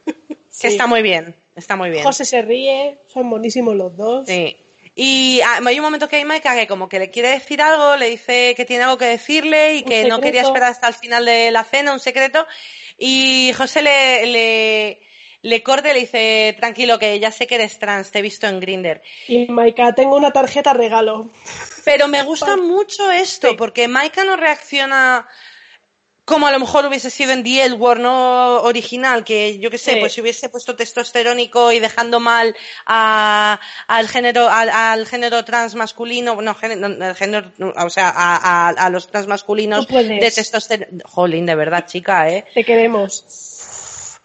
Que 0.60 0.66
está 0.66 0.88
muy 0.88 1.00
bien, 1.00 1.36
está 1.54 1.76
muy 1.76 1.90
bien. 1.90 2.02
José 2.02 2.24
se 2.24 2.42
ríe, 2.42 2.98
son 3.06 3.30
buenísimos 3.30 3.76
los 3.76 3.96
dos. 3.96 4.26
Sí. 4.26 4.56
Y 4.96 5.40
ah, 5.42 5.60
hay 5.64 5.78
un 5.78 5.84
momento 5.84 6.08
que 6.08 6.16
hay 6.16 6.24
Michael 6.24 6.58
que 6.58 6.66
como 6.66 6.88
que 6.88 6.98
le 6.98 7.08
quiere 7.08 7.28
decir 7.28 7.62
algo, 7.62 7.96
le 7.96 8.10
dice 8.10 8.54
que 8.56 8.64
tiene 8.64 8.82
algo 8.82 8.98
que 8.98 9.06
decirle 9.06 9.76
y 9.76 9.82
que 9.84 10.04
no 10.06 10.20
quería 10.20 10.42
esperar 10.42 10.72
hasta 10.72 10.88
el 10.88 10.94
final 10.94 11.24
de 11.24 11.52
la 11.52 11.62
cena, 11.62 11.92
un 11.92 12.00
secreto. 12.00 12.46
Y 12.98 13.52
José 13.56 13.80
le, 13.80 14.26
le 14.26 15.00
le 15.42 15.62
corta 15.62 15.90
y 15.90 15.94
le 15.94 16.00
dice, 16.00 16.54
tranquilo, 16.58 16.98
que 16.98 17.18
ya 17.18 17.32
sé 17.32 17.46
que 17.46 17.54
eres 17.54 17.78
trans, 17.78 18.10
te 18.10 18.18
he 18.18 18.22
visto 18.22 18.46
en 18.46 18.60
Grinder. 18.60 19.02
Y 19.26 19.46
Maika, 19.46 19.94
tengo 19.94 20.16
una 20.16 20.32
tarjeta 20.32 20.72
regalo. 20.72 21.28
Pero 21.84 22.08
me 22.08 22.22
gusta 22.22 22.56
mucho 22.56 23.10
esto, 23.10 23.56
porque 23.56 23.88
Maika 23.88 24.24
no 24.24 24.36
reacciona 24.36 25.26
como 26.30 26.46
a 26.46 26.52
lo 26.52 26.60
mejor 26.60 26.86
hubiese 26.86 27.10
sido 27.10 27.32
en 27.32 27.42
The 27.42 27.64
L 27.64 27.76
no 27.78 28.60
original, 28.62 29.24
que 29.24 29.58
yo 29.58 29.68
qué 29.68 29.78
sé, 29.78 29.96
pues 29.96 30.12
si 30.12 30.20
hubiese 30.20 30.48
puesto 30.48 30.76
testosterónico 30.76 31.72
y 31.72 31.80
dejando 31.80 32.20
mal 32.20 32.54
al 32.86 34.08
género, 34.08 34.48
al, 34.48 35.06
género 35.06 35.44
trans 35.44 35.74
masculino, 35.74 36.40
no, 36.40 36.54
género, 36.54 37.50
o 37.76 37.90
sea, 37.90 38.12
a, 38.14 38.90
los 38.90 39.08
trans 39.08 39.26
masculinos 39.26 39.88
de 39.88 40.30
testosterona. 40.32 41.02
Jolín, 41.04 41.46
de 41.46 41.54
verdad, 41.56 41.86
chica, 41.86 42.30
eh. 42.30 42.44
Te 42.54 42.62
queremos. 42.62 44.20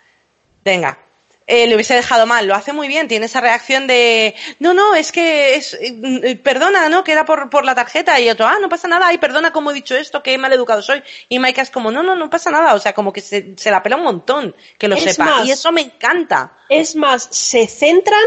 Venga, 0.64 1.00
eh, 1.48 1.68
le 1.68 1.76
hubiese 1.76 1.94
dejado 1.94 2.26
mal. 2.26 2.48
Lo 2.48 2.56
hace 2.56 2.74
muy 2.74 2.88
bien, 2.88 3.08
tiene 3.08 3.28
esa 3.28 3.42
reacción 3.42 3.88
de, 3.88 4.36
no, 4.60 4.74
no, 4.74 4.96
es 4.96 5.12
que 5.12 5.56
es, 5.56 5.78
eh, 5.80 6.40
perdona, 6.42 6.90
¿no? 6.90 7.04
Que 7.04 7.12
era 7.12 7.26
por, 7.26 7.50
por 7.50 7.66
la 7.66 7.76
tarjeta 7.76 8.20
y 8.20 8.30
otro, 8.30 8.48
ah, 8.48 8.58
no 8.60 8.70
pasa 8.70 8.88
nada, 8.88 9.08
ay, 9.08 9.18
perdona 9.18 9.52
cómo 9.52 9.72
he 9.72 9.74
dicho 9.74 9.96
esto, 9.96 10.24
qué 10.24 10.38
mal 10.38 10.54
educado 10.54 10.82
soy. 10.82 11.04
Y 11.30 11.40
Maika 11.40 11.62
es 11.62 11.70
como, 11.70 11.92
no, 11.92 12.04
no, 12.04 12.16
no 12.16 12.30
pasa 12.30 12.52
nada, 12.52 12.74
o 12.74 12.80
sea, 12.80 12.94
como 12.94 13.14
que 13.14 13.22
se, 13.22 13.56
se 13.58 13.72
la 13.72 13.84
pela 13.84 13.98
un 13.98 14.04
montón, 14.04 14.56
que 14.78 14.88
lo 14.88 14.98
sepa. 14.98 15.44
y 15.46 15.52
eso 15.52 15.72
me 15.72 15.82
encanta. 15.82 16.54
Es 16.70 16.96
más, 16.96 17.28
se 17.32 17.68
centran 17.68 18.24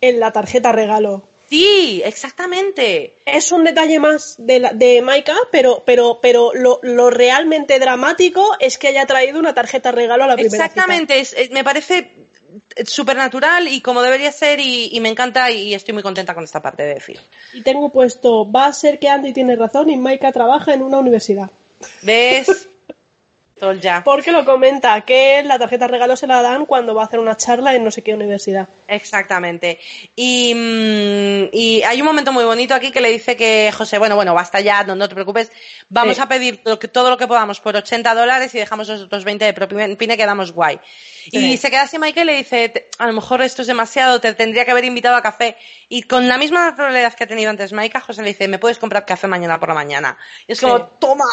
en 0.00 0.20
la 0.20 0.32
tarjeta 0.32 0.72
regalo. 0.72 1.26
Sí, 1.48 2.00
exactamente. 2.04 3.16
Es 3.26 3.50
un 3.50 3.64
detalle 3.64 3.98
más 3.98 4.36
de, 4.38 4.60
la, 4.60 4.72
de 4.72 5.02
Maika, 5.02 5.36
pero, 5.50 5.82
pero, 5.84 6.20
pero 6.22 6.52
lo, 6.54 6.78
lo, 6.84 7.10
realmente 7.10 7.80
dramático 7.80 8.56
es 8.60 8.78
que 8.78 8.86
haya 8.86 9.04
traído 9.04 9.40
una 9.40 9.52
tarjeta 9.52 9.90
regalo 9.90 10.22
a 10.22 10.26
la 10.28 10.34
primera 10.36 10.64
Exactamente, 10.64 11.18
es, 11.18 11.50
me 11.50 11.64
parece 11.64 12.29
súper 12.84 13.16
natural 13.16 13.68
y 13.68 13.80
como 13.80 14.02
debería 14.02 14.32
ser 14.32 14.60
y, 14.60 14.88
y, 14.92 15.00
me 15.00 15.08
encanta 15.08 15.50
y 15.50 15.74
estoy 15.74 15.94
muy 15.94 16.02
contenta 16.02 16.34
con 16.34 16.44
esta 16.44 16.60
parte 16.62 16.82
de 16.82 16.94
decir. 16.94 17.20
Y 17.52 17.62
tengo 17.62 17.90
puesto, 17.90 18.50
va 18.50 18.66
a 18.66 18.72
ser 18.72 18.98
que 18.98 19.08
Andy 19.08 19.32
tiene 19.32 19.56
razón 19.56 19.90
y 19.90 19.96
Maika 19.96 20.32
trabaja 20.32 20.74
en 20.74 20.82
una 20.82 20.98
universidad. 20.98 21.50
¿Ves? 22.02 22.69
Ya. 23.80 24.02
Porque 24.04 24.32
lo 24.32 24.44
comenta, 24.44 25.00
que 25.02 25.42
la 25.44 25.58
tarjeta 25.58 25.86
regalo 25.86 26.16
se 26.16 26.26
la 26.26 26.42
dan 26.42 26.66
cuando 26.66 26.94
va 26.94 27.02
a 27.02 27.04
hacer 27.06 27.20
una 27.20 27.36
charla 27.36 27.74
en 27.74 27.84
no 27.84 27.90
sé 27.90 28.02
qué 28.02 28.14
universidad. 28.14 28.68
Exactamente. 28.88 29.78
Y, 30.16 30.54
mm, 30.54 31.48
y 31.52 31.82
hay 31.82 32.00
un 32.00 32.06
momento 32.06 32.32
muy 32.32 32.44
bonito 32.44 32.74
aquí 32.74 32.90
que 32.90 33.00
le 33.00 33.10
dice 33.10 33.36
que 33.36 33.72
José, 33.72 33.98
bueno, 33.98 34.16
bueno, 34.16 34.34
basta 34.34 34.60
ya, 34.60 34.84
no, 34.84 34.94
no 34.94 35.08
te 35.08 35.14
preocupes, 35.14 35.50
vamos 35.88 36.18
a 36.18 36.28
pedir 36.28 36.62
todo 36.92 37.10
lo 37.10 37.16
que 37.16 37.26
podamos 37.26 37.60
por 37.60 37.76
80 37.76 38.14
dólares 38.14 38.54
y 38.54 38.58
dejamos 38.58 38.88
los 38.88 39.02
otros 39.02 39.24
20 39.24 39.44
de 39.44 39.52
propina 39.52 39.86
y 39.86 39.96
quedamos 39.96 40.52
guay. 40.52 40.80
Y 41.26 41.56
se 41.56 41.70
queda 41.70 41.82
así 41.82 41.98
Michael 41.98 42.28
y 42.28 42.32
le 42.32 42.38
dice, 42.38 42.88
a 42.98 43.06
lo 43.06 43.12
mejor 43.12 43.42
esto 43.42 43.62
es 43.62 43.68
demasiado, 43.68 44.20
te 44.20 44.34
tendría 44.34 44.64
que 44.64 44.70
haber 44.70 44.84
invitado 44.84 45.16
a 45.16 45.22
café. 45.22 45.56
Y 45.88 46.02
con 46.02 46.28
la 46.28 46.38
misma 46.38 46.74
probabilidad 46.74 47.14
que 47.14 47.24
ha 47.24 47.26
tenido 47.26 47.50
antes 47.50 47.72
Maika, 47.72 48.00
José 48.00 48.22
le 48.22 48.28
dice, 48.28 48.48
me 48.48 48.58
puedes 48.58 48.78
comprar 48.78 49.04
café 49.04 49.26
mañana 49.26 49.58
por 49.58 49.68
la 49.68 49.74
mañana. 49.74 50.18
Y 50.46 50.52
es 50.52 50.60
como, 50.60 50.80
toma. 50.80 51.24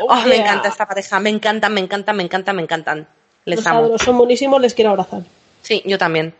Oh, 0.00 0.20
me 0.26 0.36
encanta 0.36 0.68
esta 0.68 0.86
pareja, 0.86 1.20
me 1.20 1.30
encantan, 1.30 1.72
me 1.72 1.80
encantan, 1.80 2.16
me 2.16 2.22
encantan, 2.22 2.56
me 2.56 2.62
encantan. 2.62 3.08
Les 3.44 3.66
amo. 3.66 3.98
son 3.98 4.18
buenísimos, 4.18 4.60
les 4.60 4.74
quiero 4.74 4.90
abrazar. 4.90 5.22
Sí, 5.62 5.82
yo 5.84 5.98
también. 5.98 6.34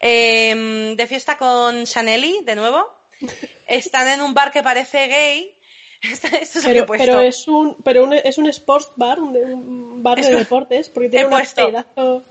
Em, 0.00 0.96
de 0.96 1.06
fiesta 1.06 1.36
con 1.36 1.84
Chaneli, 1.84 2.40
de 2.44 2.56
nuevo. 2.56 2.94
Están 3.66 4.08
en 4.08 4.20
un 4.20 4.34
bar 4.34 4.50
que 4.50 4.62
parece 4.62 5.06
gay. 5.06 5.58
Esto 6.02 6.28
es 6.28 6.64
pero, 6.64 6.86
pero, 6.86 7.20
es 7.20 7.46
un, 7.46 7.76
pero 7.76 8.12
es 8.12 8.38
un 8.38 8.48
sports 8.48 8.90
bar, 8.96 9.20
un, 9.20 10.02
bar 10.02 10.20
de 10.20 10.34
deportes, 10.34 10.88
porque 10.88 11.08
tiene 11.10 11.26
un 11.26 11.42
pedazo... 11.54 12.22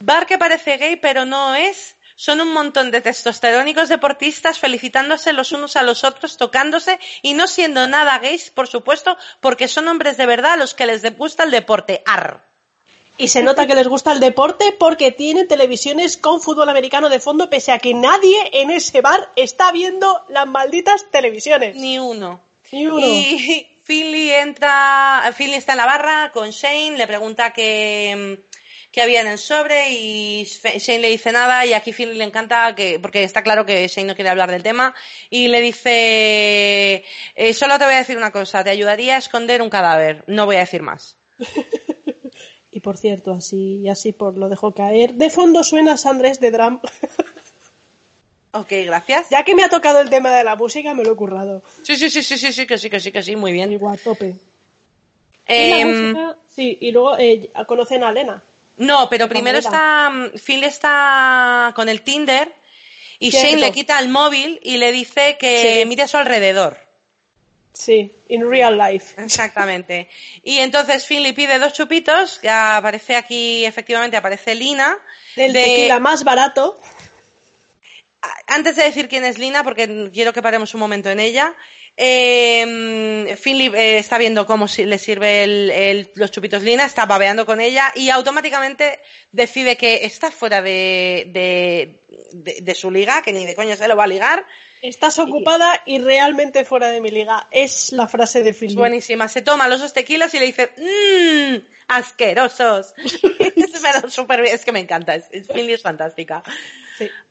Bar 0.00 0.26
que 0.26 0.38
parece 0.38 0.76
gay, 0.76 0.96
pero 0.96 1.24
no 1.24 1.56
es 1.56 1.96
son 2.18 2.40
un 2.40 2.52
montón 2.52 2.90
de 2.90 3.00
testosterónicos 3.00 3.88
deportistas 3.88 4.58
felicitándose 4.58 5.32
los 5.32 5.52
unos 5.52 5.76
a 5.76 5.84
los 5.84 6.02
otros, 6.02 6.36
tocándose 6.36 6.98
y 7.22 7.34
no 7.34 7.46
siendo 7.46 7.86
nada 7.86 8.18
gays, 8.18 8.50
por 8.50 8.66
supuesto, 8.66 9.16
porque 9.38 9.68
son 9.68 9.86
hombres 9.86 10.16
de 10.16 10.26
verdad 10.26 10.54
a 10.54 10.56
los 10.56 10.74
que 10.74 10.86
les 10.86 11.16
gusta 11.16 11.44
el 11.44 11.52
deporte. 11.52 12.02
Ar. 12.04 12.44
Y 13.18 13.28
se 13.28 13.44
nota 13.44 13.68
que 13.68 13.76
les 13.76 13.86
gusta 13.86 14.10
el 14.10 14.18
deporte 14.18 14.74
porque 14.76 15.12
tienen 15.12 15.46
televisiones 15.46 16.16
con 16.16 16.40
fútbol 16.40 16.68
americano 16.68 17.08
de 17.08 17.20
fondo, 17.20 17.48
pese 17.48 17.70
a 17.70 17.78
que 17.78 17.94
nadie 17.94 18.50
en 18.52 18.72
ese 18.72 19.00
bar 19.00 19.30
está 19.36 19.70
viendo 19.70 20.24
las 20.28 20.48
malditas 20.48 21.08
televisiones. 21.12 21.76
Ni 21.76 22.00
uno. 22.00 22.40
Ni 22.72 22.88
uno. 22.88 22.98
Y 22.98 23.80
Finley 23.84 24.30
entra, 24.32 25.32
Finley 25.36 25.58
está 25.58 25.74
en 25.74 25.78
la 25.78 25.86
barra 25.86 26.32
con 26.32 26.50
Shane, 26.50 26.98
le 26.98 27.06
pregunta 27.06 27.52
que 27.52 28.47
que 28.90 29.02
había 29.02 29.20
en 29.20 29.28
el 29.28 29.38
sobre 29.38 29.90
y 29.90 30.44
Shane 30.44 31.00
le 31.00 31.08
dice 31.08 31.32
nada 31.32 31.66
y 31.66 31.72
aquí 31.72 31.92
Phil 31.92 32.16
le 32.16 32.24
encanta 32.24 32.74
que 32.74 32.98
porque 32.98 33.22
está 33.24 33.42
claro 33.42 33.66
que 33.66 33.86
Shane 33.86 34.08
no 34.08 34.14
quiere 34.14 34.30
hablar 34.30 34.50
del 34.50 34.62
tema 34.62 34.94
y 35.30 35.48
le 35.48 35.60
dice 35.60 37.04
eh, 37.36 37.54
solo 37.54 37.78
te 37.78 37.84
voy 37.84 37.94
a 37.94 37.98
decir 37.98 38.16
una 38.16 38.30
cosa 38.30 38.64
te 38.64 38.70
ayudaría 38.70 39.16
a 39.16 39.18
esconder 39.18 39.62
un 39.62 39.70
cadáver 39.70 40.24
no 40.26 40.46
voy 40.46 40.56
a 40.56 40.60
decir 40.60 40.82
más 40.82 41.16
y 42.70 42.80
por 42.80 42.96
cierto 42.96 43.32
así 43.32 43.88
así 43.88 44.12
por 44.12 44.36
lo 44.36 44.48
dejo 44.48 44.72
caer 44.72 45.14
de 45.14 45.30
fondo 45.30 45.62
suena 45.62 45.96
Sandres 45.96 46.40
de 46.40 46.50
Drum 46.50 46.80
Ok, 48.50 48.72
gracias. 48.86 49.28
Ya 49.30 49.44
que 49.44 49.54
me 49.54 49.62
ha 49.62 49.68
tocado 49.68 50.00
el 50.00 50.08
tema 50.08 50.34
de 50.34 50.42
la 50.42 50.56
música, 50.56 50.94
me 50.94 51.04
lo 51.04 51.12
he 51.12 51.16
currado. 51.16 51.62
Sí, 51.82 51.96
sí, 51.96 52.08
sí, 52.08 52.22
sí, 52.22 52.38
sí, 52.38 52.52
sí, 52.52 52.66
que 52.66 52.78
sí, 52.78 52.88
que 52.88 52.98
sí, 52.98 53.12
que 53.12 53.22
sí, 53.22 53.36
muy 53.36 53.52
bien. 53.52 53.70
Igual, 53.70 53.98
tope. 54.00 54.36
Em, 55.46 56.34
sí, 56.46 56.78
y 56.80 56.90
luego 56.90 57.18
eh, 57.18 57.50
conocen 57.66 58.04
a 58.04 58.10
Elena. 58.10 58.42
No, 58.78 59.08
pero 59.08 59.28
primero 59.28 59.58
está. 59.58 60.30
Phil 60.44 60.64
está 60.64 61.72
con 61.74 61.88
el 61.88 62.02
Tinder 62.02 62.52
y 63.18 63.30
Shane 63.30 63.56
le 63.56 63.72
quita 63.72 63.98
el 63.98 64.08
móvil 64.08 64.60
y 64.62 64.78
le 64.78 64.92
dice 64.92 65.36
que 65.38 65.84
mire 65.86 66.02
a 66.02 66.08
su 66.08 66.16
alrededor. 66.16 66.88
Sí, 67.72 68.10
in 68.28 68.48
real 68.50 68.76
life. 68.76 69.20
Exactamente. 69.22 70.08
Y 70.42 70.58
entonces 70.58 71.06
Phil 71.06 71.22
le 71.22 71.32
pide 71.32 71.58
dos 71.58 71.72
chupitos, 71.72 72.38
que 72.40 72.50
aparece 72.50 73.14
aquí, 73.14 73.64
efectivamente, 73.64 74.16
aparece 74.16 74.54
Lina. 74.54 74.98
Del 75.36 75.52
de... 75.52 75.62
tequila 75.62 76.00
más 76.00 76.24
barato. 76.24 76.80
Antes 78.48 78.74
de 78.74 78.82
decir 78.82 79.08
quién 79.08 79.24
es 79.24 79.38
Lina, 79.38 79.62
porque 79.62 80.10
quiero 80.12 80.32
que 80.32 80.42
paremos 80.42 80.74
un 80.74 80.80
momento 80.80 81.08
en 81.08 81.20
ella, 81.20 81.54
eh, 82.00 83.36
Finley 83.36 83.72
eh, 83.74 83.98
está 83.98 84.18
viendo 84.18 84.46
cómo 84.46 84.66
le 84.66 84.98
sirve 84.98 86.06
los 86.14 86.30
chupitos 86.30 86.62
Lina, 86.62 86.84
está 86.84 87.06
babeando 87.06 87.44
con 87.44 87.60
ella 87.60 87.90
y 87.92 88.10
automáticamente 88.10 89.00
decide 89.32 89.76
que 89.76 90.04
está 90.04 90.30
fuera 90.30 90.62
de, 90.62 91.98
de, 92.32 92.74
su 92.76 92.92
liga, 92.92 93.20
que 93.22 93.32
ni 93.32 93.44
de 93.44 93.56
coño 93.56 93.74
se 93.74 93.88
lo 93.88 93.96
va 93.96 94.04
a 94.04 94.06
ligar. 94.06 94.46
Estás 94.80 95.18
ocupada 95.18 95.82
y, 95.86 95.98
realmente 95.98 96.64
fuera 96.64 96.88
de 96.88 97.00
mi 97.00 97.10
liga. 97.10 97.48
Es 97.50 97.90
la 97.90 98.06
frase 98.06 98.44
de 98.44 98.54
Finley. 98.54 98.76
Buenísima. 98.76 99.26
Se 99.26 99.42
toma 99.42 99.66
los 99.66 99.80
dos 99.80 99.92
tequilas 99.92 100.32
y 100.34 100.38
le 100.38 100.46
dice, 100.46 100.72
mmm, 100.76 101.66
asquerosos. 101.88 102.94
es 103.56 104.14
súper 104.14 104.42
bien. 104.42 104.54
Es 104.54 104.64
que 104.64 104.70
me 104.70 104.78
encanta. 104.78 105.16
Es, 105.16 105.48
Finley 105.48 105.72
es 105.72 105.82
fantástica. 105.82 106.44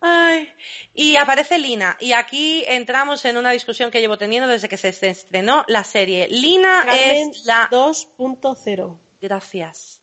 Ay. 0.01 0.53
Y 0.93 1.15
aparece 1.15 1.57
Lina. 1.57 1.97
Y 1.99 2.13
aquí 2.13 2.63
entramos 2.67 3.23
en 3.25 3.37
una 3.37 3.51
discusión 3.51 3.91
que 3.91 3.99
llevo 3.99 4.17
teniendo 4.17 4.47
desde 4.47 4.56
que 4.61 4.77
se 4.77 4.89
estrenó 5.09 5.63
la 5.67 5.83
serie. 5.83 6.27
Lina 6.27 6.85
es 6.93 7.45
la 7.45 7.69
2.0. 7.69 8.97
Gracias. 9.21 10.01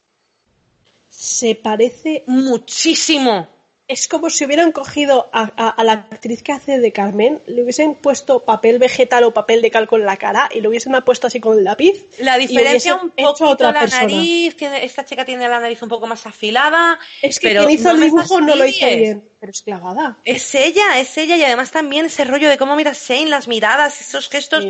Se 1.11 1.55
parece 1.55 2.25
muchísimo 2.27 3.49
es 3.95 4.09
como 4.09 4.29
si 4.29 4.45
hubieran 4.45 4.73
cogido 4.73 5.29
a, 5.33 5.83
la 5.85 5.93
actriz 5.93 6.43
que 6.43 6.51
hace 6.51 6.81
de 6.81 6.91
Carmen, 6.91 7.41
le 7.47 7.63
hubiesen 7.63 7.95
puesto 7.95 8.41
papel 8.41 8.81
vegetal 8.81 9.23
o 9.23 9.31
papel 9.31 9.63
de 9.63 9.71
calco 9.71 9.97
en 9.97 10.05
la 10.05 10.17
cara 10.17 10.49
y 10.53 10.61
lo 10.61 10.71
hubiesen 10.71 10.93
puesto 11.05 11.29
así 11.29 11.39
con 11.39 11.59
el 11.59 11.65
lápiz. 11.65 12.05
La 12.19 12.37
diferencia 12.37 12.97
un 12.97 13.11
poco 13.11 13.49
otra 13.49 13.71
la 13.71 13.87
nariz, 13.87 14.57
esta 14.61 15.05
chica 15.05 15.25
tiene 15.25 15.49
la 15.49 15.61
nariz 15.61 15.81
un 15.81 15.89
poco 15.89 16.09
más 16.09 16.27
afilada. 16.27 16.99
Es 17.23 17.39
que 17.39 17.51
quien 17.51 17.71
hizo 17.71 17.93
el 17.93 18.01
dibujo 18.01 18.41
no 18.41 18.57
lo 18.57 18.67
hizo 18.67 18.85
bien, 18.87 19.31
pero 19.39 19.51
es 19.51 19.63
clavada. 19.63 20.19
Es 20.25 20.55
ella, 20.57 20.99
es 20.99 21.17
ella 21.17 21.37
y 21.37 21.45
además 21.45 21.71
también 21.71 22.07
ese 22.07 22.25
rollo 22.25 22.49
de 22.49 22.59
cómo 22.59 22.75
mira 22.75 22.93
Shane, 22.95 23.31
las 23.31 23.47
miradas, 23.47 24.01
esos 24.01 24.29
gestos. 24.29 24.65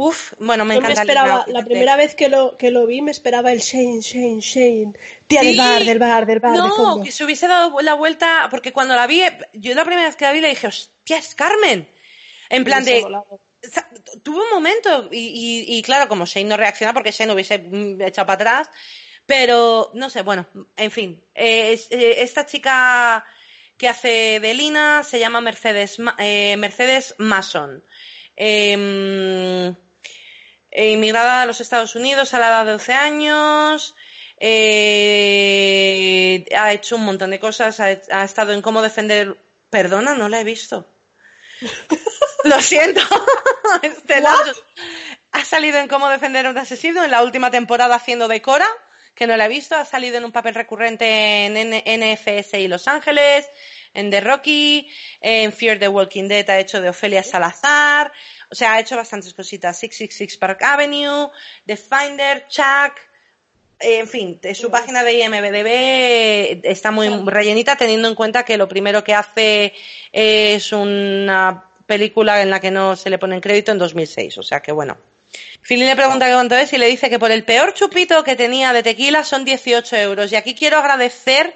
Uf, 0.00 0.34
bueno, 0.38 0.64
me 0.64 0.76
encanta. 0.76 1.00
esperaba, 1.00 1.44
la 1.48 1.64
primera 1.64 1.96
vez 1.96 2.14
que 2.14 2.28
lo, 2.28 2.56
que 2.56 2.70
lo 2.70 2.86
vi 2.86 3.02
me 3.02 3.10
esperaba 3.10 3.50
el 3.50 3.58
Shane, 3.58 4.00
Shane, 4.00 4.38
Shane. 4.40 4.92
Tía 5.26 5.42
del 5.42 5.56
bar, 5.56 5.84
del 5.84 5.98
bar, 5.98 6.24
del 6.24 6.38
bar. 6.38 6.56
No, 6.56 7.02
que 7.02 7.10
se 7.10 7.24
hubiese 7.24 7.48
dado 7.48 7.80
la 7.80 7.94
vuelta, 7.94 8.46
porque 8.48 8.72
cuando 8.72 8.94
la 8.94 9.08
vi, 9.08 9.22
yo 9.54 9.74
la 9.74 9.84
primera 9.84 10.06
vez 10.06 10.14
que 10.14 10.24
la 10.24 10.30
vi 10.30 10.40
le 10.40 10.50
dije, 10.50 10.68
hostia, 10.68 11.18
es 11.18 11.34
Carmen. 11.34 11.88
En 12.48 12.62
plan 12.62 12.84
de... 12.84 13.04
Tuvo 14.22 14.44
un 14.44 14.50
momento, 14.52 15.08
y, 15.10 15.64
y, 15.66 15.82
claro, 15.82 16.06
como 16.06 16.26
Shane 16.26 16.48
no 16.48 16.56
reacciona 16.56 16.94
porque 16.94 17.10
Shane 17.10 17.32
hubiese 17.32 17.58
mm, 17.58 18.00
echado 18.02 18.26
para 18.26 18.34
atrás, 18.34 18.70
pero 19.26 19.90
no 19.94 20.10
sé, 20.10 20.22
bueno, 20.22 20.46
en 20.76 20.92
fin. 20.92 21.24
Eh, 21.34 21.76
esta 22.18 22.46
chica 22.46 23.26
que 23.76 23.88
hace 23.88 24.38
de 24.38 24.54
Lina 24.54 25.02
se 25.02 25.18
llama 25.18 25.40
Mercedes, 25.40 25.98
eh, 26.18 26.56
Mercedes 26.56 27.16
Mason. 27.18 27.82
Eh, 28.36 29.74
inmigrada 30.72 31.42
a 31.42 31.46
los 31.46 31.60
Estados 31.60 31.94
Unidos 31.96 32.34
a 32.34 32.38
la 32.38 32.48
edad 32.48 32.64
de 32.66 32.72
12 32.72 32.92
años, 32.92 33.94
eh, 34.38 35.64
ha 36.56 36.72
hecho 36.72 36.96
un 36.96 37.04
montón 37.04 37.30
de 37.30 37.40
cosas, 37.40 37.80
ha, 37.80 37.92
estado 38.24 38.52
en 38.52 38.62
cómo 38.62 38.82
defender... 38.82 39.36
Perdona, 39.70 40.14
no 40.14 40.30
la 40.30 40.40
he 40.40 40.44
visto. 40.44 40.86
Lo 42.44 42.60
siento. 42.60 43.02
Este 43.82 44.22
ha 45.32 45.44
salido 45.44 45.78
en 45.78 45.88
cómo 45.88 46.08
defender 46.08 46.46
a 46.46 46.50
un 46.50 46.56
asesino 46.56 47.04
en 47.04 47.10
la 47.10 47.22
última 47.22 47.50
temporada 47.50 47.96
haciendo 47.96 48.28
de 48.28 48.40
Cora, 48.40 48.66
que 49.14 49.26
no 49.26 49.36
la 49.36 49.44
he 49.44 49.48
visto. 49.48 49.76
Ha 49.76 49.84
salido 49.84 50.16
en 50.16 50.24
un 50.24 50.32
papel 50.32 50.54
recurrente 50.54 51.46
en 51.46 51.70
NFS 51.84 52.54
y 52.54 52.66
Los 52.66 52.88
Ángeles, 52.88 53.48
en 53.92 54.10
The 54.10 54.20
Rocky, 54.20 54.90
en 55.20 55.52
Fear 55.52 55.78
the 55.78 55.88
Walking 55.88 56.28
Dead 56.28 56.48
ha 56.48 56.58
hecho 56.58 56.80
de 56.80 56.88
Ofelia 56.88 57.22
Salazar. 57.22 58.12
O 58.50 58.54
sea, 58.54 58.74
ha 58.74 58.80
hecho 58.80 58.96
bastantes 58.96 59.34
cositas. 59.34 59.78
666 59.78 60.38
Park 60.38 60.62
Avenue, 60.62 61.30
The 61.66 61.76
Finder, 61.76 62.46
Chuck. 62.48 62.94
En 63.80 64.08
fin, 64.08 64.40
su 64.54 64.70
página 64.70 65.04
de 65.04 65.12
IMDB 65.20 66.66
está 66.66 66.90
muy 66.90 67.08
rellenita 67.08 67.76
teniendo 67.76 68.08
en 68.08 68.16
cuenta 68.16 68.44
que 68.44 68.56
lo 68.56 68.66
primero 68.66 69.04
que 69.04 69.14
hace 69.14 69.72
es 70.12 70.72
una 70.72 71.66
película 71.86 72.42
en 72.42 72.50
la 72.50 72.60
que 72.60 72.72
no 72.72 72.96
se 72.96 73.08
le 73.08 73.18
pone 73.18 73.36
en 73.36 73.40
crédito 73.40 73.70
en 73.70 73.78
2006. 73.78 74.38
O 74.38 74.42
sea 74.42 74.60
que 74.60 74.72
bueno. 74.72 74.98
Philly 75.62 75.84
le 75.84 75.94
pregunta 75.94 76.26
qué 76.26 76.32
cuánto 76.32 76.56
es 76.56 76.72
y 76.72 76.78
le 76.78 76.86
dice 76.86 77.10
que 77.10 77.18
por 77.18 77.30
el 77.30 77.44
peor 77.44 77.74
chupito 77.74 78.24
que 78.24 78.34
tenía 78.34 78.72
de 78.72 78.82
tequila 78.82 79.22
son 79.22 79.44
18 79.44 79.96
euros. 79.96 80.32
Y 80.32 80.36
aquí 80.36 80.54
quiero 80.54 80.78
agradecer 80.78 81.54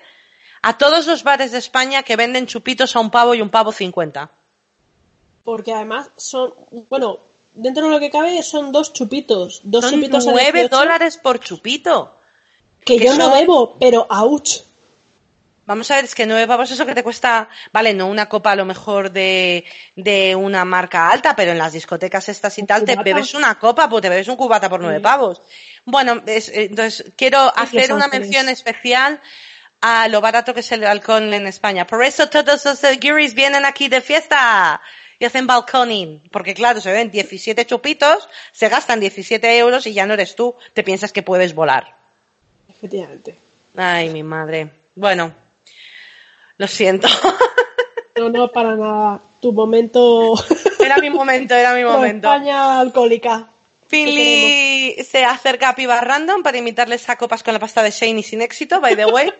a 0.62 0.78
todos 0.78 1.06
los 1.06 1.24
bares 1.24 1.50
de 1.50 1.58
España 1.58 2.02
que 2.02 2.16
venden 2.16 2.46
chupitos 2.46 2.94
a 2.94 3.00
un 3.00 3.10
pavo 3.10 3.34
y 3.34 3.42
un 3.42 3.50
pavo 3.50 3.72
50. 3.72 4.30
Porque 5.44 5.73
además 5.73 6.10
son, 6.16 6.55
bueno, 6.89 7.19
dentro 7.55 7.85
de 7.85 7.90
lo 7.90 8.01
que 8.01 8.10
cabe 8.10 8.43
son 8.43 8.73
dos 8.73 8.93
chupitos. 8.93 9.60
Dos 9.64 9.85
Son 9.85 9.94
chupitos 9.94 10.27
a 10.27 10.31
9 10.31 10.52
18, 10.60 10.77
dólares 10.77 11.16
por 11.16 11.40
chupito. 11.40 12.16
Que 12.85 12.97
que 12.97 13.05
yo 13.06 13.14
no 13.14 13.31
bebo, 13.32 13.77
pero 13.78 14.06
ouch. 14.10 14.60
Vamos 15.64 15.89
a 15.93 15.94
ver, 15.97 16.05
es 16.06 16.14
que 16.16 16.27
nueve 16.27 16.48
pavos 16.48 16.69
eso 16.73 16.85
que 16.85 16.94
te 16.94 17.05
cuesta, 17.05 17.48
vale, 17.73 17.94
no 17.94 18.09
una 18.09 18.28
copa 18.28 18.51
a 18.51 18.56
lo 18.56 18.64
mejor 18.64 19.12
de, 19.12 19.64
de 19.94 20.35
una 20.35 20.64
marca 20.64 21.09
alta, 21.09 21.36
pero 21.36 21.52
en 21.52 21.59
las 21.59 21.73
discotecas 21.73 22.28
estas 22.28 22.59
y 22.59 22.64
tal 22.64 22.81
te 22.85 22.97
bebes 23.05 23.35
una 23.35 23.59
copa, 23.60 23.89
pues 23.89 24.02
te 24.02 24.09
bebes 24.09 24.27
un 24.27 24.35
cubata 24.35 24.69
por 24.69 24.81
nueve 24.81 24.98
pavos. 25.01 25.40
Bueno, 25.85 26.20
es- 26.27 26.48
eh, 26.48 26.64
entonces 26.64 27.12
quiero 27.16 27.39
hacer 27.56 27.93
una 27.93 28.09
mención 28.09 28.48
especial 28.48 29.20
a 29.81 30.09
lo 30.09 30.20
barato 30.20 30.52
que 30.52 30.60
es 30.60 30.73
el 30.73 30.85
alcohol 30.85 31.32
en 31.32 31.47
España. 31.47 31.86
Por 31.86 32.02
eso 32.05 32.28
todos 32.28 32.64
los 32.64 32.81
guiris 32.98 33.35
vienen 33.35 33.64
aquí 33.64 33.86
de 33.89 34.01
fiesta 34.01 34.81
y 35.22 35.24
hacen 35.24 35.46
balconing, 35.46 36.20
porque 36.32 36.52
claro, 36.52 36.80
se 36.80 36.90
ven 36.90 37.12
17 37.12 37.64
chupitos, 37.64 38.28
se 38.50 38.68
gastan 38.68 38.98
17 38.98 39.56
euros 39.56 39.86
y 39.86 39.92
ya 39.92 40.04
no 40.04 40.14
eres 40.14 40.34
tú, 40.34 40.56
te 40.72 40.82
piensas 40.82 41.12
que 41.12 41.22
puedes 41.22 41.54
volar. 41.54 41.94
Efectivamente. 42.68 43.36
Ay, 43.76 44.10
mi 44.10 44.24
madre. 44.24 44.70
Bueno, 44.96 45.32
lo 46.58 46.66
siento. 46.66 47.08
No, 48.14 48.28
no, 48.28 48.48
para 48.48 48.76
nada. 48.76 49.22
Tu 49.40 49.52
momento. 49.52 50.34
Era 50.78 50.98
mi 50.98 51.08
momento, 51.08 51.54
era 51.54 51.72
mi 51.74 51.82
momento. 51.82 52.28
España 52.28 52.78
alcohólica. 52.78 53.48
Finley 53.88 55.02
se 55.02 55.24
acerca 55.24 55.70
a 55.70 55.74
Piva 55.74 55.98
Random 55.98 56.42
para 56.42 56.58
imitarles 56.58 57.08
a 57.08 57.16
copas 57.16 57.42
con 57.42 57.54
la 57.54 57.58
pasta 57.58 57.82
de 57.82 57.90
Shane 57.90 58.20
y 58.20 58.22
sin 58.22 58.42
éxito, 58.42 58.82
by 58.82 58.96
the 58.96 59.06
way. 59.06 59.32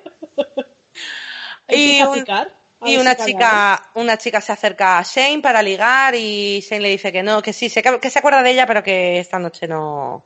y 1.69 2.01
un- 2.03 2.15
picar, 2.15 2.55
y 2.87 2.97
una 2.97 3.17
chica, 3.17 3.91
una 3.95 4.17
chica 4.19 4.41
se 4.41 4.53
acerca 4.53 4.99
a 4.99 5.03
Shane 5.03 5.41
para 5.41 5.63
ligar 5.63 6.15
y 6.15 6.61
Shane 6.61 6.81
le 6.83 6.89
dice 6.91 7.13
que 7.13 7.23
no, 7.23 7.41
que 7.43 7.53
sí, 7.53 7.69
se- 7.69 7.83
que 7.83 8.11
se 8.11 8.19
acuerda 8.19 8.43
de 8.43 8.51
ella, 8.51 8.67
pero 8.67 8.83
que 8.83 9.19
esta 9.19 9.39
noche 9.39 9.67
no, 9.69 10.25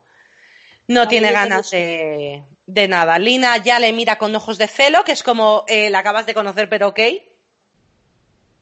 no 0.89 1.09
tiene 1.09 1.33
ganas 1.33 1.71
de, 1.71 2.43
de 2.67 2.89
nada. 2.89 3.19
Lina 3.19 3.57
ya 3.59 3.79
le 3.79 3.93
mira 3.93 4.17
con 4.19 4.35
ojos 4.35 4.59
de 4.59 4.69
celo, 4.69 5.05
que 5.05 5.13
es 5.13 5.23
como 5.23 5.65
eh, 5.69 5.91
la 5.91 5.99
acabas 6.01 6.27
de 6.27 6.35
conocer, 6.35 6.69
pero 6.69 6.89
ok. 6.89 7.01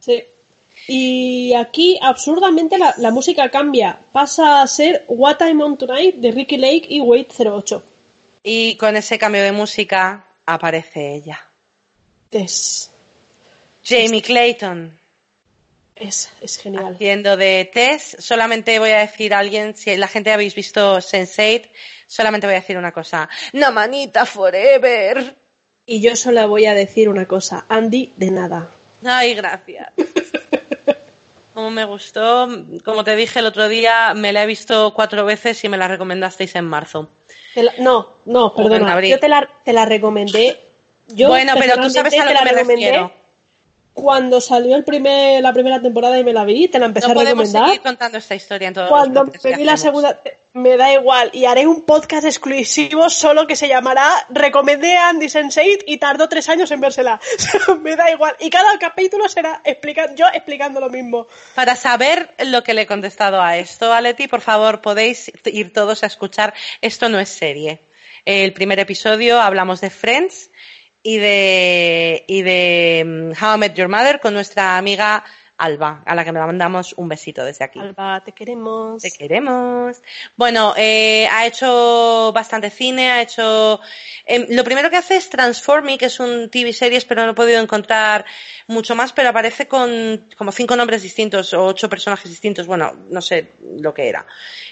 Sí. 0.00 0.24
Y 0.86 1.54
aquí, 1.54 1.98
absurdamente, 2.02 2.76
la, 2.76 2.94
la 2.98 3.10
música 3.10 3.50
cambia. 3.50 3.98
Pasa 4.12 4.60
a 4.60 4.66
ser 4.66 5.04
What 5.08 5.38
I'm 5.40 5.60
On 5.62 5.78
Tonight 5.78 6.16
de 6.16 6.30
Ricky 6.30 6.58
Lake 6.58 6.86
y 6.88 7.00
Wait 7.00 7.32
08. 7.38 7.82
Y 8.42 8.76
con 8.76 8.94
ese 8.96 9.18
cambio 9.18 9.42
de 9.42 9.52
música 9.52 10.26
aparece 10.44 11.14
ella. 11.14 11.48
Es, 12.30 12.90
Jamie 13.84 14.22
Clayton. 14.22 14.98
es, 15.94 16.32
es 16.40 16.58
genial. 16.58 16.94
Haciendo 16.94 17.36
de 17.36 17.70
Tess, 17.72 18.16
solamente 18.18 18.78
voy 18.78 18.90
a 18.90 18.98
decir 18.98 19.34
a 19.34 19.38
alguien, 19.40 19.76
si 19.76 19.96
la 19.96 20.08
gente 20.08 20.32
habéis 20.32 20.54
visto 20.54 20.96
Sense8, 20.98 21.68
solamente 22.06 22.46
voy 22.46 22.54
a 22.56 22.60
decir 22.60 22.76
una 22.78 22.92
cosa. 22.92 23.28
No 23.52 23.70
manita 23.72 24.24
forever. 24.26 25.36
Y 25.86 26.00
yo 26.00 26.16
solo 26.16 26.48
voy 26.48 26.64
a 26.66 26.72
decir 26.74 27.08
una 27.10 27.26
cosa. 27.26 27.66
Andy, 27.68 28.12
de 28.16 28.30
nada. 28.30 28.70
Ay, 29.04 29.34
gracias. 29.34 29.88
Como 31.52 31.70
me 31.70 31.84
gustó, 31.84 32.48
como 32.84 33.04
te 33.04 33.14
dije 33.14 33.38
el 33.38 33.46
otro 33.46 33.68
día, 33.68 34.12
me 34.14 34.32
la 34.32 34.42
he 34.42 34.46
visto 34.46 34.92
cuatro 34.94 35.24
veces 35.24 35.62
y 35.62 35.68
me 35.68 35.76
la 35.76 35.86
recomendasteis 35.86 36.56
en 36.56 36.64
marzo. 36.64 37.10
La- 37.54 37.74
no, 37.78 38.14
no, 38.24 38.52
perdona. 38.54 39.00
Yo 39.02 39.20
te 39.20 39.28
la, 39.28 39.48
te 39.64 39.72
la 39.72 39.84
recomendé. 39.84 40.58
Yo 41.08 41.28
bueno, 41.28 41.52
pero 41.60 41.76
tú 41.80 41.90
sabes 41.90 42.18
a 42.18 42.24
lo 42.24 42.38
que 42.38 42.44
me 42.44 42.52
refiero. 42.64 43.12
Cuando 43.94 44.40
salió 44.40 44.74
el 44.74 44.82
primer, 44.84 45.40
la 45.40 45.52
primera 45.52 45.80
temporada 45.80 46.18
y 46.18 46.24
me 46.24 46.32
la 46.32 46.44
vi, 46.44 46.66
te 46.68 46.80
la 46.80 46.86
empecé 46.86 47.06
No 47.06 47.12
a 47.12 47.14
podemos 47.14 47.46
recomendar. 47.46 47.66
seguir 47.70 47.80
contando 47.82 48.18
esta 48.18 48.34
historia 48.34 48.68
en 48.68 48.74
todos 48.74 48.88
Cuando 48.88 49.22
los 49.24 49.44
me 49.44 49.56
vi 49.56 49.62
la 49.64 49.76
segunda, 49.76 50.20
me 50.52 50.76
da 50.76 50.92
igual. 50.92 51.30
Y 51.32 51.44
haré 51.44 51.66
un 51.68 51.82
podcast 51.82 52.24
exclusivo 52.26 53.08
solo 53.08 53.46
que 53.46 53.54
se 53.54 53.68
llamará 53.68 54.10
Recomendé 54.30 54.96
a 54.96 55.10
Andy 55.10 55.26
Sense8 55.26 55.84
y 55.86 55.98
tardó 55.98 56.28
tres 56.28 56.48
años 56.48 56.72
en 56.72 56.80
vérsela. 56.80 57.20
me 57.82 57.94
da 57.94 58.10
igual. 58.10 58.34
Y 58.40 58.50
cada 58.50 58.76
capítulo 58.80 59.28
será 59.28 59.60
explica- 59.64 60.12
yo 60.16 60.26
explicando 60.34 60.80
lo 60.80 60.90
mismo. 60.90 61.28
Para 61.54 61.76
saber 61.76 62.34
lo 62.46 62.64
que 62.64 62.74
le 62.74 62.82
he 62.82 62.86
contestado 62.88 63.40
a 63.40 63.56
esto, 63.58 63.92
Aleti, 63.92 64.26
por 64.26 64.40
favor, 64.40 64.80
podéis 64.80 65.30
ir 65.46 65.72
todos 65.72 66.02
a 66.02 66.06
escuchar. 66.06 66.52
Esto 66.80 67.08
no 67.08 67.20
es 67.20 67.28
serie. 67.28 67.78
El 68.24 68.52
primer 68.54 68.80
episodio 68.80 69.40
hablamos 69.40 69.80
de 69.82 69.90
Friends 69.90 70.50
y 71.06 71.18
de, 71.18 72.24
y 72.26 72.42
de 72.42 73.04
mm, 73.06 73.44
How 73.44 73.54
I 73.54 73.58
Met 73.58 73.74
Your 73.76 73.88
Mother 73.88 74.18
con 74.20 74.34
nuestra 74.34 74.78
amiga 74.78 75.22
Alba, 75.56 76.02
a 76.04 76.14
la 76.16 76.24
que 76.24 76.32
me 76.32 76.40
mandamos 76.40 76.94
un 76.96 77.08
besito 77.08 77.44
desde 77.44 77.64
aquí. 77.64 77.78
Alba, 77.78 78.22
te 78.24 78.32
queremos. 78.32 79.00
Te 79.02 79.10
queremos. 79.12 79.98
Bueno, 80.36 80.74
eh, 80.76 81.28
ha 81.30 81.46
hecho 81.46 82.32
bastante 82.34 82.70
cine, 82.70 83.10
ha 83.12 83.22
hecho... 83.22 83.80
em, 84.26 84.46
lo 84.50 84.64
primero 84.64 84.90
que 84.90 84.96
hace 84.96 85.16
es 85.16 85.30
Transforming, 85.30 85.96
que 85.96 86.06
es 86.06 86.18
un 86.18 86.50
TV 86.50 86.72
series, 86.72 87.04
pero 87.04 87.24
no 87.24 87.30
he 87.30 87.34
podido 87.34 87.60
encontrar 87.60 88.24
mucho 88.66 88.96
más, 88.96 89.12
pero 89.12 89.28
aparece 89.28 89.68
con 89.68 90.26
como 90.36 90.50
cinco 90.50 90.74
nombres 90.74 91.02
distintos 91.02 91.54
o 91.54 91.66
ocho 91.66 91.88
personajes 91.88 92.30
distintos, 92.30 92.66
bueno, 92.66 92.92
no 93.08 93.20
sé 93.20 93.50
lo 93.78 93.94
que 93.94 94.08
era. 94.08 94.26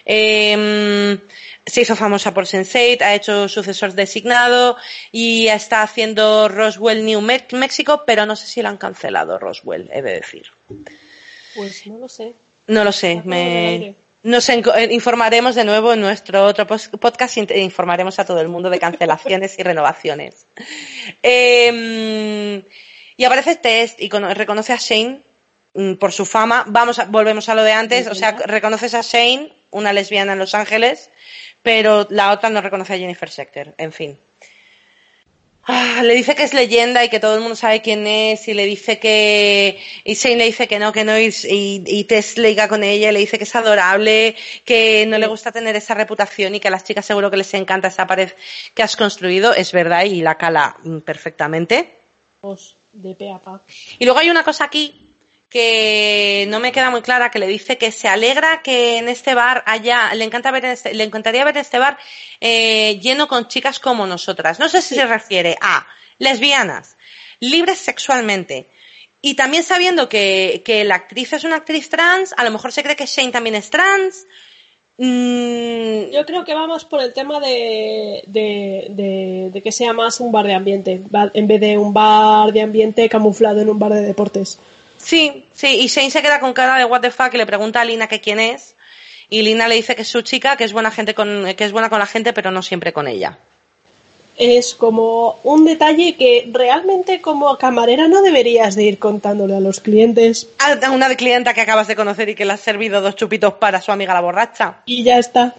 Em, 0.05 1.21
se 1.65 1.83
hizo 1.83 1.95
famosa 1.95 2.35
por 2.35 2.45
Sense8, 2.45 3.03
ha 3.03 3.15
hecho 3.15 3.49
sucesor 3.49 3.93
designado 3.93 4.77
y 5.13 5.47
está 5.47 5.83
haciendo 5.83 6.49
Roswell 6.49 7.05
New 7.05 7.21
Me- 7.21 7.47
México, 7.53 8.03
pero 8.05 8.27
no 8.27 8.35
sé 8.35 8.47
si 8.47 8.63
la 8.63 8.71
han 8.71 8.79
cancelado 8.79 9.39
Roswell, 9.39 9.89
he 9.93 10.03
de 10.03 10.15
decir. 10.15 10.51
Pues 11.55 11.87
no 11.87 11.99
lo 11.99 12.09
sé. 12.09 12.33
No 12.67 12.85
lo 12.85 12.93
sé, 12.93 13.23
me... 13.25 13.95
Nos 14.25 14.49
eh, 14.51 14.63
informaremos 14.93 15.57
de 15.57 15.65
nuevo 15.65 15.93
en 15.95 16.01
nuestro 16.01 16.45
otro 16.45 16.65
podcast 16.67 17.37
e 17.37 17.59
informaremos 17.59 18.21
a 18.21 18.25
todo 18.25 18.41
el 18.41 18.47
mundo 18.49 18.71
de 18.71 18.79
cancelaciones 18.79 19.59
y 19.59 19.65
renovaciones. 19.65 20.47
Eh, 21.25 22.63
y 23.17 23.25
aparece 23.25 23.57
Test 23.57 24.01
y 24.01 24.09
cono- 24.09 24.33
reconoce 24.33 24.73
a 24.73 24.77
Shane 24.77 25.23
mm, 25.75 25.95
por 25.95 26.13
su 26.13 26.25
fama. 26.25 26.65
Vamos 26.69 26.99
a- 27.01 27.05
volvemos 27.07 27.49
a 27.49 27.55
lo 27.57 27.65
de 27.65 27.73
antes, 27.73 28.07
o 28.07 28.15
sea, 28.15 28.33
reconoces 28.47 28.95
a 28.95 29.01
Shane, 29.03 29.53
una 29.73 29.93
lesbiana 29.93 30.35
en 30.35 30.39
Los 30.39 30.55
Ángeles, 30.55 31.11
pero 31.63 32.07
la 32.11 32.31
otra 32.33 32.49
no 32.49 32.61
reconoce 32.61 32.95
a 32.95 32.99
Jennifer 32.99 33.29
Sector, 33.29 33.75
en 33.77 33.93
fin. 33.93 34.19
Ah, 35.65 36.03
le 36.03 36.15
dice 36.15 36.35
que 36.35 36.43
es 36.43 36.55
leyenda 36.55 37.05
y 37.05 37.09
que 37.09 37.21
todo 37.21 37.37
el 37.37 37.41
mundo 37.41 37.55
sabe 37.55 37.83
quién 37.83 38.05
es 38.07 38.49
y 38.49 38.55
le 38.55 38.65
dice 38.67 38.99
que 38.99 39.79
y 40.05 40.15
Shane 40.15 40.37
le 40.37 40.45
dice 40.47 40.67
que 40.67 40.81
no 40.81 40.93
que 40.93 41.05
no 41.05 41.17
y, 41.17 41.27
y, 41.27 41.83
y 41.87 42.05
Tess 42.05 42.37
le 42.37 42.49
diga 42.49 42.67
con 42.67 42.83
ella 42.83 43.11
y 43.11 43.13
le 43.13 43.21
dice 43.21 43.39
que 43.39 43.45
es 43.45 43.55
adorable 43.55 44.35
que 44.65 45.07
no 45.07 45.19
le 45.19 45.29
gusta 45.29 45.53
tener 45.53 45.77
esa 45.77 45.95
reputación 45.95 46.57
y 46.57 46.61
que 46.61 46.67
a 46.67 46.73
las 46.73 46.83
chicas 46.83 47.07
seguro 47.07 47.31
que 47.31 47.37
les 47.37 47.55
encanta 47.55 47.87
esa 47.87 48.09
pared 48.09 48.31
que 48.75 48.83
has 48.83 48.97
construido 48.97 49.55
es 49.55 49.71
verdad 49.71 50.05
y 50.05 50.21
la 50.21 50.37
cala 50.37 50.77
mm, 50.83 50.99
perfectamente 50.99 51.95
Os, 52.41 52.77
de 52.93 53.15
pe 53.15 53.31
a 53.31 53.39
pa. 53.39 53.63
y 54.01 54.05
luego 54.05 54.19
hay 54.19 54.31
una 54.31 54.43
cosa 54.43 54.65
aquí 54.65 55.02
que 55.53 56.47
no 56.49 56.61
me 56.61 56.73
queda 56.73 56.91
muy 56.91 57.03
clara, 57.03 57.31
que 57.31 57.39
le 57.39 57.47
dice 57.47 57.77
que 57.77 57.93
se 57.93 58.09
alegra 58.09 58.63
que 58.63 58.97
en 58.97 59.09
este 59.11 59.35
bar 59.35 59.63
haya, 59.67 60.15
le 60.15 60.25
encanta 60.25 60.51
ver 60.51 60.65
en 60.65 60.71
este- 60.71 60.95
le 60.95 61.05
encantaría 61.05 61.45
ver 61.45 61.59
este 61.59 61.79
bar 61.79 61.99
eh, 62.41 62.99
lleno 63.03 63.29
con 63.29 63.49
chicas 63.49 63.79
como 63.79 64.07
nosotras. 64.07 64.59
No 64.59 64.69
sé 64.71 64.81
si 64.81 64.95
se 64.95 65.05
refiere 65.07 65.59
a 65.61 65.87
lesbianas, 66.19 66.97
libres 67.41 67.79
sexualmente. 67.79 68.67
Y 69.21 69.35
también 69.35 69.63
sabiendo 69.63 70.09
que, 70.09 70.63
que 70.65 70.85
la 70.85 70.95
actriz 70.97 71.33
es 71.35 71.45
una 71.45 71.57
actriz 71.57 71.89
trans, 71.91 72.35
a 72.37 72.45
lo 72.45 72.51
mejor 72.51 72.73
se 72.73 72.83
cree 72.83 72.97
que 72.97 73.07
Shane 73.07 73.31
también 73.31 73.55
es 73.55 73.69
trans. 73.71 74.25
Mm, 74.99 76.11
Yo 76.13 76.25
creo 76.27 76.45
que 76.45 76.55
vamos 76.55 76.85
por 76.85 77.03
el 77.03 77.13
tema 77.13 77.41
de, 77.41 78.23
de, 78.27 78.87
de, 78.91 79.51
de 79.53 79.63
que 79.63 79.71
sea 79.73 79.93
más 79.93 80.19
un 80.21 80.33
bar 80.33 80.47
de 80.47 80.55
ambiente, 80.55 81.01
en 81.35 81.47
vez 81.47 81.61
de 81.61 81.77
un 81.79 81.93
bar 81.93 82.53
de 82.53 82.63
ambiente 82.63 83.09
camuflado 83.09 83.61
en 83.61 83.69
un 83.71 83.79
bar 83.79 83.93
de 83.93 84.03
deportes. 84.03 84.59
Sí, 85.03 85.45
sí, 85.53 85.81
y 85.81 85.89
Shane 85.89 86.11
se 86.11 86.23
queda 86.23 86.41
con 86.41 86.53
cara 86.53 86.79
de 86.79 86.85
what 86.85 87.01
the 87.01 87.11
fuck 87.11 87.35
y 87.35 87.39
le 87.39 87.47
pregunta 87.47 87.81
a 87.81 87.85
Lina 87.85 88.07
que 88.07 88.21
quién 88.21 88.39
es. 88.39 88.77
Y 89.29 89.43
Lina 89.43 89.67
le 89.67 89.75
dice 89.75 89.97
que 89.97 90.03
es 90.03 90.09
su 90.09 90.23
chica, 90.23 90.57
que 90.57 90.65
es 90.65 90.73
buena 90.73 90.91
gente 90.91 91.15
con, 91.15 91.47
que 91.57 91.65
es 91.65 91.73
buena 91.73 91.89
con 91.89 91.99
la 91.99 92.07
gente, 92.07 92.33
pero 92.33 92.51
no 92.51 92.63
siempre 92.63 92.93
con 92.93 93.09
ella. 93.09 93.39
Es 94.39 94.75
como 94.75 95.39
un 95.43 95.65
detalle 95.65 96.17
que 96.17 96.49
realmente 96.51 97.21
como 97.21 97.57
camarera 97.59 98.09
no 98.09 98.23
deberías 98.23 98.75
de 98.75 98.85
ir 98.85 98.99
contándole 98.99 99.55
a 99.57 99.61
los 99.61 99.81
clientes 99.81 100.49
A 100.59 100.91
una 100.91 101.15
clienta 101.17 101.53
que 101.53 101.61
acabas 101.61 101.87
de 101.87 101.97
conocer 101.97 102.29
y 102.31 102.35
que 102.35 102.45
le 102.45 102.53
has 102.55 102.61
servido 102.61 103.01
dos 103.01 103.15
chupitos 103.15 103.55
para 103.55 103.81
su 103.83 103.93
amiga 103.93 104.15
la 104.15 104.21
borracha. 104.21 104.77
y 104.87 105.03
ya 105.03 105.19
está. 105.19 105.55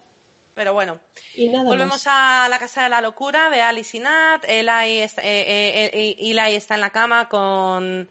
Pero 0.56 0.74
bueno. 0.74 1.00
Y 1.36 1.50
nada 1.50 1.64
Volvemos 1.64 2.06
más. 2.06 2.08
a 2.08 2.48
la 2.50 2.60
casa 2.60 2.84
de 2.84 2.90
la 2.90 3.02
locura 3.02 3.50
de 3.50 3.62
Alice 3.62 3.98
y 3.98 4.00
Nat. 4.00 4.44
Eli 4.48 5.00
está, 5.00 5.22
eh, 5.24 5.42
eh, 5.42 5.92
eh, 5.94 6.16
Eli 6.20 6.56
está 6.56 6.76
en 6.76 6.82
la 6.82 6.92
cama 6.92 7.28
con, 7.28 8.10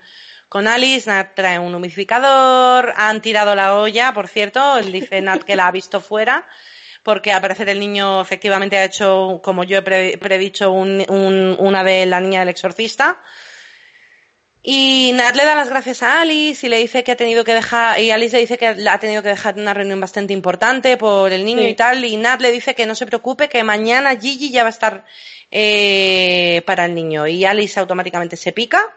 con 0.52 0.68
Alice. 0.68 1.08
Nat 1.08 1.34
trae 1.34 1.58
un 1.58 1.74
humidificador. 1.74 2.92
Han 2.96 3.22
tirado 3.22 3.54
la 3.54 3.74
olla, 3.76 4.12
por 4.12 4.28
cierto. 4.28 4.76
Él 4.76 4.92
dice 4.92 5.22
Nat 5.22 5.42
que 5.44 5.56
la 5.56 5.66
ha 5.68 5.72
visto 5.72 6.00
fuera. 6.02 6.46
Porque 7.02 7.32
al 7.32 7.40
parecer 7.40 7.68
el 7.70 7.80
niño 7.80 8.20
efectivamente 8.20 8.76
ha 8.76 8.84
hecho, 8.84 9.40
como 9.42 9.64
yo 9.64 9.78
he 9.78 9.82
pre- 9.82 10.18
predicho, 10.18 10.70
un- 10.70 11.04
un- 11.08 11.56
una 11.58 11.82
de 11.82 12.04
la 12.06 12.20
niña 12.20 12.40
del 12.40 12.50
exorcista. 12.50 13.18
Y 14.62 15.10
Nat 15.14 15.34
le 15.34 15.44
da 15.44 15.54
las 15.56 15.68
gracias 15.70 16.02
a 16.04 16.20
Alice 16.20 16.64
y 16.64 16.70
le 16.70 16.76
dice 16.78 17.02
que 17.02 17.10
ha 17.12 17.16
tenido 17.16 17.42
que 17.44 17.54
dejar, 17.54 17.98
y 17.98 18.12
Alice 18.12 18.36
le 18.36 18.42
dice 18.42 18.56
que 18.58 18.68
ha 18.68 18.98
tenido 18.98 19.20
que 19.22 19.30
dejar 19.30 19.56
una 19.56 19.74
reunión 19.74 20.00
bastante 20.00 20.32
importante 20.32 20.96
por 20.96 21.32
el 21.32 21.44
niño 21.44 21.66
y 21.66 21.74
tal, 21.74 22.04
y 22.04 22.16
Nat 22.16 22.40
le 22.40 22.52
dice 22.52 22.74
que 22.76 22.86
no 22.86 22.94
se 22.94 23.04
preocupe, 23.06 23.48
que 23.48 23.64
mañana 23.64 24.14
Gigi 24.16 24.50
ya 24.52 24.62
va 24.62 24.68
a 24.68 24.70
estar 24.70 25.04
eh, 25.50 26.62
para 26.64 26.84
el 26.84 26.94
niño. 26.94 27.26
Y 27.26 27.44
Alice 27.44 27.80
automáticamente 27.80 28.36
se 28.36 28.52
pica 28.52 28.94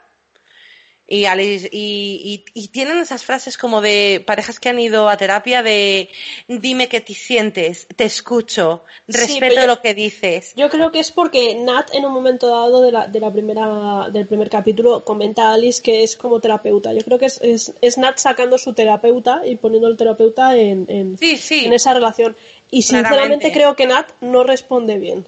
y, 1.08 1.26
Alice, 1.26 1.70
y, 1.72 2.44
y, 2.56 2.68
tienen 2.70 2.98
esas 2.98 3.24
frases 3.24 3.60
como 3.60 3.80
de 3.80 4.24
parejas 4.26 4.60
que 4.60 4.70
han 4.70 4.80
ido 4.80 5.08
a 5.08 5.18
terapia 5.18 5.62
de 5.62 6.10
dime 6.48 6.90
qué 6.90 7.00
te 7.00 7.14
sientes, 7.14 7.86
te 7.96 8.06
escucho, 8.06 8.84
respeto 9.08 9.68
lo 9.68 9.82
que 9.82 9.94
dices. 9.94 10.54
Yo 10.56 10.68
creo 10.70 10.92
que 10.92 11.00
es 11.00 11.12
porque 11.12 11.54
Nat 11.56 11.94
en 11.94 12.06
un 12.06 12.12
momento 12.12 12.48
dado 12.48 12.82
de 12.82 12.92
la, 12.92 13.08
de 13.08 13.20
la 13.20 13.32
primera, 13.32 14.10
del 14.12 14.26
primer 14.26 14.50
capítulo 14.50 15.02
comenta 15.02 15.50
a 15.50 15.54
Alice 15.54 15.80
que 15.80 16.02
es 16.02 16.16
como 16.18 16.40
terapeuta. 16.40 16.92
Yo 16.92 17.04
creo 17.04 17.20
que 17.20 17.28
es, 17.28 17.40
es, 17.40 17.74
es 17.82 18.00
Nat 18.00 18.18
sacando 18.18 18.58
su 18.58 18.74
terapeuta 18.74 19.46
y 19.46 19.58
poniendo 19.58 19.88
el 19.88 19.98
terapeuta 19.98 20.58
en, 20.58 20.88
en, 20.90 21.20
en 21.22 21.74
esa 21.74 21.94
relación. 21.94 22.36
Y 22.72 22.82
sinceramente 22.82 23.52
creo 23.52 23.76
que 23.76 23.86
Nat 23.86 24.10
no 24.22 24.44
responde 24.44 24.98
bien 24.98 25.24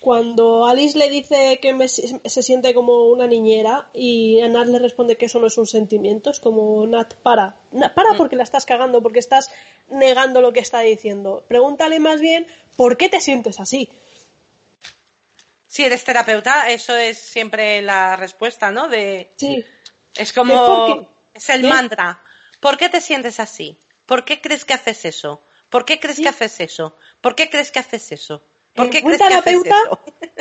cuando 0.00 0.66
Alice 0.66 0.98
le 0.98 1.10
dice 1.10 1.58
que 1.60 1.88
se 1.88 2.42
siente 2.42 2.72
como 2.72 3.04
una 3.04 3.26
niñera 3.26 3.90
y 3.92 4.40
a 4.40 4.48
Nat 4.48 4.66
le 4.66 4.78
responde 4.78 5.16
que 5.16 5.26
eso 5.26 5.38
no 5.38 5.46
es 5.46 5.58
un 5.58 5.66
sentimiento, 5.66 6.30
es 6.30 6.40
como 6.40 6.86
Nat, 6.86 7.14
para, 7.14 7.56
para 7.94 8.14
porque 8.16 8.36
la 8.36 8.42
estás 8.42 8.64
cagando, 8.64 9.02
porque 9.02 9.18
estás 9.18 9.50
negando 9.88 10.40
lo 10.40 10.52
que 10.52 10.60
está 10.60 10.80
diciendo. 10.80 11.44
Pregúntale 11.46 12.00
más 12.00 12.20
bien 12.20 12.46
por 12.76 12.96
qué 12.96 13.10
te 13.10 13.20
sientes 13.20 13.60
así. 13.60 13.90
Si 15.66 15.84
eres 15.84 16.02
terapeuta, 16.02 16.70
eso 16.70 16.96
es 16.96 17.18
siempre 17.18 17.82
la 17.82 18.16
respuesta, 18.16 18.70
¿no? 18.70 18.88
De, 18.88 19.30
sí. 19.36 19.64
Es 20.16 20.32
como, 20.32 21.10
es 21.34 21.48
el 21.50 21.64
mantra. 21.64 22.22
¿Por 22.58 22.76
qué 22.76 22.88
te 22.88 23.00
sientes 23.00 23.38
así? 23.38 23.76
¿Por 24.06 24.24
qué 24.24 24.40
crees 24.40 24.64
que 24.64 24.74
haces 24.74 25.04
eso? 25.04 25.42
¿Por 25.68 25.84
qué 25.84 26.00
crees 26.00 26.18
que 26.18 26.28
haces 26.28 26.58
eso? 26.60 26.96
¿Por 27.20 27.34
qué 27.34 27.48
crees 27.48 27.70
que 27.70 27.78
haces 27.78 28.10
eso? 28.12 28.42
El 28.74 29.02
buen 29.02 29.18
terapeuta, 29.18 29.76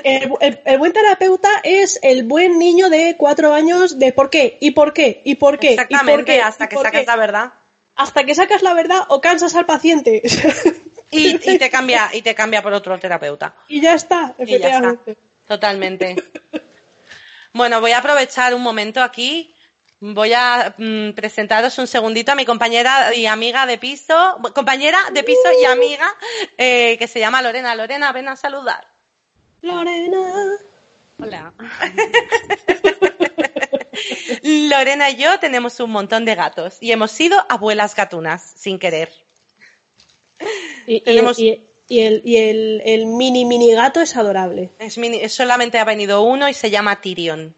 el, 0.04 0.78
buen 0.78 0.94
terapeuta 0.94 1.50
es 1.64 2.00
el 2.02 2.24
buen 2.24 2.60
niño 2.60 2.90
de 2.90 3.16
cuatro 3.18 3.54
años 3.54 4.00
de 4.00 4.12
por 4.12 4.30
qué, 4.30 4.58
y 4.60 4.72
por 4.72 4.94
qué, 4.94 5.22
y 5.26 5.36
por 5.36 5.60
qué. 5.60 5.74
Exactamente, 5.74 6.42
hasta 6.42 6.70
que 6.70 6.78
sacas 6.78 7.06
la 7.06 7.16
verdad. 7.16 7.54
Hasta 7.96 8.24
que 8.24 8.34
sacas 8.34 8.62
la 8.62 8.74
verdad 8.74 9.02
o 9.10 9.20
cansas 9.20 9.56
al 9.56 9.66
paciente. 9.66 10.22
Y, 11.12 11.58
te 11.58 11.72
cambia, 11.72 12.10
y 12.14 12.22
te 12.22 12.36
cambia 12.36 12.62
por 12.62 12.74
otro 12.74 12.98
terapeuta. 13.00 13.56
Y 13.68 13.82
ya 13.82 13.96
está, 13.96 14.36
efectivamente. 14.38 15.18
Totalmente. 15.48 16.16
Bueno, 17.52 17.82
voy 17.82 17.94
a 17.94 17.98
aprovechar 17.98 18.54
un 18.54 18.62
momento 18.62 19.02
aquí 19.02 19.56
Voy 20.02 20.32
a 20.32 20.76
mm, 20.78 21.12
presentaros 21.12 21.78
un 21.78 21.86
segundito 21.86 22.32
a 22.32 22.36
mi 22.36 22.46
compañera 22.46 23.14
y 23.14 23.26
amiga 23.26 23.66
de 23.66 23.78
piso, 23.78 24.40
compañera 24.56 24.98
de 25.12 25.24
piso 25.24 25.50
y 25.62 25.66
amiga, 25.66 26.16
eh, 26.58 26.98
que 26.98 27.08
se 27.08 27.20
llama 27.20 27.42
Lorena. 27.42 27.76
Lorena, 27.76 28.14
ven 28.14 28.30
a 28.30 28.38
saludar. 28.38 28.88
Lorena. 29.62 30.58
Hola. 31.22 31.54
Lorena 34.44 35.10
y 35.10 35.18
yo 35.18 35.38
tenemos 35.40 35.78
un 35.82 35.92
montón 35.92 36.24
de 36.24 36.36
gatos 36.36 36.78
y 36.80 36.94
hemos 36.94 37.12
sido 37.12 37.46
abuelas 37.50 37.94
gatunas, 37.94 38.54
sin 38.56 38.80
querer. 38.80 39.26
Y, 40.88 41.04
el, 41.06 42.22
y 42.24 42.38
el, 42.38 43.06
mini 43.06 43.44
mini 43.44 43.74
gato 43.74 44.00
es 44.00 44.16
adorable. 44.16 44.70
Es 44.80 44.98
mini, 44.98 45.28
solamente 45.28 45.78
ha 45.78 45.84
venido 45.84 46.22
uno 46.22 46.48
y 46.48 46.54
se 46.54 46.70
llama 46.70 47.02
Tyrion. 47.02 47.54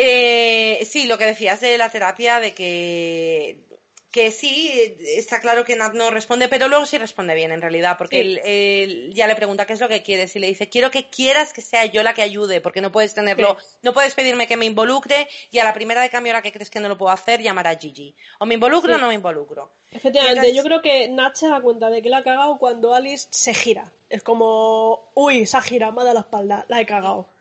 Eh, 0.00 0.86
sí, 0.88 1.06
lo 1.06 1.18
que 1.18 1.26
decías 1.26 1.60
de 1.60 1.76
la 1.76 1.90
terapia, 1.90 2.38
de 2.38 2.54
que, 2.54 3.64
que 4.12 4.30
sí, 4.30 4.94
está 5.00 5.40
claro 5.40 5.64
que 5.64 5.74
Nat 5.74 5.92
no 5.92 6.10
responde, 6.10 6.46
pero 6.46 6.68
luego 6.68 6.86
sí 6.86 6.98
responde 6.98 7.34
bien 7.34 7.50
en 7.50 7.60
realidad, 7.60 7.96
porque 7.98 8.20
él, 8.20 9.12
ya 9.12 9.26
le 9.26 9.34
pregunta 9.34 9.66
qué 9.66 9.72
es 9.72 9.80
lo 9.80 9.88
que 9.88 10.04
quieres 10.04 10.36
y 10.36 10.38
le 10.38 10.46
dice, 10.46 10.68
quiero 10.68 10.92
que 10.92 11.08
quieras 11.08 11.52
que 11.52 11.62
sea 11.62 11.84
yo 11.86 12.04
la 12.04 12.14
que 12.14 12.22
ayude, 12.22 12.60
porque 12.60 12.80
no 12.80 12.92
puedes 12.92 13.12
tenerlo, 13.12 13.56
no 13.82 13.92
puedes 13.92 14.14
pedirme 14.14 14.46
que 14.46 14.56
me 14.56 14.66
involucre 14.66 15.26
y 15.50 15.58
a 15.58 15.64
la 15.64 15.74
primera 15.74 16.00
de 16.00 16.10
cambio 16.10 16.32
ahora 16.32 16.42
que 16.42 16.52
crees 16.52 16.70
que 16.70 16.78
no 16.78 16.88
lo 16.88 16.96
puedo 16.96 17.10
hacer, 17.10 17.42
llamar 17.42 17.66
a 17.66 17.74
Gigi. 17.74 18.14
O 18.38 18.46
me 18.46 18.54
involucro 18.54 18.94
o 18.94 18.98
no 18.98 19.08
me 19.08 19.14
involucro. 19.14 19.72
Efectivamente, 19.90 20.54
yo 20.54 20.62
creo 20.62 20.80
que 20.80 21.08
Nat 21.08 21.34
se 21.34 21.48
da 21.48 21.60
cuenta 21.60 21.90
de 21.90 22.02
que 22.02 22.08
la 22.08 22.18
ha 22.18 22.22
cagado 22.22 22.56
cuando 22.58 22.94
Alice 22.94 23.26
se 23.30 23.52
gira. 23.52 23.90
Es 24.08 24.22
como, 24.22 25.08
uy, 25.14 25.44
se 25.44 25.56
ha 25.56 25.60
girado, 25.60 25.92
me 25.92 26.02
ha 26.02 26.04
dado 26.04 26.14
la 26.14 26.20
espalda, 26.20 26.66
la 26.68 26.80
he 26.80 26.86
cagado. 26.86 27.37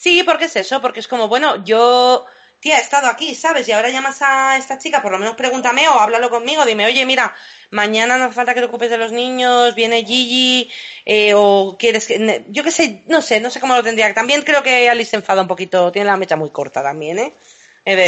Sí, 0.00 0.22
porque 0.22 0.46
es 0.46 0.56
eso, 0.56 0.80
porque 0.80 1.00
es 1.00 1.08
como, 1.08 1.28
bueno, 1.28 1.62
yo, 1.62 2.24
tía, 2.58 2.78
he 2.78 2.80
estado 2.80 3.06
aquí, 3.06 3.34
¿sabes? 3.34 3.68
Y 3.68 3.72
ahora 3.72 3.90
llamas 3.90 4.22
a 4.22 4.56
esta 4.56 4.78
chica, 4.78 5.02
por 5.02 5.12
lo 5.12 5.18
menos 5.18 5.34
pregúntame 5.34 5.86
o 5.88 5.92
háblalo 5.92 6.30
conmigo, 6.30 6.64
dime, 6.64 6.86
oye, 6.86 7.04
mira, 7.04 7.34
mañana 7.68 8.16
no 8.16 8.24
hace 8.24 8.34
falta 8.34 8.54
que 8.54 8.60
te 8.60 8.66
ocupes 8.66 8.88
de 8.88 8.96
los 8.96 9.12
niños, 9.12 9.74
viene 9.74 10.02
Gigi, 10.02 10.70
eh, 11.04 11.34
o 11.36 11.76
quieres 11.78 12.06
que, 12.06 12.44
yo 12.48 12.64
qué 12.64 12.70
sé, 12.70 13.02
no 13.08 13.20
sé, 13.20 13.40
no 13.40 13.50
sé 13.50 13.60
cómo 13.60 13.74
lo 13.74 13.82
tendría. 13.82 14.14
También 14.14 14.40
creo 14.40 14.62
que 14.62 14.88
Alice 14.88 15.10
se 15.10 15.16
enfada 15.16 15.42
un 15.42 15.48
poquito, 15.48 15.92
tiene 15.92 16.06
la 16.06 16.16
mecha 16.16 16.36
muy 16.36 16.48
corta 16.48 16.82
también, 16.82 17.18
¿eh? 17.18 17.32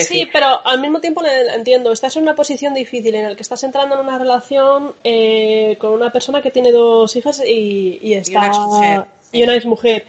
Sí, 0.06 0.28
pero 0.32 0.64
al 0.64 0.80
mismo 0.80 1.00
tiempo 1.00 1.22
le 1.22 1.54
entiendo. 1.54 1.92
Estás 1.92 2.16
en 2.16 2.22
una 2.22 2.34
posición 2.34 2.72
difícil 2.72 3.14
en 3.14 3.30
la 3.30 3.34
que 3.34 3.42
estás 3.42 3.64
entrando 3.64 3.96
en 3.96 4.02
una 4.02 4.18
relación 4.18 4.94
eh, 5.02 5.76
con 5.78 5.92
una 5.92 6.10
persona 6.10 6.40
que 6.40 6.50
tiene 6.50 6.70
dos 6.70 7.16
hijas 7.16 7.42
y, 7.44 7.98
y 8.00 8.14
está 8.14 9.08
y 9.32 9.42
una 9.42 9.56
ex 9.56 9.64
mujer 9.64 10.06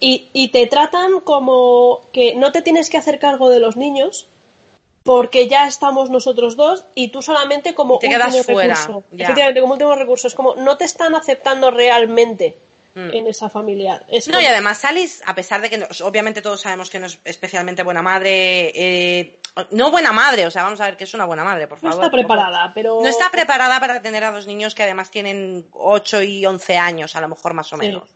y, 0.00 0.28
y 0.32 0.48
te 0.48 0.66
tratan 0.66 1.20
como 1.20 2.00
que 2.12 2.34
no 2.34 2.52
te 2.52 2.62
tienes 2.62 2.90
que 2.90 2.96
hacer 2.96 3.18
cargo 3.18 3.50
de 3.50 3.60
los 3.60 3.76
niños 3.76 4.26
porque 5.02 5.48
ya 5.48 5.66
estamos 5.66 6.10
nosotros 6.10 6.56
dos 6.56 6.84
y 6.94 7.08
tú 7.08 7.22
solamente 7.22 7.74
como 7.74 7.94
último 7.94 8.16
recurso. 8.18 9.04
Efectivamente, 9.12 9.60
como 9.60 9.72
último 9.74 9.94
recurso. 9.94 10.28
Es 10.28 10.34
como 10.34 10.54
no 10.56 10.76
te 10.76 10.84
están 10.84 11.14
aceptando 11.14 11.70
realmente 11.70 12.56
mm. 12.94 13.10
en 13.14 13.26
esa 13.26 13.48
familia. 13.48 14.02
no, 14.28 14.40
y 14.40 14.46
además 14.46 14.84
Alice, 14.84 15.22
a 15.26 15.34
pesar 15.34 15.62
de 15.62 15.70
que 15.70 15.86
obviamente 16.02 16.42
todos 16.42 16.60
sabemos 16.60 16.90
que 16.90 16.98
no 16.98 17.06
es 17.06 17.18
especialmente 17.24 17.82
buena 17.82 18.02
madre, 18.02 18.72
eh, 18.74 19.38
no 19.70 19.90
buena 19.90 20.12
madre, 20.12 20.46
o 20.46 20.50
sea, 20.50 20.64
vamos 20.64 20.80
a 20.80 20.84
ver 20.84 20.96
que 20.96 21.04
es 21.04 21.14
una 21.14 21.24
buena 21.24 21.44
madre, 21.44 21.66
por 21.66 21.78
favor. 21.78 21.96
No 21.96 22.02
está 22.02 22.10
preparada, 22.10 22.72
pero... 22.74 23.00
No 23.00 23.08
está 23.08 23.30
preparada 23.30 23.80
para 23.80 24.02
tener 24.02 24.22
a 24.24 24.30
dos 24.30 24.46
niños 24.46 24.74
que 24.74 24.82
además 24.82 25.10
tienen 25.10 25.66
8 25.72 26.22
y 26.22 26.46
11 26.46 26.76
años, 26.76 27.16
a 27.16 27.20
lo 27.20 27.28
mejor 27.28 27.54
más 27.54 27.72
o 27.72 27.76
menos. 27.76 28.10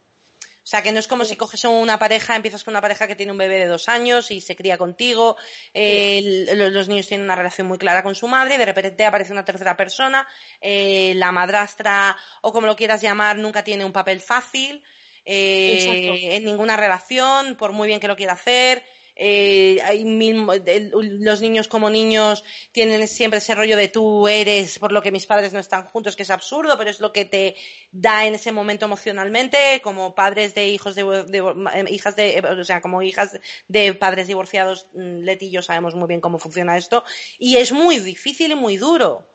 O 0.65 0.67
sea, 0.67 0.83
que 0.83 0.93
no 0.93 0.99
es 0.99 1.07
como 1.07 1.27
si 1.27 1.37
coges 1.37 1.63
una 1.65 1.99
pareja, 1.99 2.35
empiezas 2.37 2.65
con 2.65 2.73
una 2.73 2.81
pareja 2.81 3.07
que 3.07 3.15
tiene 3.15 3.33
un 3.33 3.37
bebé 3.37 3.59
de 3.59 3.67
dos 3.67 3.87
años 3.91 4.31
y 4.31 4.41
se 4.41 4.57
cría 4.57 4.79
contigo, 4.79 5.37
eh, 5.75 6.47
los 6.73 6.89
niños 6.89 7.07
tienen 7.07 7.27
una 7.27 7.37
relación 7.37 7.67
muy 7.67 7.77
clara 7.77 8.03
con 8.03 8.15
su 8.15 8.27
madre 8.29 8.55
y 8.55 8.59
de 8.59 8.65
repente 8.65 9.05
aparece 9.05 9.33
una 9.33 9.45
tercera 9.45 9.77
persona, 9.77 10.27
eh, 10.63 11.13
la 11.17 11.33
madrastra 11.33 12.17
o 12.41 12.51
como 12.51 12.67
lo 12.67 12.77
quieras 12.77 13.03
llamar 13.03 13.37
nunca 13.37 13.63
tiene 13.63 13.85
un 13.85 13.93
papel 13.93 14.21
fácil 14.21 14.83
eh, 15.27 16.37
en 16.37 16.45
ninguna 16.47 16.79
relación, 16.79 17.57
por 17.57 17.73
muy 17.73 17.87
bien 17.87 18.01
que 18.01 18.09
lo 18.09 18.17
quiera 18.17 18.33
hacer 18.33 18.85
eh, 19.17 19.79
hay 19.85 20.05
los 20.05 21.41
niños 21.41 21.69
como 21.69 21.89
niños 21.89 22.43
tienen 22.73 23.07
siempre 23.07 23.39
ese 23.39 23.55
rollo 23.55 23.77
de 23.77 23.89
tú 23.89 24.27
eres 24.27 24.79
por 24.79 24.91
lo 24.91 25.03
que 25.03 25.13
mis 25.13 25.27
padres 25.27 25.53
no 25.53 25.61
están 25.61 25.85
juntos, 25.85 26.17
que 26.17 26.25
es 26.25 26.31
absurdo, 26.31 26.77
pero 26.77 26.91
es 26.91 27.01
lo 27.01 27.13
que 27.13 27.25
te 27.25 27.55
da 27.93 28.27
en 28.27 28.35
ese 28.35 28.51
momento 28.51 28.87
emocionalmente, 28.87 29.81
como 29.83 30.15
padres 30.15 30.55
de 30.55 30.69
hijos 30.69 30.97
de, 30.97 31.03
eh, 31.03 31.85
hijas 31.91 32.17
de, 32.17 32.41
o 32.41 32.65
sea, 32.65 32.81
como 32.81 33.03
hijas 33.03 33.39
de 33.69 33.95
padres 33.95 34.27
divorciados, 34.27 34.87
mm, 34.93 35.21
Leti 35.21 35.47
y 35.47 35.51
yo 35.51 35.63
sabemos 35.63 35.95
muy 35.95 36.09
bien 36.09 36.21
cómo 36.21 36.39
funciona 36.39 36.77
esto, 36.77 37.05
y 37.39 37.57
es 37.57 37.71
muy 37.71 38.01
difícil 38.01 38.51
y 38.51 38.57
muy 38.57 38.77
duro. 38.79 39.29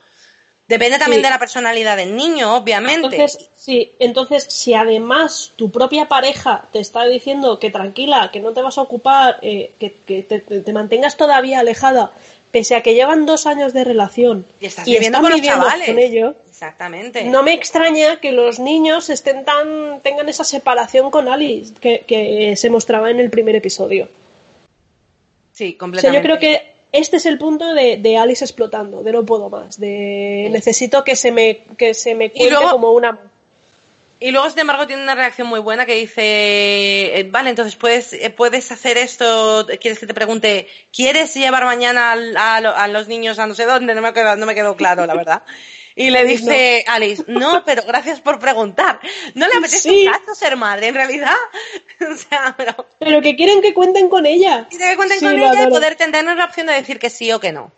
Depende 0.70 1.00
también 1.00 1.24
de 1.24 1.32
la 1.32 1.40
personalidad 1.40 1.98
del 1.98 2.16
niño, 2.16 2.56
obviamente. 2.56 3.08
Entonces, 3.08 3.50
sí, 3.56 3.92
entonces 3.98 4.44
si 4.44 4.76
además 4.76 5.52
tu 5.56 5.72
propia 5.72 6.08
pareja 6.08 6.66
te 6.72 6.78
está 6.78 7.06
diciendo 7.06 7.58
que 7.58 7.72
tranquila, 7.72 8.30
que 8.32 8.40
no 8.40 8.52
te 8.52 8.62
vas 8.62 8.78
a 8.78 8.84
ocupar, 8.84 9.40
eh, 9.42 9.74
que, 9.80 9.90
te, 9.90 10.72
mantengas 10.72 11.18
todavía 11.18 11.62
alejada, 11.62 12.12
pese 12.52 12.76
a 12.76 12.84
que 12.84 12.94
llevan 12.94 13.26
dos 13.26 13.48
años 13.48 13.74
de 13.74 13.84
relación 13.84 14.46
y 14.62 14.68
estás 14.68 14.86
viviendo 14.86 15.20
con 15.22 15.32
los 15.32 15.42
chavales. 15.42 15.88
Con 15.88 15.98
ellos, 15.98 16.36
Exactamente. 16.48 17.24
No 17.24 17.42
me 17.42 17.54
extraña 17.54 18.20
que 18.20 18.32
los 18.32 18.60
niños 18.60 19.10
estén 19.10 19.46
tan 19.46 20.02
tengan 20.02 20.30
esa 20.30 20.44
separación 20.44 21.10
con 21.10 21.30
Alice 21.30 21.74
que, 21.82 22.54
se 22.56 22.70
mostraba 22.70 23.10
en 23.10 23.20
el 23.20 23.32
primer 23.32 23.56
episodio. 23.56 24.08
Sí, 25.52 25.74
completamente. 25.74 26.30
yo 26.30 26.38
creo 26.38 26.40
que 26.40 26.79
este 26.92 27.18
es 27.18 27.26
el 27.26 27.38
punto 27.38 27.74
de, 27.74 27.98
de, 27.98 28.18
Alice 28.18 28.44
explotando, 28.44 29.04
de 29.04 29.12
no 29.12 29.24
puedo 29.24 29.50
más, 29.50 29.80
de 29.80 30.50
necesito 30.52 31.04
que 31.04 31.16
se 31.16 31.32
me, 31.32 31.62
que 31.78 31.94
se 31.94 32.16
me 32.16 32.32
cuente 32.32 32.56
como 32.72 32.92
una... 32.92 33.20
Y 34.22 34.32
luego, 34.32 34.50
sin 34.50 34.60
embargo, 34.60 34.86
tiene 34.86 35.02
una 35.02 35.16
reacción 35.16 35.48
muy 35.48 35.62
buena 35.62 35.86
que 35.86 35.94
dice, 35.94 37.20
eh, 37.20 37.28
vale, 37.30 37.52
entonces 37.52 37.78
puedes, 37.78 38.12
eh, 38.12 38.30
puedes 38.30 38.70
hacer 38.70 38.98
esto, 38.98 39.66
quieres 39.80 39.98
que 39.98 40.08
te 40.08 40.14
pregunte, 40.14 40.68
¿quieres 40.92 41.34
llevar 41.36 41.64
mañana 41.64 42.12
a, 42.12 42.58
a, 42.58 42.88
los 42.90 43.08
niños 43.08 43.40
a 43.40 43.48
no 43.48 43.56
sé 43.56 43.64
dónde? 43.66 43.96
No 43.96 44.02
me, 44.02 44.12
quedó, 44.12 44.36
no 44.36 44.46
me 44.46 44.56
quedó 44.56 44.76
claro, 44.76 45.06
la 45.06 45.16
verdad. 45.16 45.44
Y 46.00 46.12
le 46.12 46.24
dice 46.24 46.86
Alice, 46.88 47.26
no, 47.28 47.62
pero 47.66 47.84
gracias 47.84 48.22
por 48.22 48.40
preguntar. 48.40 49.02
No 49.34 49.50
le 49.50 49.56
apetece 49.56 49.92
un 49.92 50.06
caso 50.06 50.34
ser 50.34 50.56
madre, 50.56 50.88
en 50.88 50.96
realidad. 50.96 51.36
o 52.10 52.16
sea, 52.16 52.56
pero... 52.58 52.86
Pero 52.98 53.22
que 53.22 53.36
quieren 53.36 53.62
que 53.62 53.74
cuenten 53.74 54.08
con 54.08 54.26
ella. 54.26 54.66
Quieren 54.70 54.92
que 54.92 54.96
cuenten 54.96 55.20
con 55.20 55.38
ella 55.38 55.64
y 55.64 55.68
poder 55.68 55.98
tener 55.98 56.24
la 56.24 56.46
opción 56.46 56.68
de 56.68 56.74
decir 56.76 57.00
que 57.00 57.10
sí 57.10 57.30
o 57.34 57.42
que 57.42 57.52
no. 57.52 57.74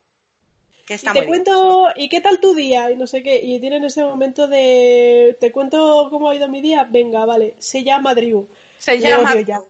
Que 0.86 0.94
está 0.94 1.10
y 1.16 1.22
te 1.22 1.26
cuento, 1.26 1.90
¿y 1.96 2.10
qué 2.10 2.22
tal 2.22 2.40
tu 2.40 2.54
día? 2.54 2.92
Y 2.92 2.96
no 2.96 3.08
sé 3.08 3.24
qué. 3.24 3.42
Y 3.42 3.60
tienen 3.60 3.84
ese 3.86 4.04
momento 4.04 4.48
de, 4.48 5.36
¿te 5.40 5.52
cuento 5.52 6.08
cómo 6.12 6.30
ha 6.30 6.36
ido 6.36 6.48
mi 6.48 6.62
día? 6.62 6.88
Venga, 6.88 7.26
vale. 7.26 7.56
Se 7.58 7.84
llama 7.84 8.14
Drew. 8.14 8.48
Se 8.78 9.00
llama... 9.00 9.34
ya. 9.42 9.64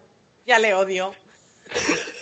ya 0.45 0.59
le 0.59 0.73
odio. 0.73 1.15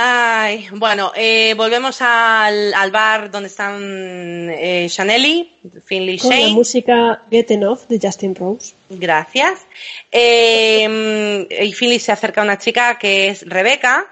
Ay, 0.00 0.68
bueno, 0.70 1.10
eh, 1.16 1.54
volvemos 1.56 2.00
al, 2.02 2.72
al, 2.72 2.90
bar 2.92 3.32
donde 3.32 3.48
están 3.48 4.48
eh, 4.48 4.86
Chanelly, 4.88 5.52
Finley 5.84 6.18
Con 6.18 6.30
la 6.30 6.48
música 6.50 7.22
Get 7.28 7.50
Enough 7.50 7.80
de 7.88 7.98
Justin 8.00 8.32
Rose. 8.36 8.74
Gracias. 8.88 9.66
Eh, 10.12 11.48
y 11.50 11.72
Finley 11.72 11.98
se 11.98 12.12
acerca 12.12 12.42
a 12.42 12.44
una 12.44 12.58
chica 12.58 12.96
que 12.96 13.30
es 13.30 13.42
Rebeca, 13.42 14.06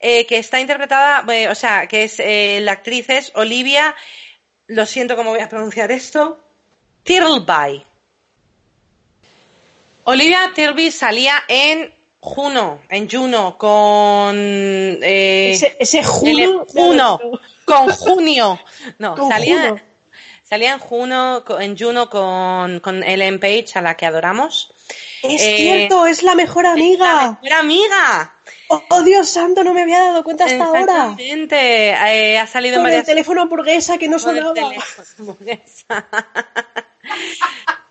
eh, 0.00 0.26
que 0.26 0.38
está 0.38 0.60
interpretada, 0.60 1.24
eh, 1.32 1.46
o 1.48 1.54
sea, 1.54 1.86
que 1.86 2.02
es 2.02 2.18
la 2.64 2.72
actriz 2.72 3.08
es 3.08 3.30
Olivia, 3.36 3.94
lo 4.66 4.86
siento 4.86 5.14
cómo 5.14 5.30
voy 5.30 5.40
a 5.40 5.48
pronunciar 5.48 5.92
esto, 5.92 6.44
Tirlby. 7.04 7.80
Olivia 10.02 10.50
Tirlby 10.52 10.90
salía 10.90 11.44
en 11.46 12.01
Juno, 12.24 12.80
en 12.88 13.10
Juno, 13.10 13.58
con... 13.58 14.36
Eh, 14.36 15.58
ese, 15.80 16.04
Juno. 16.04 16.64
Juno, 16.72 17.20
con 17.64 17.88
Junio. 17.88 18.60
No, 18.98 19.16
salía, 19.28 19.84
salía 20.44 20.74
en 20.74 20.78
Juno, 20.78 21.42
en 21.58 21.76
Juno 21.76 22.08
con, 22.08 22.78
con 22.78 23.02
Ellen 23.02 23.40
Page, 23.40 23.72
a 23.74 23.82
la 23.82 23.96
que 23.96 24.06
adoramos. 24.06 24.72
Es 25.24 25.42
eh, 25.42 25.56
cierto, 25.56 26.06
es 26.06 26.22
la 26.22 26.36
mejor 26.36 26.64
amiga. 26.64 27.04
la 27.04 27.38
mejor 27.42 27.58
amiga. 27.58 28.34
Oh, 28.68 29.02
Dios 29.02 29.28
santo, 29.28 29.64
no 29.64 29.74
me 29.74 29.82
había 29.82 29.98
dado 29.98 30.22
cuenta 30.22 30.44
hasta 30.44 30.64
ahora. 30.64 31.16
Eh, 31.18 32.38
ha 32.38 32.46
salido 32.46 32.80
con 32.80 32.88
en 32.88 33.00
el 33.00 33.04
teléfono 33.04 33.48
burguesa 33.48 33.98
que 33.98 34.06
no 34.06 34.20
sonaba. 34.20 34.54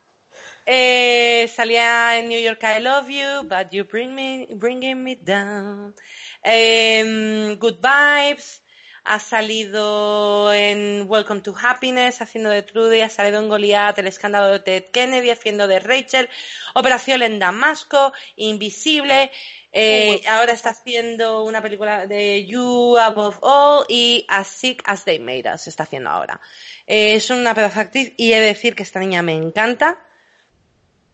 Eh, 0.65 1.49
salía 1.53 2.17
en 2.17 2.29
New 2.29 2.39
York 2.39 2.63
I 2.63 2.81
Love 2.81 3.09
You, 3.09 3.43
but 3.43 3.71
you 3.71 3.83
bring 3.83 4.13
me, 4.13 4.47
bringing 4.51 5.03
me 5.03 5.15
down. 5.15 5.95
Em, 6.43 7.57
good 7.57 7.77
Vibes. 7.81 8.61
Ha 9.03 9.19
salido 9.19 10.53
en 10.53 11.09
Welcome 11.09 11.41
to 11.41 11.55
Happiness, 11.59 12.21
haciendo 12.21 12.51
de 12.51 12.61
Trudy, 12.61 13.01
ha 13.01 13.09
salido 13.09 13.39
en 13.39 13.49
Goliath, 13.49 13.97
el 13.97 14.05
escándalo 14.05 14.51
de 14.51 14.59
Ted 14.59 14.85
Kennedy, 14.91 15.31
haciendo 15.31 15.65
de 15.65 15.79
Rachel, 15.79 16.29
Operación 16.75 17.23
en 17.23 17.39
Damasco, 17.39 18.13
Invisible, 18.35 19.31
eh, 19.73 20.21
ahora 20.27 20.53
está 20.53 20.69
haciendo 20.69 21.43
una 21.43 21.63
película 21.63 22.05
de 22.05 22.45
You 22.45 22.95
Above 22.95 23.37
All 23.41 23.85
y 23.89 24.23
As 24.27 24.47
Sick 24.47 24.83
as 24.85 25.03
They 25.03 25.17
Made 25.17 25.51
Us, 25.51 25.67
está 25.67 25.83
haciendo 25.83 26.11
ahora. 26.11 26.39
Eh, 26.85 27.15
es 27.15 27.31
una 27.31 27.55
pedazo 27.55 27.79
actriz 27.79 28.13
y 28.17 28.33
he 28.33 28.39
de 28.39 28.47
decir 28.47 28.75
que 28.75 28.83
esta 28.83 28.99
niña 28.99 29.23
me 29.23 29.33
encanta 29.33 29.97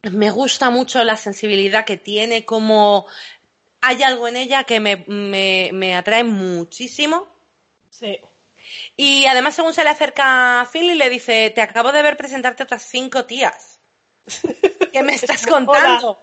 me 0.04 0.32
gusta 0.32 0.70
mucho 0.70 1.04
la 1.04 1.18
sensibilidad 1.18 1.86
que 1.86 1.98
tiene, 1.98 2.46
como 2.46 3.08
hay 3.82 4.04
algo 4.04 4.28
en 4.28 4.38
ella 4.38 4.64
que 4.64 4.80
me, 4.80 5.04
me, 5.08 5.96
atrae 5.96 6.24
muchísimo. 6.24 7.28
Sí. 7.90 8.20
Y 8.96 9.26
además, 9.26 9.56
según 9.56 9.74
se 9.74 9.84
le 9.84 9.90
acerca 9.90 10.62
a 10.62 10.66
Finley, 10.66 10.96
le 10.96 11.10
dice, 11.10 11.52
te 11.52 11.62
acabo 11.62 11.92
de 11.92 12.02
ver 12.02 12.18
presentarte 12.18 12.64
otras 12.64 12.84
cinco 12.84 13.26
tías. 13.26 13.80
¿Qué 14.92 15.04
me 15.04 15.16
estás 15.16 15.46
contando? 15.46 16.20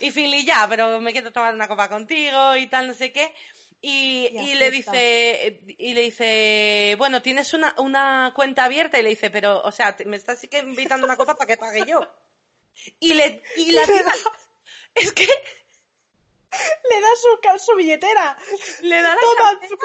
Y 0.00 0.10
Finley, 0.10 0.44
ya, 0.44 0.66
pero 0.68 1.00
me 1.00 1.12
quiero 1.12 1.32
tomar 1.32 1.54
una 1.54 1.68
copa 1.68 1.88
contigo 1.88 2.56
y 2.56 2.66
tal, 2.66 2.88
no 2.88 2.94
sé 2.94 3.12
qué. 3.12 3.34
Y, 3.80 4.28
y, 4.32 4.54
le 4.56 4.72
dice, 4.72 5.62
y 5.78 5.94
le 5.94 6.00
dice, 6.02 6.96
bueno, 6.98 7.22
tienes 7.22 7.54
una, 7.54 7.74
una 7.78 8.32
cuenta 8.34 8.64
abierta 8.64 8.98
y 8.98 9.02
le 9.02 9.10
dice, 9.10 9.30
pero, 9.30 9.62
o 9.62 9.70
sea, 9.70 9.96
me 10.04 10.16
estás 10.16 10.46
que 10.50 10.58
invitando 10.58 11.06
una 11.06 11.16
copa 11.16 11.36
para 11.36 11.46
que 11.46 11.56
pague 11.56 11.84
yo. 11.86 12.12
Y, 13.00 13.14
le, 13.14 13.42
y 13.56 13.72
la 13.72 13.82
es 14.94 15.12
que 15.12 15.26
le 16.90 17.00
da 17.00 17.08
su, 17.16 17.64
su 17.64 17.76
billetera, 17.76 18.36
le 18.80 19.02
da 19.02 19.16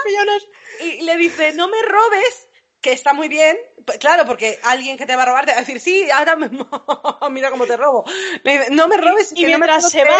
millones 0.06 0.48
y 0.80 1.02
le 1.02 1.18
dice, 1.18 1.53
no 1.53 1.68
me 1.68 1.82
robes, 1.82 2.48
que 2.82 2.91
está 2.91 3.14
muy 3.14 3.28
bien, 3.28 3.57
claro, 3.99 4.26
porque 4.26 4.60
alguien 4.64 4.98
que 4.98 5.06
te 5.06 5.15
va 5.15 5.24
a 5.24 5.26
robar 5.26 5.45
te 5.45 5.52
va 5.52 5.57
a 5.57 5.61
decir, 5.61 5.80
sí, 5.80 6.10
ahora 6.11 6.36
me... 6.36 6.49
mira 7.32 7.49
cómo 7.49 7.65
te 7.65 7.78
robo. 7.78 8.06
Le 8.44 8.52
dice, 8.60 8.72
no 8.72 8.88
me 8.88 8.98
robes 8.98 9.32
y, 9.36 9.45
mientras 9.45 9.90
se 9.90 10.03
va, 10.03 10.20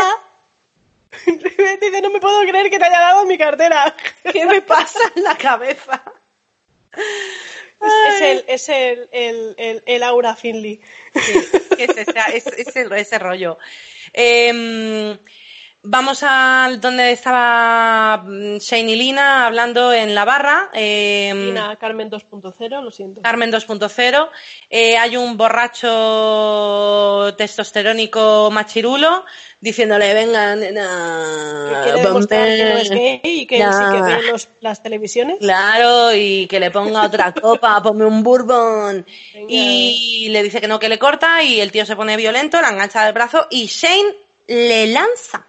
dice, 1.26 2.02
no 2.02 2.10
me 2.10 2.20
puedo 2.20 2.42
creer 2.42 2.70
que 2.70 2.80
te 2.80 2.86
haya 2.86 3.00
dado 3.00 3.26
mi 3.26 3.38
cartera. 3.38 3.96
¿Qué 4.32 4.46
me 4.46 4.62
pasa 4.62 5.00
en 5.16 5.24
la 5.24 5.36
cabeza? 5.36 6.04
Es, 6.94 8.22
el, 8.22 8.46
es 8.48 8.70
el, 8.70 9.10
el, 9.58 9.84
el, 9.86 10.04
aura 10.04 10.36
Finley. 10.36 10.80
es, 11.78 12.48
ese, 12.48 12.88
ese 12.96 13.20
rollo. 13.20 13.58
Eh, 14.14 15.18
Vamos 15.86 16.24
a 16.24 16.70
donde 16.80 17.12
estaba 17.12 18.24
mm, 18.26 18.60
Shane 18.60 18.92
y 18.92 18.96
Lina 18.96 19.46
hablando 19.46 19.92
en 19.92 20.16
la 20.16 20.24
barra. 20.24 20.70
Eh, 20.74 21.34
Lina, 21.36 21.76
Carmen 21.76 22.10
2.0, 22.10 22.82
lo 22.82 22.90
siento. 22.90 23.22
Carmen 23.22 23.52
2.0. 23.52 24.30
Eh, 24.70 24.98
hay 24.98 25.18
un 25.18 25.36
borracho 25.36 27.36
testosterónico 27.36 28.50
machirulo 28.50 29.26
diciéndole, 29.60 30.14
venga, 30.14 30.56
nena, 30.56 31.82
que 31.84 32.02
no 32.02 32.78
es 32.78 32.90
gay 32.90 33.20
y 33.22 33.46
que 33.46 33.58
sí 33.58 33.84
que 33.92 34.02
ve 34.02 34.42
las 34.62 34.82
televisiones. 34.82 35.40
Claro, 35.40 36.16
y 36.16 36.48
que 36.48 36.62
le 36.62 36.72
ponga 36.72 37.04
otra 37.04 37.34
copa, 37.42 37.84
ponme 37.84 38.06
un 38.06 38.24
bourbon. 38.24 39.06
Y 39.50 40.30
le 40.30 40.44
dice 40.44 40.62
que 40.62 40.70
no, 40.70 40.80
que 40.80 40.88
le 40.88 40.98
corta 40.98 41.44
y 41.44 41.60
el 41.60 41.74
tío 41.74 41.86
se 41.86 41.98
pone 41.98 42.16
violento, 42.16 42.62
la 42.62 42.70
engancha 42.70 43.04
del 43.04 43.14
brazo 43.14 43.48
y 43.52 43.66
Shane 43.66 44.16
le 44.48 44.88
lanza 44.88 45.48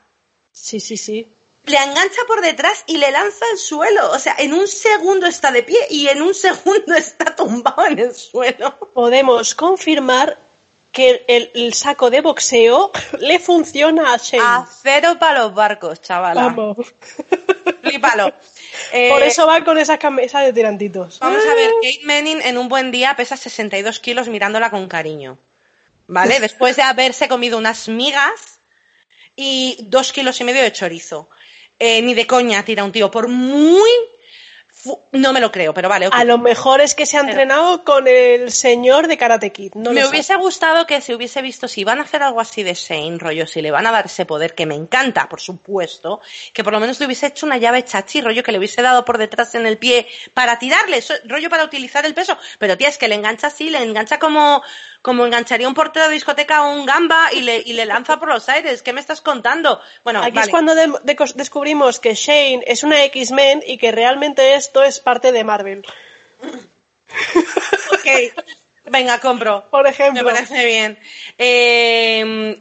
Sí, 0.55 0.79
sí, 0.79 0.97
sí. 0.97 1.29
Le 1.65 1.77
engancha 1.77 2.21
por 2.29 2.41
detrás 2.41 2.85
y 2.87 2.99
le 2.99 3.11
lanza 3.11 3.45
al 3.51 3.59
suelo. 3.59 4.13
O 4.13 4.19
sea, 4.19 4.37
en 4.39 4.55
un 4.55 4.69
segundo 4.69 5.27
está 5.27 5.51
de 5.51 5.63
pie 5.63 5.79
y 5.91 6.09
en 6.09 6.23
un 6.23 6.33
segundo 6.47 6.95
está 6.95 7.35
tumbado 7.35 7.87
en 7.87 7.99
el 7.99 8.15
suelo. 8.15 8.79
Podemos 8.95 9.55
confirmar 9.55 10.39
que 10.93 11.25
el, 11.27 11.75
saco 11.75 12.09
de 12.09 12.21
boxeo 12.21 12.93
le 13.19 13.41
funciona 13.41 14.15
a 14.15 14.17
Shane. 14.17 14.45
A 14.45 14.67
cero 14.83 15.17
para 15.19 15.41
los 15.41 15.55
barcos, 15.55 16.01
chaval. 16.01 16.37
Vamos. 16.37 16.77
Flipalo. 17.83 18.31
por 18.31 19.23
eh, 19.23 19.27
eso 19.27 19.47
va 19.47 19.65
con 19.65 19.77
esa 19.77 19.99
camisa 19.99 20.41
de 20.41 20.53
tirantitos. 20.53 21.19
Vamos 21.19 21.45
a 21.45 21.55
ver, 21.55 21.73
Kate 21.83 22.05
Manning 22.05 22.43
en 22.43 22.59
un 22.59 22.69
buen 22.69 22.93
día 22.93 23.17
pesa 23.17 23.37
62 23.37 23.99
kilos 23.99 24.29
mirándola 24.29 24.71
con 24.71 24.87
cariño. 24.87 25.37
¿Vale? 26.07 26.39
Después 26.39 26.77
de 26.77 26.83
haberse 26.83 27.29
comido 27.29 27.59
unas 27.59 27.89
migas 27.89 28.54
y 29.37 29.77
dos 29.81 30.13
kilos 30.13 30.41
y 30.41 30.45
medio 30.45 30.63
de 30.63 30.73
chorizo. 30.73 31.29
Eh, 31.79 32.01
ni 32.03 32.15
de 32.15 32.27
coña 32.27 32.65
tira 32.65 32.85
un 32.85 32.93
tío, 32.93 33.11
por 33.11 33.29
muy 33.29 33.91
no 35.13 35.33
me 35.33 35.41
lo 35.41 35.51
creo, 35.51 35.73
pero 35.73 35.89
vale. 35.89 36.09
A 36.13 36.25
lo 36.25 36.39
mejor 36.39 36.81
es 36.81 36.95
que 36.95 37.07
se 37.07 37.17
ha 37.17 37.21
entrenado 37.21 37.85
con 37.85 38.07
el 38.07 38.51
señor 38.53 39.09
de 39.09 39.17
Karate 39.17 39.51
Kid. 39.51 39.75
me 39.75 40.07
hubiese 40.07 40.37
gustado 40.37 40.87
que 40.87 41.01
se 41.01 41.15
hubiese 41.15 41.41
visto 41.43 41.69
si 41.69 41.85
van 41.85 41.99
a 41.99 42.03
hacer 42.03 42.23
algo 42.23 42.41
así 42.41 42.63
de 42.63 42.75
Shane, 42.75 43.19
rollo, 43.19 43.47
si 43.47 43.63
le 43.63 43.71
van 43.71 43.87
a 43.87 43.93
dar 43.93 44.07
ese 44.07 44.27
poder, 44.27 44.55
que 44.55 44.67
me 44.67 44.75
encanta, 44.75 45.29
por 45.29 45.41
supuesto, 45.41 46.21
que 46.53 46.63
por 46.63 46.73
lo 46.73 46.81
menos 46.81 47.01
le 47.01 47.07
hubiese 47.07 47.29
hecho 47.29 47.47
una 47.47 47.57
llave 47.57 47.85
chachi, 47.85 48.21
rollo, 48.21 48.43
que 48.43 48.53
le 48.53 48.59
hubiese 48.59 48.83
dado 48.83 49.05
por 49.05 49.19
detrás 49.19 49.55
en 49.55 49.67
el 49.67 49.79
pie 49.79 50.07
para 50.35 50.59
tirarle, 50.59 51.03
rollo 51.25 51.49
para 51.49 51.65
utilizar 51.65 52.05
el 52.05 52.15
peso. 52.15 52.37
Pero 52.59 52.77
tía, 52.77 52.89
es 52.89 52.99
que 52.99 53.09
le 53.09 53.15
engancha 53.15 53.47
así, 53.47 53.71
le 53.71 53.83
engancha 53.83 54.19
como, 54.19 54.63
como 55.05 55.27
engancharía 55.27 55.69
un 55.69 55.75
portero 55.75 56.09
de 56.09 56.15
discoteca 56.15 56.65
o 56.65 56.73
un 56.73 56.87
gamba 56.87 57.31
y 57.31 57.43
le, 57.43 57.63
y 57.63 57.75
le 57.75 57.85
lanza 57.85 58.19
por 58.19 58.31
los 58.31 58.49
aires. 58.49 58.81
¿Qué 58.81 58.95
me 58.95 59.01
estás 59.01 59.21
contando? 59.21 59.83
Bueno, 60.03 60.23
aquí 60.23 60.39
es 60.39 60.49
cuando 60.49 60.73
descubrimos 61.05 62.01
que 62.01 62.15
Shane 62.15 62.65
es 62.67 62.83
una 62.85 63.05
X-Men 63.05 63.63
y 63.67 63.77
que 63.77 63.93
realmente 63.93 64.55
esto 64.55 64.83
es 64.83 65.01
parte 65.01 65.31
de 65.31 65.45
Marvel. 65.45 65.85
ok, 67.93 68.33
Venga, 68.87 69.19
compro. 69.19 69.65
Por 69.71 69.87
ejemplo. 69.87 70.23
Me 70.23 70.31
parece 70.31 70.63
bien. 70.67 70.99
Eh, 71.39 72.59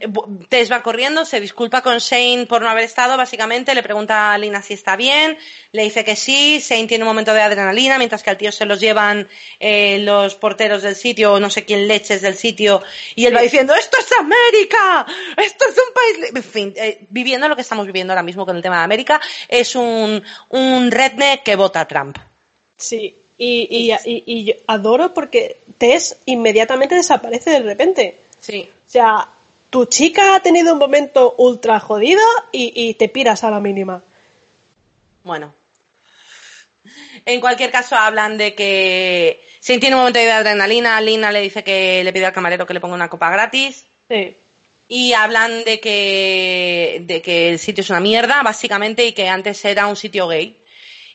Tess 0.48 0.72
va 0.72 0.82
corriendo, 0.82 1.26
se 1.26 1.38
disculpa 1.38 1.82
con 1.82 1.98
Shane 1.98 2.46
por 2.46 2.62
no 2.62 2.70
haber 2.70 2.84
estado, 2.84 3.18
básicamente. 3.18 3.74
Le 3.74 3.82
pregunta 3.82 4.32
a 4.32 4.38
Lina 4.38 4.62
si 4.62 4.72
está 4.72 4.96
bien. 4.96 5.36
Le 5.72 5.82
dice 5.82 6.02
que 6.02 6.16
sí. 6.16 6.60
Shane 6.60 6.86
tiene 6.86 7.04
un 7.04 7.08
momento 7.08 7.34
de 7.34 7.42
adrenalina, 7.42 7.98
mientras 7.98 8.22
que 8.22 8.30
al 8.30 8.38
tío 8.38 8.52
se 8.52 8.64
los 8.64 8.80
llevan 8.80 9.28
eh, 9.60 9.98
los 9.98 10.34
porteros 10.34 10.80
del 10.80 10.96
sitio, 10.96 11.34
o 11.34 11.40
no 11.40 11.50
sé 11.50 11.66
quién 11.66 11.86
leches 11.86 12.22
del 12.22 12.36
sitio. 12.36 12.82
Y 13.14 13.26
él 13.26 13.36
va 13.36 13.42
diciendo, 13.42 13.74
¡Esto 13.74 13.98
es 13.98 14.10
América! 14.18 15.04
¡Esto 15.36 15.66
es 15.68 15.76
un 15.76 15.92
país! 15.92 16.30
En 16.34 16.42
fin, 16.42 16.74
eh, 16.76 17.00
viviendo 17.10 17.48
lo 17.48 17.54
que 17.54 17.62
estamos 17.62 17.84
viviendo 17.84 18.14
ahora 18.14 18.22
mismo 18.22 18.46
con 18.46 18.56
el 18.56 18.62
tema 18.62 18.78
de 18.78 18.84
América, 18.84 19.20
es 19.46 19.76
un, 19.76 20.24
un 20.48 20.90
redneck 20.90 21.42
que 21.42 21.54
vota 21.54 21.80
a 21.80 21.88
Trump. 21.88 22.16
Sí, 22.78 23.14
Y, 23.36 23.92
y, 24.04 24.54
adoro 24.66 25.12
porque 25.12 25.56
Tess 25.76 26.18
inmediatamente 26.26 26.94
desaparece 26.94 27.50
de 27.50 27.60
repente. 27.60 28.16
Sí. 28.40 28.68
O 28.86 28.90
sea, 28.90 29.28
tu 29.74 29.86
chica 29.86 30.36
ha 30.36 30.40
tenido 30.40 30.72
un 30.72 30.78
momento 30.78 31.34
ultra 31.36 31.80
jodido 31.80 32.22
y, 32.52 32.94
te 32.94 33.08
piras 33.08 33.42
a 33.42 33.50
la 33.50 33.58
mínima. 33.58 34.04
Bueno. 35.24 35.52
En 37.24 37.40
cualquier 37.40 37.72
caso, 37.72 37.96
hablan 37.96 38.38
de 38.38 38.54
que 38.54 39.42
si 39.58 39.80
tiene 39.80 39.96
un 39.96 40.02
momento 40.02 40.20
de 40.20 40.30
adrenalina, 40.30 41.00
Lina 41.00 41.32
le 41.32 41.40
dice 41.40 41.64
que 41.64 42.04
le 42.04 42.12
pide 42.12 42.26
al 42.26 42.32
camarero 42.32 42.66
que 42.66 42.74
le 42.74 42.80
ponga 42.80 42.94
una 42.94 43.10
copa 43.10 43.30
gratis. 43.30 43.86
Sí. 44.08 44.36
Y 44.86 45.12
hablan 45.12 45.64
de 45.64 45.80
que, 45.80 47.02
de 47.04 47.20
que 47.20 47.48
el 47.48 47.58
sitio 47.58 47.82
es 47.82 47.90
una 47.90 47.98
mierda, 47.98 48.42
básicamente, 48.44 49.04
y 49.04 49.12
que 49.12 49.28
antes 49.28 49.64
era 49.64 49.88
un 49.88 49.96
sitio 49.96 50.28
gay. 50.28 50.56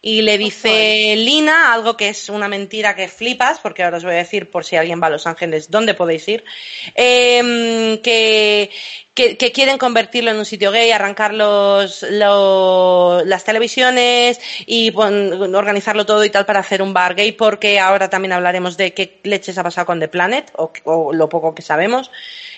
Y 0.02 0.22
le 0.22 0.38
dice 0.38 1.16
Lina 1.18 1.74
algo 1.74 1.98
que 1.98 2.10
es 2.10 2.30
una 2.30 2.48
mentira 2.48 2.96
que 2.96 3.10
flipas, 3.10 3.60
porque 3.60 3.84
ahora 3.84 3.98
os 3.98 4.04
voy 4.06 4.14
a 4.14 4.18
decir 4.18 4.50
por 4.50 4.64
si 4.64 4.78
alguien 4.78 5.02
va 5.02 5.08
a 5.08 5.10
Los 5.10 5.28
Ángeles 5.28 5.70
dónde 5.70 5.94
podéis 5.94 6.26
ir, 6.30 6.46
em, 6.96 7.98
que, 7.98 8.70
que, 9.14 9.52
quieren 9.52 9.78
convertirlo 9.78 10.32
en 10.32 10.38
un 10.38 10.46
sitio 10.46 10.72
gay, 10.72 10.92
arrancar 10.92 11.34
los, 11.34 12.04
las 12.04 13.44
televisiones 13.44 14.40
y 14.66 14.94
organizarlo 14.96 16.06
todo 16.06 16.24
y 16.24 16.30
tal 16.30 16.46
para 16.46 16.62
hacer 16.62 16.82
un 16.82 16.94
bar 16.94 17.16
gay, 17.16 17.34
porque 17.34 17.80
ahora 17.80 18.10
también 18.10 18.32
hablaremos 18.32 18.78
de 18.78 18.94
qué 18.94 19.20
leches 19.24 19.58
ha 19.58 19.64
pasado 19.64 19.86
con 19.86 20.00
The 20.00 20.08
Planet, 20.08 20.52
o, 20.56 21.12
lo 21.12 21.28
poco 21.28 21.54
que 21.54 21.62
sabemos. 21.62 22.10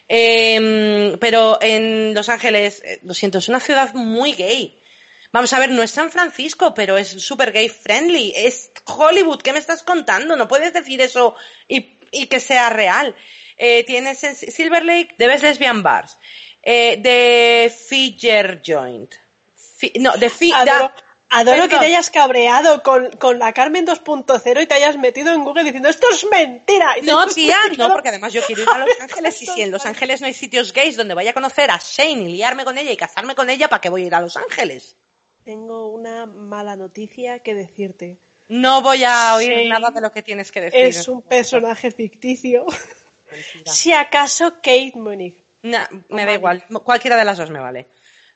Em, 0.08 1.18
pero 1.18 1.58
en 1.62 2.14
Los 2.14 2.30
Ángeles, 2.30 2.84
eh, 2.86 3.00
lo 3.04 3.14
siento, 3.16 3.40
es 3.40 3.50
una 3.50 3.60
ciudad 3.60 3.94
muy 3.96 4.34
gay. 4.34 4.78
Vamos 5.32 5.54
a 5.54 5.60
ver, 5.60 5.70
no 5.70 5.82
es 5.82 5.92
San 5.92 6.12
Francisco, 6.12 6.74
pero 6.74 6.98
es 6.98 7.10
super 7.10 7.52
gay 7.52 7.70
friendly. 7.70 8.34
Es 8.36 8.72
Hollywood, 8.86 9.42
¿qué 9.42 9.54
me 9.54 9.60
estás 9.60 9.84
contando? 9.84 10.36
No 10.36 10.48
puedes 10.48 10.74
decir 10.74 11.02
eso 11.02 11.36
y, 11.68 11.82
que 12.28 12.40
sea 12.40 12.70
real. 12.70 13.16
Eh, 13.58 13.84
tienes 13.86 14.24
en 14.24 14.36
Silver 14.36 14.84
Lake, 14.84 15.16
debes 15.18 15.42
lesbian 15.42 15.84
bars. 15.84 16.18
Eh, 16.64 16.98
de 17.00 17.74
Figure 17.74 18.62
Joint. 18.66 19.16
no, 20.00 20.16
de 20.18 20.30
Fi 20.30 20.54
Adoro, 21.34 21.70
que 21.70 21.78
te 21.78 21.86
hayas 21.86 22.10
cabreado 22.10 22.84
con, 22.84 23.40
la 23.40 23.54
Carmen 23.54 23.88
2.0 23.88 24.64
y 24.64 24.66
te 24.66 24.74
hayas 24.74 24.98
metido 24.98 25.32
en 25.34 25.46
Google 25.46 25.64
diciendo 25.64 25.88
esto 25.88 26.10
es 26.12 26.26
mentira. 26.30 26.96
no, 27.04 27.26
tía, 27.28 27.58
no, 27.78 27.88
porque 27.94 28.10
además 28.10 28.34
yo 28.34 28.42
quiero 28.42 28.64
ir 28.64 28.70
a 28.70 28.80
Los 28.80 29.00
Ángeles 29.00 29.42
y 29.42 29.46
si 29.46 29.62
en 29.62 29.72
Los 29.72 29.86
Ángeles 29.86 30.20
no 30.20 30.28
hay 30.28 30.34
sitios 30.34 30.74
gays 30.74 30.98
donde 30.98 31.14
vaya 31.14 31.32
a 31.32 31.34
conocer 31.34 31.72
a 31.72 31.80
Shane 31.82 32.24
y 32.24 32.34
liarme 32.34 32.66
con 32.66 32.78
ella 32.78 32.92
y 32.92 32.98
casarme 32.98 33.34
con 33.34 33.50
ella, 33.50 33.70
¿para 33.70 33.80
qué 33.80 33.88
voy 33.88 34.04
a 34.04 34.08
ir 34.08 34.16
a 34.16 34.20
Los 34.20 34.36
Ángeles? 34.36 34.98
Tengo 35.52 35.90
una 35.90 36.28
mala 36.28 36.78
noticia 36.78 37.40
que 37.40 37.54
decirte. 37.54 38.16
No 38.48 38.82
voy 38.82 39.04
a 39.04 39.36
oír 39.36 39.68
nada 39.68 39.92
de 39.92 40.00
lo 40.00 40.10
que 40.10 40.24
tienes 40.24 40.50
que 40.50 40.62
decir. 40.62 40.80
Es 40.80 41.10
un 41.10 41.22
personaje 41.24 41.92
ficticio. 41.92 42.68
si 43.66 43.92
acaso 43.92 44.54
Kate 44.64 44.94
Mooney. 44.96 45.38
me 45.62 46.26
da 46.26 46.34
igual. 46.34 46.64
Cualquiera 46.86 47.18
de 47.18 47.26
las 47.26 47.38
dos 47.38 47.50
me 47.50 47.60
vale. 47.60 47.88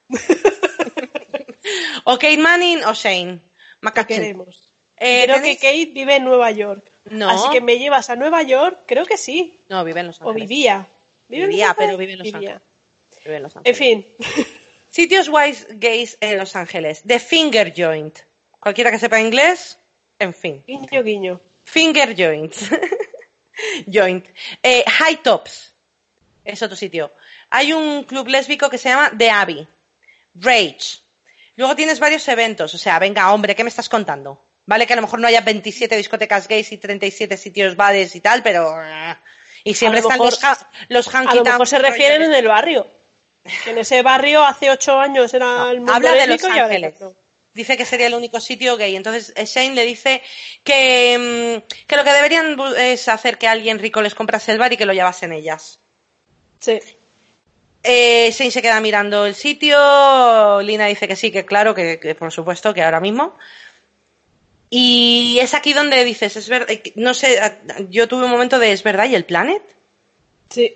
o 2.03 2.15
Kate 2.15 2.37
Manning 2.37 2.83
o 2.83 2.93
Shane. 2.93 3.39
queremos? 4.05 4.73
Eh, 4.97 5.23
creo 5.23 5.41
que 5.41 5.55
Kate 5.55 5.91
vive 5.93 6.17
en 6.17 6.25
Nueva 6.25 6.51
York. 6.51 6.83
No. 7.05 7.29
Así 7.29 7.49
que 7.49 7.61
me 7.61 7.79
llevas 7.79 8.09
a 8.09 8.17
Nueva 8.17 8.43
York, 8.43 8.79
creo 8.87 9.05
que 9.05 9.15
sí. 9.15 9.57
No, 9.69 9.85
vive 9.85 10.01
en 10.01 10.07
Los 10.07 10.19
Ángeles. 10.19 10.35
O 10.35 10.37
vivía. 10.37 10.85
vivía, 11.29 11.73
pero 11.77 11.95
vive 11.95 12.11
en 12.11 12.19
Los 12.19 12.33
Ángeles. 12.33 12.59
Vive 13.23 13.37
en 13.37 13.43
Los 13.43 13.55
Ángeles. 13.55 13.79
En 13.79 14.03
fin. 14.03 14.05
Sitios 14.95 15.27
wise 15.27 15.67
gays 15.71 16.17
en 16.21 16.37
Los 16.37 16.55
Ángeles. 16.55 17.03
The 17.05 17.19
Finger 17.19 17.73
Joint. 17.75 18.19
Cualquiera 18.61 18.91
que 18.91 18.97
sepa 18.97 19.19
inglés, 19.19 19.77
en 20.19 20.33
fin. 20.33 20.63
Guiño, 20.65 21.03
guiño. 21.03 21.41
Finger 21.65 22.15
Joint. 22.15 22.55
Joint. 23.93 24.25
Eh, 24.63 24.85
High 24.87 25.21
Tops. 25.21 25.75
Es 26.45 26.63
otro 26.63 26.77
sitio. 26.77 27.11
Hay 27.49 27.73
un 27.73 28.05
club 28.05 28.29
lésbico 28.29 28.69
que 28.69 28.77
se 28.77 28.87
llama 28.87 29.11
The 29.17 29.29
Abbey. 29.29 29.67
Rage. 30.35 30.99
Luego 31.57 31.75
tienes 31.75 31.99
varios 31.99 32.25
eventos. 32.29 32.73
O 32.73 32.77
sea, 32.77 32.97
venga, 32.97 33.33
hombre, 33.33 33.53
¿qué 33.53 33.65
me 33.65 33.69
estás 33.69 33.89
contando? 33.89 34.41
Vale 34.65 34.87
que 34.87 34.93
a 34.93 34.95
lo 34.95 35.01
mejor 35.01 35.19
no 35.19 35.27
haya 35.27 35.41
27 35.41 35.97
discotecas 35.97 36.47
gays 36.47 36.71
y 36.71 36.77
37 36.77 37.35
sitios 37.35 37.75
bares 37.75 38.15
y 38.15 38.21
tal, 38.21 38.41
pero... 38.41 38.81
Eh, 38.81 39.17
y 39.65 39.73
siempre 39.73 39.99
están 39.99 40.19
los, 40.19 40.39
los 40.87 41.13
A 41.13 41.35
lo 41.35 41.43
mejor 41.43 41.67
se 41.67 41.79
refieren 41.79 42.21
en 42.21 42.33
el 42.33 42.47
barrio 42.47 42.87
en 43.65 43.77
ese 43.77 44.01
barrio 44.01 44.43
hace 44.43 44.69
ocho 44.69 44.99
años 44.99 45.33
era 45.33 45.69
el 45.71 45.77
mundo 45.77 45.93
Habla 45.93 46.13
de 46.13 46.27
Los 46.27 46.43
Ángeles. 46.43 46.95
Dice 47.53 47.77
que 47.77 47.85
sería 47.85 48.07
el 48.07 48.13
único 48.13 48.41
sitio 48.41 48.75
gay. 48.75 48.95
Entonces 48.95 49.31
eh, 49.35 49.45
Shane 49.45 49.75
le 49.75 49.85
dice 49.85 50.21
que, 50.63 51.61
mm, 51.63 51.87
que 51.87 51.95
lo 51.95 52.03
que 52.03 52.11
deberían 52.11 52.57
es 52.77 53.07
hacer 53.07 53.37
que 53.37 53.47
alguien 53.47 53.79
rico 53.79 54.01
les 54.01 54.13
comprase 54.13 54.51
el 54.51 54.57
bar 54.57 54.73
y 54.73 54.77
que 54.77 54.85
lo 54.85 54.93
llevasen 54.93 55.31
ellas. 55.31 55.79
Sí. 56.59 56.81
Eh, 57.81 58.31
Shane 58.31 58.51
se 58.51 58.61
queda 58.61 58.81
mirando 58.81 59.25
el 59.25 59.35
sitio. 59.35 60.61
Lina 60.61 60.87
dice 60.87 61.07
que 61.07 61.15
sí, 61.15 61.31
que 61.31 61.45
claro, 61.45 61.73
que, 61.73 62.15
por 62.19 62.31
supuesto, 62.31 62.73
que 62.73 62.83
ahora 62.83 62.99
mismo. 62.99 63.37
Y 64.69 65.37
es 65.39 65.53
aquí 65.53 65.71
donde 65.71 66.03
dices, 66.03 66.35
es 66.35 66.49
verdad, 66.49 66.71
eh, 66.71 66.91
no 66.95 67.13
sé, 67.13 67.39
yo 67.89 68.07
tuve 68.07 68.25
un 68.25 68.31
momento 68.31 68.59
de, 68.59 68.71
¿es 68.71 68.83
verdad? 68.83 69.05
¿Y 69.05 69.15
el 69.15 69.23
planet? 69.23 69.61
Sí. 70.49 70.75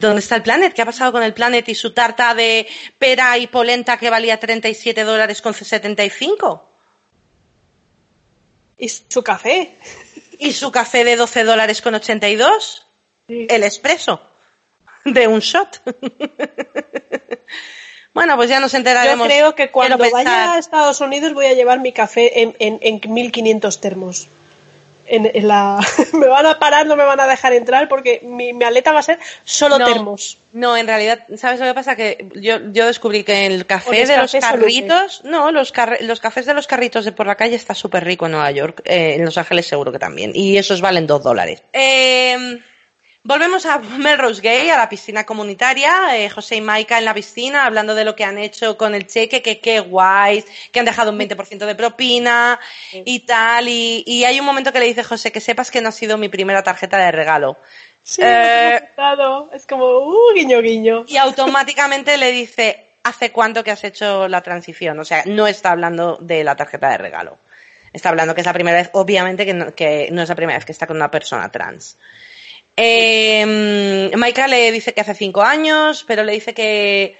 ¿Dónde 0.00 0.20
está 0.20 0.36
el 0.36 0.42
Planet? 0.42 0.72
¿Qué 0.72 0.80
ha 0.80 0.86
pasado 0.86 1.12
con 1.12 1.22
el 1.22 1.34
Planet 1.34 1.68
y 1.68 1.74
su 1.74 1.92
tarta 1.92 2.34
de 2.34 2.66
pera 2.98 3.36
y 3.36 3.46
polenta 3.46 3.98
que 3.98 4.08
valía 4.08 4.40
37 4.40 5.04
dólares 5.04 5.42
con 5.42 5.52
75? 5.52 6.70
¿Y 8.78 8.88
su 8.88 9.22
café? 9.22 9.76
¿Y 10.38 10.52
su 10.52 10.72
café 10.72 11.04
de 11.04 11.16
12 11.16 11.44
dólares 11.44 11.82
con 11.82 11.94
82? 11.94 12.86
El 13.28 13.62
expreso. 13.62 14.22
De 15.04 15.28
un 15.28 15.40
shot. 15.40 15.82
bueno, 18.14 18.36
pues 18.36 18.48
ya 18.48 18.58
nos 18.58 18.72
enteraremos. 18.72 19.28
Yo 19.28 19.34
creo 19.34 19.54
que 19.54 19.70
cuando 19.70 19.98
vaya 19.98 20.54
a 20.54 20.58
Estados 20.58 21.02
Unidos 21.02 21.34
voy 21.34 21.44
a 21.44 21.52
llevar 21.52 21.80
mi 21.80 21.92
café 21.92 22.40
en, 22.40 22.56
en, 22.58 22.78
en 22.80 23.12
1500 23.12 23.80
termos 23.82 24.28
en, 25.10 25.48
la... 25.48 25.80
me 26.12 26.26
van 26.26 26.46
a 26.46 26.58
parar, 26.58 26.86
no 26.86 26.96
me 26.96 27.04
van 27.04 27.20
a 27.20 27.26
dejar 27.26 27.52
entrar 27.52 27.88
porque 27.88 28.20
mi, 28.22 28.50
aleta 28.62 28.92
va 28.92 29.00
a 29.00 29.02
ser 29.02 29.18
solo 29.44 29.78
termos. 29.78 30.38
No, 30.52 30.76
en 30.76 30.86
realidad, 30.86 31.24
¿sabes 31.36 31.60
lo 31.60 31.66
que 31.66 31.74
pasa? 31.74 31.96
Que 31.96 32.28
yo, 32.34 32.72
yo 32.72 32.86
descubrí 32.86 33.22
que 33.22 33.46
el 33.46 33.66
café 33.66 34.06
de 34.06 34.16
los 34.16 34.32
carritos, 34.32 35.22
no, 35.24 35.52
los, 35.52 35.72
los 36.00 36.20
cafés 36.20 36.46
de 36.46 36.54
los 36.54 36.66
carritos 36.66 37.04
de 37.04 37.12
por 37.12 37.26
la 37.26 37.36
calle 37.36 37.56
está 37.56 37.74
súper 37.74 38.04
rico 38.04 38.26
en 38.26 38.32
Nueva 38.32 38.50
York, 38.50 38.82
eh, 38.84 39.14
en 39.16 39.24
Los 39.24 39.38
Ángeles 39.38 39.66
seguro 39.66 39.92
que 39.92 39.98
también, 39.98 40.32
y 40.34 40.56
esos 40.56 40.80
valen 40.80 41.06
dos 41.06 41.22
dólares. 41.22 41.62
Eh, 41.72 42.60
Volvemos 43.22 43.66
a 43.66 43.78
Melrose 43.78 44.40
Gay, 44.40 44.70
a 44.70 44.78
la 44.78 44.88
piscina 44.88 45.26
comunitaria. 45.26 46.16
Eh, 46.16 46.30
José 46.30 46.56
y 46.56 46.62
Maika 46.62 46.96
en 46.96 47.04
la 47.04 47.12
piscina 47.12 47.66
hablando 47.66 47.94
de 47.94 48.06
lo 48.06 48.16
que 48.16 48.24
han 48.24 48.38
hecho 48.38 48.78
con 48.78 48.94
el 48.94 49.06
cheque, 49.06 49.42
que 49.42 49.60
qué 49.60 49.80
guays, 49.80 50.46
que 50.72 50.80
han 50.80 50.86
dejado 50.86 51.10
un 51.10 51.18
20% 51.18 51.66
de 51.66 51.74
propina 51.74 52.58
y 52.92 53.20
tal. 53.20 53.68
Y, 53.68 54.24
hay 54.24 54.40
un 54.40 54.46
momento 54.46 54.72
que 54.72 54.80
le 54.80 54.86
dice 54.86 55.04
José 55.04 55.32
que 55.32 55.40
sepas 55.40 55.70
que 55.70 55.82
no 55.82 55.90
ha 55.90 55.92
sido 55.92 56.16
mi 56.16 56.30
primera 56.30 56.62
tarjeta 56.62 56.96
de 56.96 57.12
regalo. 57.12 57.58
Sí, 58.02 58.22
eh, 58.24 58.88
es 59.52 59.66
como, 59.66 59.84
uh, 59.98 60.34
guiño, 60.34 60.62
guiño. 60.62 61.04
Y 61.06 61.18
automáticamente 61.18 62.16
le 62.16 62.32
dice, 62.32 62.94
¿hace 63.04 63.32
cuánto 63.32 63.62
que 63.62 63.70
has 63.70 63.84
hecho 63.84 64.28
la 64.28 64.40
transición? 64.40 64.98
O 64.98 65.04
sea, 65.04 65.24
no 65.26 65.46
está 65.46 65.72
hablando 65.72 66.16
de 66.22 66.42
la 66.42 66.56
tarjeta 66.56 66.88
de 66.88 66.96
regalo. 66.96 67.38
Está 67.92 68.08
hablando 68.08 68.34
que 68.34 68.40
es 68.40 68.46
la 68.46 68.54
primera 68.54 68.78
vez, 68.78 68.88
obviamente 68.94 69.44
que 69.44 69.74
que 69.76 70.08
no 70.10 70.22
es 70.22 70.28
la 70.30 70.34
primera 70.34 70.56
vez 70.56 70.64
que 70.64 70.72
está 70.72 70.86
con 70.86 70.96
una 70.96 71.10
persona 71.10 71.50
trans. 71.50 71.98
Eh, 72.82 74.10
Michael 74.16 74.50
le 74.50 74.72
dice 74.72 74.94
que 74.94 75.02
hace 75.02 75.14
cinco 75.14 75.42
años, 75.42 76.02
pero 76.06 76.24
le 76.24 76.32
dice 76.32 76.54
que, 76.54 77.18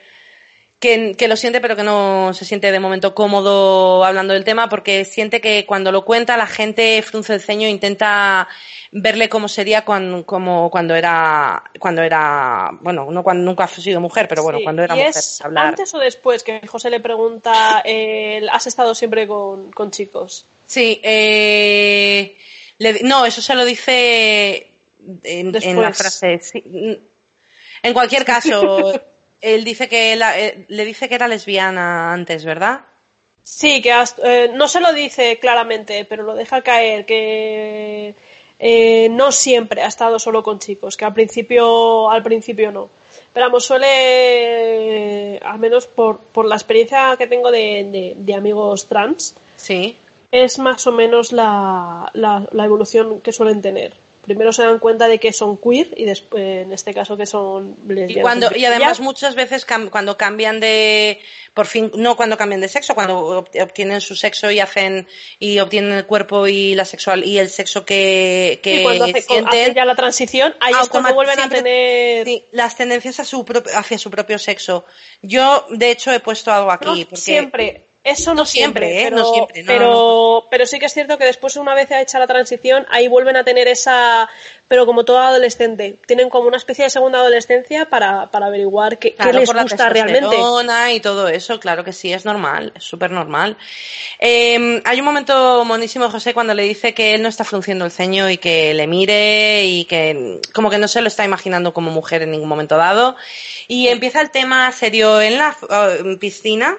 que, 0.78 1.28
lo 1.28 1.36
siente, 1.36 1.60
pero 1.60 1.76
que 1.76 1.82
no 1.82 2.32
se 2.32 2.46
siente 2.46 2.72
de 2.72 2.80
momento 2.80 3.14
cómodo 3.14 4.02
hablando 4.02 4.32
del 4.32 4.44
tema, 4.44 4.70
porque 4.70 5.04
siente 5.04 5.42
que 5.42 5.66
cuando 5.66 5.92
lo 5.92 6.06
cuenta 6.06 6.38
la 6.38 6.46
gente 6.46 7.02
frunce 7.02 7.34
el 7.34 7.42
ceño 7.42 7.66
e 7.66 7.70
intenta 7.70 8.48
verle 8.90 9.28
cómo 9.28 9.48
sería 9.48 9.84
cuando, 9.84 10.24
como 10.24 10.70
cuando 10.70 10.94
era, 10.94 11.62
cuando 11.78 12.00
era, 12.00 12.70
bueno, 12.80 13.10
no 13.10 13.22
cuando 13.22 13.44
nunca 13.44 13.64
ha 13.64 13.68
sido 13.68 14.00
mujer, 14.00 14.28
pero 14.28 14.42
bueno, 14.42 14.60
cuando 14.64 14.82
era 14.82 14.94
¿Y 14.94 14.98
mujer. 14.98 15.10
Es 15.10 15.42
¿Antes 15.42 15.92
o 15.92 15.98
después 15.98 16.42
que 16.42 16.66
José 16.66 16.88
le 16.88 17.00
pregunta, 17.00 17.82
eh, 17.84 18.46
¿has 18.50 18.66
estado 18.66 18.94
siempre 18.94 19.26
con, 19.26 19.70
con 19.72 19.90
chicos? 19.90 20.46
Sí, 20.66 20.98
eh, 21.04 22.34
no, 23.02 23.26
eso 23.26 23.42
se 23.42 23.54
lo 23.54 23.66
dice 23.66 24.69
en, 25.24 25.52
la 25.52 25.92
frase. 25.92 26.40
En 27.82 27.94
cualquier 27.94 28.24
caso, 28.24 28.92
él 29.40 29.64
dice 29.64 29.88
que 29.88 30.12
eh, 30.14 30.64
le 30.68 30.84
dice 30.84 31.08
que 31.08 31.14
era 31.14 31.28
lesbiana 31.28 32.12
antes, 32.12 32.44
¿verdad? 32.44 32.80
Sí, 33.42 33.80
que 33.80 33.92
eh, 34.22 34.50
no 34.52 34.68
se 34.68 34.80
lo 34.80 34.92
dice 34.92 35.38
claramente, 35.38 36.04
pero 36.04 36.22
lo 36.22 36.34
deja 36.34 36.62
caer 36.62 37.06
que 37.06 38.14
eh, 38.58 39.08
no 39.10 39.32
siempre 39.32 39.82
ha 39.82 39.86
estado 39.86 40.18
solo 40.18 40.42
con 40.42 40.58
chicos, 40.58 40.96
que 40.96 41.06
al 41.06 41.14
principio 41.14 42.10
al 42.10 42.22
principio 42.22 42.70
no. 42.70 42.90
Pero 43.32 43.46
vamos, 43.46 43.64
suele, 43.64 45.38
al 45.38 45.58
menos 45.58 45.86
por, 45.86 46.18
por 46.18 46.44
la 46.46 46.56
experiencia 46.56 47.14
que 47.16 47.28
tengo 47.28 47.50
de, 47.50 48.14
de 48.16 48.34
amigos 48.34 48.86
trans, 48.86 49.34
sí 49.56 49.96
es 50.32 50.58
más 50.58 50.86
o 50.86 50.92
menos 50.92 51.32
la, 51.32 52.10
la 52.14 52.64
evolución 52.64 53.20
que 53.20 53.32
suelen 53.32 53.62
tener 53.62 53.94
primero 54.22 54.52
se 54.52 54.62
dan 54.62 54.78
cuenta 54.78 55.08
de 55.08 55.18
que 55.18 55.32
son 55.32 55.56
queer 55.56 55.88
y 55.96 56.04
después 56.04 56.64
en 56.64 56.72
este 56.72 56.92
caso 56.92 57.16
que 57.16 57.26
son 57.26 57.76
lesbianas. 57.86 58.16
Y, 58.16 58.20
cuando, 58.20 58.56
y 58.56 58.64
además 58.64 59.00
muchas 59.00 59.34
veces 59.34 59.66
cuando 59.90 60.16
cambian 60.16 60.60
de 60.60 61.20
por 61.54 61.66
fin 61.66 61.90
no 61.94 62.16
cuando 62.16 62.36
cambian 62.36 62.60
de 62.60 62.68
sexo, 62.68 62.94
cuando 62.94 63.44
obtienen 63.60 64.00
su 64.00 64.14
sexo 64.14 64.50
y 64.50 64.60
hacen 64.60 65.08
y 65.38 65.58
obtienen 65.58 65.92
el 65.92 66.06
cuerpo 66.06 66.46
y 66.46 66.74
la 66.74 66.84
sexual 66.84 67.24
y 67.24 67.38
el 67.38 67.48
sexo 67.48 67.84
que, 67.84 68.60
que 68.62 68.80
y 68.80 68.82
cuando 68.82 69.04
hace, 69.04 69.72
ya 69.74 69.84
la 69.84 69.94
transición, 69.94 70.54
ahí 70.60 70.74
es 70.80 70.88
cuando 70.88 71.14
vuelven 71.14 71.40
a 71.40 71.48
tener 71.48 72.44
las 72.52 72.76
tendencias 72.76 73.20
a 73.20 73.24
su 73.24 73.44
hacia 73.74 73.98
su 73.98 74.10
propio 74.10 74.38
sexo. 74.38 74.84
Yo 75.22 75.66
de 75.70 75.90
hecho 75.90 76.12
he 76.12 76.20
puesto 76.20 76.52
algo 76.52 76.70
aquí 76.70 77.04
porque 77.04 77.16
siempre 77.16 77.89
eso 78.02 78.32
no, 78.32 78.46
siempre, 78.46 79.00
¿eh? 79.00 79.04
pero, 79.04 79.16
no 79.18 79.30
siempre, 79.30 79.62
pero, 79.66 80.46
pero, 80.50 80.64
sí 80.64 80.78
que 80.78 80.86
es 80.86 80.94
cierto 80.94 81.18
que 81.18 81.26
después, 81.26 81.56
una 81.56 81.74
vez 81.74 81.90
hecha 81.90 82.18
la 82.18 82.26
transición, 82.26 82.86
ahí 82.88 83.08
vuelven 83.08 83.36
a 83.36 83.44
tener 83.44 83.68
esa, 83.68 84.26
pero 84.68 84.86
como 84.86 85.04
todo 85.04 85.18
adolescente, 85.18 85.98
tienen 86.06 86.30
como 86.30 86.48
una 86.48 86.56
especie 86.56 86.84
de 86.84 86.90
segunda 86.90 87.18
adolescencia 87.18 87.90
para, 87.90 88.30
para 88.30 88.46
averiguar 88.46 88.96
qué, 88.96 89.14
les 89.34 89.52
gusta 89.52 89.90
realmente. 89.90 90.34
Y 90.94 91.00
todo 91.00 91.28
eso, 91.28 91.60
claro 91.60 91.84
que 91.84 91.92
sí, 91.92 92.10
es 92.10 92.24
normal, 92.24 92.72
es 92.74 92.84
súper 92.84 93.10
normal. 93.10 93.58
Em, 94.18 94.80
hay 94.86 94.98
un 94.98 95.04
momento 95.04 95.62
monísimo, 95.66 96.08
José, 96.08 96.32
cuando 96.32 96.54
le 96.54 96.62
dice 96.62 96.94
que 96.94 97.12
él 97.12 97.20
no 97.20 97.28
está 97.28 97.44
frunciendo 97.44 97.84
el 97.84 97.90
ceño 97.90 98.30
y 98.30 98.38
que 98.38 98.72
le 98.72 98.86
mire 98.86 99.66
y 99.66 99.84
que 99.84 100.40
como 100.54 100.70
que 100.70 100.78
no 100.78 100.88
se 100.88 101.02
lo 101.02 101.08
está 101.08 101.26
imaginando 101.26 101.74
como 101.74 101.90
mujer 101.90 102.22
en 102.22 102.30
ningún 102.30 102.48
momento 102.48 102.78
dado. 102.78 103.16
Y 103.68 103.88
empieza 103.88 104.22
el 104.22 104.30
tema 104.30 104.72
serio 104.72 105.20
en 105.20 105.36
la 105.36 105.54
piscina 106.18 106.78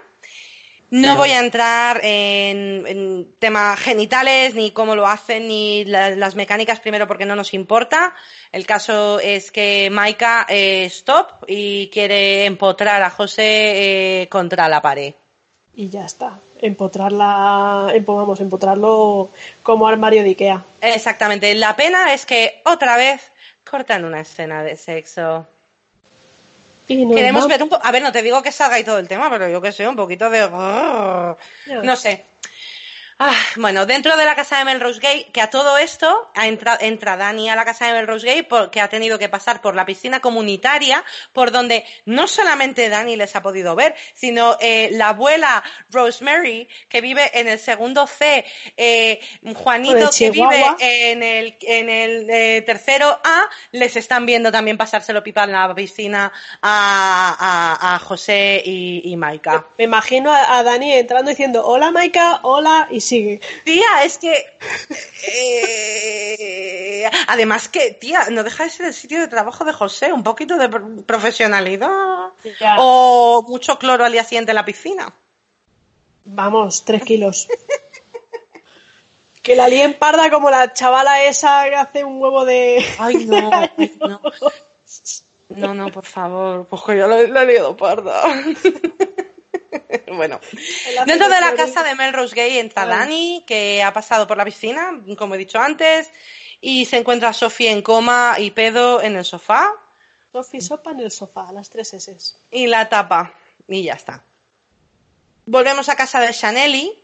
no 0.91 1.15
voy 1.15 1.31
a 1.31 1.39
entrar 1.39 2.01
en, 2.03 3.33
temas 3.39 3.79
genitales, 3.79 4.53
ni 4.53 4.71
cómo 4.71 4.95
lo 4.95 5.07
hacen, 5.07 5.47
ni 5.47 5.85
las 5.85 6.35
mecánicas, 6.35 6.79
primero 6.79 7.07
porque 7.07 7.25
no 7.25 7.35
nos 7.35 7.53
importa. 7.53 8.13
El 8.51 8.65
caso 8.65 9.19
es 9.19 9.51
que 9.51 9.89
Maika 9.89 10.45
eh, 10.49 10.85
stop 10.85 11.45
y 11.47 11.87
quiere 11.89 12.45
empotrar 12.45 13.01
a 13.01 13.09
José 13.09 14.21
eh, 14.21 14.27
contra 14.29 14.67
la 14.67 14.81
pared. 14.81 15.13
Y 15.75 15.89
ya 15.89 16.05
está. 16.05 16.37
Empotrarla, 16.61 17.93
vamos, 18.05 18.41
empotrarlo 18.41 19.29
como 19.63 19.87
armario 19.87 20.21
de 20.21 20.29
Ikea. 20.29 20.63
Exactamente. 20.81 21.55
La 21.55 21.75
pena 21.77 22.13
es 22.13 22.25
que 22.25 22.61
otra 22.65 22.97
vez 22.97 23.31
cortan 23.63 24.03
una 24.03 24.19
escena 24.19 24.63
de 24.63 24.75
sexo. 24.75 25.47
Queremos 27.15 27.47
ver 27.47 27.63
un 27.63 27.69
poco. 27.69 27.85
A 27.85 27.91
ver, 27.91 28.01
no 28.01 28.11
te 28.11 28.21
digo 28.21 28.41
que 28.41 28.51
salga 28.51 28.79
y 28.79 28.83
todo 28.83 28.99
el 28.99 29.07
tema, 29.07 29.29
pero 29.29 29.49
yo 29.49 29.61
que 29.61 29.71
sé, 29.71 29.87
un 29.87 29.95
poquito 29.95 30.29
de. 30.29 30.49
No 30.49 31.95
sé. 31.95 32.25
Ah, 33.23 33.35
bueno, 33.57 33.85
dentro 33.85 34.17
de 34.17 34.25
la 34.25 34.33
casa 34.33 34.57
de 34.57 34.65
Melrose 34.65 34.99
Gay, 34.99 35.25
que 35.25 35.41
a 35.41 35.49
todo 35.51 35.77
esto 35.77 36.31
entra, 36.33 36.75
entra 36.81 37.17
Dani 37.17 37.51
a 37.51 37.55
la 37.55 37.63
casa 37.63 37.85
de 37.85 37.93
Melrose 37.93 38.25
Gay 38.25 38.41
porque 38.41 38.81
ha 38.81 38.89
tenido 38.89 39.19
que 39.19 39.29
pasar 39.29 39.61
por 39.61 39.75
la 39.75 39.85
piscina 39.85 40.21
comunitaria, 40.21 41.05
por 41.31 41.51
donde 41.51 41.85
no 42.05 42.25
solamente 42.25 42.89
Dani 42.89 43.15
les 43.15 43.35
ha 43.35 43.43
podido 43.43 43.75
ver, 43.75 43.93
sino 44.15 44.57
eh, 44.59 44.89
la 44.93 45.09
abuela 45.09 45.63
Rosemary, 45.91 46.67
que 46.89 46.99
vive 46.99 47.29
en 47.39 47.47
el 47.47 47.59
segundo 47.59 48.07
C, 48.07 48.43
eh, 48.75 49.19
Juanito, 49.53 50.09
que 50.17 50.31
vive 50.31 50.65
en 50.79 51.21
el, 51.21 51.57
en 51.61 51.89
el 51.89 52.27
eh, 52.27 52.63
tercero 52.63 53.19
A, 53.23 53.43
les 53.71 53.97
están 53.97 54.25
viendo 54.25 54.51
también 54.51 54.79
pasárselo 54.79 55.21
pipa 55.21 55.43
en 55.43 55.51
la 55.51 55.75
piscina 55.75 56.33
a, 56.59 57.93
a, 57.93 57.99
José 57.99 58.63
y, 58.65 59.11
y 59.11 59.15
Maika. 59.15 59.67
Me 59.77 59.83
imagino 59.83 60.33
a, 60.33 60.63
Dani 60.63 60.93
entrando 60.93 61.29
diciendo, 61.29 61.63
hola 61.67 61.91
Maika, 61.91 62.39
hola, 62.41 62.87
y 62.89 63.10
Tía, 63.63 64.03
es 64.03 64.17
que. 64.17 64.57
Eh, 65.27 67.09
además 67.27 67.67
que, 67.67 67.91
tía, 67.91 68.29
no 68.29 68.43
deja 68.43 68.63
de 68.63 68.69
ser 68.69 68.85
el 68.87 68.93
sitio 68.93 69.19
de 69.19 69.27
trabajo 69.27 69.65
de 69.65 69.73
José, 69.73 70.13
un 70.13 70.23
poquito 70.23 70.57
de 70.57 70.69
profesionalidad. 71.03 72.29
O 72.77 73.45
mucho 73.47 73.77
cloro 73.77 74.05
al 74.05 74.11
día 74.11 74.23
siguiente 74.23 74.51
en 74.51 74.55
la 74.55 74.65
piscina. 74.65 75.13
Vamos, 76.25 76.83
tres 76.83 77.03
kilos. 77.03 77.47
que 79.43 79.55
la 79.55 79.67
líen 79.67 79.95
parda 79.95 80.29
como 80.29 80.49
la 80.49 80.73
chavala 80.73 81.23
esa 81.23 81.63
que 81.67 81.75
hace 81.75 82.03
un 82.03 82.21
huevo 82.21 82.45
de. 82.45 82.85
Ay, 82.99 83.25
no, 83.25 83.49
no. 84.07 84.21
No, 85.49 85.73
no, 85.73 85.91
por 85.91 86.05
favor, 86.05 86.65
pues 86.65 86.81
que 86.83 86.97
ya 86.97 87.07
la, 87.07 87.21
la 87.23 87.43
he 87.43 87.45
liado 87.45 87.75
parda. 87.75 88.23
bueno, 90.07 90.39
dentro 91.05 91.29
de 91.29 91.41
la 91.41 91.53
casa 91.55 91.83
de 91.83 91.95
Melrose 91.95 92.35
Gay 92.35 92.57
entra 92.57 92.85
Dani, 92.85 93.43
que 93.45 93.83
ha 93.83 93.93
pasado 93.93 94.27
por 94.27 94.37
la 94.37 94.45
piscina, 94.45 95.01
como 95.17 95.35
he 95.35 95.37
dicho 95.37 95.59
antes, 95.59 96.09
y 96.59 96.85
se 96.85 96.97
encuentra 96.97 97.33
Sofía 97.33 97.71
en 97.71 97.81
coma 97.81 98.35
y 98.37 98.51
pedo 98.51 99.01
en 99.01 99.15
el 99.15 99.25
sofá. 99.25 99.73
Sofía 100.31 100.61
sopa 100.61 100.91
en 100.91 101.01
el 101.01 101.11
sofá, 101.11 101.51
las 101.51 101.69
tres 101.69 101.93
S. 101.93 102.35
Y 102.51 102.67
la 102.67 102.87
tapa, 102.87 103.33
y 103.67 103.83
ya 103.83 103.93
está. 103.93 104.23
Volvemos 105.45 105.89
a 105.89 105.95
casa 105.95 106.19
de 106.21 106.33
Chaneli. 106.33 106.97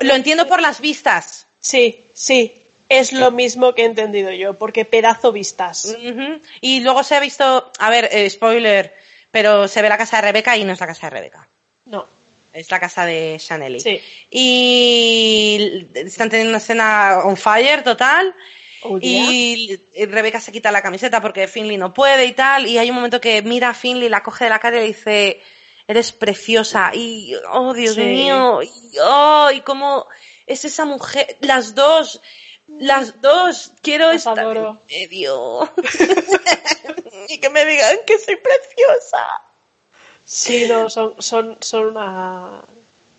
Lo 0.00 0.14
entiendo 0.14 0.46
por 0.46 0.60
las 0.60 0.80
vistas. 0.80 1.46
Sí, 1.58 2.04
sí, 2.12 2.62
es 2.88 3.12
lo 3.12 3.30
mismo 3.30 3.74
que 3.74 3.82
he 3.82 3.86
entendido 3.86 4.30
yo, 4.30 4.54
porque 4.54 4.84
pedazo 4.84 5.32
vistas. 5.32 5.96
Y 6.60 6.80
luego 6.80 7.02
se 7.02 7.16
ha 7.16 7.20
visto, 7.20 7.70
a 7.78 7.90
ver, 7.90 8.08
eh, 8.12 8.30
spoiler, 8.30 8.94
pero 9.30 9.68
se 9.68 9.82
ve 9.82 9.88
la 9.88 9.98
casa 9.98 10.16
de 10.16 10.22
Rebeca 10.22 10.56
y 10.56 10.64
no 10.64 10.72
es 10.72 10.80
la 10.80 10.86
casa 10.86 11.06
de 11.06 11.10
Rebeca. 11.10 11.48
No. 11.84 12.06
Es 12.52 12.70
la 12.70 12.80
casa 12.80 13.04
de 13.04 13.36
Chanel. 13.38 13.80
Sí. 13.80 14.00
Y 14.30 15.86
están 15.94 16.30
teniendo 16.30 16.50
una 16.50 16.58
escena 16.58 17.20
on 17.24 17.36
fire 17.36 17.82
total. 17.82 18.34
Oh, 18.82 18.98
y 19.00 19.80
Rebeca 20.06 20.40
se 20.40 20.52
quita 20.52 20.70
la 20.70 20.82
camiseta 20.82 21.20
porque 21.20 21.48
Finley 21.48 21.76
no 21.76 21.92
puede 21.92 22.26
y 22.26 22.32
tal. 22.32 22.66
Y 22.66 22.78
hay 22.78 22.90
un 22.90 22.96
momento 22.96 23.20
que 23.20 23.42
mira 23.42 23.70
a 23.70 23.74
Finley, 23.74 24.08
la 24.08 24.22
coge 24.22 24.44
de 24.44 24.50
la 24.50 24.60
cara 24.60 24.76
y 24.76 24.80
le 24.80 24.86
dice, 24.86 25.40
eres 25.86 26.12
preciosa. 26.12 26.90
Y, 26.94 27.34
oh, 27.50 27.74
Dios 27.74 27.96
mío. 27.96 28.62
Y, 28.62 28.98
oh, 29.02 29.50
y 29.52 29.60
cómo 29.60 30.06
es 30.46 30.64
esa 30.64 30.84
mujer. 30.84 31.36
Las 31.40 31.74
dos. 31.74 32.20
Las 32.78 33.20
dos. 33.20 33.72
Quiero 33.82 34.10
estar 34.10 34.38
en 34.38 34.78
medio. 34.88 35.70
y 37.28 37.38
que 37.38 37.50
me 37.50 37.64
digan 37.64 37.98
que 38.06 38.18
soy 38.18 38.36
preciosa. 38.36 39.42
Sí, 40.24 40.66
no, 40.68 40.90
son, 40.90 41.14
son, 41.18 41.56
son 41.60 41.86
una... 41.86 42.60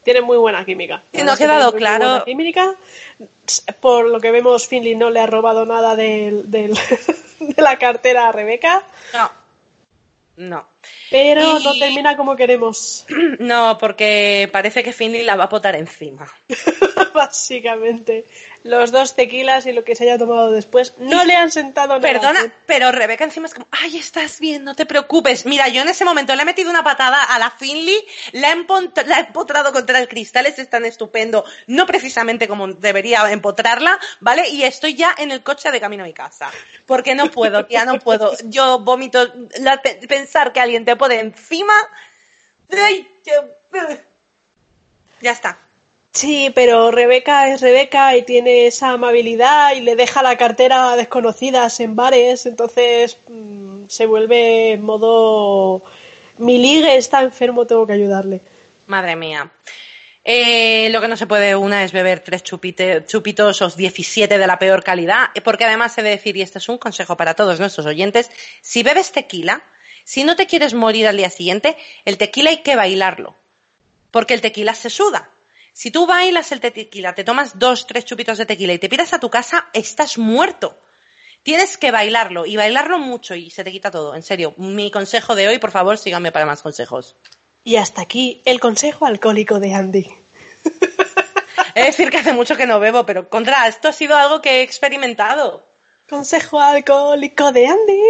Tienen 0.03 0.23
muy 0.23 0.37
buena 0.37 0.63
química. 0.65 1.01
Y 1.11 1.23
no 1.23 1.33
ha 1.33 1.37
quedado 1.37 1.73
claro. 1.73 2.23
Química. 2.23 2.75
Por 3.81 4.05
lo 4.05 4.19
que 4.19 4.31
vemos, 4.31 4.67
Finley 4.67 4.95
no 4.95 5.09
le 5.09 5.19
ha 5.19 5.25
robado 5.25 5.65
nada 5.65 5.95
de 5.95 6.73
la 7.57 7.77
cartera 7.77 8.29
a 8.29 8.31
Rebeca. 8.31 8.83
No. 9.13 9.31
No. 10.39 10.69
Pero 11.09 11.59
no 11.59 11.73
termina 11.77 12.15
como 12.15 12.35
queremos. 12.35 13.05
No, 13.39 13.77
porque 13.77 14.49
parece 14.51 14.83
que 14.83 14.93
Finley 14.93 15.23
la 15.23 15.35
va 15.35 15.45
a 15.45 15.49
potar 15.49 15.75
encima. 15.75 16.31
Básicamente. 17.13 18.25
Los 18.63 18.91
dos 18.91 19.15
tequilas 19.15 19.65
y 19.65 19.71
lo 19.71 19.83
que 19.83 19.95
se 19.95 20.03
haya 20.03 20.17
tomado 20.17 20.51
después 20.51 20.93
no 20.97 21.23
le 21.23 21.35
han 21.35 21.49
sentado 21.49 21.99
nada. 21.99 22.01
Perdona, 22.01 22.53
pero 22.65 22.91
Rebeca 22.91 23.23
encima 23.23 23.47
es 23.47 23.53
como, 23.53 23.67
ay, 23.71 23.97
estás 23.97 24.39
bien, 24.39 24.63
no 24.63 24.75
te 24.75 24.85
preocupes. 24.85 25.45
Mira, 25.45 25.69
yo 25.69 25.81
en 25.81 25.87
ese 25.87 26.03
momento 26.03 26.35
le 26.35 26.41
he 26.41 26.45
metido 26.45 26.69
una 26.69 26.83
patada 26.83 27.23
a 27.23 27.39
la 27.39 27.51
Finley, 27.51 28.05
la 28.33 28.51
he, 28.51 29.05
la 29.05 29.19
empotrado 29.19 29.71
contra 29.71 29.99
el 29.99 30.07
cristal, 30.07 30.45
es 30.45 30.69
tan 30.69 30.85
estupendo, 30.85 31.45
no 31.67 31.85
precisamente 31.85 32.47
como 32.47 32.67
debería 32.67 33.31
empotrarla, 33.31 33.97
¿vale? 34.19 34.49
Y 34.49 34.63
estoy 34.63 34.95
ya 34.95 35.15
en 35.17 35.31
el 35.31 35.41
coche 35.41 35.71
de 35.71 35.79
camino 35.79 36.03
a 36.03 36.07
mi 36.07 36.13
casa. 36.13 36.51
Porque 36.85 37.15
no 37.15 37.31
puedo, 37.31 37.65
tía, 37.65 37.85
no 37.85 37.99
puedo. 37.99 38.33
Yo 38.45 38.79
vomito 38.79 39.31
pensar 40.07 40.51
que 40.51 40.59
alguien 40.59 40.85
te 40.85 40.95
de 40.95 41.19
encima. 41.19 41.73
Ya 45.21 45.31
está. 45.31 45.57
Sí, 46.11 46.51
pero 46.55 46.89
Rebeca 46.91 47.53
es 47.53 47.61
Rebeca 47.61 48.17
y 48.17 48.23
tiene 48.23 48.67
esa 48.67 48.91
amabilidad 48.91 49.75
y 49.75 49.81
le 49.81 49.95
deja 49.95 50.23
la 50.23 50.37
cartera 50.37 50.91
a 50.91 50.95
desconocidas 50.95 51.79
en 51.79 51.95
bares, 51.95 52.45
entonces 52.45 53.17
mm, 53.27 53.85
se 53.87 54.05
vuelve 54.07 54.71
en 54.73 54.81
modo 54.81 55.83
mi 56.39 56.57
ligue 56.57 56.97
está 56.97 57.21
enfermo, 57.21 57.65
tengo 57.65 57.85
que 57.85 57.93
ayudarle. 57.93 58.41
Madre 58.87 59.15
mía. 59.15 59.51
Eh, 60.23 60.89
lo 60.91 61.01
que 61.01 61.07
no 61.07 61.17
se 61.17 61.27
puede 61.27 61.55
una 61.55 61.83
es 61.83 61.91
beber 61.91 62.21
tres 62.21 62.43
chupitos 62.43 63.61
o 63.61 63.69
17 63.69 64.37
de 64.37 64.47
la 64.47 64.59
peor 64.59 64.83
calidad, 64.83 65.29
porque 65.43 65.65
además 65.65 65.97
he 65.97 66.03
de 66.03 66.09
decir, 66.11 66.35
y 66.37 66.41
este 66.41 66.59
es 66.59 66.69
un 66.69 66.77
consejo 66.77 67.17
para 67.17 67.33
todos 67.33 67.59
nuestros 67.59 67.85
oyentes, 67.85 68.29
si 68.61 68.83
bebes 68.83 69.11
tequila, 69.11 69.63
si 70.03 70.23
no 70.23 70.35
te 70.35 70.47
quieres 70.47 70.73
morir 70.73 71.07
al 71.07 71.17
día 71.17 71.29
siguiente, 71.29 71.77
el 72.05 72.17
tequila 72.17 72.49
hay 72.49 72.57
que 72.57 72.75
bailarlo, 72.75 73.35
porque 74.11 74.33
el 74.33 74.41
tequila 74.41 74.75
se 74.75 74.89
suda. 74.89 75.31
Si 75.79 75.91
tú 75.91 76.05
bailas 76.05 76.51
el 76.51 76.59
tequila, 76.59 77.15
te 77.15 77.23
tomas 77.23 77.57
dos, 77.57 77.87
tres 77.87 78.03
chupitos 78.03 78.37
de 78.37 78.45
tequila 78.45 78.73
y 78.73 78.79
te 78.79 78.89
piras 78.89 79.13
a 79.13 79.19
tu 79.21 79.29
casa, 79.29 79.69
estás 79.71 80.17
muerto. 80.17 80.75
Tienes 81.41 81.77
que 81.77 81.89
bailarlo 81.89 82.45
y 82.45 82.57
bailarlo 82.57 82.99
mucho 82.99 83.33
y 83.33 83.49
se 83.49 83.63
te 83.63 83.71
quita 83.71 83.89
todo. 83.89 84.13
En 84.13 84.21
serio, 84.21 84.53
mi 84.57 84.91
consejo 84.91 85.35
de 85.35 85.47
hoy, 85.47 85.57
por 85.57 85.71
favor, 85.71 85.97
síganme 85.97 86.33
para 86.33 86.45
más 86.45 86.61
consejos. 86.61 87.15
Y 87.63 87.77
hasta 87.77 88.01
aquí 88.01 88.41
el 88.43 88.59
consejo 88.59 89.05
alcohólico 89.05 89.61
de 89.61 89.73
Andy. 89.73 90.05
Es 91.75 91.85
decir, 91.85 92.09
que 92.09 92.17
hace 92.17 92.33
mucho 92.33 92.57
que 92.57 92.67
no 92.67 92.81
bebo, 92.81 93.05
pero 93.05 93.29
contra, 93.29 93.65
esto 93.69 93.87
ha 93.87 93.93
sido 93.93 94.17
algo 94.17 94.41
que 94.41 94.59
he 94.59 94.63
experimentado. 94.63 95.65
Consejo 96.09 96.59
alcohólico 96.59 97.53
de 97.53 97.67
Andy. 97.67 98.01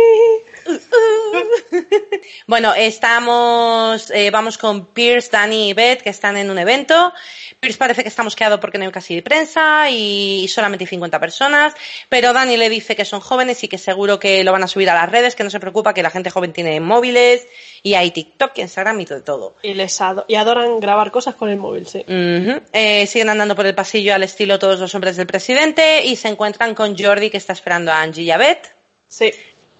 Bueno, 2.47 2.73
estamos, 2.73 4.11
eh, 4.11 4.31
vamos 4.31 4.57
con 4.57 4.87
Pierce, 4.87 5.29
Dani 5.31 5.69
y 5.69 5.73
Beth, 5.73 6.01
que 6.01 6.09
están 6.09 6.37
en 6.37 6.49
un 6.49 6.57
evento. 6.57 7.13
Pierce 7.59 7.77
parece 7.77 8.03
que 8.03 8.09
está 8.09 8.23
mosqueado 8.23 8.59
porque 8.59 8.77
no 8.77 8.85
hay 8.85 8.91
casi 8.91 9.21
prensa 9.21 9.89
y 9.89 10.47
solamente 10.47 10.83
hay 10.83 10.87
50 10.87 11.19
personas, 11.19 11.73
pero 12.07 12.33
Dani 12.33 12.57
le 12.57 12.69
dice 12.69 12.95
que 12.95 13.05
son 13.05 13.19
jóvenes 13.19 13.63
y 13.63 13.67
que 13.67 13.77
seguro 13.77 14.19
que 14.19 14.43
lo 14.43 14.51
van 14.51 14.63
a 14.63 14.67
subir 14.67 14.89
a 14.89 14.93
las 14.93 15.09
redes, 15.09 15.35
que 15.35 15.43
no 15.43 15.49
se 15.49 15.59
preocupa, 15.59 15.93
que 15.93 16.03
la 16.03 16.09
gente 16.09 16.29
joven 16.29 16.53
tiene 16.53 16.79
móviles 16.79 17.45
y 17.83 17.93
hay 17.93 18.11
TikTok, 18.11 18.57
Instagram 18.57 18.99
y 19.01 19.05
todo. 19.05 19.21
todo. 19.21 19.55
Y 19.63 19.73
les 19.73 19.99
y 20.27 20.35
adoran 20.35 20.79
grabar 20.79 21.11
cosas 21.11 21.35
con 21.35 21.49
el 21.49 21.57
móvil, 21.57 21.87
sí. 21.87 22.03
Eh, 22.07 23.07
siguen 23.07 23.29
andando 23.29 23.55
por 23.55 23.65
el 23.65 23.75
pasillo 23.75 24.13
al 24.13 24.23
estilo 24.23 24.59
todos 24.59 24.79
los 24.79 24.93
hombres 24.95 25.17
del 25.17 25.27
presidente 25.27 26.05
y 26.05 26.15
se 26.15 26.29
encuentran 26.29 26.75
con 26.75 26.97
Jordi 26.97 27.29
que 27.29 27.37
está 27.37 27.53
esperando 27.53 27.91
a 27.91 28.01
Angie 28.01 28.23
y 28.23 28.31
a 28.31 28.37
Beth. 28.37 28.73
Sí 29.07 29.33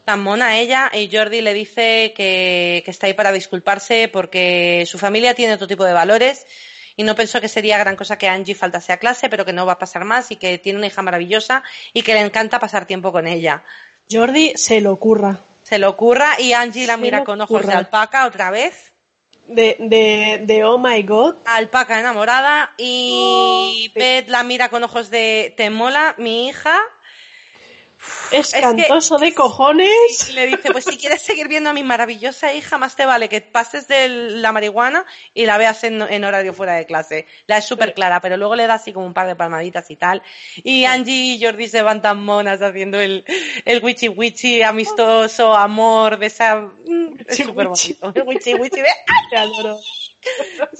tan 0.09 0.23
mona 0.23 0.57
ella 0.57 0.89
y 0.91 1.07
Jordi 1.15 1.39
le 1.41 1.53
dice 1.53 2.13
que, 2.15 2.83
está 2.87 3.05
ahí 3.05 3.13
para 3.13 3.31
disculparse 3.31 4.09
porque 4.11 4.83
su 4.87 4.97
familia 4.97 5.35
tiene 5.35 5.53
otro 5.53 5.67
tipo 5.67 5.85
de 5.85 5.93
valores 5.93 6.47
y 6.95 7.03
no 7.03 7.13
pensó 7.13 7.39
que 7.39 7.47
sería 7.47 7.77
gran 7.77 7.95
cosa 7.95 8.17
que 8.17 8.27
Angie 8.27 8.55
faltase 8.55 8.91
a 8.91 8.97
clase, 8.97 9.29
pero 9.29 9.45
que 9.45 9.53
no 9.53 9.67
va 9.67 9.73
a 9.73 9.77
pasar 9.77 10.05
más 10.05 10.31
y 10.31 10.37
que 10.37 10.57
tiene 10.57 10.79
una 10.79 10.87
hija 10.87 11.03
maravillosa 11.03 11.61
y 11.93 12.01
que 12.01 12.15
le 12.15 12.21
encanta 12.21 12.59
pasar 12.59 12.87
tiempo 12.87 13.11
con 13.11 13.27
ella. 13.27 13.63
Jordi 14.11 14.53
se 14.55 14.81
lo 14.81 14.93
ocurra. 14.93 15.41
Se 15.61 15.77
lo 15.77 15.91
ocurra 15.91 16.39
y 16.39 16.53
Angie 16.53 16.87
la 16.87 16.97
mira 16.97 17.23
con 17.23 17.39
ojos 17.41 17.67
de 17.67 17.73
alpaca 17.73 18.25
otra 18.25 18.49
vez. 18.49 18.93
De, 19.45 19.75
de, 19.77 20.41
de, 20.43 20.63
oh 20.63 20.79
my 20.79 21.03
god. 21.03 21.35
Alpaca 21.45 21.99
enamorada 21.99 22.73
y 22.77 23.91
oh, 23.93 23.93
Beth 23.93 24.27
la 24.27 24.41
mira 24.41 24.69
con 24.69 24.83
ojos 24.83 25.11
de 25.11 25.53
te 25.55 25.69
mola 25.69 26.15
mi 26.17 26.47
hija 26.47 26.81
es, 28.31 28.51
cantoso 28.51 29.17
de 29.17 29.33
cojones. 29.33 30.29
Y 30.29 30.33
le 30.33 30.47
dice, 30.47 30.71
pues 30.71 30.85
si 30.85 30.97
quieres 30.97 31.21
seguir 31.21 31.47
viendo 31.47 31.69
a 31.69 31.73
mi 31.73 31.83
maravillosa 31.83 32.53
hija, 32.53 32.77
más 32.77 32.95
te 32.95 33.05
vale 33.05 33.29
que 33.29 33.41
pases 33.41 33.87
de 33.87 34.09
la 34.09 34.51
marihuana 34.51 35.05
y 35.33 35.45
la 35.45 35.57
veas 35.57 35.83
en, 35.83 36.23
horario 36.23 36.53
fuera 36.53 36.73
de 36.73 36.85
clase. 36.85 37.25
La 37.47 37.57
es 37.57 37.65
súper 37.65 37.93
clara, 37.93 38.21
pero 38.21 38.37
luego 38.37 38.55
le 38.55 38.67
da 38.67 38.75
así 38.75 38.93
como 38.93 39.05
un 39.05 39.13
par 39.13 39.27
de 39.27 39.35
palmaditas 39.35 39.89
y 39.91 39.95
tal. 39.95 40.21
Y 40.63 40.85
Angie 40.85 41.35
y 41.35 41.43
Jordi 41.43 41.67
se 41.67 41.81
van 41.81 42.01
tan 42.01 42.23
monas 42.23 42.61
haciendo 42.61 42.99
el, 42.99 43.25
el 43.65 43.83
wichi 43.83 44.09
wichi 44.09 44.61
amistoso, 44.61 45.53
amor, 45.55 46.17
de 46.17 46.27
esa... 46.27 46.55
Mm, 46.59 47.19
es 47.27 47.37
súper 47.37 47.67
bonito. 47.67 48.11
El 48.15 48.23
wichi 48.23 48.53
wichi 48.55 48.81
de... 48.81 48.89
Te 49.29 49.37
adoro. 49.37 49.79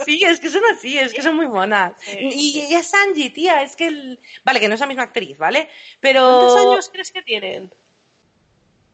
Sí, 0.06 0.24
es 0.24 0.40
que 0.40 0.50
son 0.50 0.64
así, 0.74 0.98
es 0.98 1.14
que 1.14 1.22
son 1.22 1.36
muy 1.36 1.48
monas. 1.48 1.94
Y, 2.08 2.66
y, 2.70 2.76
es 2.76 2.94
Angie, 2.94 3.30
tía, 3.30 3.62
es 3.62 3.76
que... 3.76 3.88
El... 3.88 4.20
Vale, 4.44 4.60
que 4.60 4.68
no 4.68 4.74
es 4.74 4.80
la 4.80 4.88
misma 4.88 5.04
actriz, 5.04 5.38
¿vale? 5.38 5.70
Pero... 6.00 6.22
¿Cuántos 6.22 6.72
años 6.72 6.90
crees 6.92 7.12
que 7.12 7.22
tienen? 7.22 7.72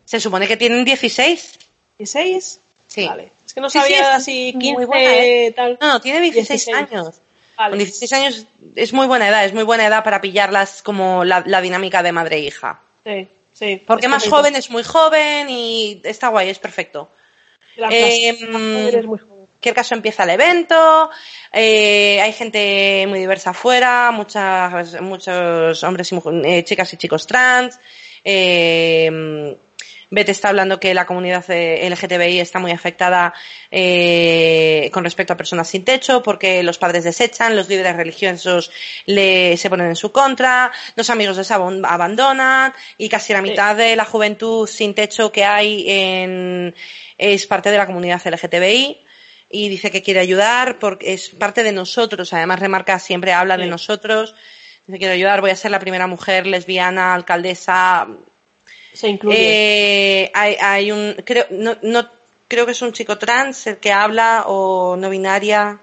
Se 0.05 0.19
supone 0.19 0.47
que 0.47 0.57
tienen 0.57 0.85
16. 0.85 1.59
¿16? 1.99 2.59
Sí. 2.88 3.07
Vale. 3.07 3.31
Es 3.45 3.53
que 3.53 3.61
no 3.61 3.69
sabía 3.69 4.19
si 4.19 4.53
15, 4.57 4.88
¿eh? 4.93 5.51
tal. 5.51 5.77
No, 5.81 5.99
tiene 5.99 6.22
16, 6.22 6.67
años. 6.69 7.22
Con 7.55 7.77
16 7.77 8.13
años 8.13 8.47
es 8.76 8.93
muy 8.93 9.07
buena 9.07 9.30
edad, 9.30 9.45
es 9.45 9.53
muy 9.53 9.63
buena 9.63 9.88
edad 9.88 10.03
para 10.03 10.22
pillarlas 10.22 10.81
como 10.81 11.23
la, 11.23 11.41
dinámica 11.61 12.03
de 12.03 12.11
madre 12.11 12.38
e 12.38 12.39
hija. 12.39 12.81
Sí, 13.03 13.27
sí. 13.53 13.81
Porque 13.85 14.07
más 14.07 14.27
joven 14.27 14.55
es 14.55 14.69
muy 14.69 14.84
joven 14.84 15.49
y 15.49 16.01
está 16.03 16.27
guay, 16.27 16.49
es 16.49 16.59
perfecto. 16.59 17.09
Eh, 17.77 18.34
muy 19.03 19.19
joven 19.19 19.35
cualquier 19.65 19.83
caso 19.83 19.95
empieza 19.95 20.23
el 20.23 20.29
evento, 20.29 21.09
eh, 21.51 22.21
hay 22.21 22.33
gente 22.33 23.05
muy 23.07 23.17
diversa 23.17 23.49
afuera, 23.49 24.11
muchas, 24.11 25.01
muchos 25.01 25.83
hombres 25.83 26.11
y 26.11 26.19
eh, 26.43 26.63
chicas 26.63 26.93
y 26.93 26.97
chicos 26.97 27.25
trans. 27.25 27.79
Eh, 28.23 29.57
Beth 30.11 30.29
está 30.29 30.49
hablando 30.49 30.79
que 30.79 30.93
la 30.93 31.07
comunidad 31.07 31.43
LGTBI 31.49 32.39
está 32.39 32.59
muy 32.59 32.71
afectada 32.71 33.33
con 33.71 35.03
respecto 35.03 35.33
a 35.33 35.35
personas 35.35 35.67
sin 35.67 35.83
techo 35.83 36.21
porque 36.21 36.61
los 36.61 36.77
padres 36.77 37.03
desechan, 37.03 37.55
los 37.55 37.67
líderes 37.67 37.95
religiosos 37.95 38.71
le, 39.07 39.57
se 39.57 39.67
ponen 39.67 39.87
en 39.87 39.95
su 39.95 40.11
contra, 40.11 40.71
los 40.95 41.09
amigos 41.09 41.37
les 41.37 41.49
abandonan 41.49 42.71
y 42.99 43.09
casi 43.09 43.33
la 43.33 43.41
mitad 43.41 43.75
de 43.75 43.95
la 43.95 44.05
juventud 44.05 44.67
sin 44.67 44.93
techo 44.93 45.31
que 45.31 45.43
hay 45.43 45.85
en, 45.87 46.75
es 47.17 47.47
parte 47.47 47.71
de 47.71 47.77
la 47.77 47.87
comunidad 47.87 48.21
LGTBI 48.23 49.05
y 49.49 49.69
dice 49.69 49.91
que 49.91 50.01
quiere 50.01 50.19
ayudar 50.19 50.80
porque 50.80 51.13
es 51.13 51.30
parte 51.30 51.63
de 51.63 51.72
nosotros. 51.72 52.34
Además, 52.34 52.59
remarca, 52.59 52.99
siempre 52.99 53.34
habla 53.34 53.57
de 53.57 53.67
nosotros. 53.67 54.35
Dice, 54.88 54.99
quiero 54.99 55.13
ayudar, 55.13 55.41
voy 55.41 55.51
a 55.51 55.55
ser 55.55 55.72
la 55.72 55.80
primera 55.80 56.07
mujer 56.07 56.47
lesbiana, 56.47 57.13
alcaldesa. 57.13 58.07
Se 58.93 59.07
incluye. 59.07 59.38
Eh, 59.38 60.31
hay, 60.34 60.55
hay, 60.59 60.91
un, 60.91 61.15
creo, 61.26 61.45
no, 61.51 61.77
no, 61.81 62.09
creo 62.47 62.65
que 62.65 62.72
es 62.72 62.81
un 62.81 62.93
chico 62.93 63.17
trans 63.17 63.67
el 63.67 63.77
que 63.77 63.91
habla 63.91 64.43
o 64.47 64.95
no 64.95 65.09
binaria. 65.09 65.80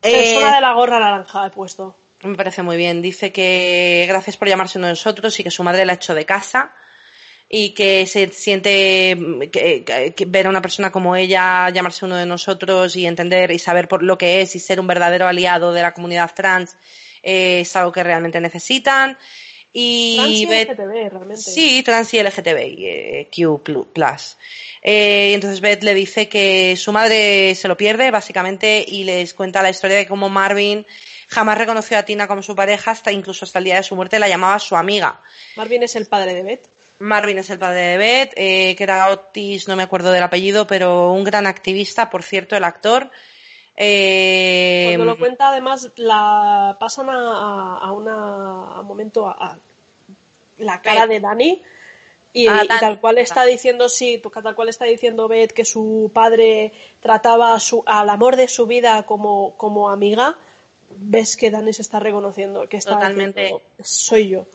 Persona 0.00 0.50
eh, 0.50 0.54
de 0.54 0.60
la 0.60 0.72
gorra 0.74 1.00
naranja 1.00 1.46
he 1.46 1.50
puesto. 1.50 1.96
Me 2.22 2.34
parece 2.34 2.62
muy 2.62 2.76
bien. 2.76 3.02
Dice 3.02 3.32
que 3.32 4.04
gracias 4.08 4.36
por 4.36 4.48
llamarse 4.48 4.78
uno 4.78 4.88
de 4.88 4.92
nosotros 4.92 5.38
y 5.38 5.44
que 5.44 5.50
su 5.50 5.62
madre 5.62 5.84
la 5.84 5.92
ha 5.92 5.96
hecho 5.96 6.14
de 6.14 6.24
casa 6.24 6.72
y 7.50 7.70
que 7.70 8.06
se 8.06 8.28
siente 8.28 9.16
que, 9.50 10.14
ver 10.26 10.46
a 10.46 10.50
una 10.50 10.60
persona 10.60 10.92
como 10.92 11.16
ella 11.16 11.70
llamarse 11.70 12.04
uno 12.04 12.16
de 12.16 12.26
nosotros 12.26 12.94
y 12.96 13.06
entender 13.06 13.50
y 13.52 13.58
saber 13.58 13.88
por 13.88 14.02
lo 14.02 14.18
que 14.18 14.42
es 14.42 14.54
y 14.54 14.58
ser 14.58 14.80
un 14.80 14.86
verdadero 14.86 15.26
aliado 15.26 15.72
de 15.72 15.82
la 15.82 15.94
comunidad 15.94 16.32
trans 16.34 16.76
eh, 17.22 17.60
es 17.60 17.76
algo 17.76 17.92
que 17.92 18.02
realmente 18.02 18.40
necesitan. 18.40 19.16
Y, 19.72 20.16
trans 20.16 20.30
y 20.30 20.46
LGTB, 20.46 21.10
realmente. 21.10 21.36
Sí, 21.36 21.82
trans 21.82 22.14
y 22.14 22.22
LGTB, 22.22 22.58
eh. 22.58 23.28
Eh, 24.82 25.32
entonces 25.34 25.60
Beth 25.60 25.82
le 25.82 25.94
dice 25.94 26.28
que 26.28 26.74
su 26.76 26.92
madre 26.92 27.54
se 27.54 27.68
lo 27.68 27.76
pierde, 27.76 28.10
básicamente, 28.10 28.84
y 28.86 29.04
les 29.04 29.34
cuenta 29.34 29.62
la 29.62 29.70
historia 29.70 29.98
de 29.98 30.06
cómo 30.06 30.28
Marvin 30.28 30.86
jamás 31.28 31.58
reconoció 31.58 31.98
a 31.98 32.02
Tina 32.04 32.26
como 32.26 32.42
su 32.42 32.54
pareja, 32.54 32.92
hasta 32.92 33.12
incluso 33.12 33.44
hasta 33.44 33.58
el 33.58 33.66
día 33.66 33.76
de 33.76 33.82
su 33.82 33.94
muerte 33.94 34.18
la 34.18 34.28
llamaba 34.28 34.58
su 34.58 34.74
amiga. 34.74 35.20
Marvin 35.56 35.82
es 35.82 35.96
el 35.96 36.06
padre 36.06 36.34
de 36.34 36.42
Beth. 36.42 36.77
Marvin 36.98 37.38
es 37.38 37.50
el 37.50 37.58
padre 37.58 37.80
de 37.80 37.98
Beth, 37.98 38.32
eh, 38.36 38.74
que 38.76 38.82
era 38.82 39.10
Otis, 39.10 39.68
no 39.68 39.76
me 39.76 39.82
acuerdo 39.84 40.10
del 40.10 40.22
apellido, 40.22 40.66
pero 40.66 41.12
un 41.12 41.24
gran 41.24 41.46
activista, 41.46 42.10
por 42.10 42.22
cierto, 42.22 42.56
el 42.56 42.64
actor. 42.64 43.10
Eh, 43.76 44.94
Cuando 44.96 45.12
lo 45.12 45.18
cuenta, 45.18 45.50
además, 45.50 45.90
la 45.96 46.76
pasan 46.80 47.06
a, 47.10 47.92
una, 47.92 48.82
momento 48.82 49.28
a, 49.28 49.56
la 50.58 50.82
cara 50.82 51.06
de 51.06 51.20
Dani. 51.20 51.62
Y, 52.32 52.46
tal 52.46 53.00
cual 53.00 53.18
está 53.18 53.44
diciendo, 53.44 53.88
sí, 53.88 54.22
tal 54.42 54.54
cual 54.54 54.68
está 54.68 54.84
diciendo 54.84 55.28
Beth 55.28 55.52
que 55.52 55.64
su 55.64 56.10
padre 56.12 56.72
trataba 57.00 57.58
su, 57.58 57.82
al 57.86 58.10
amor 58.10 58.36
de 58.36 58.48
su 58.48 58.66
vida 58.66 59.04
como, 59.04 59.54
como 59.56 59.90
amiga, 59.90 60.36
ves 60.90 61.36
que 61.36 61.50
Dani 61.50 61.72
se 61.72 61.82
está 61.82 62.00
reconociendo, 62.00 62.68
que 62.68 62.76
está 62.76 62.92
Totalmente. 62.92 63.62
soy 63.82 64.28
yo. 64.28 64.46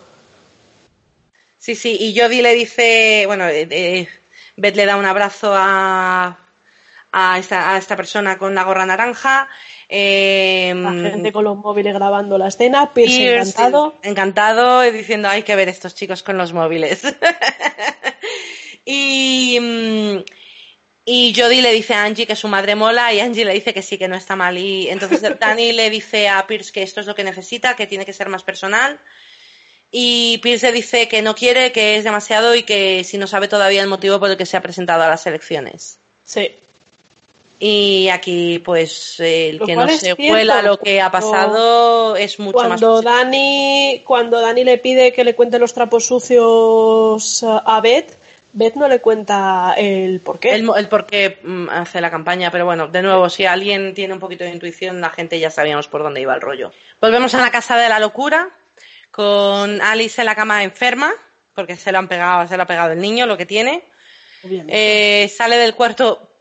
Sí, 1.63 1.75
sí, 1.75 1.95
y 1.97 2.19
Jodie 2.19 2.41
le 2.41 2.53
dice, 2.55 3.23
bueno, 3.25 3.47
eh, 3.47 3.65
eh, 3.71 4.09
Beth 4.57 4.75
le 4.75 4.85
da 4.85 4.97
un 4.97 5.05
abrazo 5.05 5.53
a, 5.55 6.37
a, 7.09 7.39
esta, 7.39 7.73
a 7.73 7.77
esta 7.77 7.95
persona 7.95 8.37
con 8.37 8.53
la 8.53 8.65
gorra 8.65 8.85
naranja. 8.85 9.47
Eh, 9.87 10.73
la 10.75 10.91
gente 10.91 11.31
con 11.31 11.45
los 11.45 11.55
móviles 11.55 11.93
grabando 11.93 12.37
la 12.37 12.49
escena, 12.49 12.93
Pierce, 12.93 13.37
encantado. 13.37 13.95
Encantado, 14.01 14.81
diciendo, 14.91 15.29
hay 15.29 15.43
que 15.43 15.55
ver 15.55 15.69
estos 15.69 15.95
chicos 15.95 16.21
con 16.21 16.37
los 16.37 16.51
móviles. 16.51 17.01
y, 18.85 19.57
mm, 19.61 20.17
y 21.05 21.33
Jodie 21.33 21.61
le 21.61 21.71
dice 21.71 21.93
a 21.93 22.03
Angie 22.03 22.27
que 22.27 22.35
su 22.35 22.49
madre 22.49 22.75
mola 22.75 23.13
y 23.13 23.21
Angie 23.21 23.45
le 23.45 23.53
dice 23.53 23.73
que 23.73 23.81
sí, 23.81 23.97
que 23.97 24.09
no 24.09 24.17
está 24.17 24.35
mal. 24.35 24.57
Y 24.57 24.89
entonces 24.89 25.21
Dani 25.39 25.71
le 25.71 25.89
dice 25.89 26.27
a 26.27 26.45
Pierce 26.45 26.73
que 26.73 26.83
esto 26.83 26.99
es 26.99 27.05
lo 27.05 27.15
que 27.15 27.23
necesita, 27.23 27.77
que 27.77 27.87
tiene 27.87 28.05
que 28.05 28.11
ser 28.11 28.27
más 28.27 28.43
personal 28.43 28.99
y 29.95 30.39
Pierce 30.39 30.71
dice 30.71 31.07
que 31.07 31.21
no 31.21 31.35
quiere, 31.35 31.71
que 31.71 31.97
es 31.97 32.03
demasiado 32.03 32.55
y 32.55 32.63
que 32.63 33.03
si 33.03 33.19
no 33.19 33.27
sabe 33.27 33.47
todavía 33.47 33.83
el 33.83 33.87
motivo 33.87 34.19
por 34.19 34.31
el 34.31 34.37
que 34.37 34.47
se 34.47 34.57
ha 34.57 34.61
presentado 34.61 35.03
a 35.03 35.07
las 35.07 35.27
elecciones. 35.27 35.99
Sí. 36.23 36.55
Y 37.59 38.09
aquí, 38.09 38.57
pues, 38.57 39.19
el 39.19 39.59
que 39.59 39.75
no 39.75 39.87
se 39.87 40.15
cuela 40.15 40.63
lo 40.63 40.79
que 40.79 40.99
ha 40.99 41.11
pasado 41.11 42.15
es 42.15 42.39
mucho 42.39 42.57
cuando 42.57 42.95
más. 42.95 43.03
Dani, 43.03 44.01
cuando 44.03 44.41
Dani 44.41 44.63
le 44.63 44.79
pide 44.79 45.13
que 45.13 45.23
le 45.23 45.35
cuente 45.35 45.59
los 45.59 45.75
trapos 45.75 46.07
sucios 46.07 47.43
a 47.43 47.79
Beth, 47.79 48.17
Beth 48.51 48.73
no 48.73 48.87
le 48.87 48.99
cuenta 48.99 49.75
el 49.77 50.21
por 50.21 50.39
qué. 50.39 50.55
El, 50.55 50.67
el 50.75 50.87
por 50.87 51.05
qué 51.05 51.37
mm, 51.43 51.69
hace 51.69 52.01
la 52.01 52.09
campaña, 52.09 52.49
pero 52.49 52.65
bueno, 52.65 52.87
de 52.87 53.03
nuevo, 53.03 53.29
si 53.29 53.45
alguien 53.45 53.93
tiene 53.93 54.15
un 54.15 54.19
poquito 54.19 54.43
de 54.43 54.49
intuición, 54.49 55.01
la 55.01 55.11
gente 55.11 55.39
ya 55.39 55.51
sabíamos 55.51 55.87
por 55.87 56.01
dónde 56.01 56.19
iba 56.19 56.33
el 56.33 56.41
rollo. 56.41 56.71
Volvemos 56.99 57.35
a 57.35 57.41
la 57.41 57.51
casa 57.51 57.77
de 57.77 57.89
la 57.89 57.99
locura 57.99 58.49
con 59.13 59.79
Alice 59.79 60.19
en 60.19 60.25
la 60.25 60.33
cama 60.33 60.63
enferma, 60.63 61.13
porque 61.53 61.75
se 61.75 61.91
lo 61.91 61.99
han 61.99 62.07
pegado, 62.07 62.47
se 62.47 62.57
lo 62.57 62.63
ha 62.63 62.65
pegado 62.65 62.93
el 62.93 62.99
niño, 62.99 63.27
lo 63.27 63.37
que 63.37 63.45
tiene. 63.45 63.85
Eh, 64.43 65.31
sale 65.31 65.57
del 65.57 65.75
cuarto. 65.75 66.31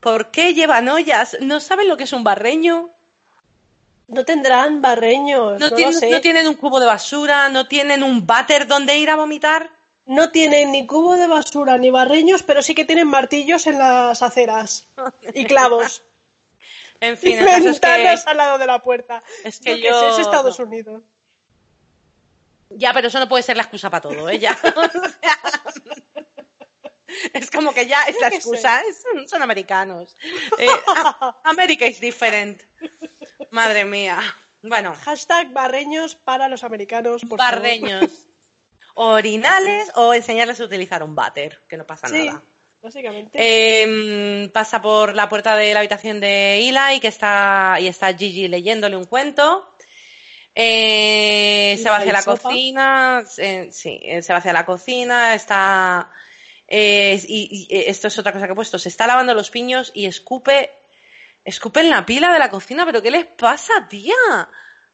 ¿Por 0.00 0.32
qué 0.32 0.52
llevan 0.52 0.88
ollas? 0.88 1.36
¿No 1.40 1.60
saben 1.60 1.86
lo 1.88 1.96
que 1.96 2.02
es 2.02 2.12
un 2.12 2.24
barreño? 2.24 2.90
No 4.08 4.24
tendrán 4.24 4.82
barreños. 4.82 5.60
No, 5.60 5.70
No, 5.70 5.76
tienen, 5.76 5.94
lo 5.94 6.00
sé. 6.00 6.10
no 6.10 6.20
tienen 6.20 6.48
un 6.48 6.54
cubo 6.54 6.80
de 6.80 6.86
basura, 6.86 7.48
no 7.48 7.68
tienen 7.68 8.02
un 8.02 8.26
váter 8.26 8.66
donde 8.66 8.96
ir 8.98 9.08
a 9.08 9.14
vomitar. 9.14 9.70
No 10.04 10.30
tienen 10.30 10.72
ni 10.72 10.84
cubo 10.84 11.14
de 11.16 11.28
basura 11.28 11.78
ni 11.78 11.90
barreños, 11.90 12.42
pero 12.42 12.60
sí 12.60 12.74
que 12.74 12.84
tienen 12.84 13.06
martillos 13.06 13.68
en 13.68 13.78
las 13.78 14.20
aceras 14.20 14.84
y 15.32 15.44
clavos. 15.44 16.02
En 16.98 17.12
y 17.12 17.16
fin, 17.18 17.38
es 17.38 17.62
ventanas 17.62 18.24
que, 18.24 18.30
al 18.30 18.36
lado 18.38 18.56
de 18.58 18.66
la 18.66 18.80
puerta. 18.80 19.22
es 19.44 19.60
que 19.60 19.78
Yo 19.82 20.00
sé, 20.00 20.08
es 20.08 20.18
Estados 20.18 20.58
Unidos. 20.58 21.02
Ya, 22.70 22.92
pero 22.92 23.08
eso 23.08 23.18
no 23.18 23.28
puede 23.28 23.42
ser 23.42 23.56
la 23.56 23.62
excusa 23.64 23.90
para 23.90 24.00
todo, 24.02 24.28
¿eh? 24.28 24.38
Ya. 24.38 24.56
Es 27.32 27.50
como 27.50 27.72
que 27.72 27.86
ya 27.86 28.02
es 28.02 28.16
la 28.20 28.28
excusa, 28.28 28.82
son, 29.02 29.28
son 29.28 29.40
americanos. 29.42 30.16
Eh, 30.58 30.66
a- 30.88 31.40
America 31.44 31.86
is 31.86 32.00
different. 32.00 32.62
Madre 33.50 33.84
mía. 33.84 34.18
Bueno, 34.62 34.94
Hashtag 35.02 35.52
barreños 35.52 36.14
para 36.16 36.48
los 36.48 36.64
americanos, 36.64 37.22
por 37.22 37.38
favor. 37.38 37.54
barreños. 37.54 38.26
Orinales 38.94 39.90
o 39.94 40.14
enseñarles 40.14 40.60
a 40.60 40.64
utilizar 40.64 41.02
un 41.02 41.14
váter, 41.14 41.60
que 41.68 41.76
no 41.76 41.86
pasa 41.86 42.08
Sí, 42.08 42.26
nada. 42.26 42.42
básicamente. 42.82 43.38
Eh, 43.40 44.48
pasa 44.52 44.82
por 44.82 45.14
la 45.14 45.28
puerta 45.28 45.54
de 45.56 45.72
la 45.74 45.80
habitación 45.80 46.18
de 46.18 46.58
Eli 46.68 46.98
que 47.00 47.08
está 47.08 47.76
y 47.78 47.86
está 47.86 48.12
Gigi 48.16 48.48
leyéndole 48.48 48.96
un 48.96 49.04
cuento. 49.04 49.72
Eh, 50.58 51.78
se 51.82 51.90
va 51.90 51.98
hacia 51.98 52.12
la 52.14 52.22
sopa. 52.22 52.48
cocina, 52.48 53.24
eh, 53.36 53.68
sí, 53.70 54.00
eh, 54.02 54.22
se 54.22 54.32
va 54.32 54.38
hacia 54.38 54.54
la 54.54 54.64
cocina, 54.64 55.34
está 55.34 56.10
eh, 56.68 57.22
y, 57.28 57.68
y, 57.70 57.76
eh, 57.76 57.84
esto 57.88 58.08
es 58.08 58.18
otra 58.18 58.32
cosa 58.32 58.46
que 58.46 58.52
he 58.52 58.56
puesto, 58.56 58.78
se 58.78 58.88
está 58.88 59.06
lavando 59.06 59.34
los 59.34 59.50
piños 59.50 59.92
y 59.94 60.06
escupe 60.06 60.70
escupe 61.44 61.80
en 61.80 61.90
la 61.90 62.04
pila 62.04 62.32
de 62.32 62.38
la 62.40 62.50
cocina, 62.50 62.84
pero 62.84 63.02
¿qué 63.02 63.10
les 63.10 63.26
pasa, 63.26 63.86
tía? 63.88 64.14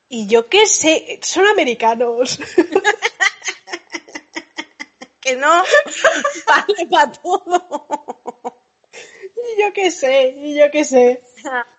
Y 0.09 0.27
yo 0.27 0.49
qué 0.49 0.67
sé, 0.67 1.21
son 1.23 1.47
americanos. 1.47 2.39
Que 5.23 5.37
no 5.37 5.63
vale 6.49 6.87
para 6.91 7.13
todo. 7.13 8.51
y 9.57 9.61
yo 9.61 9.73
qué 9.73 9.91
sé, 9.91 10.29
y 10.37 10.55
yo 10.55 10.71
qué 10.71 10.85
sé. 10.85 11.23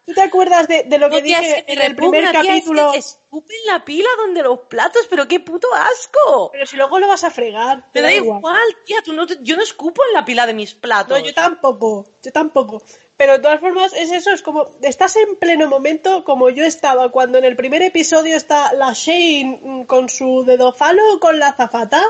¿Tú 0.06 0.14
te 0.14 0.22
acuerdas 0.22 0.68
de, 0.68 0.84
de 0.84 0.98
lo 0.98 1.10
que 1.10 1.18
No, 1.18 1.24
tía, 1.24 1.40
dije 1.40 1.58
es 1.60 1.64
que 1.64 1.74
en 1.74 1.82
el 1.82 1.96
primer 1.96 2.22
repugna, 2.26 2.42
tía, 2.42 2.56
es 2.56 2.64
que 2.64 2.70
capítulo? 2.70 2.94
escupen 2.94 3.58
la 3.66 3.86
pila 3.86 4.10
donde 4.18 4.44
los 4.44 4.60
platos, 4.62 5.08
pero 5.10 5.28
qué 5.28 5.40
puto 5.40 5.68
asco. 5.74 6.50
Pero 6.52 6.66
si 6.66 6.76
luego 6.76 7.00
lo 7.00 7.08
vas 7.08 7.24
a 7.24 7.32
fregar. 7.32 7.90
te 7.94 8.02
da 8.02 8.12
igual, 8.14 8.62
tía, 8.86 8.98
tú 9.04 9.14
no 9.14 9.26
te- 9.26 9.38
yo 9.42 9.56
no 9.56 9.64
escupo 9.64 10.04
en 10.06 10.14
la 10.14 10.26
pila 10.26 10.46
de 10.46 10.54
mis 10.54 10.74
platos. 10.74 11.18
No, 11.18 11.26
yo 11.26 11.34
tampoco, 11.34 12.06
yo 12.22 12.32
tampoco. 12.34 12.82
Pero 13.16 13.34
de 13.34 13.40
todas 13.40 13.62
formas 13.62 13.94
es 13.94 14.12
eso, 14.12 14.32
es 14.32 14.42
como, 14.42 14.72
estás 14.82 15.16
en 15.16 15.36
pleno 15.38 15.68
momento 15.68 16.24
como 16.26 16.50
yo 16.50 16.66
estaba 16.66 17.10
cuando 17.10 17.38
en 17.38 17.46
el 17.46 17.56
primer 17.56 17.82
episodio 17.84 18.36
está 18.36 18.74
la 18.74 18.92
Shane 18.94 19.86
con 19.88 20.10
su 20.10 20.44
dedo 20.44 20.74
falo 20.74 21.20
con 21.22 21.40
la 21.40 21.54
zafata, 21.54 22.04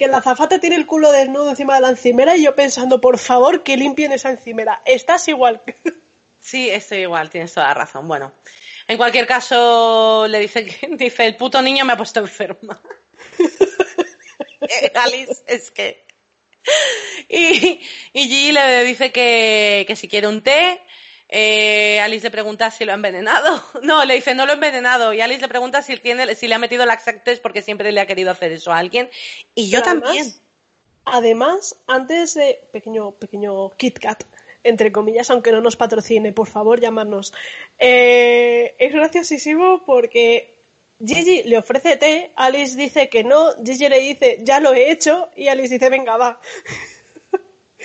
que 0.00 0.08
la 0.08 0.22
zafata 0.22 0.58
tiene 0.58 0.76
el 0.76 0.86
culo 0.86 1.12
desnudo 1.12 1.50
encima 1.50 1.74
de 1.74 1.82
la 1.82 1.90
encimera 1.90 2.34
y 2.34 2.44
yo 2.44 2.54
pensando, 2.54 3.02
por 3.02 3.18
favor, 3.18 3.62
que 3.62 3.76
limpien 3.76 4.12
esa 4.12 4.30
encimera. 4.30 4.80
Estás 4.86 5.28
igual. 5.28 5.60
Sí, 6.42 6.70
estoy 6.70 7.00
igual, 7.00 7.28
tienes 7.28 7.52
toda 7.52 7.66
la 7.66 7.74
razón. 7.74 8.08
Bueno, 8.08 8.32
en 8.88 8.96
cualquier 8.96 9.26
caso, 9.26 10.26
le 10.26 10.38
dice 10.38 10.62
dice 10.92 11.26
el 11.26 11.36
puto 11.36 11.60
niño 11.60 11.84
me 11.84 11.92
ha 11.92 11.98
puesto 11.98 12.20
enferma. 12.20 12.80
Alice, 14.94 15.42
es 15.46 15.70
que. 15.70 16.02
Y, 17.28 17.78
y 18.14 18.52
le 18.52 18.84
dice 18.84 19.12
que, 19.12 19.84
que 19.86 19.96
si 19.96 20.08
quiere 20.08 20.28
un 20.28 20.40
té. 20.40 20.80
Eh, 21.32 22.00
Alice 22.00 22.24
le 22.24 22.30
pregunta 22.32 22.70
si 22.72 22.84
lo 22.84 22.92
ha 22.92 22.96
envenenado. 22.96 23.62
No, 23.82 24.04
le 24.04 24.14
dice 24.14 24.34
no 24.34 24.46
lo 24.46 24.52
he 24.52 24.54
envenenado. 24.54 25.14
Y 25.14 25.20
Alice 25.20 25.40
le 25.40 25.48
pregunta 25.48 25.82
si, 25.82 25.96
tiene, 25.98 26.34
si 26.34 26.48
le 26.48 26.56
ha 26.56 26.58
metido 26.58 26.84
laxantes 26.84 27.38
porque 27.38 27.62
siempre 27.62 27.92
le 27.92 28.00
ha 28.00 28.06
querido 28.06 28.30
hacer 28.30 28.52
eso 28.52 28.72
a 28.72 28.78
alguien. 28.78 29.08
Y 29.54 29.70
yo 29.70 29.82
también. 29.82 30.34
Además, 31.04 31.74
además, 31.74 31.76
antes 31.86 32.34
de 32.34 32.60
pequeño, 32.72 33.12
pequeño 33.12 33.70
Kit 33.70 33.98
Kat, 33.98 34.24
entre 34.64 34.92
comillas, 34.92 35.30
aunque 35.30 35.52
no 35.52 35.60
nos 35.60 35.76
patrocine, 35.76 36.32
por 36.32 36.48
favor, 36.48 36.80
llamarnos. 36.80 37.32
Eh, 37.78 38.74
es 38.78 38.92
graciosísimo 38.92 39.84
porque 39.86 40.54
Gigi 41.04 41.44
le 41.44 41.58
ofrece 41.58 41.96
té, 41.96 42.32
Alice 42.34 42.76
dice 42.76 43.08
que 43.08 43.24
no, 43.24 43.54
Gigi 43.64 43.88
le 43.88 44.00
dice 44.00 44.38
ya 44.42 44.60
lo 44.60 44.74
he 44.74 44.90
hecho 44.90 45.30
y 45.34 45.48
Alice 45.48 45.72
dice 45.72 45.88
venga 45.88 46.16
va. 46.16 46.40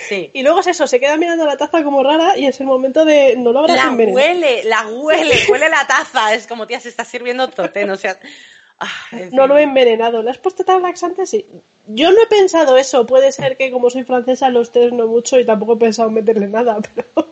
Sí. 0.08 0.30
Y 0.34 0.42
luego 0.42 0.60
es 0.60 0.66
eso, 0.66 0.86
se 0.86 1.00
queda 1.00 1.16
mirando 1.16 1.46
la 1.46 1.56
taza 1.56 1.82
como 1.82 2.02
rara 2.02 2.36
y 2.36 2.46
es 2.46 2.60
el 2.60 2.66
momento 2.66 3.04
de 3.04 3.34
no 3.36 3.52
lo 3.52 3.60
habrás 3.60 3.76
La 3.76 3.84
envenenado. 3.90 4.14
huele, 4.26 4.64
la 4.64 4.86
huele, 4.88 5.34
huele 5.48 5.68
la 5.70 5.86
taza. 5.86 6.34
Es 6.34 6.46
como, 6.46 6.66
tía, 6.66 6.80
se 6.80 6.88
está 6.90 7.04
sirviendo 7.04 7.48
tote, 7.48 7.86
no 7.86 7.96
sea. 7.96 8.18
Ah, 8.78 8.88
en 9.12 9.30
No 9.30 9.46
lo 9.46 9.56
he 9.56 9.62
envenenado. 9.62 10.22
¿Le 10.22 10.30
has 10.30 10.38
puesto 10.38 10.64
tan 10.64 10.82
laxante? 10.82 11.26
Sí. 11.26 11.46
Yo 11.86 12.10
no 12.12 12.22
he 12.22 12.26
pensado 12.26 12.76
eso. 12.76 13.06
Puede 13.06 13.32
ser 13.32 13.56
que 13.56 13.70
como 13.70 13.88
soy 13.88 14.04
francesa 14.04 14.50
los 14.50 14.70
tés 14.70 14.92
no 14.92 15.06
mucho 15.06 15.38
y 15.40 15.46
tampoco 15.46 15.74
he 15.74 15.76
pensado 15.78 16.08
en 16.08 16.14
meterle 16.16 16.48
nada, 16.48 16.78
pero... 16.94 17.28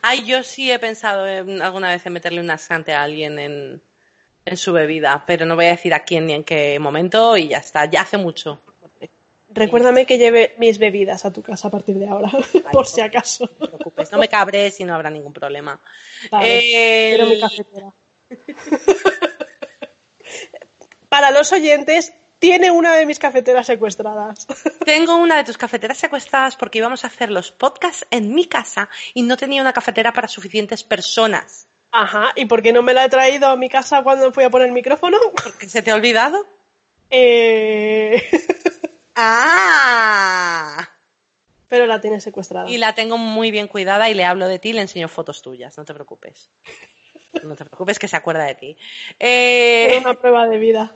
Ay, 0.00 0.24
yo 0.24 0.44
sí 0.44 0.70
he 0.70 0.78
pensado 0.78 1.26
en- 1.26 1.60
alguna 1.60 1.88
vez 1.90 2.06
en 2.06 2.12
meterle 2.12 2.40
un 2.40 2.46
laxante 2.46 2.92
a 2.92 3.02
alguien 3.02 3.38
en, 3.40 3.82
en 4.44 4.56
su 4.56 4.72
bebida, 4.72 5.24
pero 5.26 5.44
no 5.46 5.56
voy 5.56 5.64
a 5.66 5.70
decir 5.70 5.92
a 5.94 6.04
quién 6.04 6.26
ni 6.26 6.34
en 6.34 6.44
qué 6.44 6.78
momento 6.78 7.36
y 7.36 7.48
ya 7.48 7.58
está, 7.58 7.86
ya 7.86 8.02
hace 8.02 8.16
mucho. 8.18 8.60
Recuérdame 9.50 10.04
que 10.06 10.18
lleve 10.18 10.54
mis 10.58 10.78
bebidas 10.78 11.24
a 11.24 11.32
tu 11.32 11.42
casa 11.42 11.68
a 11.68 11.70
partir 11.70 11.96
de 11.96 12.06
ahora, 12.06 12.30
por 12.72 12.86
si 12.86 13.00
acaso. 13.00 13.48
No 13.58 13.66
te 13.66 13.76
preocupes, 13.76 14.12
no 14.12 14.18
me 14.18 14.28
cabres 14.28 14.78
y 14.80 14.84
no 14.84 14.94
habrá 14.94 15.10
ningún 15.10 15.32
problema. 15.32 15.80
Vale, 16.30 17.14
El- 17.14 17.28
mi 17.28 17.40
cafetera. 17.40 17.86
Para 21.08 21.30
los 21.30 21.50
oyentes, 21.52 22.12
tiene 22.38 22.70
una 22.70 22.94
de 22.94 23.06
mis 23.06 23.18
cafeteras 23.18 23.66
secuestradas. 23.66 24.46
Tengo 24.84 25.16
una 25.16 25.36
de 25.38 25.44
tus 25.44 25.56
cafeteras 25.58 25.98
secuestradas 25.98 26.56
porque 26.56 26.78
íbamos 26.78 27.04
a 27.04 27.06
hacer 27.08 27.30
los 27.30 27.50
podcasts 27.50 28.06
en 28.10 28.34
mi 28.34 28.46
casa 28.46 28.88
y 29.14 29.22
no 29.22 29.36
tenía 29.36 29.62
una 29.62 29.72
cafetera 29.72 30.12
para 30.12 30.28
suficientes 30.28 30.84
personas. 30.84 31.66
Ajá, 31.90 32.32
¿y 32.36 32.44
por 32.44 32.62
qué 32.62 32.72
no 32.72 32.82
me 32.82 32.92
la 32.92 33.06
he 33.06 33.08
traído 33.08 33.48
a 33.48 33.56
mi 33.56 33.70
casa 33.70 34.02
cuando 34.02 34.30
fui 34.32 34.44
a 34.44 34.50
poner 34.50 34.68
el 34.68 34.74
micrófono? 34.74 35.18
¿Porque 35.42 35.68
se 35.68 35.80
te 35.82 35.90
ha 35.90 35.94
olvidado? 35.94 36.46
Eh... 37.08 38.22
¡Ah! 39.20 40.88
Pero 41.66 41.86
la 41.86 42.00
tiene 42.00 42.20
secuestrada. 42.20 42.70
Y 42.70 42.78
la 42.78 42.94
tengo 42.94 43.18
muy 43.18 43.50
bien 43.50 43.66
cuidada 43.66 44.08
y 44.08 44.14
le 44.14 44.24
hablo 44.24 44.46
de 44.46 44.60
ti 44.60 44.68
y 44.70 44.74
le 44.74 44.82
enseño 44.82 45.08
fotos 45.08 45.42
tuyas, 45.42 45.76
no 45.76 45.84
te 45.84 45.92
preocupes. 45.92 46.50
No 47.42 47.56
te 47.56 47.64
preocupes 47.64 47.98
que 47.98 48.06
se 48.06 48.16
acuerda 48.16 48.44
de 48.44 48.54
ti. 48.54 48.76
Eh, 49.18 49.98
una 50.00 50.14
prueba 50.14 50.46
de 50.48 50.58
vida. 50.58 50.92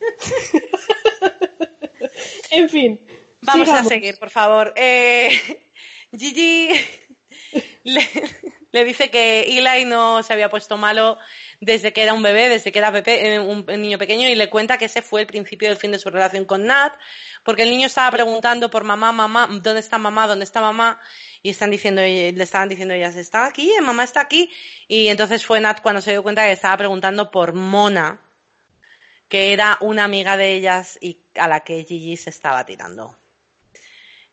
en 2.50 2.68
fin. 2.68 3.06
vamos 3.42 3.68
sigamos. 3.68 3.86
a 3.86 3.94
seguir, 3.94 4.18
por 4.18 4.30
favor. 4.30 4.74
Eh, 4.76 5.70
Gigi 6.16 6.70
le, 7.84 8.84
dice 8.84 9.10
que 9.10 9.42
Eli 9.42 9.84
no 9.84 10.22
se 10.22 10.32
había 10.32 10.50
puesto 10.50 10.76
malo 10.76 11.18
desde 11.60 11.92
que 11.92 12.02
era 12.02 12.12
un 12.12 12.22
bebé, 12.22 12.48
desde 12.48 12.72
que 12.72 12.78
era 12.78 12.92
eh, 13.06 13.38
un, 13.38 13.64
un 13.68 13.82
niño 13.82 13.98
pequeño, 13.98 14.28
y 14.28 14.34
le 14.34 14.50
cuenta 14.50 14.78
que 14.78 14.86
ese 14.86 15.02
fue 15.02 15.22
el 15.22 15.26
principio 15.26 15.68
del 15.68 15.78
fin 15.78 15.90
de 15.90 15.98
su 15.98 16.10
relación 16.10 16.44
con 16.44 16.66
Nat, 16.66 16.94
porque 17.42 17.62
el 17.62 17.70
niño 17.70 17.86
estaba 17.86 18.10
preguntando 18.10 18.70
por 18.70 18.84
mamá, 18.84 19.12
mamá, 19.12 19.48
¿dónde 19.50 19.80
está 19.80 19.98
mamá? 19.98 20.26
¿Dónde 20.26 20.44
está 20.44 20.60
mamá? 20.60 21.00
Y 21.42 21.50
están 21.50 21.70
diciendo, 21.70 22.02
le 22.02 22.30
estaban 22.42 22.68
diciendo 22.68 22.94
ellas, 22.94 23.16
¿está 23.16 23.46
aquí? 23.46 23.72
¿Eh, 23.72 23.80
¿Mamá 23.80 24.04
está 24.04 24.20
aquí? 24.20 24.50
Y 24.88 25.08
entonces 25.08 25.46
fue 25.46 25.60
Nat 25.60 25.80
cuando 25.80 26.00
se 26.00 26.10
dio 26.10 26.22
cuenta 26.22 26.44
que 26.44 26.52
estaba 26.52 26.76
preguntando 26.76 27.30
por 27.30 27.54
Mona, 27.54 28.20
que 29.28 29.52
era 29.52 29.78
una 29.80 30.04
amiga 30.04 30.36
de 30.36 30.54
ellas 30.54 30.98
y 31.00 31.18
a 31.36 31.48
la 31.48 31.60
que 31.60 31.84
Gigi 31.84 32.16
se 32.16 32.30
estaba 32.30 32.64
tirando. 32.64 33.16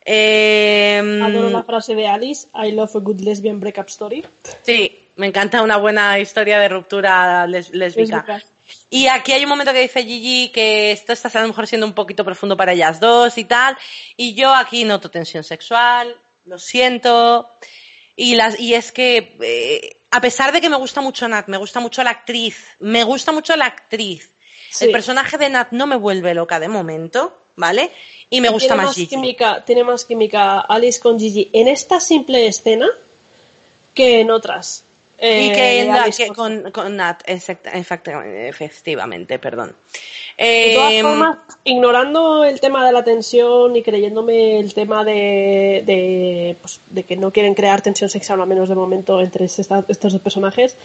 Eh, 0.04 1.20
Adoro 1.22 1.50
la 1.50 1.62
frase 1.62 1.94
de 1.94 2.06
Alice, 2.06 2.48
I 2.54 2.72
love 2.72 2.94
a 2.94 2.98
good 3.00 3.20
lesbian 3.20 3.58
breakup 3.60 3.88
story. 3.88 4.24
Sí, 4.62 4.98
me 5.16 5.26
encanta 5.26 5.62
una 5.62 5.76
buena 5.78 6.18
historia 6.18 6.58
de 6.58 6.68
ruptura 6.68 7.46
les- 7.46 7.70
lésbica. 7.70 8.24
Lésbica. 8.26 8.42
Y 8.90 9.06
aquí 9.08 9.32
hay 9.32 9.42
un 9.44 9.48
momento 9.50 9.72
que 9.72 9.80
dice 9.80 10.02
Gigi 10.04 10.50
que 10.50 10.92
esto 10.92 11.12
está 11.12 11.28
a 11.38 11.42
lo 11.42 11.48
mejor 11.48 11.66
siendo 11.66 11.86
un 11.86 11.92
poquito 11.94 12.24
profundo 12.24 12.56
para 12.56 12.72
ellas 12.72 13.00
dos 13.00 13.36
y 13.38 13.44
tal. 13.44 13.76
Y 14.16 14.34
yo 14.34 14.54
aquí 14.54 14.84
noto 14.84 15.10
tensión 15.10 15.42
sexual, 15.44 16.16
lo 16.46 16.58
siento. 16.58 17.50
Y, 18.16 18.36
las, 18.36 18.58
y 18.60 18.74
es 18.74 18.92
que, 18.92 19.36
eh, 19.40 19.96
a 20.10 20.20
pesar 20.20 20.52
de 20.52 20.60
que 20.60 20.70
me 20.70 20.76
gusta 20.76 21.00
mucho 21.00 21.26
Nat, 21.28 21.48
me 21.48 21.56
gusta 21.56 21.80
mucho 21.80 22.02
la 22.04 22.10
actriz, 22.10 22.66
me 22.78 23.04
gusta 23.04 23.32
mucho 23.32 23.56
la 23.56 23.66
actriz. 23.66 24.32
Sí. 24.70 24.86
El 24.86 24.92
personaje 24.92 25.38
de 25.38 25.50
Nat 25.50 25.72
no 25.72 25.86
me 25.86 25.96
vuelve 25.96 26.32
loca 26.34 26.58
de 26.60 26.68
momento, 26.68 27.42
¿vale? 27.56 27.90
Y 28.30 28.40
me 28.40 28.48
gusta 28.48 28.68
tiene 28.68 28.76
más 28.76 28.86
más 28.86 28.94
Gigi. 28.96 29.08
química, 29.08 29.64
tiene 29.64 29.84
más 29.84 30.04
química 30.04 30.60
Alice 30.60 31.00
con 31.00 31.18
Gigi 31.18 31.48
en 31.52 31.68
esta 31.68 32.00
simple 32.00 32.46
escena 32.46 32.88
que 33.94 34.20
en 34.20 34.30
otras. 34.30 34.82
Y 35.16 35.26
Eh, 35.26 35.52
que, 35.54 35.80
en 35.80 35.92
de 35.92 35.98
la- 36.00 36.10
que 36.10 36.26
con, 36.28 36.72
con 36.72 36.96
Nat, 36.96 37.22
exacta- 37.26 37.70
efectivamente, 37.72 39.38
perdón. 39.38 39.76
De 40.36 40.72
todas 40.74 40.92
Eh, 40.92 41.02
formas, 41.02 41.38
ignorando 41.62 42.44
el 42.44 42.58
tema 42.60 42.84
de 42.84 42.90
la 42.92 43.04
tensión 43.04 43.76
y 43.76 43.82
creyéndome 43.82 44.58
el 44.58 44.74
tema 44.74 45.04
de, 45.04 45.82
de, 45.86 46.56
pues, 46.60 46.80
de 46.90 47.04
que 47.04 47.16
no 47.16 47.30
quieren 47.30 47.54
crear 47.54 47.80
tensión 47.80 48.10
sexual, 48.10 48.40
al 48.40 48.48
menos 48.48 48.68
de 48.68 48.74
momento, 48.74 49.20
entre 49.20 49.44
esta- 49.44 49.84
estos 49.86 50.12
dos 50.14 50.20
personajes, 50.20 50.76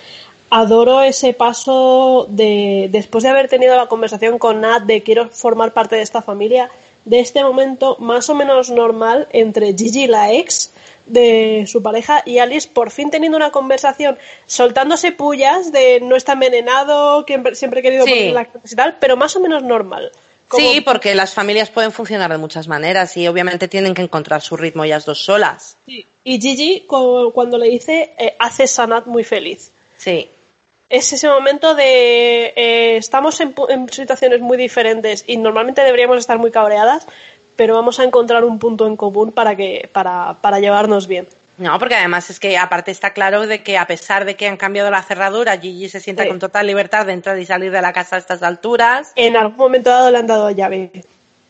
adoro 0.49 1.01
ese 1.01 1.33
paso 1.33 2.25
de 2.29 2.87
después 2.91 3.23
de 3.23 3.29
haber 3.29 3.47
tenido 3.47 3.75
la 3.75 3.87
conversación 3.87 4.39
con 4.39 4.61
Nat 4.61 4.83
de 4.83 5.03
quiero 5.03 5.29
formar 5.29 5.73
parte 5.73 5.95
de 5.95 6.01
esta 6.01 6.21
familia, 6.21 6.69
de 7.05 7.19
este 7.19 7.43
momento 7.43 7.95
más 7.99 8.29
o 8.29 8.35
menos 8.35 8.69
normal 8.69 9.27
entre 9.31 9.73
Gigi 9.75 10.07
la 10.07 10.33
ex 10.33 10.71
de 11.05 11.65
su 11.67 11.81
pareja 11.81 12.21
y 12.25 12.37
Alice 12.37 12.67
por 12.71 12.91
fin 12.91 13.09
teniendo 13.09 13.35
una 13.37 13.51
conversación, 13.51 14.17
soltándose 14.45 15.11
pullas 15.11 15.71
de 15.71 15.99
no 16.01 16.15
está 16.15 16.33
envenenado, 16.33 17.25
que 17.25 17.41
siempre 17.55 17.79
he 17.79 17.83
querido 17.83 18.05
Sí. 18.05 18.29
la 18.31 18.47
y 18.63 18.75
tal, 18.75 18.97
pero 18.99 19.17
más 19.17 19.35
o 19.35 19.39
menos 19.39 19.63
normal. 19.63 20.11
Como- 20.47 20.67
Sí, 20.71 20.81
porque 20.81 21.13
las 21.15 21.33
familias 21.33 21.69
pueden 21.69 21.91
funcionar 21.91 22.31
de 22.31 22.37
muchas 22.39 22.67
maneras 22.67 23.15
y 23.17 23.27
obviamente 23.27 23.67
tienen 23.67 23.93
que 23.93 24.01
encontrar 24.01 24.41
su 24.41 24.57
ritmo 24.57 24.83
ellas 24.83 25.05
dos 25.05 25.23
solas. 25.23 25.77
Sí. 25.85 26.05
Y 26.23 26.39
Gigi, 26.41 26.81
cu- 26.87 27.31
cuando 27.33 27.57
le 27.59 27.69
dice, 27.69 28.13
eh, 28.17 28.35
hace 28.39 28.65
Sanat 28.67 29.05
muy 29.05 29.23
feliz. 29.23 29.71
Sí. 29.97 30.27
Es 30.89 31.13
ese 31.13 31.29
momento 31.29 31.75
de 31.75 32.51
eh, 32.55 32.97
estamos 32.97 33.39
en, 33.41 33.53
situaciones 33.91 34.41
muy 34.41 34.57
diferentes 34.57 35.23
y 35.27 35.37
normalmente 35.37 35.81
deberíamos 35.81 36.17
estar 36.17 36.39
muy 36.39 36.49
cabreadas, 36.49 37.05
pero 37.55 37.75
vamos 37.75 37.99
a 37.99 38.03
encontrar 38.03 38.43
un 38.43 38.57
punto 38.57 38.87
en 38.87 38.95
común 38.95 39.31
para 39.31 39.55
que 39.55 39.87
para, 39.93 40.37
para 40.41 40.59
llevarnos 40.59 41.07
bien. 41.07 41.27
No, 41.59 41.77
porque 41.77 41.95
además 41.95 42.29
es 42.29 42.39
que 42.39 42.57
aparte 42.57 42.89
está 42.89 43.11
claro 43.11 43.45
de 43.45 43.61
que 43.61 43.77
a 43.77 43.85
pesar 43.85 44.25
de 44.25 44.35
que 44.35 44.47
han 44.47 44.57
cambiado 44.57 44.89
la 44.89 45.03
cerradura, 45.03 45.59
Gigi 45.59 45.89
se 45.89 45.99
sienta 45.99 46.23
Sí. 46.23 46.29
con 46.29 46.39
total 46.39 46.65
libertad 46.65 47.05
de 47.05 47.13
entrar 47.13 47.37
y 47.37 47.45
salir 47.45 47.71
de 47.71 47.81
la 47.81 47.93
casa 47.93 48.15
a 48.15 48.19
estas 48.19 48.41
alturas. 48.41 49.11
En 49.15 49.35
algún 49.35 49.57
momento 49.57 49.89
dado 49.89 50.09
le 50.09 50.17
han 50.17 50.27
dado 50.27 50.49
llave. 50.51 50.91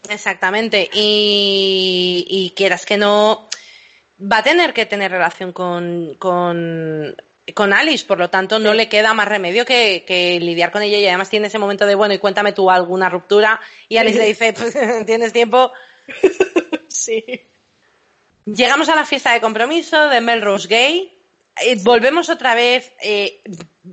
Exactamente. 0.10 0.90
Y, 0.92 2.26
y 2.28 2.50
quieras 2.56 2.86
que 2.86 2.98
no, 2.98 3.48
va 4.20 4.38
a 4.40 4.44
tener 4.44 4.74
que 4.74 4.86
tener 4.86 5.12
relación 5.12 5.54
con, 5.54 6.16
con, 6.18 7.16
con 7.54 7.74
Alice, 7.74 8.06
por 8.06 8.18
lo 8.20 8.30
tanto 8.30 8.60
no 8.60 8.72
Sí. 8.72 8.78
le 8.78 8.90
queda 8.90 9.14
más 9.14 9.28
remedio 9.28 9.66
que, 9.66 10.04
que 10.06 10.40
lidiar 10.40 10.72
con 10.72 10.82
ella 10.82 10.98
y 10.98 11.08
además 11.08 11.30
tiene 11.30 11.48
ese 11.48 11.60
momento 11.60 11.86
de, 11.86 11.96
bueno, 11.96 12.14
y 12.14 12.18
cuéntame 12.20 12.52
tú 12.54 12.70
alguna 12.72 13.10
ruptura 13.10 13.60
y 13.88 13.98
Alice 13.98 14.18
le 14.18 14.26
dice, 14.26 14.54
pues, 14.54 14.78
tienes 15.06 15.34
tiempo. 15.34 15.72
Sí. 16.88 17.24
Llegamos 18.46 18.90
a 18.90 18.96
la 18.96 19.06
fiesta 19.06 19.32
de 19.34 19.42
compromiso 19.42 20.10
de 20.10 20.22
Melrose 20.22 20.68
Gay. 20.68 21.14
Eh, 21.62 21.78
volvemos 21.84 22.30
otra 22.30 22.56
vez. 22.56 22.94
eh, 23.02 23.42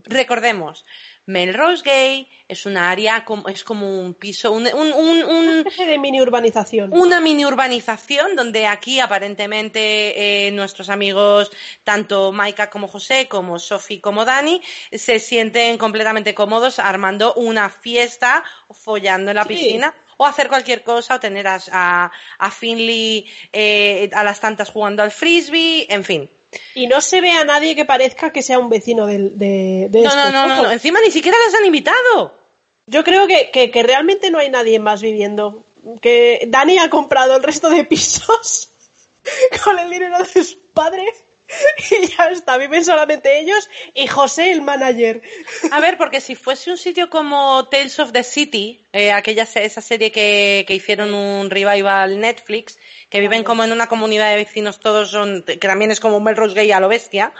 recordemos, 0.05 0.85
Melrose 1.27 1.83
Gay 1.85 2.29
es 2.49 2.67
una 2.67 2.89
área, 2.91 3.25
como, 3.25 3.49
es 3.49 3.65
como 3.65 4.01
un 4.01 4.15
piso, 4.15 4.53
un, 4.53 4.67
un, 4.67 4.93
un- 4.93 5.25
un- 5.25 5.65
de 5.65 5.99
mini 5.99 6.21
urbanización. 6.23 6.93
una 6.93 7.21
mini 7.21 7.45
urbanización 7.45 8.37
donde 8.37 8.67
aquí 8.69 9.01
aparentemente 9.01 10.47
eh, 10.47 10.53
nuestros 10.53 10.89
amigos, 10.89 11.51
tanto 11.83 12.31
Maika 12.33 12.71
como 12.71 12.87
José, 12.87 13.27
como 13.29 13.59
Sofi 13.59 13.99
como 13.99 14.25
Dani, 14.25 14.61
se 14.93 15.19
sienten 15.19 15.79
completamente 15.79 16.33
cómodos 16.35 16.79
armando 16.79 17.35
una 17.35 17.71
fiesta, 17.71 18.45
follando 18.71 19.33
en 19.33 19.37
la 19.37 19.43
Sí. 19.43 19.49
piscina 19.49 19.95
o 20.19 20.25
hacer 20.27 20.49
cualquier 20.49 20.83
cosa 20.83 21.17
o 21.17 21.21
tener 21.21 21.47
a, 21.49 21.59
a, 21.73 22.11
a 22.39 22.51
Finley 22.51 23.27
eh, 23.53 24.09
a 24.15 24.23
las 24.25 24.41
tantas 24.41 24.71
jugando 24.71 25.03
al 25.03 25.11
frisbee, 25.11 25.87
en 25.91 26.05
fin. 26.05 26.31
Y 26.75 26.87
no 26.87 27.01
se 27.01 27.21
ve 27.21 27.33
a 27.33 27.45
nadie 27.45 27.75
que 27.75 27.85
parezca 27.85 28.33
que 28.33 28.43
sea 28.43 28.59
un 28.59 28.69
vecino 28.71 29.07
del- 29.07 29.39
de, 29.39 29.89
de, 29.91 30.03
No, 30.03 30.09
estos, 30.09 30.33
no, 30.33 30.47
no, 30.49 30.63
no, 30.63 30.71
encima 30.71 31.01
ni 31.01 31.11
siquiera 31.11 31.37
les 31.47 31.55
han 31.55 31.67
invitado. 31.67 32.39
Yo 32.87 33.03
creo 33.05 33.27
que, 33.27 33.51
que, 33.51 33.71
que 33.71 33.83
realmente 33.83 34.31
no 34.31 34.39
hay 34.39 34.49
nadie 34.49 34.79
más 34.79 35.03
viviendo. 35.03 35.65
Que 36.01 36.45
Dani 36.49 36.79
ha 36.79 36.89
comprado 36.91 37.37
el 37.37 37.43
resto 37.43 37.69
de 37.69 37.85
pisos 37.85 38.71
con 39.65 39.79
el 39.79 39.91
dinero 39.91 40.17
de 40.19 40.45
su 40.45 40.59
padre 40.73 41.05
y 42.03 42.07
ya 42.09 42.29
está. 42.31 42.57
Viven 42.59 42.85
solamente 42.85 43.39
ellos 43.39 43.69
y 43.95 44.07
José, 44.07 44.51
el 44.53 44.63
manager. 44.63 45.23
A 45.71 45.81
ver, 45.81 45.97
porque 45.99 46.21
si 46.21 46.35
fuese 46.35 46.71
un 46.71 46.79
sitio 46.79 47.11
como 47.11 47.69
Tales 47.69 47.99
of 48.01 48.13
the 48.13 48.23
City, 48.25 48.85
eh, 48.93 49.13
aquella 49.13 49.45
esa 49.55 49.81
serie 49.81 50.11
que, 50.11 50.65
que 50.67 50.75
hicieron 50.75 51.13
un 51.15 51.51
revival 51.51 52.19
Netflix, 52.21 52.79
que 53.09 53.21
viven 53.21 53.45
como 53.45 53.63
en 53.65 53.73
una 53.73 53.87
comunidad 53.87 54.31
de 54.31 54.37
vecinos, 54.37 54.81
todos 54.81 55.11
son, 55.11 55.43
que 55.43 55.59
también 55.59 55.91
es 55.91 56.01
como 56.01 56.17
un 56.17 56.25
Melrose 56.25 56.55
Gay 56.55 56.73
a 56.73 56.81
lo 56.81 56.89
bestia, 56.89 57.33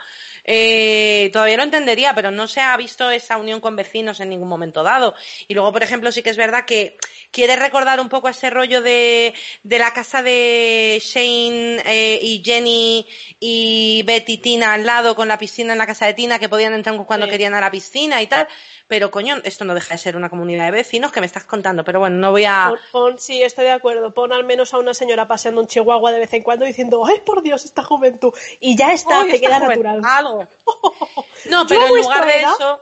eh, 0.49 1.29
todavía 1.33 1.57
lo 1.57 1.63
entendería, 1.63 2.15
pero 2.15 2.31
no 2.31 2.47
se 2.47 2.61
ha 2.61 2.75
visto 2.77 3.11
esa 3.11 3.37
unión 3.37 3.59
con 3.59 3.75
vecinos 3.75 4.21
en 4.21 4.29
ningún 4.29 4.47
momento 4.47 4.81
dado. 4.81 5.13
Y 5.49 5.53
luego, 5.53 5.73
por 5.73 5.83
ejemplo, 5.83 6.09
sí 6.11 6.23
que 6.23 6.29
es 6.29 6.37
verdad 6.37 6.63
que 6.63 6.95
quiere 7.31 7.57
recordar 7.57 7.99
un 7.99 8.07
poco 8.07 8.29
ese 8.29 8.49
rollo 8.49 8.81
de, 8.81 9.33
de 9.63 9.79
la 9.79 9.91
casa 9.91 10.21
de 10.23 11.01
Shane 11.03 11.81
eh, 11.85 12.19
y 12.21 12.41
Jenny 12.45 13.05
y 13.41 14.03
Betty 14.05 14.37
Tina 14.37 14.73
al 14.73 14.85
lado 14.85 15.15
con 15.15 15.27
la 15.27 15.37
piscina 15.37 15.73
en 15.73 15.79
la 15.79 15.85
casa 15.85 16.05
de 16.05 16.13
Tina 16.13 16.39
que 16.39 16.47
podían 16.47 16.73
entrar 16.73 16.95
cuando 17.05 17.25
Sí. 17.25 17.31
querían 17.31 17.53
a 17.53 17.59
la 17.59 17.69
piscina 17.69 18.21
y 18.21 18.27
tal. 18.27 18.47
Pero 18.87 19.11
coño, 19.11 19.35
esto 19.43 19.65
no 19.65 19.73
deja 19.73 19.95
de 19.95 19.97
ser 19.97 20.15
una 20.15 20.29
comunidad 20.29 20.65
de 20.65 20.71
vecinos 20.71 21.11
que 21.11 21.19
me 21.19 21.25
estás 21.25 21.43
contando. 21.43 21.83
Pero 21.83 21.99
bueno, 21.99 22.15
no 22.17 22.31
voy 22.31 22.45
a... 22.45 22.67
Pon, 22.69 22.79
pon- 22.91 23.19
sí, 23.19 23.41
estoy 23.41 23.65
de 23.65 23.71
acuerdo. 23.71 24.13
Pon 24.13 24.31
al 24.31 24.45
menos 24.45 24.73
a 24.73 24.77
una 24.77 24.93
señora 24.93 25.27
paseando 25.27 25.59
un 25.59 25.67
chihuahua 25.67 26.13
de 26.13 26.19
vez 26.19 26.33
en 26.33 26.41
cuando 26.43 26.63
diciendo, 26.63 27.05
ay, 27.05 27.19
por 27.25 27.41
Dios, 27.41 27.65
esta 27.65 27.83
juventud. 27.83 28.33
Y 28.61 28.77
ya 28.77 28.93
está, 28.93 29.25
te 29.25 29.41
queda 29.41 29.59
natural. 29.59 30.01
Algo. 30.05 30.47
No, 31.49 31.65
pero 31.67 31.87
en 31.87 31.95
lugar 32.01 32.25
de 32.25 32.39
edad- 32.39 32.53
eso... 32.59 32.81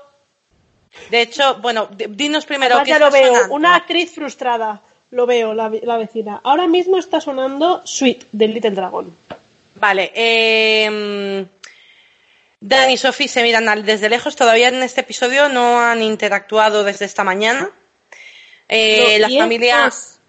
De 1.10 1.22
hecho, 1.22 1.56
bueno, 1.62 1.90
dinos 1.92 2.46
primero 2.46 2.76
Además, 2.76 2.86
qué 2.86 2.90
ya 2.92 2.96
está 2.96 3.06
lo 3.08 3.12
veo, 3.12 3.34
sonando. 3.34 3.56
una 3.56 3.76
actriz 3.76 4.14
frustrada. 4.16 4.82
Lo 5.12 5.26
veo, 5.26 5.54
la, 5.54 5.70
la 5.84 5.98
vecina. 5.98 6.40
Ahora 6.44 6.68
mismo 6.68 6.98
está 6.98 7.20
sonando 7.20 7.82
Sweet 7.86 8.28
del 8.32 8.54
Little 8.54 8.72
Dragon. 8.72 9.16
Vale, 9.76 10.12
eh, 10.16 11.46
Dan 12.68 12.90
y 12.90 12.98
Sophie 12.98 13.28
se 13.28 13.44
miran 13.44 13.70
al- 13.70 13.86
desde 13.86 14.10
lejos. 14.10 14.36
Todavía 14.36 14.70
en 14.70 14.82
este 14.82 15.02
episodio 15.02 15.50
no 15.50 15.80
han 15.80 16.02
interactuado 16.02 16.84
desde 16.84 17.06
esta 17.06 17.24
mañana. 17.24 17.70
Eh, 18.68 19.18
No, 19.20 19.20
la 19.28 19.30
y 19.30 19.36
es 19.36 19.42
familia. 19.42 19.78
más, 19.86 20.20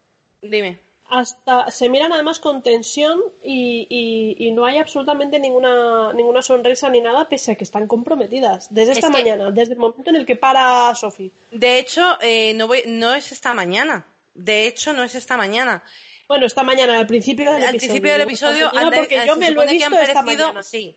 Dime. 0.41 0.79
hasta 1.09 1.71
se 1.71 1.89
miran 1.89 2.13
además 2.13 2.39
con 2.39 2.61
tensión 2.61 3.19
y, 3.43 3.87
y- 3.89 4.45
y 4.47 4.51
no 4.51 4.65
hay 4.65 4.77
absolutamente 4.77 5.39
ninguna 5.39 6.13
ninguna 6.13 6.41
sonrisa 6.43 6.89
ni 6.89 7.01
nada 7.01 7.27
pese 7.27 7.53
a 7.53 7.55
que 7.55 7.63
están 7.63 7.87
comprometidas 7.87 8.67
desde 8.69 8.91
Es 8.91 8.97
esta 8.99 9.07
que- 9.07 9.13
mañana 9.13 9.49
desde 9.49 9.73
el 9.73 9.79
momento 9.79 10.09
en 10.11 10.17
el 10.17 10.25
que 10.25 10.35
para 10.35 10.93
Sophie 10.93 11.31
De 11.49 11.79
hecho, 11.79 12.17
eh, 12.21 12.53
no, 12.53 12.67
voy- 12.67 12.83
no 12.85 13.15
es 13.15 13.31
esta 13.31 13.53
mañana. 13.55 14.05
De 14.35 14.67
hecho, 14.67 14.93
no 14.93 15.03
es 15.03 15.15
esta 15.15 15.35
mañana. 15.37 15.81
bueno 16.27 16.45
esta 16.45 16.61
mañana 16.61 16.99
al 16.99 17.07
principio 17.07 17.51
del 17.53 17.63
Al 17.63 17.69
episodio 17.75 17.79
principio 17.79 18.11
del 18.11 18.21
¿no? 18.21 18.27
episodio, 18.27 18.69
de- 18.69 18.97
porque 18.97 19.21
yo 19.25 19.35
me 19.37 19.49
lo 19.49 19.61
he 19.63 19.65
supone 19.69 19.77
que 19.79 19.83
han 19.85 19.91
visto 19.91 20.05
esta 20.05 20.21
mañana 20.21 20.61
Sí. 20.61 20.95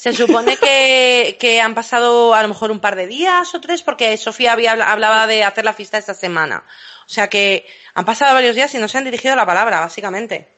Se 0.00 0.14
supone 0.14 0.56
que, 0.56 1.36
que 1.38 1.60
han 1.60 1.74
pasado 1.74 2.32
a 2.34 2.40
lo 2.40 2.48
mejor 2.48 2.70
un 2.70 2.80
par 2.80 2.96
de 2.96 3.06
días 3.06 3.54
o 3.54 3.60
tres 3.60 3.82
porque 3.82 4.16
Sofía 4.16 4.52
había, 4.52 4.72
hablaba 4.72 5.26
de 5.26 5.44
hacer 5.44 5.64
la 5.64 5.74
fiesta 5.74 5.98
esta 5.98 6.14
semana. 6.14 6.64
O 7.04 7.08
sea 7.08 7.28
que 7.28 7.66
han 7.92 8.06
pasado 8.06 8.32
varios 8.32 8.54
días 8.54 8.74
y 8.74 8.78
no 8.78 8.88
se 8.88 8.96
han 8.96 9.04
dirigido 9.04 9.36
la 9.36 9.44
palabra, 9.44 9.80
básicamente. 9.80 10.48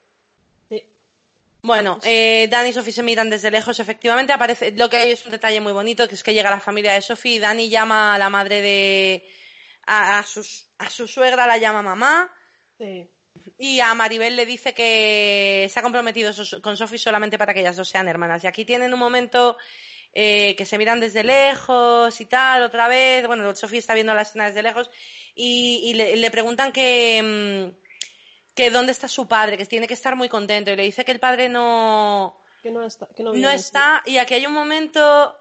Sí. 0.70 0.88
Bueno, 1.62 1.98
eh, 2.04 2.46
Dani 2.48 2.68
y 2.68 2.72
Sophie 2.72 2.92
se 2.92 3.02
miran 3.02 3.30
desde 3.30 3.50
lejos. 3.50 3.80
Efectivamente, 3.80 4.32
aparece. 4.32 4.70
Lo 4.70 4.88
que 4.88 4.98
hay 4.98 5.10
es 5.12 5.24
un 5.26 5.32
detalle 5.32 5.60
muy 5.60 5.72
bonito, 5.72 6.06
que 6.06 6.14
es 6.14 6.22
que 6.22 6.34
llega 6.34 6.48
la 6.50 6.60
familia 6.60 6.92
de 6.92 7.02
Sophie 7.02 7.34
y 7.36 7.38
Dani 7.40 7.68
llama 7.68 8.14
a 8.14 8.18
la 8.18 8.28
madre 8.30 8.60
de. 8.62 9.28
A, 9.86 10.18
a 10.20 10.22
sus- 10.22 10.68
a 10.78 10.88
su 10.88 11.08
suegra 11.08 11.46
la 11.48 11.58
llama 11.58 11.82
mamá. 11.82 12.32
Sí. 12.78 13.08
Y 13.58 13.80
a 13.80 13.92
Maribel 13.94 14.36
le 14.36 14.46
dice 14.46 14.74
que 14.74 15.68
se 15.72 15.78
ha 15.78 15.82
comprometido 15.82 16.32
con 16.60 16.76
Sophie 16.76 16.98
solamente 16.98 17.38
para 17.38 17.52
que 17.54 17.60
ellas 17.60 17.76
dos 17.76 17.88
sean 17.88 18.08
hermanas. 18.08 18.44
Y 18.44 18.46
aquí 18.46 18.64
tienen 18.64 18.92
un 18.92 19.00
momento 19.00 19.56
eh, 20.12 20.54
que 20.56 20.66
se 20.66 20.78
miran 20.78 21.00
desde 21.00 21.24
lejos 21.24 22.20
y 22.20 22.26
tal, 22.26 22.62
otra 22.62 22.88
vez. 22.88 23.26
Bueno, 23.26 23.54
Sophie 23.56 23.78
está 23.78 23.94
viendo 23.94 24.14
la 24.14 24.22
escena 24.22 24.46
desde 24.46 24.62
lejos 24.62 24.90
y, 25.34 25.80
y 25.84 25.94
le, 25.94 26.16
le 26.16 26.30
preguntan 26.30 26.70
que, 26.72 27.72
mm, 27.74 28.54
que 28.54 28.70
dónde 28.70 28.92
está 28.92 29.08
su 29.08 29.26
padre, 29.26 29.56
que 29.56 29.66
tiene 29.66 29.88
que 29.88 29.94
estar 29.94 30.14
muy 30.14 30.28
contento. 30.28 30.70
Y 30.70 30.76
le 30.76 30.82
dice 30.84 31.04
que 31.04 31.12
el 31.12 31.20
padre 31.20 31.48
no, 31.48 32.38
que 32.62 32.70
no 32.70 32.84
está 32.84 33.08
que 33.08 33.22
no, 33.22 33.30
no 33.30 33.34
viene, 33.34 33.54
está. 33.54 34.02
Y 34.06 34.18
aquí 34.18 34.34
hay 34.34 34.46
un 34.46 34.52
momento 34.52 35.36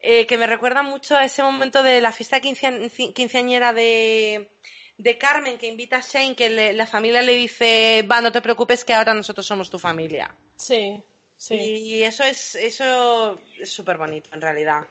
eh, 0.00 0.26
que 0.26 0.38
me 0.38 0.46
recuerda 0.46 0.82
mucho 0.82 1.14
a 1.16 1.24
ese 1.24 1.42
momento 1.42 1.82
de 1.82 2.00
la 2.00 2.10
fiesta 2.10 2.40
quince- 2.40 3.12
quinceañera 3.12 3.72
de, 3.74 4.50
de 4.98 5.16
Carmen, 5.16 5.56
que 5.58 5.66
invita 5.68 5.96
a 5.98 6.00
Shane, 6.02 6.34
que 6.34 6.50
le- 6.50 6.72
la 6.74 6.86
familia 6.86 7.22
le 7.22 7.34
dice, 7.34 8.04
va, 8.10 8.20
no 8.20 8.30
te 8.32 8.42
preocupes 8.42 8.84
que 8.84 8.92
ahora 8.94 9.14
nosotros 9.14 9.46
somos 9.46 9.70
tu 9.70 9.78
familia. 9.78 10.34
sí 10.56 11.02
sí 11.36 11.54
Y 11.54 12.02
eso 12.02 12.24
es 12.24 12.56
eso 12.56 13.36
es 13.58 13.70
súper 13.70 13.96
bonito, 13.96 14.30
en 14.34 14.40
realidad. 14.42 14.88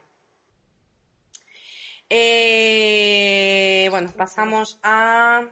Eh, 2.09 3.87
bueno, 3.91 4.11
pasamos 4.15 4.79
a 4.81 5.49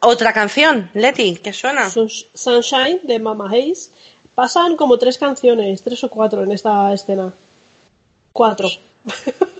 otra 0.00 0.32
canción, 0.32 0.88
Leti, 0.94 1.36
que 1.36 1.52
suena. 1.52 1.90
Sunshine 1.90 3.00
de 3.02 3.18
Mama 3.18 3.50
Hayes 3.50 3.90
pasan 4.36 4.76
como 4.76 4.98
tres 4.98 5.18
canciones 5.18 5.82
tres 5.82 6.04
o 6.04 6.10
cuatro 6.10 6.44
en 6.44 6.52
esta 6.52 6.92
escena 6.92 7.32
cuatro 8.32 8.68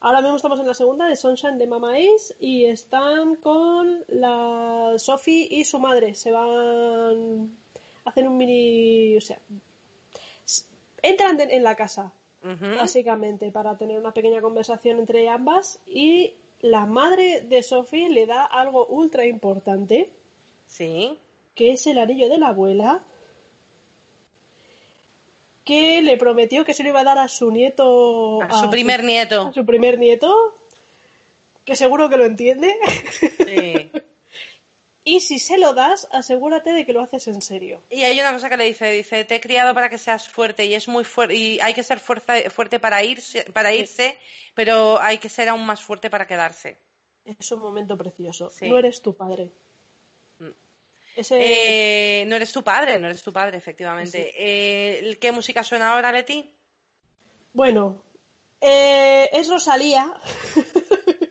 Ahora 0.00 0.20
mismo 0.22 0.36
estamos 0.36 0.58
en 0.60 0.66
la 0.66 0.74
segunda 0.74 1.06
de 1.06 1.14
Sunshine 1.16 1.58
de 1.58 1.66
Mama 1.66 1.92
Ace 1.94 2.34
y 2.40 2.64
están 2.64 3.36
con 3.36 4.02
la 4.08 4.94
Sophie 4.98 5.46
y 5.50 5.64
su 5.64 5.78
madre. 5.78 6.14
Se 6.14 6.32
van. 6.32 7.56
Hacen 8.04 8.28
un 8.28 8.36
mini. 8.38 9.16
O 9.16 9.20
sea. 9.20 9.38
Entran 11.02 11.36
de- 11.36 11.44
en 11.54 11.62
la 11.62 11.76
casa 11.76 12.12
básicamente, 12.78 13.50
para 13.52 13.76
tener 13.76 13.98
una 13.98 14.12
pequeña 14.14 14.40
conversación 14.40 14.98
entre 15.00 15.28
ambas. 15.28 15.78
Y 15.84 16.34
la 16.62 16.86
madre 16.86 17.42
de 17.42 17.62
Sophie 17.62 18.08
le 18.08 18.24
da 18.24 18.46
algo 18.46 18.86
ultra 18.86 19.26
importante. 19.26 20.10
Sí. 20.66 21.18
Que 21.54 21.72
es 21.72 21.86
el 21.86 21.98
anillo 21.98 22.30
de 22.30 22.38
la 22.38 22.48
abuela. 22.48 23.00
Que 25.70 26.02
le 26.02 26.16
prometió 26.16 26.64
que 26.64 26.74
se 26.74 26.82
lo 26.82 26.88
iba 26.88 27.00
a 27.00 27.04
dar 27.04 27.18
a 27.18 27.28
su 27.28 27.50
nieto. 27.50 28.42
A, 28.42 28.60
su 28.60 28.70
primer 28.70 29.04
nieto. 29.04 29.48
A 29.48 29.52
su 29.52 29.64
primer 29.64 29.98
nieto. 29.98 30.56
Que 31.64 31.76
seguro 31.76 32.08
que 32.08 32.16
lo 32.16 32.24
entiende. 32.24 32.76
Sí. 33.46 33.90
Y 35.02 35.20
si 35.20 35.38
se 35.38 35.56
lo 35.56 35.72
das, 35.72 36.06
asegúrate 36.12 36.72
de 36.72 36.84
que 36.84 36.92
lo 36.92 37.00
haces 37.00 37.26
en 37.26 37.40
serio. 37.40 37.80
Y 37.88 38.02
hay 38.02 38.20
una 38.20 38.32
cosa 38.32 38.50
que 38.50 38.56
le 38.58 38.64
dice, 38.64 38.90
dice, 38.92 39.24
te 39.24 39.36
he 39.36 39.40
criado 39.40 39.72
para 39.74 39.88
que 39.88 39.96
seas 39.96 40.28
fuerte 40.28 40.66
y 40.66 40.74
es 40.74 40.88
muy 40.88 41.04
fuerte 41.04 41.34
y 41.34 41.58
hay 41.58 41.72
que 41.72 41.82
ser 41.82 42.00
fuerte 42.00 42.78
para 42.78 43.02
irse, 43.02 43.44
para 43.44 43.72
irse, 43.72 44.18
pero 44.54 45.00
hay 45.00 45.16
que 45.16 45.30
ser 45.30 45.48
aún 45.48 45.64
más 45.64 45.80
fuerte 45.80 46.10
para 46.10 46.26
quedarse. 46.26 46.76
Es 47.24 47.50
un 47.50 47.60
momento 47.60 47.96
precioso. 47.96 48.52
No 48.60 48.78
eres 48.78 49.00
tu 49.00 49.14
padre. 49.14 49.50
Mm. 50.38 50.50
Eh, 51.16 52.24
no 52.26 52.36
eres 52.36 52.52
tu 52.52 52.62
padre, 52.62 52.98
no 52.98 53.06
eres 53.06 53.22
tu 53.22 53.32
padre, 53.32 53.56
efectivamente. 53.56 54.32
Eh, 54.36 55.16
¿Qué 55.20 55.32
música 55.32 55.64
suena 55.64 55.92
ahora, 55.92 56.12
Leti? 56.12 56.54
Bueno, 57.52 58.04
eh, 58.60 59.28
es 59.32 59.48
Rosalía. 59.48 60.14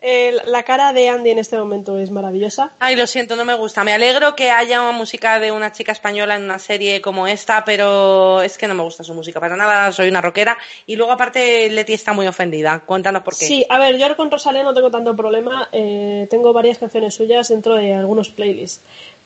la 0.00 0.62
cara 0.62 0.92
de 0.92 1.08
Andy 1.08 1.30
en 1.30 1.38
este 1.38 1.58
momento 1.58 1.98
es 1.98 2.10
maravillosa. 2.10 2.70
Ay, 2.78 2.94
lo 2.94 3.06
siento, 3.06 3.34
no 3.34 3.44
me 3.44 3.54
gusta. 3.54 3.82
Me 3.82 3.92
alegro 3.92 4.36
que 4.36 4.50
haya 4.50 4.80
una 4.80 4.92
música 4.92 5.40
de 5.40 5.50
una 5.50 5.72
chica 5.72 5.92
española 5.92 6.36
en 6.36 6.44
una 6.44 6.58
serie 6.58 7.00
como 7.00 7.26
esta, 7.26 7.64
pero 7.64 8.40
es 8.42 8.56
que 8.56 8.68
no 8.68 8.74
me 8.74 8.82
gusta 8.82 9.02
su 9.02 9.14
música 9.14 9.40
para 9.40 9.56
nada. 9.56 9.90
Soy 9.92 10.08
una 10.08 10.20
rockera. 10.20 10.56
Y 10.86 10.96
luego, 10.96 11.12
aparte, 11.12 11.68
Leti 11.70 11.94
está 11.94 12.12
muy 12.12 12.26
ofendida. 12.26 12.80
Cuéntanos 12.86 13.22
por 13.22 13.36
qué. 13.36 13.46
Sí, 13.46 13.66
a 13.68 13.78
ver, 13.78 13.98
yo 13.98 14.16
con 14.16 14.30
Rosalía 14.30 14.62
no 14.62 14.74
tengo 14.74 14.90
tanto 14.90 15.16
problema. 15.16 15.68
Eh, 15.72 16.26
tengo 16.30 16.52
varias 16.52 16.78
canciones 16.78 17.14
suyas 17.14 17.48
dentro 17.48 17.74
de 17.74 17.94
algunos 17.94 18.30
playlists. 18.30 18.80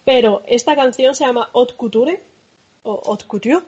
Pero 0.04 0.42
esta 0.46 0.74
canción 0.74 1.14
se 1.14 1.24
llama 1.24 1.50
Haute 1.52 1.74
Couture, 1.74 2.22
o 2.82 3.02
Haute 3.04 3.26
Couture, 3.26 3.62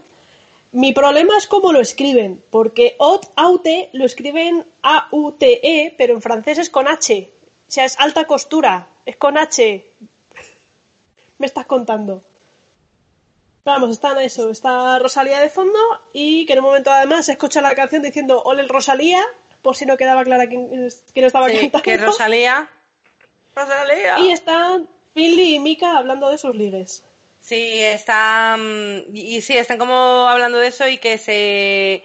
mi 0.75 0.93
problema 0.93 1.39
es 1.39 1.47
cómo 1.47 1.73
lo 1.73 1.81
escriben, 1.81 2.43
porque 2.51 2.97
haute, 2.99 3.29
aute 3.37 3.91
lo 3.93 4.05
escriben 4.05 4.67
A-U-T-E, 4.83 5.95
pero 5.97 6.15
en 6.15 6.21
francés 6.21 6.59
es 6.59 6.69
con 6.69 6.89
H. 6.89 7.31
O 7.69 7.71
sea, 7.71 7.85
es 7.85 7.97
alta 8.01 8.27
costura, 8.27 8.89
es 9.07 9.17
con 9.17 9.39
H. 9.39 9.87
Me 11.39 11.47
estás 11.47 11.67
contando. 11.67 12.23
vamos, 13.65 13.91
está 13.91 14.13
en 14.13 14.27
eso, 14.27 14.51
está 14.51 14.99
Rosalía 14.99 15.39
de 15.39 15.49
fondo 15.49 15.79
y 16.13 16.45
que 16.45 16.55
en 16.55 16.59
un 16.59 16.65
momento 16.65 16.91
además 16.91 17.27
se 17.27 17.33
escucha 17.33 17.61
la 17.61 17.77
canción 17.77 18.03
diciendo 18.03 18.43
Ole 18.43 18.67
Rosalía, 18.67 19.25
por 19.63 19.77
si 19.77 19.87
no 19.87 19.97
quedaba 19.97 20.25
clara 20.25 20.49
quién, 20.49 20.91
estaba 21.15 21.47
cantando. 21.47 21.83
Que 21.83 21.97
Rosalía. 21.99 22.69
Rosalía. 23.55 24.19
Y 24.19 24.31
están 24.31 24.89
Philly 25.15 25.55
y 25.55 25.61
Mika 25.61 25.99
hablando 25.99 26.31
de 26.31 26.39
sus 26.39 26.57
ligues. 26.57 27.05
Sí, 27.45 27.83
está. 27.83 28.57
Mm, 28.59 29.15
y 29.15 29.41
sí, 29.43 29.57
están 29.57 29.79
como 29.79 30.27
hablando 30.27 30.59
de 30.59 30.69
eso 30.69 30.89
y 30.89 30.99
que 30.99 31.19
se. 31.19 32.03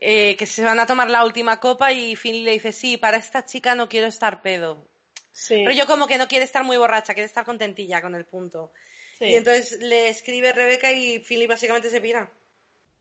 Eh, 0.00 0.36
que 0.36 0.46
se 0.46 0.62
van 0.62 0.78
a 0.78 0.86
tomar 0.86 1.10
la 1.10 1.24
última 1.24 1.58
copa 1.58 1.90
y 1.90 2.14
Finley 2.14 2.44
le 2.44 2.52
dice, 2.52 2.70
sí, 2.70 2.96
para 2.98 3.16
esta 3.16 3.44
chica 3.44 3.74
no 3.74 3.88
quiero 3.88 4.06
estar 4.06 4.42
pedo. 4.42 4.86
Sí. 5.32 5.54
Pero 5.64 5.72
yo 5.72 5.86
como 5.86 6.06
que 6.06 6.18
no 6.18 6.28
quiere 6.28 6.44
estar 6.44 6.62
muy 6.62 6.76
borracha, 6.76 7.14
quiere 7.14 7.26
estar 7.26 7.44
contentilla 7.44 8.00
con 8.00 8.14
el 8.14 8.24
punto. 8.24 8.70
Y 9.20 9.34
entonces 9.34 9.80
le 9.80 10.08
escribe 10.08 10.52
Rebeca 10.52 10.92
y 10.92 11.18
Finley 11.18 11.48
básicamente 11.48 11.90
se 11.90 12.00
pira. 12.00 12.30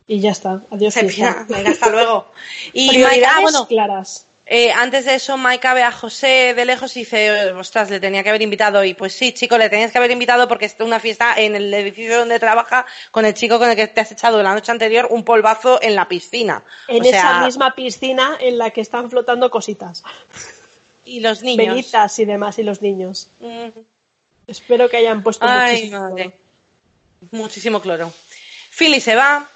Y 0.07 0.19
ya 0.19 0.31
está, 0.31 0.61
adiós. 0.71 0.93
Se 0.93 1.03
pira, 1.03 1.45
hasta 1.67 1.89
luego. 1.89 2.31
Y 2.73 2.97
Maika, 2.97 3.41
bueno, 3.41 3.67
claras. 3.67 4.26
Eh, 4.49 4.71
antes 4.71 5.03
de 5.03 5.15
eso, 5.15 5.35
Maika 5.35 5.73
ve 5.73 5.83
a 5.83 5.91
José 5.91 6.53
de 6.53 6.63
lejos 6.63 6.95
y 6.95 7.01
dice, 7.01 7.51
ostras, 7.51 7.89
le 7.89 7.99
tenía 7.99 8.23
que 8.23 8.29
haber 8.29 8.41
invitado. 8.41 8.81
Y 8.85 8.93
pues 8.93 9.11
sí, 9.11 9.33
chico, 9.33 9.57
le 9.57 9.69
tenías 9.69 9.91
que 9.91 9.97
haber 9.97 10.11
invitado 10.11 10.47
porque 10.47 10.65
es 10.65 10.75
una 10.79 11.01
fiesta 11.01 11.33
en 11.35 11.55
el 11.55 11.73
edificio 11.73 12.19
donde 12.19 12.39
trabaja 12.39 12.85
con 13.11 13.25
el 13.25 13.33
chico 13.33 13.59
con 13.59 13.69
el 13.69 13.75
que 13.75 13.87
te 13.87 13.99
has 13.99 14.11
echado 14.13 14.41
la 14.41 14.53
noche 14.53 14.71
anterior 14.71 15.07
un 15.09 15.25
polvazo 15.25 15.81
en 15.81 15.95
la 15.95 16.07
piscina. 16.07 16.63
En 16.87 17.03
esa 17.03 17.41
misma 17.43 17.75
piscina 17.75 18.37
en 18.39 18.57
la 18.57 18.69
que 18.69 18.79
están 18.79 19.09
flotando 19.09 19.51
cositas. 19.51 20.03
Y 21.03 21.19
los 21.19 21.43
niños. 21.43 21.67
Velitas 21.67 22.17
y 22.19 22.25
demás, 22.25 22.57
y 22.57 22.63
los 22.63 22.81
niños. 22.81 23.27
Espero 24.47 24.89
que 24.89 24.95
hayan 24.95 25.23
puesto 25.23 25.45
Ay, 25.45 25.89
madre. 25.89 26.39
Muchísimo 27.31 27.81
cloro. 27.81 28.13
Philly 28.77 29.01
se 29.01 29.15
va, 29.15 29.49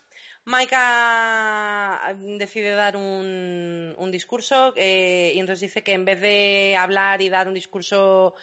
Maika 0.45 2.15
decide 2.17 2.71
dar 2.71 2.95
un, 2.97 3.93
un 3.95 4.11
discurso 4.11 4.73
eh, 4.75 5.33
y 5.35 5.39
entonces 5.39 5.61
dice 5.61 5.83
que 5.83 5.93
en 5.93 6.03
vez 6.03 6.19
de 6.19 6.75
hablar 6.75 7.21
y 7.21 7.29
dar 7.29 7.47
un 7.47 7.53
discurso 7.53 8.33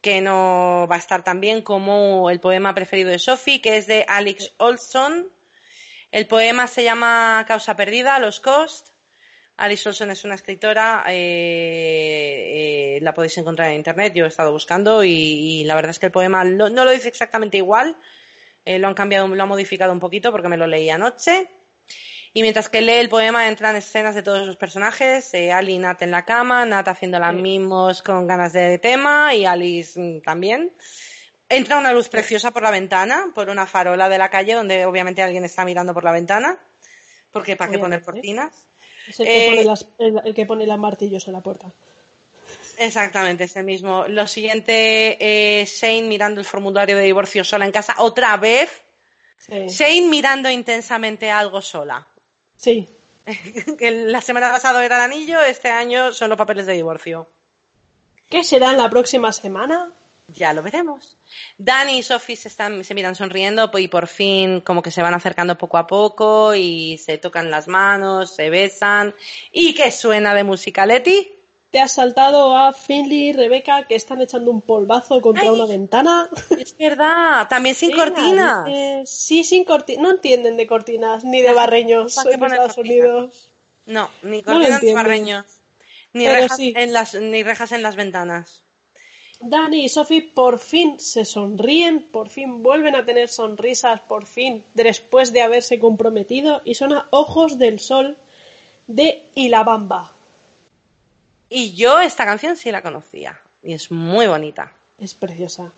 que 0.00 0.20
no 0.20 0.86
va 0.88 0.96
a 0.96 0.98
estar 0.98 1.24
tan 1.24 1.40
bien 1.40 1.62
como 1.62 2.30
el 2.30 2.38
poema 2.38 2.74
preferido 2.74 3.10
de 3.10 3.18
Sophie, 3.18 3.60
que 3.60 3.76
es 3.76 3.86
de 3.86 4.04
Alex 4.08 4.52
Olson. 4.58 5.32
El 6.12 6.26
poema 6.26 6.68
se 6.68 6.84
llama 6.84 7.44
Causa 7.48 7.76
Perdida, 7.76 8.18
Los 8.20 8.38
Cost. 8.40 8.90
Alice 9.56 9.88
Olson 9.88 10.12
es 10.12 10.24
una 10.24 10.36
escritora, 10.36 11.04
eh, 11.08 12.96
eh, 12.96 12.98
la 13.02 13.12
podéis 13.12 13.36
encontrar 13.38 13.70
en 13.70 13.74
internet, 13.74 14.14
yo 14.14 14.24
he 14.24 14.28
estado 14.28 14.52
buscando 14.52 15.02
y, 15.02 15.64
la 15.64 15.74
verdad 15.74 15.90
es 15.90 15.98
que 15.98 16.06
el 16.06 16.12
poema 16.12 16.44
no 16.44 16.68
lo 16.68 16.90
dice 16.92 17.08
exactamente 17.08 17.56
igual, 17.56 17.96
eh, 18.68 18.78
lo 18.78 18.86
han 18.86 18.94
cambiado, 18.94 19.26
lo 19.26 19.42
han 19.42 19.48
modificado 19.48 19.94
un 19.94 19.98
poquito 19.98 20.30
porque 20.30 20.48
me 20.48 20.58
lo 20.58 20.66
leí 20.66 20.90
anoche. 20.90 21.48
Y 22.34 22.42
mientras 22.42 22.68
que 22.68 22.82
lee 22.82 22.98
el 22.98 23.08
poema 23.08 23.48
entran 23.48 23.74
escenas 23.76 24.14
de 24.14 24.22
todos 24.22 24.46
los 24.46 24.56
personajes, 24.56 25.32
eh, 25.32 25.50
Ali 25.50 25.76
y 25.76 25.78
Nat 25.78 26.02
en 26.02 26.10
la 26.10 26.26
cama, 26.26 26.66
Nat 26.66 26.86
haciendo 26.86 27.18
las 27.18 27.32
mimos 27.32 28.02
con 28.02 28.26
ganas 28.26 28.52
de 28.52 28.78
tema 28.78 29.34
y 29.34 29.46
Alice 29.46 29.98
mm, 29.98 30.20
también. 30.20 30.72
Entra 31.48 31.78
una 31.78 31.94
luz 31.94 32.10
preciosa 32.10 32.50
por 32.50 32.62
la 32.62 32.70
ventana, 32.70 33.32
por 33.34 33.48
una 33.48 33.66
farola 33.66 34.10
de 34.10 34.18
la 34.18 34.28
calle 34.28 34.52
donde 34.52 34.84
obviamente 34.84 35.22
alguien 35.22 35.46
está 35.46 35.64
mirando 35.64 35.94
por 35.94 36.04
la 36.04 36.12
ventana, 36.12 36.58
porque 37.30 37.56
¿para 37.56 37.72
qué 37.72 37.78
poner 37.78 38.02
cortinas? 38.02 38.66
Es 39.08 39.18
el 39.18 39.26
que, 39.26 39.46
pone 39.48 39.60
eh, 39.62 39.64
las, 39.64 39.88
el 40.26 40.34
que 40.34 40.44
pone 40.44 40.66
las 40.66 40.78
martillos 40.78 41.26
en 41.26 41.32
la 41.32 41.40
puerta. 41.40 41.72
Exactamente, 42.78 43.44
ese 43.44 43.62
mismo. 43.62 44.06
Lo 44.06 44.26
siguiente, 44.28 45.16
eh, 45.20 45.64
Shane 45.66 46.02
mirando 46.02 46.40
el 46.40 46.46
formulario 46.46 46.96
de 46.96 47.02
divorcio 47.02 47.42
sola 47.42 47.66
en 47.66 47.72
casa, 47.72 47.96
otra 47.98 48.36
vez. 48.36 48.70
Shane 49.48 50.08
mirando 50.08 50.48
intensamente 50.48 51.30
algo 51.30 51.60
sola. 51.60 52.06
Sí. 52.56 52.88
la 53.80 54.20
semana 54.20 54.50
pasada 54.50 54.84
era 54.84 54.96
el 54.96 55.12
anillo, 55.12 55.40
este 55.40 55.70
año 55.70 56.12
son 56.12 56.30
los 56.30 56.38
papeles 56.38 56.66
de 56.66 56.74
divorcio. 56.74 57.28
¿Qué 58.30 58.44
será 58.44 58.72
la 58.72 58.88
próxima 58.88 59.32
semana? 59.32 59.90
Ya 60.34 60.52
lo 60.52 60.62
veremos. 60.62 61.16
Dani 61.56 61.98
y 61.98 62.02
Sophie 62.02 62.36
se, 62.36 62.48
están, 62.48 62.84
se 62.84 62.94
miran 62.94 63.14
sonriendo 63.14 63.70
y 63.78 63.88
por 63.88 64.06
fin 64.06 64.60
como 64.60 64.82
que 64.82 64.90
se 64.90 65.02
van 65.02 65.14
acercando 65.14 65.56
poco 65.56 65.78
a 65.78 65.86
poco 65.86 66.54
y 66.54 66.98
se 66.98 67.18
tocan 67.18 67.50
las 67.50 67.66
manos, 67.66 68.34
se 68.34 68.50
besan. 68.50 69.14
¿Y 69.52 69.74
qué 69.74 69.90
suena 69.90 70.34
de 70.34 70.44
música, 70.44 70.84
Leti? 70.84 71.37
Te 71.70 71.80
has 71.80 71.92
saltado 71.92 72.56
a 72.56 72.72
Finley 72.72 73.28
y 73.28 73.32
Rebeca 73.32 73.84
que 73.84 73.94
están 73.94 74.20
echando 74.22 74.50
un 74.50 74.62
polvazo 74.62 75.20
contra 75.20 75.52
una 75.52 75.66
ventana. 75.66 76.28
Es 76.58 76.76
verdad, 76.76 77.46
también 77.48 77.74
sin 77.74 77.92
cortinas. 77.92 79.08
sí, 79.08 79.44
sin 79.44 79.64
cortinas. 79.64 80.02
No 80.02 80.10
entienden 80.12 80.56
de 80.56 80.66
cortinas 80.66 81.24
ni 81.24 81.42
de 81.42 81.52
barreños 81.52 82.16
en 82.24 82.42
Estados 82.42 82.78
Unidos. 82.78 83.52
No, 83.86 84.10
ni 84.22 84.42
cortinas 84.42 84.82
ni 84.82 84.92
barreños. 84.92 85.44
Ni 86.14 86.26
rejas, 86.26 86.58
en 86.58 86.92
las, 86.92 87.14
ni 87.14 87.42
rejas 87.42 87.72
en 87.72 87.82
las 87.82 87.96
ventanas. 87.96 88.62
Dani 89.40 89.84
y 89.84 89.88
Sophie 89.88 90.22
por 90.22 90.58
fin 90.58 90.98
se 90.98 91.24
sonríen, 91.24 92.02
por 92.02 92.28
fin 92.28 92.62
vuelven 92.62 92.96
a 92.96 93.04
tener 93.04 93.28
sonrisas, 93.28 94.00
por 94.00 94.26
fin, 94.26 94.64
después 94.74 95.32
de 95.32 95.42
haberse 95.42 95.78
comprometido, 95.78 96.60
y 96.64 96.74
son 96.74 96.94
a 96.94 97.06
ojos 97.10 97.58
del 97.58 97.78
sol 97.78 98.16
de 98.88 99.22
Ilabamba. 99.34 100.12
Y 101.48 101.74
yo 101.74 102.00
esta 102.00 102.24
canción 102.24 102.56
sí 102.56 102.70
la 102.70 102.82
conocía 102.82 103.40
y 103.62 103.72
es 103.72 103.90
muy 103.90 104.26
bonita. 104.26 104.72
Es 104.98 105.14
preciosa. 105.14 105.72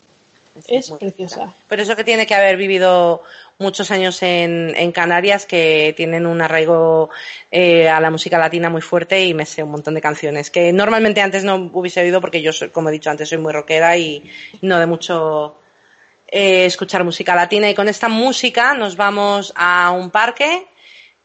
Es, 0.67 0.91
preciosa. 0.91 1.55
Pero 1.69 1.83
eso 1.83 1.95
que 1.95 2.03
tiene 2.03 2.27
que 2.27 2.35
haber 2.35 2.57
vivido 2.57 3.23
muchos 3.59 3.91
años 3.91 4.21
en, 4.23 4.75
en 4.77 4.91
Canarias, 4.91 5.47
que 5.47 5.95
tienen 5.97 6.27
un 6.27 6.41
arraigo 6.41 7.11
eh, 7.53 7.89
a 7.89 8.01
la 8.01 8.11
música 8.11 8.39
latina 8.39 8.69
muy 8.69 8.81
fuerte 8.83 9.25
y 9.25 9.33
me 9.33 9.47
sé 9.47 9.63
un 9.63 9.71
montón 9.71 9.95
de 9.95 10.01
canciones 10.01 10.51
que 10.51 10.73
normalmente 10.73 11.21
antes 11.21 11.45
no 11.45 11.71
hubiese 11.73 12.01
oído 12.01 12.21
porque 12.21 12.43
yo, 12.43 12.51
como 12.73 12.89
he 12.89 12.93
dicho 12.93 13.11
antes, 13.11 13.29
soy 13.29 13.39
muy 13.39 13.53
rockera 13.53 13.97
y 13.97 14.29
no 14.63 14.79
de 14.81 14.87
mucho 14.87 15.59
eh, 16.27 16.65
escuchar 16.65 17.05
música 17.05 17.37
latina. 17.37 17.71
Y 17.71 17.75
con 17.75 17.89
esta 17.89 18.09
música 18.09 18.75
nos 18.75 18.97
vamos 18.97 19.53
a 19.55 19.93
un 19.93 20.11
parque 20.11 20.67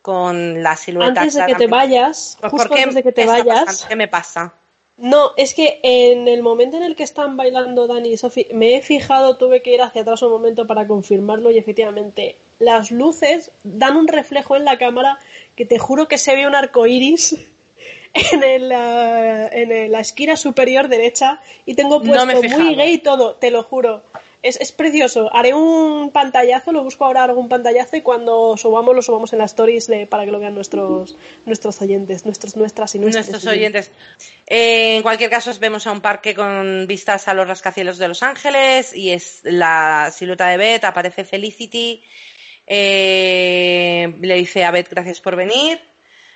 con 0.05 0.61
la 0.61 0.75
silueta. 0.75 1.21
Antes 1.21 1.33
de 1.33 1.47
que 1.47 1.55
te 1.55 1.65
vayas, 1.65 2.37
justo 2.51 2.75
antes 2.75 2.93
de 2.93 3.01
que 3.01 3.11
te 3.11 3.25
vayas. 3.25 3.87
¿Qué 3.89 3.95
me 3.95 4.07
pasa? 4.07 4.53
No, 4.97 5.31
es 5.35 5.55
que 5.55 5.79
en 5.81 6.27
el 6.27 6.43
momento 6.43 6.77
en 6.77 6.83
el 6.83 6.95
que 6.95 7.01
están 7.01 7.35
bailando 7.35 7.87
Dani 7.87 8.09
y 8.09 8.17
Sophie, 8.17 8.49
me 8.53 8.75
he 8.75 8.83
fijado, 8.83 9.35
tuve 9.37 9.63
que 9.63 9.73
ir 9.73 9.81
hacia 9.81 10.03
atrás 10.03 10.21
un 10.21 10.29
momento 10.29 10.67
para 10.67 10.85
confirmarlo 10.85 11.49
y 11.49 11.57
efectivamente 11.57 12.35
las 12.59 12.91
luces 12.91 13.49
dan 13.63 13.97
un 13.97 14.07
reflejo 14.07 14.55
en 14.55 14.63
la 14.63 14.77
cámara 14.77 15.17
que 15.55 15.65
te 15.65 15.79
juro 15.79 16.07
que 16.07 16.19
se 16.19 16.35
ve 16.35 16.45
un 16.45 16.53
arco 16.53 16.85
iris 16.85 17.35
en, 18.13 18.43
el, 18.43 18.71
en 18.71 19.91
la 19.91 19.99
esquina 20.01 20.37
superior 20.37 20.87
derecha 20.87 21.39
y 21.65 21.73
tengo 21.73 21.99
puesto 21.99 22.27
muy 22.27 22.75
gay 22.75 22.99
todo, 22.99 23.33
te 23.33 23.49
lo 23.49 23.63
juro. 23.63 24.03
Es, 24.45 24.57
es, 24.61 24.71
precioso. 24.71 25.35
Haré 25.35 25.55
un 25.55 26.11
pantallazo, 26.11 26.71
lo 26.71 26.83
busco 26.83 27.03
ahora 27.03 27.23
algún 27.23 27.49
pantallazo 27.49 27.97
y 27.97 28.03
cuando 28.03 28.55
subamos 28.57 28.95
lo 28.95 29.01
subamos 29.01 29.33
en 29.33 29.39
las 29.39 29.51
stories 29.51 29.87
de, 29.87 30.05
para 30.05 30.23
que 30.23 30.29
lo 30.29 30.39
vean 30.39 30.53
nuestros 30.53 31.15
nuestros 31.47 31.81
oyentes, 31.81 32.25
nuestros, 32.25 32.55
nuestras 32.55 32.93
y 32.93 32.99
nuestros. 32.99 33.27
Nuestros 33.27 33.51
oyentes. 33.51 33.89
Eh, 34.45 34.97
en 34.97 35.01
cualquier 35.01 35.31
caso, 35.31 35.51
vemos 35.59 35.87
a 35.87 35.91
un 35.91 35.99
parque 35.99 36.35
con 36.35 36.85
vistas 36.87 37.27
a 37.27 37.33
los 37.33 37.47
rascacielos 37.47 37.97
de 37.97 38.07
Los 38.07 38.21
Ángeles 38.21 38.95
y 38.95 39.09
es 39.09 39.39
la 39.41 40.11
silueta 40.13 40.47
de 40.49 40.57
Beth, 40.57 40.83
aparece 40.83 41.25
Felicity, 41.25 42.03
eh, 42.67 44.13
le 44.21 44.35
dice 44.35 44.63
a 44.63 44.69
Beth 44.69 44.89
gracias 44.91 45.21
por 45.21 45.35
venir, 45.35 45.79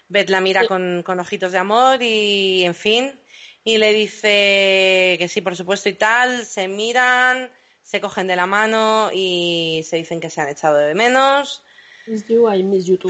Beth 0.08 0.32
la 0.32 0.42
mira 0.42 0.66
con, 0.66 1.04
con 1.04 1.20
ojitos 1.20 1.52
de 1.52 1.60
amor 1.60 2.02
y 2.02 2.64
en 2.66 2.74
fin, 2.74 3.20
y 3.64 3.78
le 3.78 3.94
dice 3.94 5.16
que 5.20 5.28
sí, 5.30 5.42
por 5.42 5.56
supuesto 5.56 5.90
y 5.90 5.94
tal, 5.94 6.44
se 6.48 6.68
miran 6.68 7.52
se 7.90 8.00
cogen 8.00 8.28
de 8.28 8.36
la 8.36 8.46
mano 8.46 9.10
y 9.12 9.82
se 9.84 9.98
dicen 9.98 10.20
que 10.20 10.30
se 10.30 10.40
han 10.40 10.50
echado 10.50 10.78
de 10.78 10.94
menos. 10.94 11.64
Miss 12.06 12.28
you, 12.28 12.48
I 12.48 12.62
miss 12.62 12.86
you 12.86 12.98
too. 12.98 13.10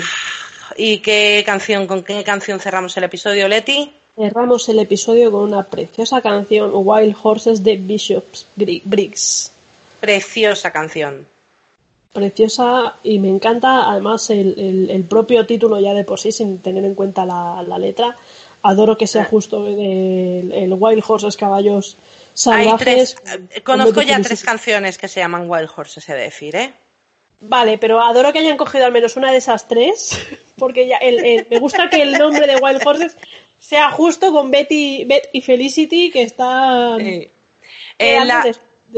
¿Y 0.77 0.99
qué 0.99 1.43
canción, 1.45 1.85
con 1.85 2.01
qué 2.01 2.23
canción 2.23 2.61
cerramos 2.61 2.95
el 2.95 3.03
episodio, 3.03 3.49
Leti? 3.49 3.91
Cerramos 4.15 4.69
el 4.69 4.79
episodio 4.79 5.31
con 5.31 5.43
una 5.43 5.63
preciosa 5.63 6.21
canción, 6.21 6.71
Wild 6.73 7.13
Horses 7.21 7.61
de 7.61 7.75
Bishop's 7.75 8.47
Briggs. 8.55 9.51
Preciosa 9.99 10.71
canción. 10.71 11.27
Preciosa 12.13 12.95
y 13.03 13.19
me 13.19 13.27
encanta 13.27 13.91
además 13.91 14.29
el, 14.29 15.05
propio 15.09 15.45
título 15.45 15.81
ya 15.81 15.93
de 15.93 16.05
por 16.05 16.21
sí, 16.21 16.31
sin 16.31 16.59
tener 16.59 16.85
en 16.85 16.95
cuenta 16.95 17.25
la, 17.25 17.77
letra. 17.77 18.15
Adoro 18.61 18.97
que 18.97 19.07
sea 19.07 19.25
justo 19.25 19.67
el, 19.67 20.53
el 20.53 20.73
Wild 20.73 21.03
Horses 21.05 21.35
Caballos 21.35 21.97
tres, 22.77 23.15
eh, 23.51 23.61
conozco 23.61 24.01
ya 24.01 24.21
tres 24.21 24.43
canciones 24.43 24.97
que 24.97 25.07
se 25.07 25.19
llaman 25.19 25.49
Wild 25.49 25.69
Horses, 25.75 26.07
he 26.09 26.13
de 26.13 26.21
decir, 26.21 26.55
¿eh? 26.55 26.73
Vale, 27.41 27.77
pero 27.77 28.01
adoro 28.01 28.33
que 28.33 28.39
hayan 28.39 28.57
cogido 28.57 28.85
al 28.85 28.91
menos 28.91 29.15
una 29.15 29.31
de 29.31 29.37
esas 29.37 29.67
tres, 29.67 30.19
porque 30.57 30.87
ya 30.87 30.99
me 31.49 31.59
gusta 31.59 31.89
que 31.89 32.01
el 32.01 32.13
nombre 32.13 32.47
de 32.47 32.57
Wild 32.57 32.85
Horses 32.85 33.17
sea 33.59 33.91
justo 33.91 34.31
con 34.31 34.51
Betty, 34.51 35.07
y 35.33 35.41
Felicity, 35.41 36.11
que 36.11 36.23
están... 36.23 36.99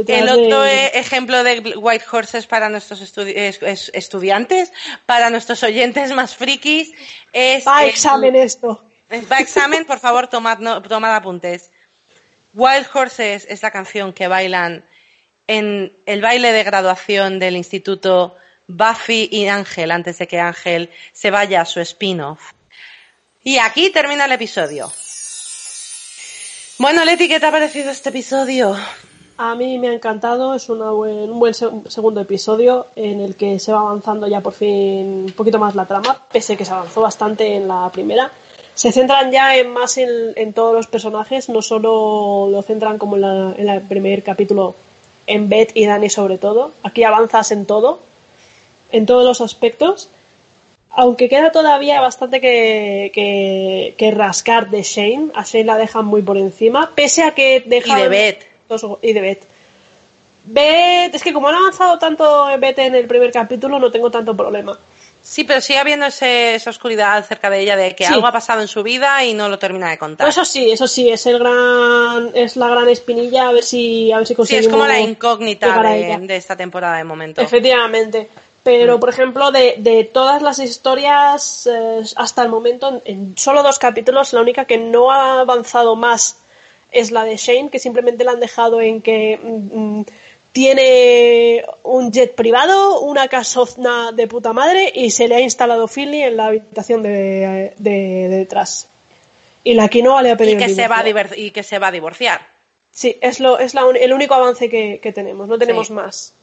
el 0.08 0.30
otro 0.30 0.66
e, 0.66 0.99
ejemplo 0.99 1.44
de 1.44 1.76
White 1.76 2.06
Horses 2.12 2.48
para 2.48 2.70
nuestros 2.70 3.02
estudiantes, 3.02 4.72
para 5.06 5.30
nuestros 5.30 5.64
oyentes 5.64 6.14
más 6.14 6.36
frikis, 6.36 6.94
es... 7.34 7.68
Va 7.68 7.86
examen 7.86 8.36
esto. 8.36 8.86
Va 9.32 9.40
examen, 9.40 9.86
por 9.86 9.99
favor, 9.99 10.28
tomad, 10.28 10.60
tomad 10.88 11.16
apuntes. 11.16 11.72
Wild 12.53 12.88
Horses 12.94 13.45
es 13.49 13.61
la 13.64 13.72
canción 13.72 14.14
que 14.14 14.28
bailan 14.28 14.84
en 15.48 15.95
el 16.06 16.22
baile 16.22 16.52
de 16.52 16.64
graduación 16.64 17.40
del 17.40 17.56
instituto 17.56 18.36
Buffy 18.68 19.30
y 19.32 19.48
Ángel 19.48 19.91
antes 19.91 20.18
de 20.18 20.28
que 20.28 20.40
Ángel 20.40 20.90
se 21.14 21.32
vaya 21.32 21.61
a 21.61 21.65
su 21.65 21.80
spin-off. 21.80 22.52
Y 23.44 23.57
aquí 23.57 23.90
termina 23.90 24.26
el 24.26 24.32
episodio. 24.34 24.91
Bueno, 26.78 27.06
Leti, 27.06 27.28
¿qué 27.28 27.40
te 27.40 27.45
ha 27.45 27.52
parecido 27.52 27.91
este 27.91 28.10
episodio? 28.10 28.76
A 29.38 29.56
mí 29.56 29.80
me 29.80 29.90
ha 29.90 29.94
encantado, 29.94 30.53
es 30.53 30.69
un 30.69 31.40
buen 31.40 31.53
segundo 31.53 32.22
episodio 32.22 32.88
en 32.95 33.19
el 33.22 33.36
que 33.36 33.60
se 33.60 33.72
va 33.72 33.80
avanzando 33.80 34.28
ya 34.28 34.41
por 34.41 34.53
fin 34.53 35.26
un 35.26 35.34
poquito 35.36 35.57
más 35.57 35.73
la 35.73 35.86
trama, 35.86 36.28
pese 36.32 36.56
que 36.56 36.65
se 36.65 36.72
avanzó 36.72 37.02
bastante 37.02 37.56
en 37.56 37.68
la 37.68 37.90
primera 37.91 38.32
se 38.76 38.91
centran 38.91 39.31
ya 39.31 39.56
en 39.57 39.69
más 39.69 39.98
en, 39.98 40.53
todos 40.53 40.73
los 40.73 40.88
personajes, 40.88 41.49
no 41.49 41.61
solo 41.61 42.48
lo 42.49 42.61
centran 42.61 42.98
como 42.98 43.18
en, 43.18 43.69
el 43.69 43.81
primer 43.81 44.23
capítulo 44.23 44.76
en 45.27 45.49
Beth 45.49 45.72
y 45.76 45.85
Dani 45.85 46.10
sobre 46.10 46.38
todo. 46.38 46.72
Aquí 46.84 47.03
avanzas 47.03 47.52
en 47.52 47.65
todo, 47.65 47.99
en 48.91 49.06
todos 49.06 49.26
los 49.26 49.41
aspectos. 49.41 50.10
Aunque 50.89 51.30
queda 51.30 51.52
todavía 51.52 52.02
bastante 52.02 52.41
que, 52.41 53.11
que, 53.98 54.11
rascar 54.11 54.69
de 54.69 54.84
Shane, 54.84 55.31
a 55.35 55.43
Shane 55.43 55.65
la 55.65 55.77
dejan 55.77 56.06
muy 56.06 56.22
por 56.22 56.38
encima, 56.38 56.91
pese 56.93 57.23
a 57.23 57.31
que 57.31 57.64
dejan... 57.65 57.98
Y 57.98 58.02
de 58.02 58.10
Beth. 58.10 58.45
y 59.02 59.14
de 59.14 59.22
Beth. 59.22 59.43
Beth, 60.43 61.15
es 61.15 61.23
que 61.23 61.31
como 61.31 61.48
han 61.48 61.56
avanzado 61.56 61.98
tanto 61.98 62.48
Beth 62.60 62.80
en 62.80 62.95
el 62.95 63.07
primer 63.07 63.31
capítulo, 63.31 63.80
no 63.80 63.89
tengo 63.89 64.11
tanto 64.11 64.35
problema. 64.35 64.77
Sí, 65.23 65.43
pero 65.43 65.61
sigue 65.61 65.80
habiendo 65.80 66.07
esa 66.07 66.69
oscuridad 66.69 67.23
cerca 67.26 67.49
de 67.49 67.61
ella 67.61 67.76
de 67.76 67.95
que 67.95 68.06
algo 68.06 68.26
ha 68.26 68.31
pasado 68.31 68.61
en 68.61 68.68
su 68.68 68.81
vida 68.81 69.23
y 69.23 69.34
no 69.34 69.49
lo 69.49 69.60
termina 69.60 69.89
de 69.89 69.98
contar. 69.98 70.27
eso 70.27 70.43
sí, 70.43 70.72
eso 70.72 70.88
sí, 70.88 71.10
es 71.10 71.26
el 71.27 71.39
gran, 71.39 72.31
es 72.34 72.56
la 72.56 72.68
gran 72.69 72.89
espinilla 72.89 73.49
a 73.49 73.52
ver 73.53 73.64
si, 73.64 74.11
a 74.11 74.18
ver 74.18 74.27
si 74.27 74.35
conseguimos. 74.35 74.65
Sí, 74.65 74.68
es 74.68 74.73
como 74.73 74.88
la 74.88 74.99
incógnita 74.99 75.81
de, 75.84 76.35
esta 76.35 76.56
temporada 76.56 76.98
de 76.98 77.03
momento. 77.03 77.41
Efectivamente. 77.41 78.27
Pero, 78.64 78.98
mm. 78.98 78.99
por 78.99 79.10
ejemplo, 79.10 79.52
de, 79.52 80.10
todas 80.11 80.41
las 80.41 80.60
historias 80.60 81.68
eh, 81.68 82.03
hasta 82.15 82.43
el 82.43 82.49
momento, 82.49 83.02
en 83.06 83.38
solo 83.38 83.64
dos 83.64 83.80
capítulos, 83.80 84.34
la 84.34 84.41
única 84.41 84.65
que 84.65 84.77
no 84.77 85.11
ha 85.11 85.41
avanzado 85.41 85.95
más 85.95 86.38
es 86.91 87.11
la 87.11 87.23
de 87.23 87.38
Shane, 87.38 87.69
que 87.69 87.80
simplemente 87.80 88.23
la 88.23 88.31
han 88.31 88.39
dejado 88.39 88.81
en 88.81 89.02
que 89.02 89.39
mm, 89.41 89.99
mm, 89.99 90.06
tiene 90.52 91.64
un 91.84 92.11
jet 92.11 92.36
privado, 92.36 93.02
una 93.02 93.28
casozna 93.28 94.11
de 94.11 94.28
puta 94.28 94.53
madre 94.53 94.91
y 94.94 95.11
se 95.11 95.28
le 95.28 95.36
ha 95.36 95.41
instalado 95.41 95.88
Philly 95.88 96.23
en 96.23 96.38
la 96.38 96.48
habitación 96.48 97.03
de, 97.03 97.73
detrás. 97.78 98.90
Y 99.64 99.73
la 99.76 99.88
quinoa 99.88 100.22
le 100.22 100.32
ha 100.32 100.38
pedido 100.38 100.60
y 100.60 100.64
que, 100.64 100.73
se 100.73 100.88
va, 100.88 100.99
a 100.99 101.38
y 101.38 101.52
que 101.52 101.64
se 101.64 101.80
va 101.80 101.88
a 101.88 101.91
divorciar. 101.91 102.48
Sí, 102.91 103.18
es, 103.22 103.40
lo, 103.40 103.60
es 103.60 103.73
la, 103.73 103.84
el 103.90 104.11
único 104.11 104.34
avance 104.34 104.69
que, 104.69 105.11
tenemos, 105.14 105.48
no 105.48 105.57
tenemos 105.57 105.90
más. 105.91 106.34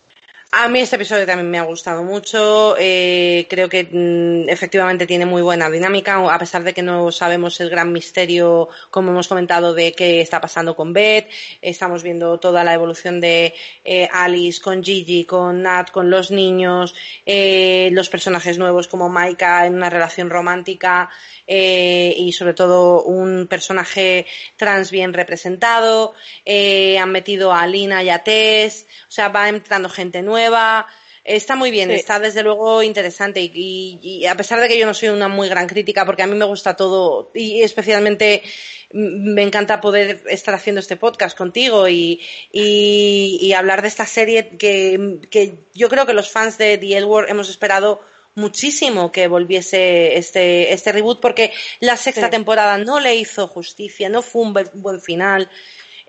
A 0.51 0.67
mí 0.67 0.81
este 0.81 0.97
episodio 0.97 1.27
también 1.27 1.51
me 1.51 1.59
ha 1.59 1.63
gustado 1.65 2.03
mucho. 2.03 2.75
Eh, 2.79 3.47
creo 3.51 3.69
que 3.69 3.85
mm, 3.85 4.49
efectivamente 4.49 5.07
tiene 5.07 5.27
muy 5.27 5.43
buena 5.43 5.69
dinámica, 5.69 6.17
a 6.17 6.39
pesar 6.39 6.65
de 6.65 6.73
que 6.73 6.83
no 6.83 7.13
sabemos 7.13 7.61
el 7.61 7.69
gran 7.69 7.93
misterio, 7.93 8.71
como 8.91 9.11
hemos 9.11 9.29
comentado, 9.29 9.75
de 9.75 9.93
qué 9.93 10.23
está 10.23 10.41
pasando 10.41 10.75
con 10.75 10.95
Beth. 10.95 11.29
Estamos 11.61 12.03
viendo 12.03 12.39
toda 12.39 12.65
la 12.65 12.73
evolución 12.73 13.21
de 13.21 13.53
eh, 13.85 14.09
Alice 14.11 14.59
con 14.63 14.83
Gigi, 14.83 15.25
con 15.25 15.61
Nat, 15.63 15.91
con 15.91 16.09
los 16.09 16.31
niños, 16.31 16.95
eh, 17.27 17.91
los 17.93 18.09
personajes 18.09 18.57
nuevos 18.57 18.89
como 18.89 19.11
Maika 19.11 19.67
en 19.67 19.75
una 19.75 19.91
relación 19.91 20.31
romántica 20.31 21.11
y 21.51 22.31
sobre 22.33 22.53
todo 22.53 23.05
un 23.05 23.47
personaje 23.49 24.27
trans 24.57 24.91
bien 24.91 25.15
representado. 25.15 26.15
han 26.47 27.11
metido 27.11 27.55
a 27.55 27.67
Lina 27.67 28.03
y 28.03 28.11
a 28.11 28.23
Tess. 28.23 28.87
O 29.09 29.11
sea, 29.11 29.29
va 29.29 29.49
entrando 29.49 29.89
gente 29.89 30.21
nueva 30.21 30.38
nueva. 30.39 30.87
Está 31.25 31.57
muy 31.57 31.71
bien, 31.71 31.91
está 31.91 32.19
desde 32.19 32.43
luego 32.43 32.83
interesante 32.83 33.39
y, 33.43 34.25
a 34.25 34.35
pesar 34.35 34.61
de 34.61 34.69
que 34.69 34.79
yo 34.79 34.87
no 34.87 34.95
soy 34.95 35.11
una 35.11 35.29
muy 35.29 35.49
gran 35.51 35.67
crítica, 35.67 36.07
porque 36.07 36.23
a 36.23 36.27
mí 36.27 36.35
me 36.35 36.47
gusta 36.47 36.75
todo 36.75 37.31
y 37.35 37.61
especialmente 37.63 38.43
me 38.93 39.43
encanta 39.43 39.79
poder 39.79 40.23
estar 40.31 40.55
haciendo 40.55 40.81
este 40.81 40.97
podcast 40.97 41.37
contigo 41.37 41.87
y, 41.87 43.53
hablar 43.55 43.83
de 43.83 43.89
esta 43.89 44.07
serie 44.07 44.49
que, 44.49 45.59
yo 45.75 45.89
creo 45.91 46.07
que 46.07 46.15
los 46.15 46.31
fans 46.31 46.57
de 46.57 46.79
The 46.79 46.97
L 46.97 47.09
hemos 47.29 47.51
esperado 47.51 48.01
muchísimo 48.35 49.13
que 49.13 49.29
volviese 49.29 50.17
este, 50.17 50.73
este 50.73 50.93
reboot 50.93 51.21
porque 51.21 51.53
la 51.81 51.97
sexta 51.97 52.31
temporada 52.31 52.79
no 52.79 53.01
le 53.01 53.17
hizo 53.17 53.49
justicia, 53.49 54.09
no 54.09 54.23
fue 54.23 54.43
un 54.43 54.55
buen 54.75 55.01
final. 55.03 55.51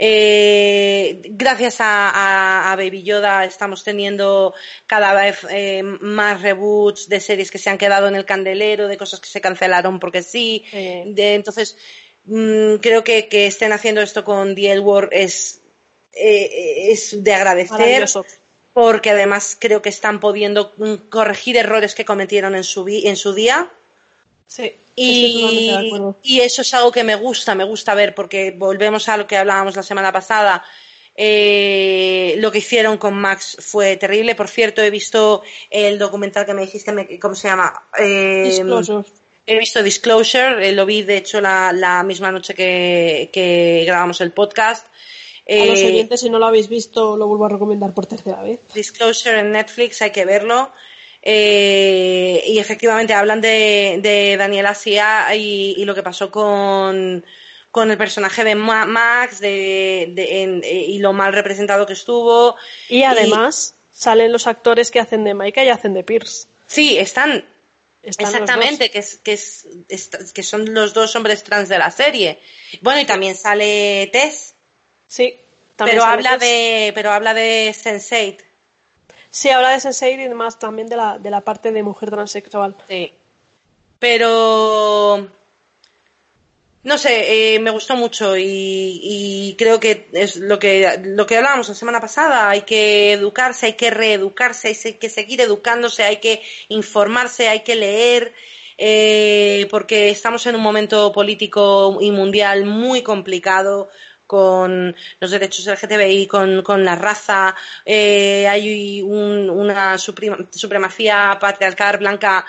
Eh, 0.02 1.20
gracias 1.32 1.76
a, 1.80 2.74
Baby 2.78 3.04
Yoda 3.04 3.44
estamos 3.44 3.84
teniendo 3.84 4.54
cada 4.88 5.14
vez 5.14 5.46
eh, 5.50 5.84
más 5.84 6.42
reboots 6.42 7.10
de 7.10 7.20
series 7.20 7.52
que 7.52 7.58
se 7.58 7.70
han 7.70 7.78
quedado 7.78 8.08
en 8.08 8.16
el 8.16 8.24
candelero, 8.24 8.88
de 8.88 8.98
cosas 8.98 9.20
que 9.20 9.28
se 9.28 9.42
cancelaron 9.42 10.00
porque 10.00 10.24
sí. 10.24 10.64
De, 10.72 11.36
entonces, 11.36 11.78
mm, 12.24 12.76
creo 12.76 13.04
que, 13.04 13.28
que, 13.28 13.48
estén 13.48 13.74
haciendo 13.74 14.00
esto 14.00 14.24
con 14.24 14.56
The 14.56 14.80
War 14.80 15.10
es, 15.12 15.60
eh, 16.14 16.92
es 16.92 17.22
de 17.22 17.34
agradecer. 17.34 18.06
Porque 18.72 19.10
además 19.10 19.58
creo 19.60 19.82
que 19.82 19.90
están 19.90 20.22
pudiendo 20.22 20.72
mm, 20.78 21.10
corregir 21.10 21.58
errores 21.58 21.94
que 21.94 22.06
cometieron 22.06 22.56
en 22.56 22.64
su, 22.64 22.88
en 22.88 23.18
su 23.18 23.34
día 23.34 23.70
Sí. 24.50 24.74
Y, 24.96 26.40
eso 26.42 26.62
es 26.62 26.74
algo 26.74 26.92
que 26.92 27.06
me 27.06 27.16
gusta, 27.16 27.56
me 27.56 27.64
gusta 27.64 27.94
ver, 27.94 28.14
porque 28.14 28.52
volvemos 28.52 29.08
a 29.08 29.16
lo 29.16 29.26
que 29.26 29.38
hablábamos 29.38 29.76
la 29.78 29.84
semana 29.84 30.12
pasada. 30.12 30.66
Eh, 31.16 32.36
lo 32.40 32.52
que 32.52 32.58
hicieron 32.58 32.98
con 32.98 33.14
Max 33.14 33.58
fue 33.62 33.96
terrible. 33.96 34.36
Por 34.36 34.50
cierto, 34.50 34.82
he 34.82 34.90
visto 34.90 35.44
el 35.70 35.98
documental 35.98 36.46
que 36.46 36.54
me 36.54 36.64
dijiste, 36.64 37.20
¿cómo 37.20 37.36
se 37.36 37.48
llama? 37.48 37.84
Eh, 37.98 38.44
Disclosure. 38.46 39.08
He 39.46 39.58
visto 39.58 39.82
Disclosure, 39.82 40.68
eh, 40.68 40.74
lo 40.74 40.86
vi 40.86 41.04
de 41.04 41.18
hecho 41.18 41.40
la, 41.42 42.04
misma 42.06 42.32
noche 42.32 42.54
que, 42.54 43.84
grabamos 43.86 44.20
el 44.22 44.32
podcast. 44.32 44.88
a 45.48 45.66
los 45.66 45.80
oyentes, 45.80 46.20
si 46.22 46.30
no 46.30 46.40
lo 46.40 46.48
habéis 46.48 46.68
visto, 46.68 47.16
lo 47.16 47.28
vuelvo 47.28 47.46
a 47.46 47.50
recomendar 47.50 47.94
por 47.94 48.06
tercera 48.06 48.44
vez. 48.44 48.60
Disclosure 48.74 49.40
en 49.40 49.52
Netflix, 49.52 50.02
hay 50.02 50.12
que 50.12 50.26
verlo. 50.26 50.72
Eh, 51.22 52.44
y 52.48 52.60
efectivamente 52.60 53.14
hablan 53.14 53.42
de, 53.42 54.00
de 54.02 54.38
Daniela 54.38 54.74
Sia 54.74 55.36
y, 55.36 55.76
y, 55.78 55.86
lo 55.86 55.94
que 55.94 56.02
pasó 56.02 56.32
con, 56.32 57.26
con 57.72 57.92
el 57.92 57.98
personaje 57.98 58.44
de 58.44 58.56
Max 58.56 59.40
de, 59.40 60.10
de, 60.12 60.68
y 60.68 61.00
lo 61.00 61.14
mal 61.14 61.34
representado 61.34 61.86
que 61.86 61.94
estuvo. 61.94 62.56
Y 62.88 63.04
además 63.04 63.76
salen 63.92 64.32
los 64.32 64.48
actores 64.48 64.92
que 64.92 65.00
hacen 65.00 65.24
de 65.24 65.34
Maika 65.34 65.64
y 65.64 65.70
hacen 65.70 65.94
de 65.94 66.04
Pierce. 66.04 66.48
Sí, 66.68 66.98
están. 66.98 67.46
exactamente, 68.02 68.90
que, 68.90 69.00
es, 69.00 69.20
que, 69.22 69.34
es, 69.34 70.32
que 70.34 70.44
son 70.44 70.74
los 70.74 70.94
dos 70.94 71.16
hombres 71.16 71.44
trans 71.44 71.68
de 71.68 71.78
la 71.78 71.92
serie. 71.92 72.40
Bueno, 72.82 73.02
y 73.02 73.06
también 73.06 73.36
sale 73.36 74.10
Tess. 74.14 74.56
Sí, 75.08 75.38
pero 75.76 76.04
habla 76.04 76.38
de 76.38 76.92
pero 76.96 77.12
habla 77.12 77.34
de 77.34 77.72
Sense8. 77.72 78.49
Sí, 79.32 79.50
habla 79.50 79.72
de 79.72 79.78
Sense8 79.78 80.20
y 80.20 80.26
además 80.26 80.58
también 80.58 80.88
de 80.88 80.98
la, 80.98 81.18
de 81.20 81.30
la 81.30 81.42
parte 81.42 81.72
de 81.72 81.84
mujer 81.84 82.10
transexual. 82.10 82.76
Sí. 82.88 83.14
Pero 84.00 85.30
no 86.82 86.98
sé, 86.98 87.56
eh, 87.56 87.60
me 87.60 87.72
gustó 87.72 87.98
mucho 87.98 88.38
y, 88.38 89.54
creo 89.58 89.80
que 89.82 90.08
es 90.14 90.38
lo 90.38 90.60
que, 90.60 91.00
lo 91.04 91.26
que 91.26 91.38
hablábamos 91.38 91.68
la 91.68 91.76
semana 91.76 92.00
pasada. 92.00 92.50
Hay 92.50 92.62
que 92.62 93.12
educarse, 93.14 93.68
hay 93.68 93.74
que 93.74 93.90
reeducarse, 93.90 94.70
hay 94.70 94.94
que 94.94 95.10
seguir 95.10 95.42
educándose, 95.42 96.04
hay 96.04 96.18
que 96.18 96.42
informarse, 96.70 97.50
hay 97.50 97.62
que 97.62 97.76
leer, 97.76 98.34
eh, 98.78 99.68
porque 99.70 100.10
estamos 100.10 100.46
en 100.48 100.56
un 100.56 100.62
momento 100.62 101.12
político 101.12 101.98
y 102.00 102.12
mundial 102.12 102.64
muy 102.66 103.02
complicado 103.04 103.90
con 104.30 104.96
los 105.20 105.32
derechos 105.32 105.66
LGTBI, 105.66 106.28
con, 106.28 106.62
con 106.62 106.86
la 106.86 106.94
raza, 106.94 107.56
eh, 107.84 108.48
hay 108.48 109.02
una 109.02 109.98
supremacía 109.98 111.36
patriarcal 111.42 111.98
blanca 111.98 112.46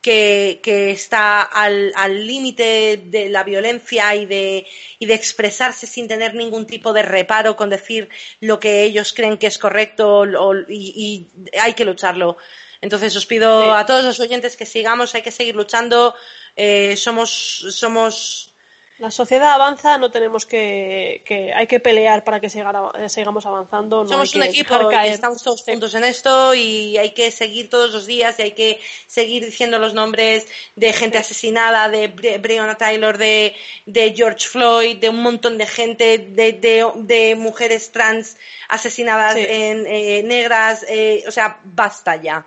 que, 0.00 0.60
que 0.62 0.92
está 0.92 1.42
al 1.42 2.24
límite 2.24 3.02
de 3.06 3.30
la 3.30 3.42
violencia 3.42 4.14
y 4.14 4.26
de, 4.26 4.64
y 5.00 5.06
de 5.06 5.14
expresarse 5.14 5.88
sin 5.88 6.06
tener 6.06 6.36
ningún 6.36 6.66
tipo 6.66 6.92
de 6.92 7.02
reparo 7.02 7.56
con 7.56 7.68
decir 7.68 8.08
lo 8.40 8.60
que 8.60 8.84
ellos 8.84 9.12
creen 9.12 9.36
que 9.36 9.48
es 9.48 9.58
correcto 9.58 10.24
y, 10.68 11.26
hay 11.60 11.74
que 11.74 11.84
lucharlo. 11.84 12.36
Entonces 12.80 13.16
os 13.16 13.26
pido 13.26 13.74
a 13.74 13.84
todos 13.86 14.04
los 14.04 14.20
oyentes 14.20 14.56
que 14.56 14.66
sigamos, 14.66 15.16
hay 15.16 15.22
que 15.22 15.32
seguir 15.32 15.56
luchando. 15.56 16.14
Eh, 16.54 16.96
somos, 16.96 17.66
somos 17.70 18.53
la 18.98 19.10
sociedad 19.10 19.50
avanza, 19.52 19.98
no 19.98 20.12
tenemos 20.12 20.46
que, 20.46 21.22
que 21.24 21.52
hay 21.52 21.66
que 21.66 21.80
pelear 21.80 22.22
para 22.22 22.38
que 22.38 22.48
sigamos 22.48 23.44
avanzando. 23.44 24.06
Somos 24.06 24.32
un 24.36 24.44
equipo, 24.44 24.88
estamos 24.90 25.42
todos 25.42 25.64
juntos 25.64 25.94
en 25.94 26.04
esto 26.04 26.54
y 26.54 26.96
hay 26.96 27.10
que 27.10 27.32
seguir 27.32 27.68
todos 27.68 27.92
los 27.92 28.06
días 28.06 28.38
y 28.38 28.42
hay 28.42 28.52
que 28.52 28.80
seguir 29.08 29.44
diciendo 29.44 29.80
los 29.80 29.94
nombres 29.94 30.46
de 30.76 30.92
gente 30.92 31.18
asesinada, 31.18 31.88
de 31.88 32.38
Breonna 32.38 32.76
Taylor, 32.76 33.18
de, 33.18 33.56
de 33.84 34.14
George 34.14 34.46
Floyd, 34.46 34.98
de 34.98 35.08
un 35.08 35.22
montón 35.22 35.58
de 35.58 35.66
gente, 35.66 36.18
de, 36.18 36.52
de, 36.52 37.34
mujeres 37.34 37.90
trans 37.90 38.36
asesinadas 38.68 39.34
en 39.34 39.86
eh, 39.86 40.22
negras, 40.22 40.86
eh, 40.88 41.24
o 41.26 41.32
sea, 41.32 41.58
basta 41.64 42.14
ya. 42.14 42.46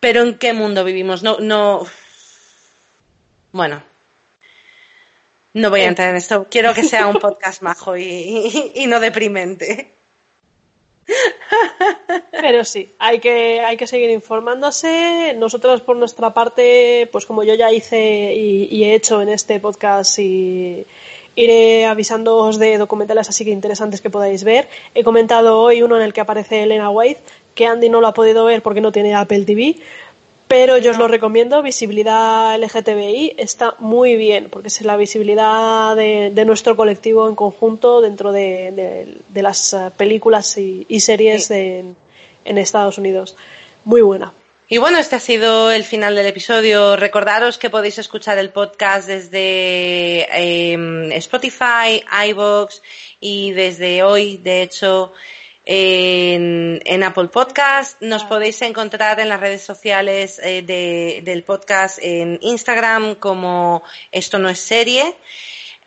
Pero 0.00 0.22
¿en 0.22 0.38
qué 0.38 0.54
mundo 0.54 0.84
vivimos? 0.84 1.22
No, 1.22 1.36
no. 1.38 1.86
Bueno. 3.52 3.95
No 5.56 5.70
voy 5.70 5.80
a 5.80 5.88
entrar 5.88 6.10
en 6.10 6.16
esto. 6.16 6.46
Quiero 6.50 6.74
que 6.74 6.84
sea 6.84 7.06
un 7.06 7.18
podcast 7.18 7.62
majo 7.62 7.96
y, 7.96 8.84
no 8.88 9.00
deprimente. 9.00 9.90
Pero 12.30 12.62
sí, 12.62 12.90
hay 12.98 13.20
que, 13.20 13.62
hay 13.62 13.78
que 13.78 13.86
seguir 13.86 14.10
informándose. 14.10 15.34
Nosotros, 15.38 15.80
por 15.80 15.96
nuestra 15.96 16.34
parte, 16.34 17.08
pues 17.10 17.24
como 17.24 17.42
yo 17.42 17.54
ya 17.54 17.72
hice 17.72 18.34
y, 18.34 18.84
he 18.84 18.94
hecho 18.94 19.22
en 19.22 19.30
este 19.30 19.58
podcast, 19.58 20.18
y 20.18 20.84
iré 21.36 21.86
avisándoos 21.86 22.58
de 22.58 22.76
documentales 22.76 23.30
así 23.30 23.46
que 23.46 23.50
interesantes 23.50 24.02
que 24.02 24.10
podáis 24.10 24.44
ver. 24.44 24.68
He 24.94 25.04
comentado 25.04 25.58
hoy 25.58 25.80
uno 25.80 25.96
en 25.96 26.02
el 26.02 26.12
que 26.12 26.20
aparece 26.20 26.64
Elena 26.64 26.90
White, 26.90 27.22
que 27.54 27.66
Andy 27.66 27.88
no 27.88 28.02
lo 28.02 28.08
ha 28.08 28.14
podido 28.14 28.44
ver 28.44 28.60
porque 28.60 28.82
no 28.82 28.92
tiene 28.92 29.14
Apple 29.14 29.46
TV, 29.46 29.76
pero 30.48 30.78
yo 30.78 30.92
os 30.92 30.98
lo 30.98 31.08
recomiendo, 31.08 31.60
visibilidad 31.62 32.56
LGTBI 32.58 33.34
está 33.36 33.74
muy 33.80 34.16
bien, 34.16 34.48
porque 34.48 34.68
es 34.68 34.80
la 34.82 34.96
visibilidad 34.96 35.96
de, 35.96 36.44
nuestro 36.46 36.76
colectivo 36.76 37.28
en 37.28 37.34
conjunto 37.34 38.00
dentro 38.00 38.30
de, 38.30 39.16
las 39.34 39.74
eh, 39.74 39.90
películas 39.96 40.56
y, 40.56 41.00
series 41.00 41.50
en, 41.50 41.96
Estados 42.44 42.98
Unidos. 42.98 43.36
Muy 43.84 44.02
buena. 44.02 44.32
Y 44.68 44.78
bueno, 44.78 44.98
este 44.98 45.16
ha 45.16 45.20
sido 45.20 45.70
el 45.70 45.84
final 45.84 46.14
del 46.14 46.26
episodio. 46.26 46.96
Recordaros 46.96 47.58
que 47.58 47.70
podéis 47.70 47.98
escuchar 47.98 48.38
el 48.38 48.50
podcast 48.50 49.08
desde 49.08 50.26
em, 50.72 51.10
Spotify, 51.12 52.04
iVoox 52.28 52.82
y 53.20 53.52
desde 53.52 54.02
hoy, 54.02 54.38
de 54.38 54.62
hecho, 54.62 55.12
en, 55.66 57.02
Apple 57.02 57.28
Podcast. 57.28 58.00
Nos 58.00 58.24
podéis 58.24 58.62
encontrar 58.62 59.20
en 59.20 59.28
las 59.28 59.40
redes 59.40 59.62
sociales 59.62 60.40
eh, 60.42 60.62
del 61.22 61.42
podcast 61.42 61.98
en 62.00 62.38
Instagram 62.40 63.16
como 63.16 63.82
Esto 64.12 64.38
no 64.38 64.48
es 64.48 64.60
serie. 64.60 65.14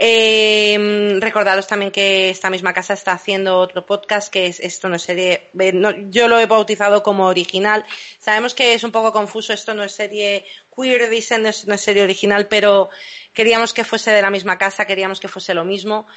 Eh, 0.01 1.17
recordaros 1.19 1.67
también 1.67 1.91
que 1.91 2.29
esta 2.29 2.49
misma 2.49 2.71
casa 2.71 2.93
está 2.93 3.11
haciendo 3.11 3.57
otro 3.57 3.85
podcast 3.85 4.31
que 4.31 4.45
es 4.45 4.59
Esto 4.59 4.87
no 4.87 4.95
es 4.95 5.01
serie. 5.01 5.49
Eh, 5.59 6.07
yo 6.09 6.27
lo 6.27 6.39
he 6.39 6.45
bautizado 6.45 7.01
como 7.01 7.25
original. 7.25 7.85
Sabemos 8.17 8.53
que 8.53 8.73
es 8.73 8.83
un 8.83 8.91
poco 8.91 9.11
confuso. 9.11 9.53
Esto 9.53 9.73
no 9.73 9.83
es 9.83 9.93
serie 9.93 10.45
queer, 10.75 11.09
dicen, 11.09 11.43
no 11.43 11.49
es 11.49 11.81
serie 11.81 12.03
original, 12.03 12.47
pero 12.47 12.89
queríamos 13.33 13.73
que 13.73 13.83
fuese 13.83 14.11
de 14.11 14.21
la 14.21 14.29
misma 14.29 14.57
casa, 14.57 14.85
queríamos 14.85 15.19
que 15.19 15.27
fuese 15.27 15.53
lo 15.53 15.65
mismo. 15.65 16.07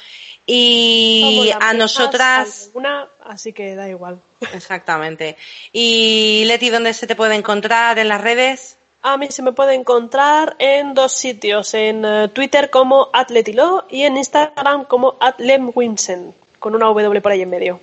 Y 0.45 1.51
a 1.59 1.73
nosotras. 1.73 2.69
Una, 2.73 3.07
así 3.23 3.53
que 3.53 3.75
da 3.75 3.89
igual. 3.89 4.19
Exactamente. 4.53 5.37
Y 5.71 6.43
Leti, 6.45 6.69
¿dónde 6.69 6.93
se 6.93 7.07
te 7.07 7.15
puede 7.15 7.35
encontrar 7.35 7.97
en 7.99 8.09
las 8.09 8.21
redes? 8.21 8.77
A 9.01 9.17
mí 9.17 9.27
se 9.29 9.41
me 9.41 9.51
puede 9.51 9.73
encontrar 9.73 10.55
en 10.59 10.93
dos 10.93 11.11
sitios, 11.11 11.73
en 11.73 12.05
eh, 12.05 12.29
Twitter 12.29 12.69
como 12.69 13.09
atletilo 13.11 13.85
y 13.89 14.03
en 14.03 14.15
Instagram 14.15 14.85
como 14.85 15.17
atlemwinsen, 15.19 16.33
con 16.59 16.73
una 16.73 16.85
W 16.85 17.21
por 17.21 17.31
ahí 17.33 17.41
en 17.41 17.49
medio. 17.49 17.79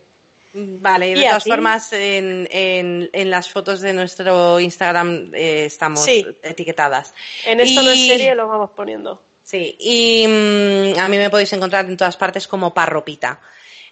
Vale, 0.52 1.10
y 1.10 1.14
de 1.14 1.22
todas 1.24 1.44
formas 1.44 1.92
en, 1.92 2.48
en, 2.50 3.30
las 3.30 3.48
fotos 3.50 3.80
de 3.80 3.92
nuestro 3.92 4.58
Instagram 4.58 5.32
eh, 5.32 5.66
estamos 5.66 6.04
etiquetadas. 6.08 7.14
En 7.44 7.60
esto 7.60 7.82
no 7.82 7.90
es 7.90 8.06
serie 8.06 8.34
lo 8.34 8.48
vamos 8.48 8.70
poniendo. 8.70 9.22
Sí, 9.42 9.76
y 9.78 10.26
mm, 10.26 10.98
a 10.98 11.08
mí 11.08 11.16
me 11.16 11.30
podéis 11.30 11.52
encontrar 11.52 11.86
en 11.86 11.96
todas 11.96 12.16
partes 12.16 12.46
como 12.46 12.72
Parropita. 12.72 13.40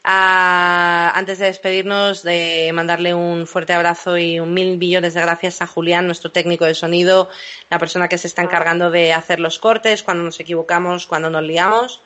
Ah, 0.05 1.13
antes 1.15 1.39
de 1.39 1.47
despedirnos, 1.47 2.23
de 2.23 2.71
mandarle 2.73 3.13
un 3.13 3.47
fuerte 3.47 3.73
abrazo 3.73 4.17
y 4.17 4.41
un 4.41 4.55
mil 4.55 4.79
millones 4.79 5.15
de 5.15 5.21
gracias 5.21 5.61
a 5.61 5.67
Julián, 5.67 6.07
nuestro 6.07 6.31
técnico 6.31 6.65
de 6.65 6.75
sonido, 6.75 7.29
la 7.69 7.79
persona 7.79 8.09
que 8.09 8.17
se 8.17 8.29
está 8.29 8.43
encargando 8.43 8.91
de 8.91 9.13
hacer 9.13 9.41
los 9.41 9.59
cortes 9.59 10.03
cuando 10.03 10.23
nos 10.25 10.41
equivocamos, 10.41 11.07
cuando 11.07 11.29
nos 11.29 11.43
liamos, 11.43 12.01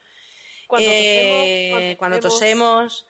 cuando, 0.67 0.91
eh, 0.91 1.95
cuando 1.99 2.19
tosemos 2.19 3.07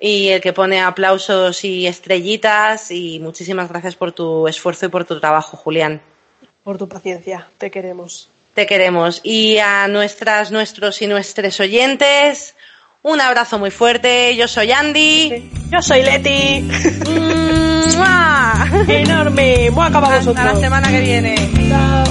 y 0.00 0.30
el 0.30 0.40
que 0.40 0.52
pone 0.52 0.80
aplausos 0.80 1.64
y 1.64 1.86
estrellitas 1.86 2.90
y 2.90 3.20
muchísimas 3.20 3.68
gracias 3.68 3.96
por 3.96 4.12
tu 4.12 4.48
esfuerzo 4.48 4.86
y 4.86 4.88
por 4.88 5.04
tu 5.04 5.20
trabajo, 5.20 5.56
Julián. 5.56 6.00
Por 6.64 6.78
tu 6.78 6.88
paciencia, 6.88 7.48
te 7.58 7.70
queremos. 7.70 8.31
Te 8.54 8.66
queremos. 8.66 9.20
Y 9.22 9.58
a 9.58 9.88
nuestras, 9.88 10.50
nuestros 10.50 11.00
y 11.02 11.06
nuestros 11.06 11.58
oyentes, 11.60 12.54
un 13.02 13.20
abrazo 13.20 13.58
muy 13.58 13.70
fuerte. 13.70 14.36
Yo 14.36 14.46
soy 14.46 14.72
Andy. 14.72 15.50
Yo 15.70 15.82
soy 15.82 16.02
Leti. 16.02 16.68
¡Mua! 17.96 18.52
Enorme. 18.88 19.70
Hasta 19.76 20.00
vosotros. 20.00 20.36
la 20.36 20.56
semana 20.56 20.88
que 20.90 21.00
viene. 21.00 21.34
Chao. 21.68 22.04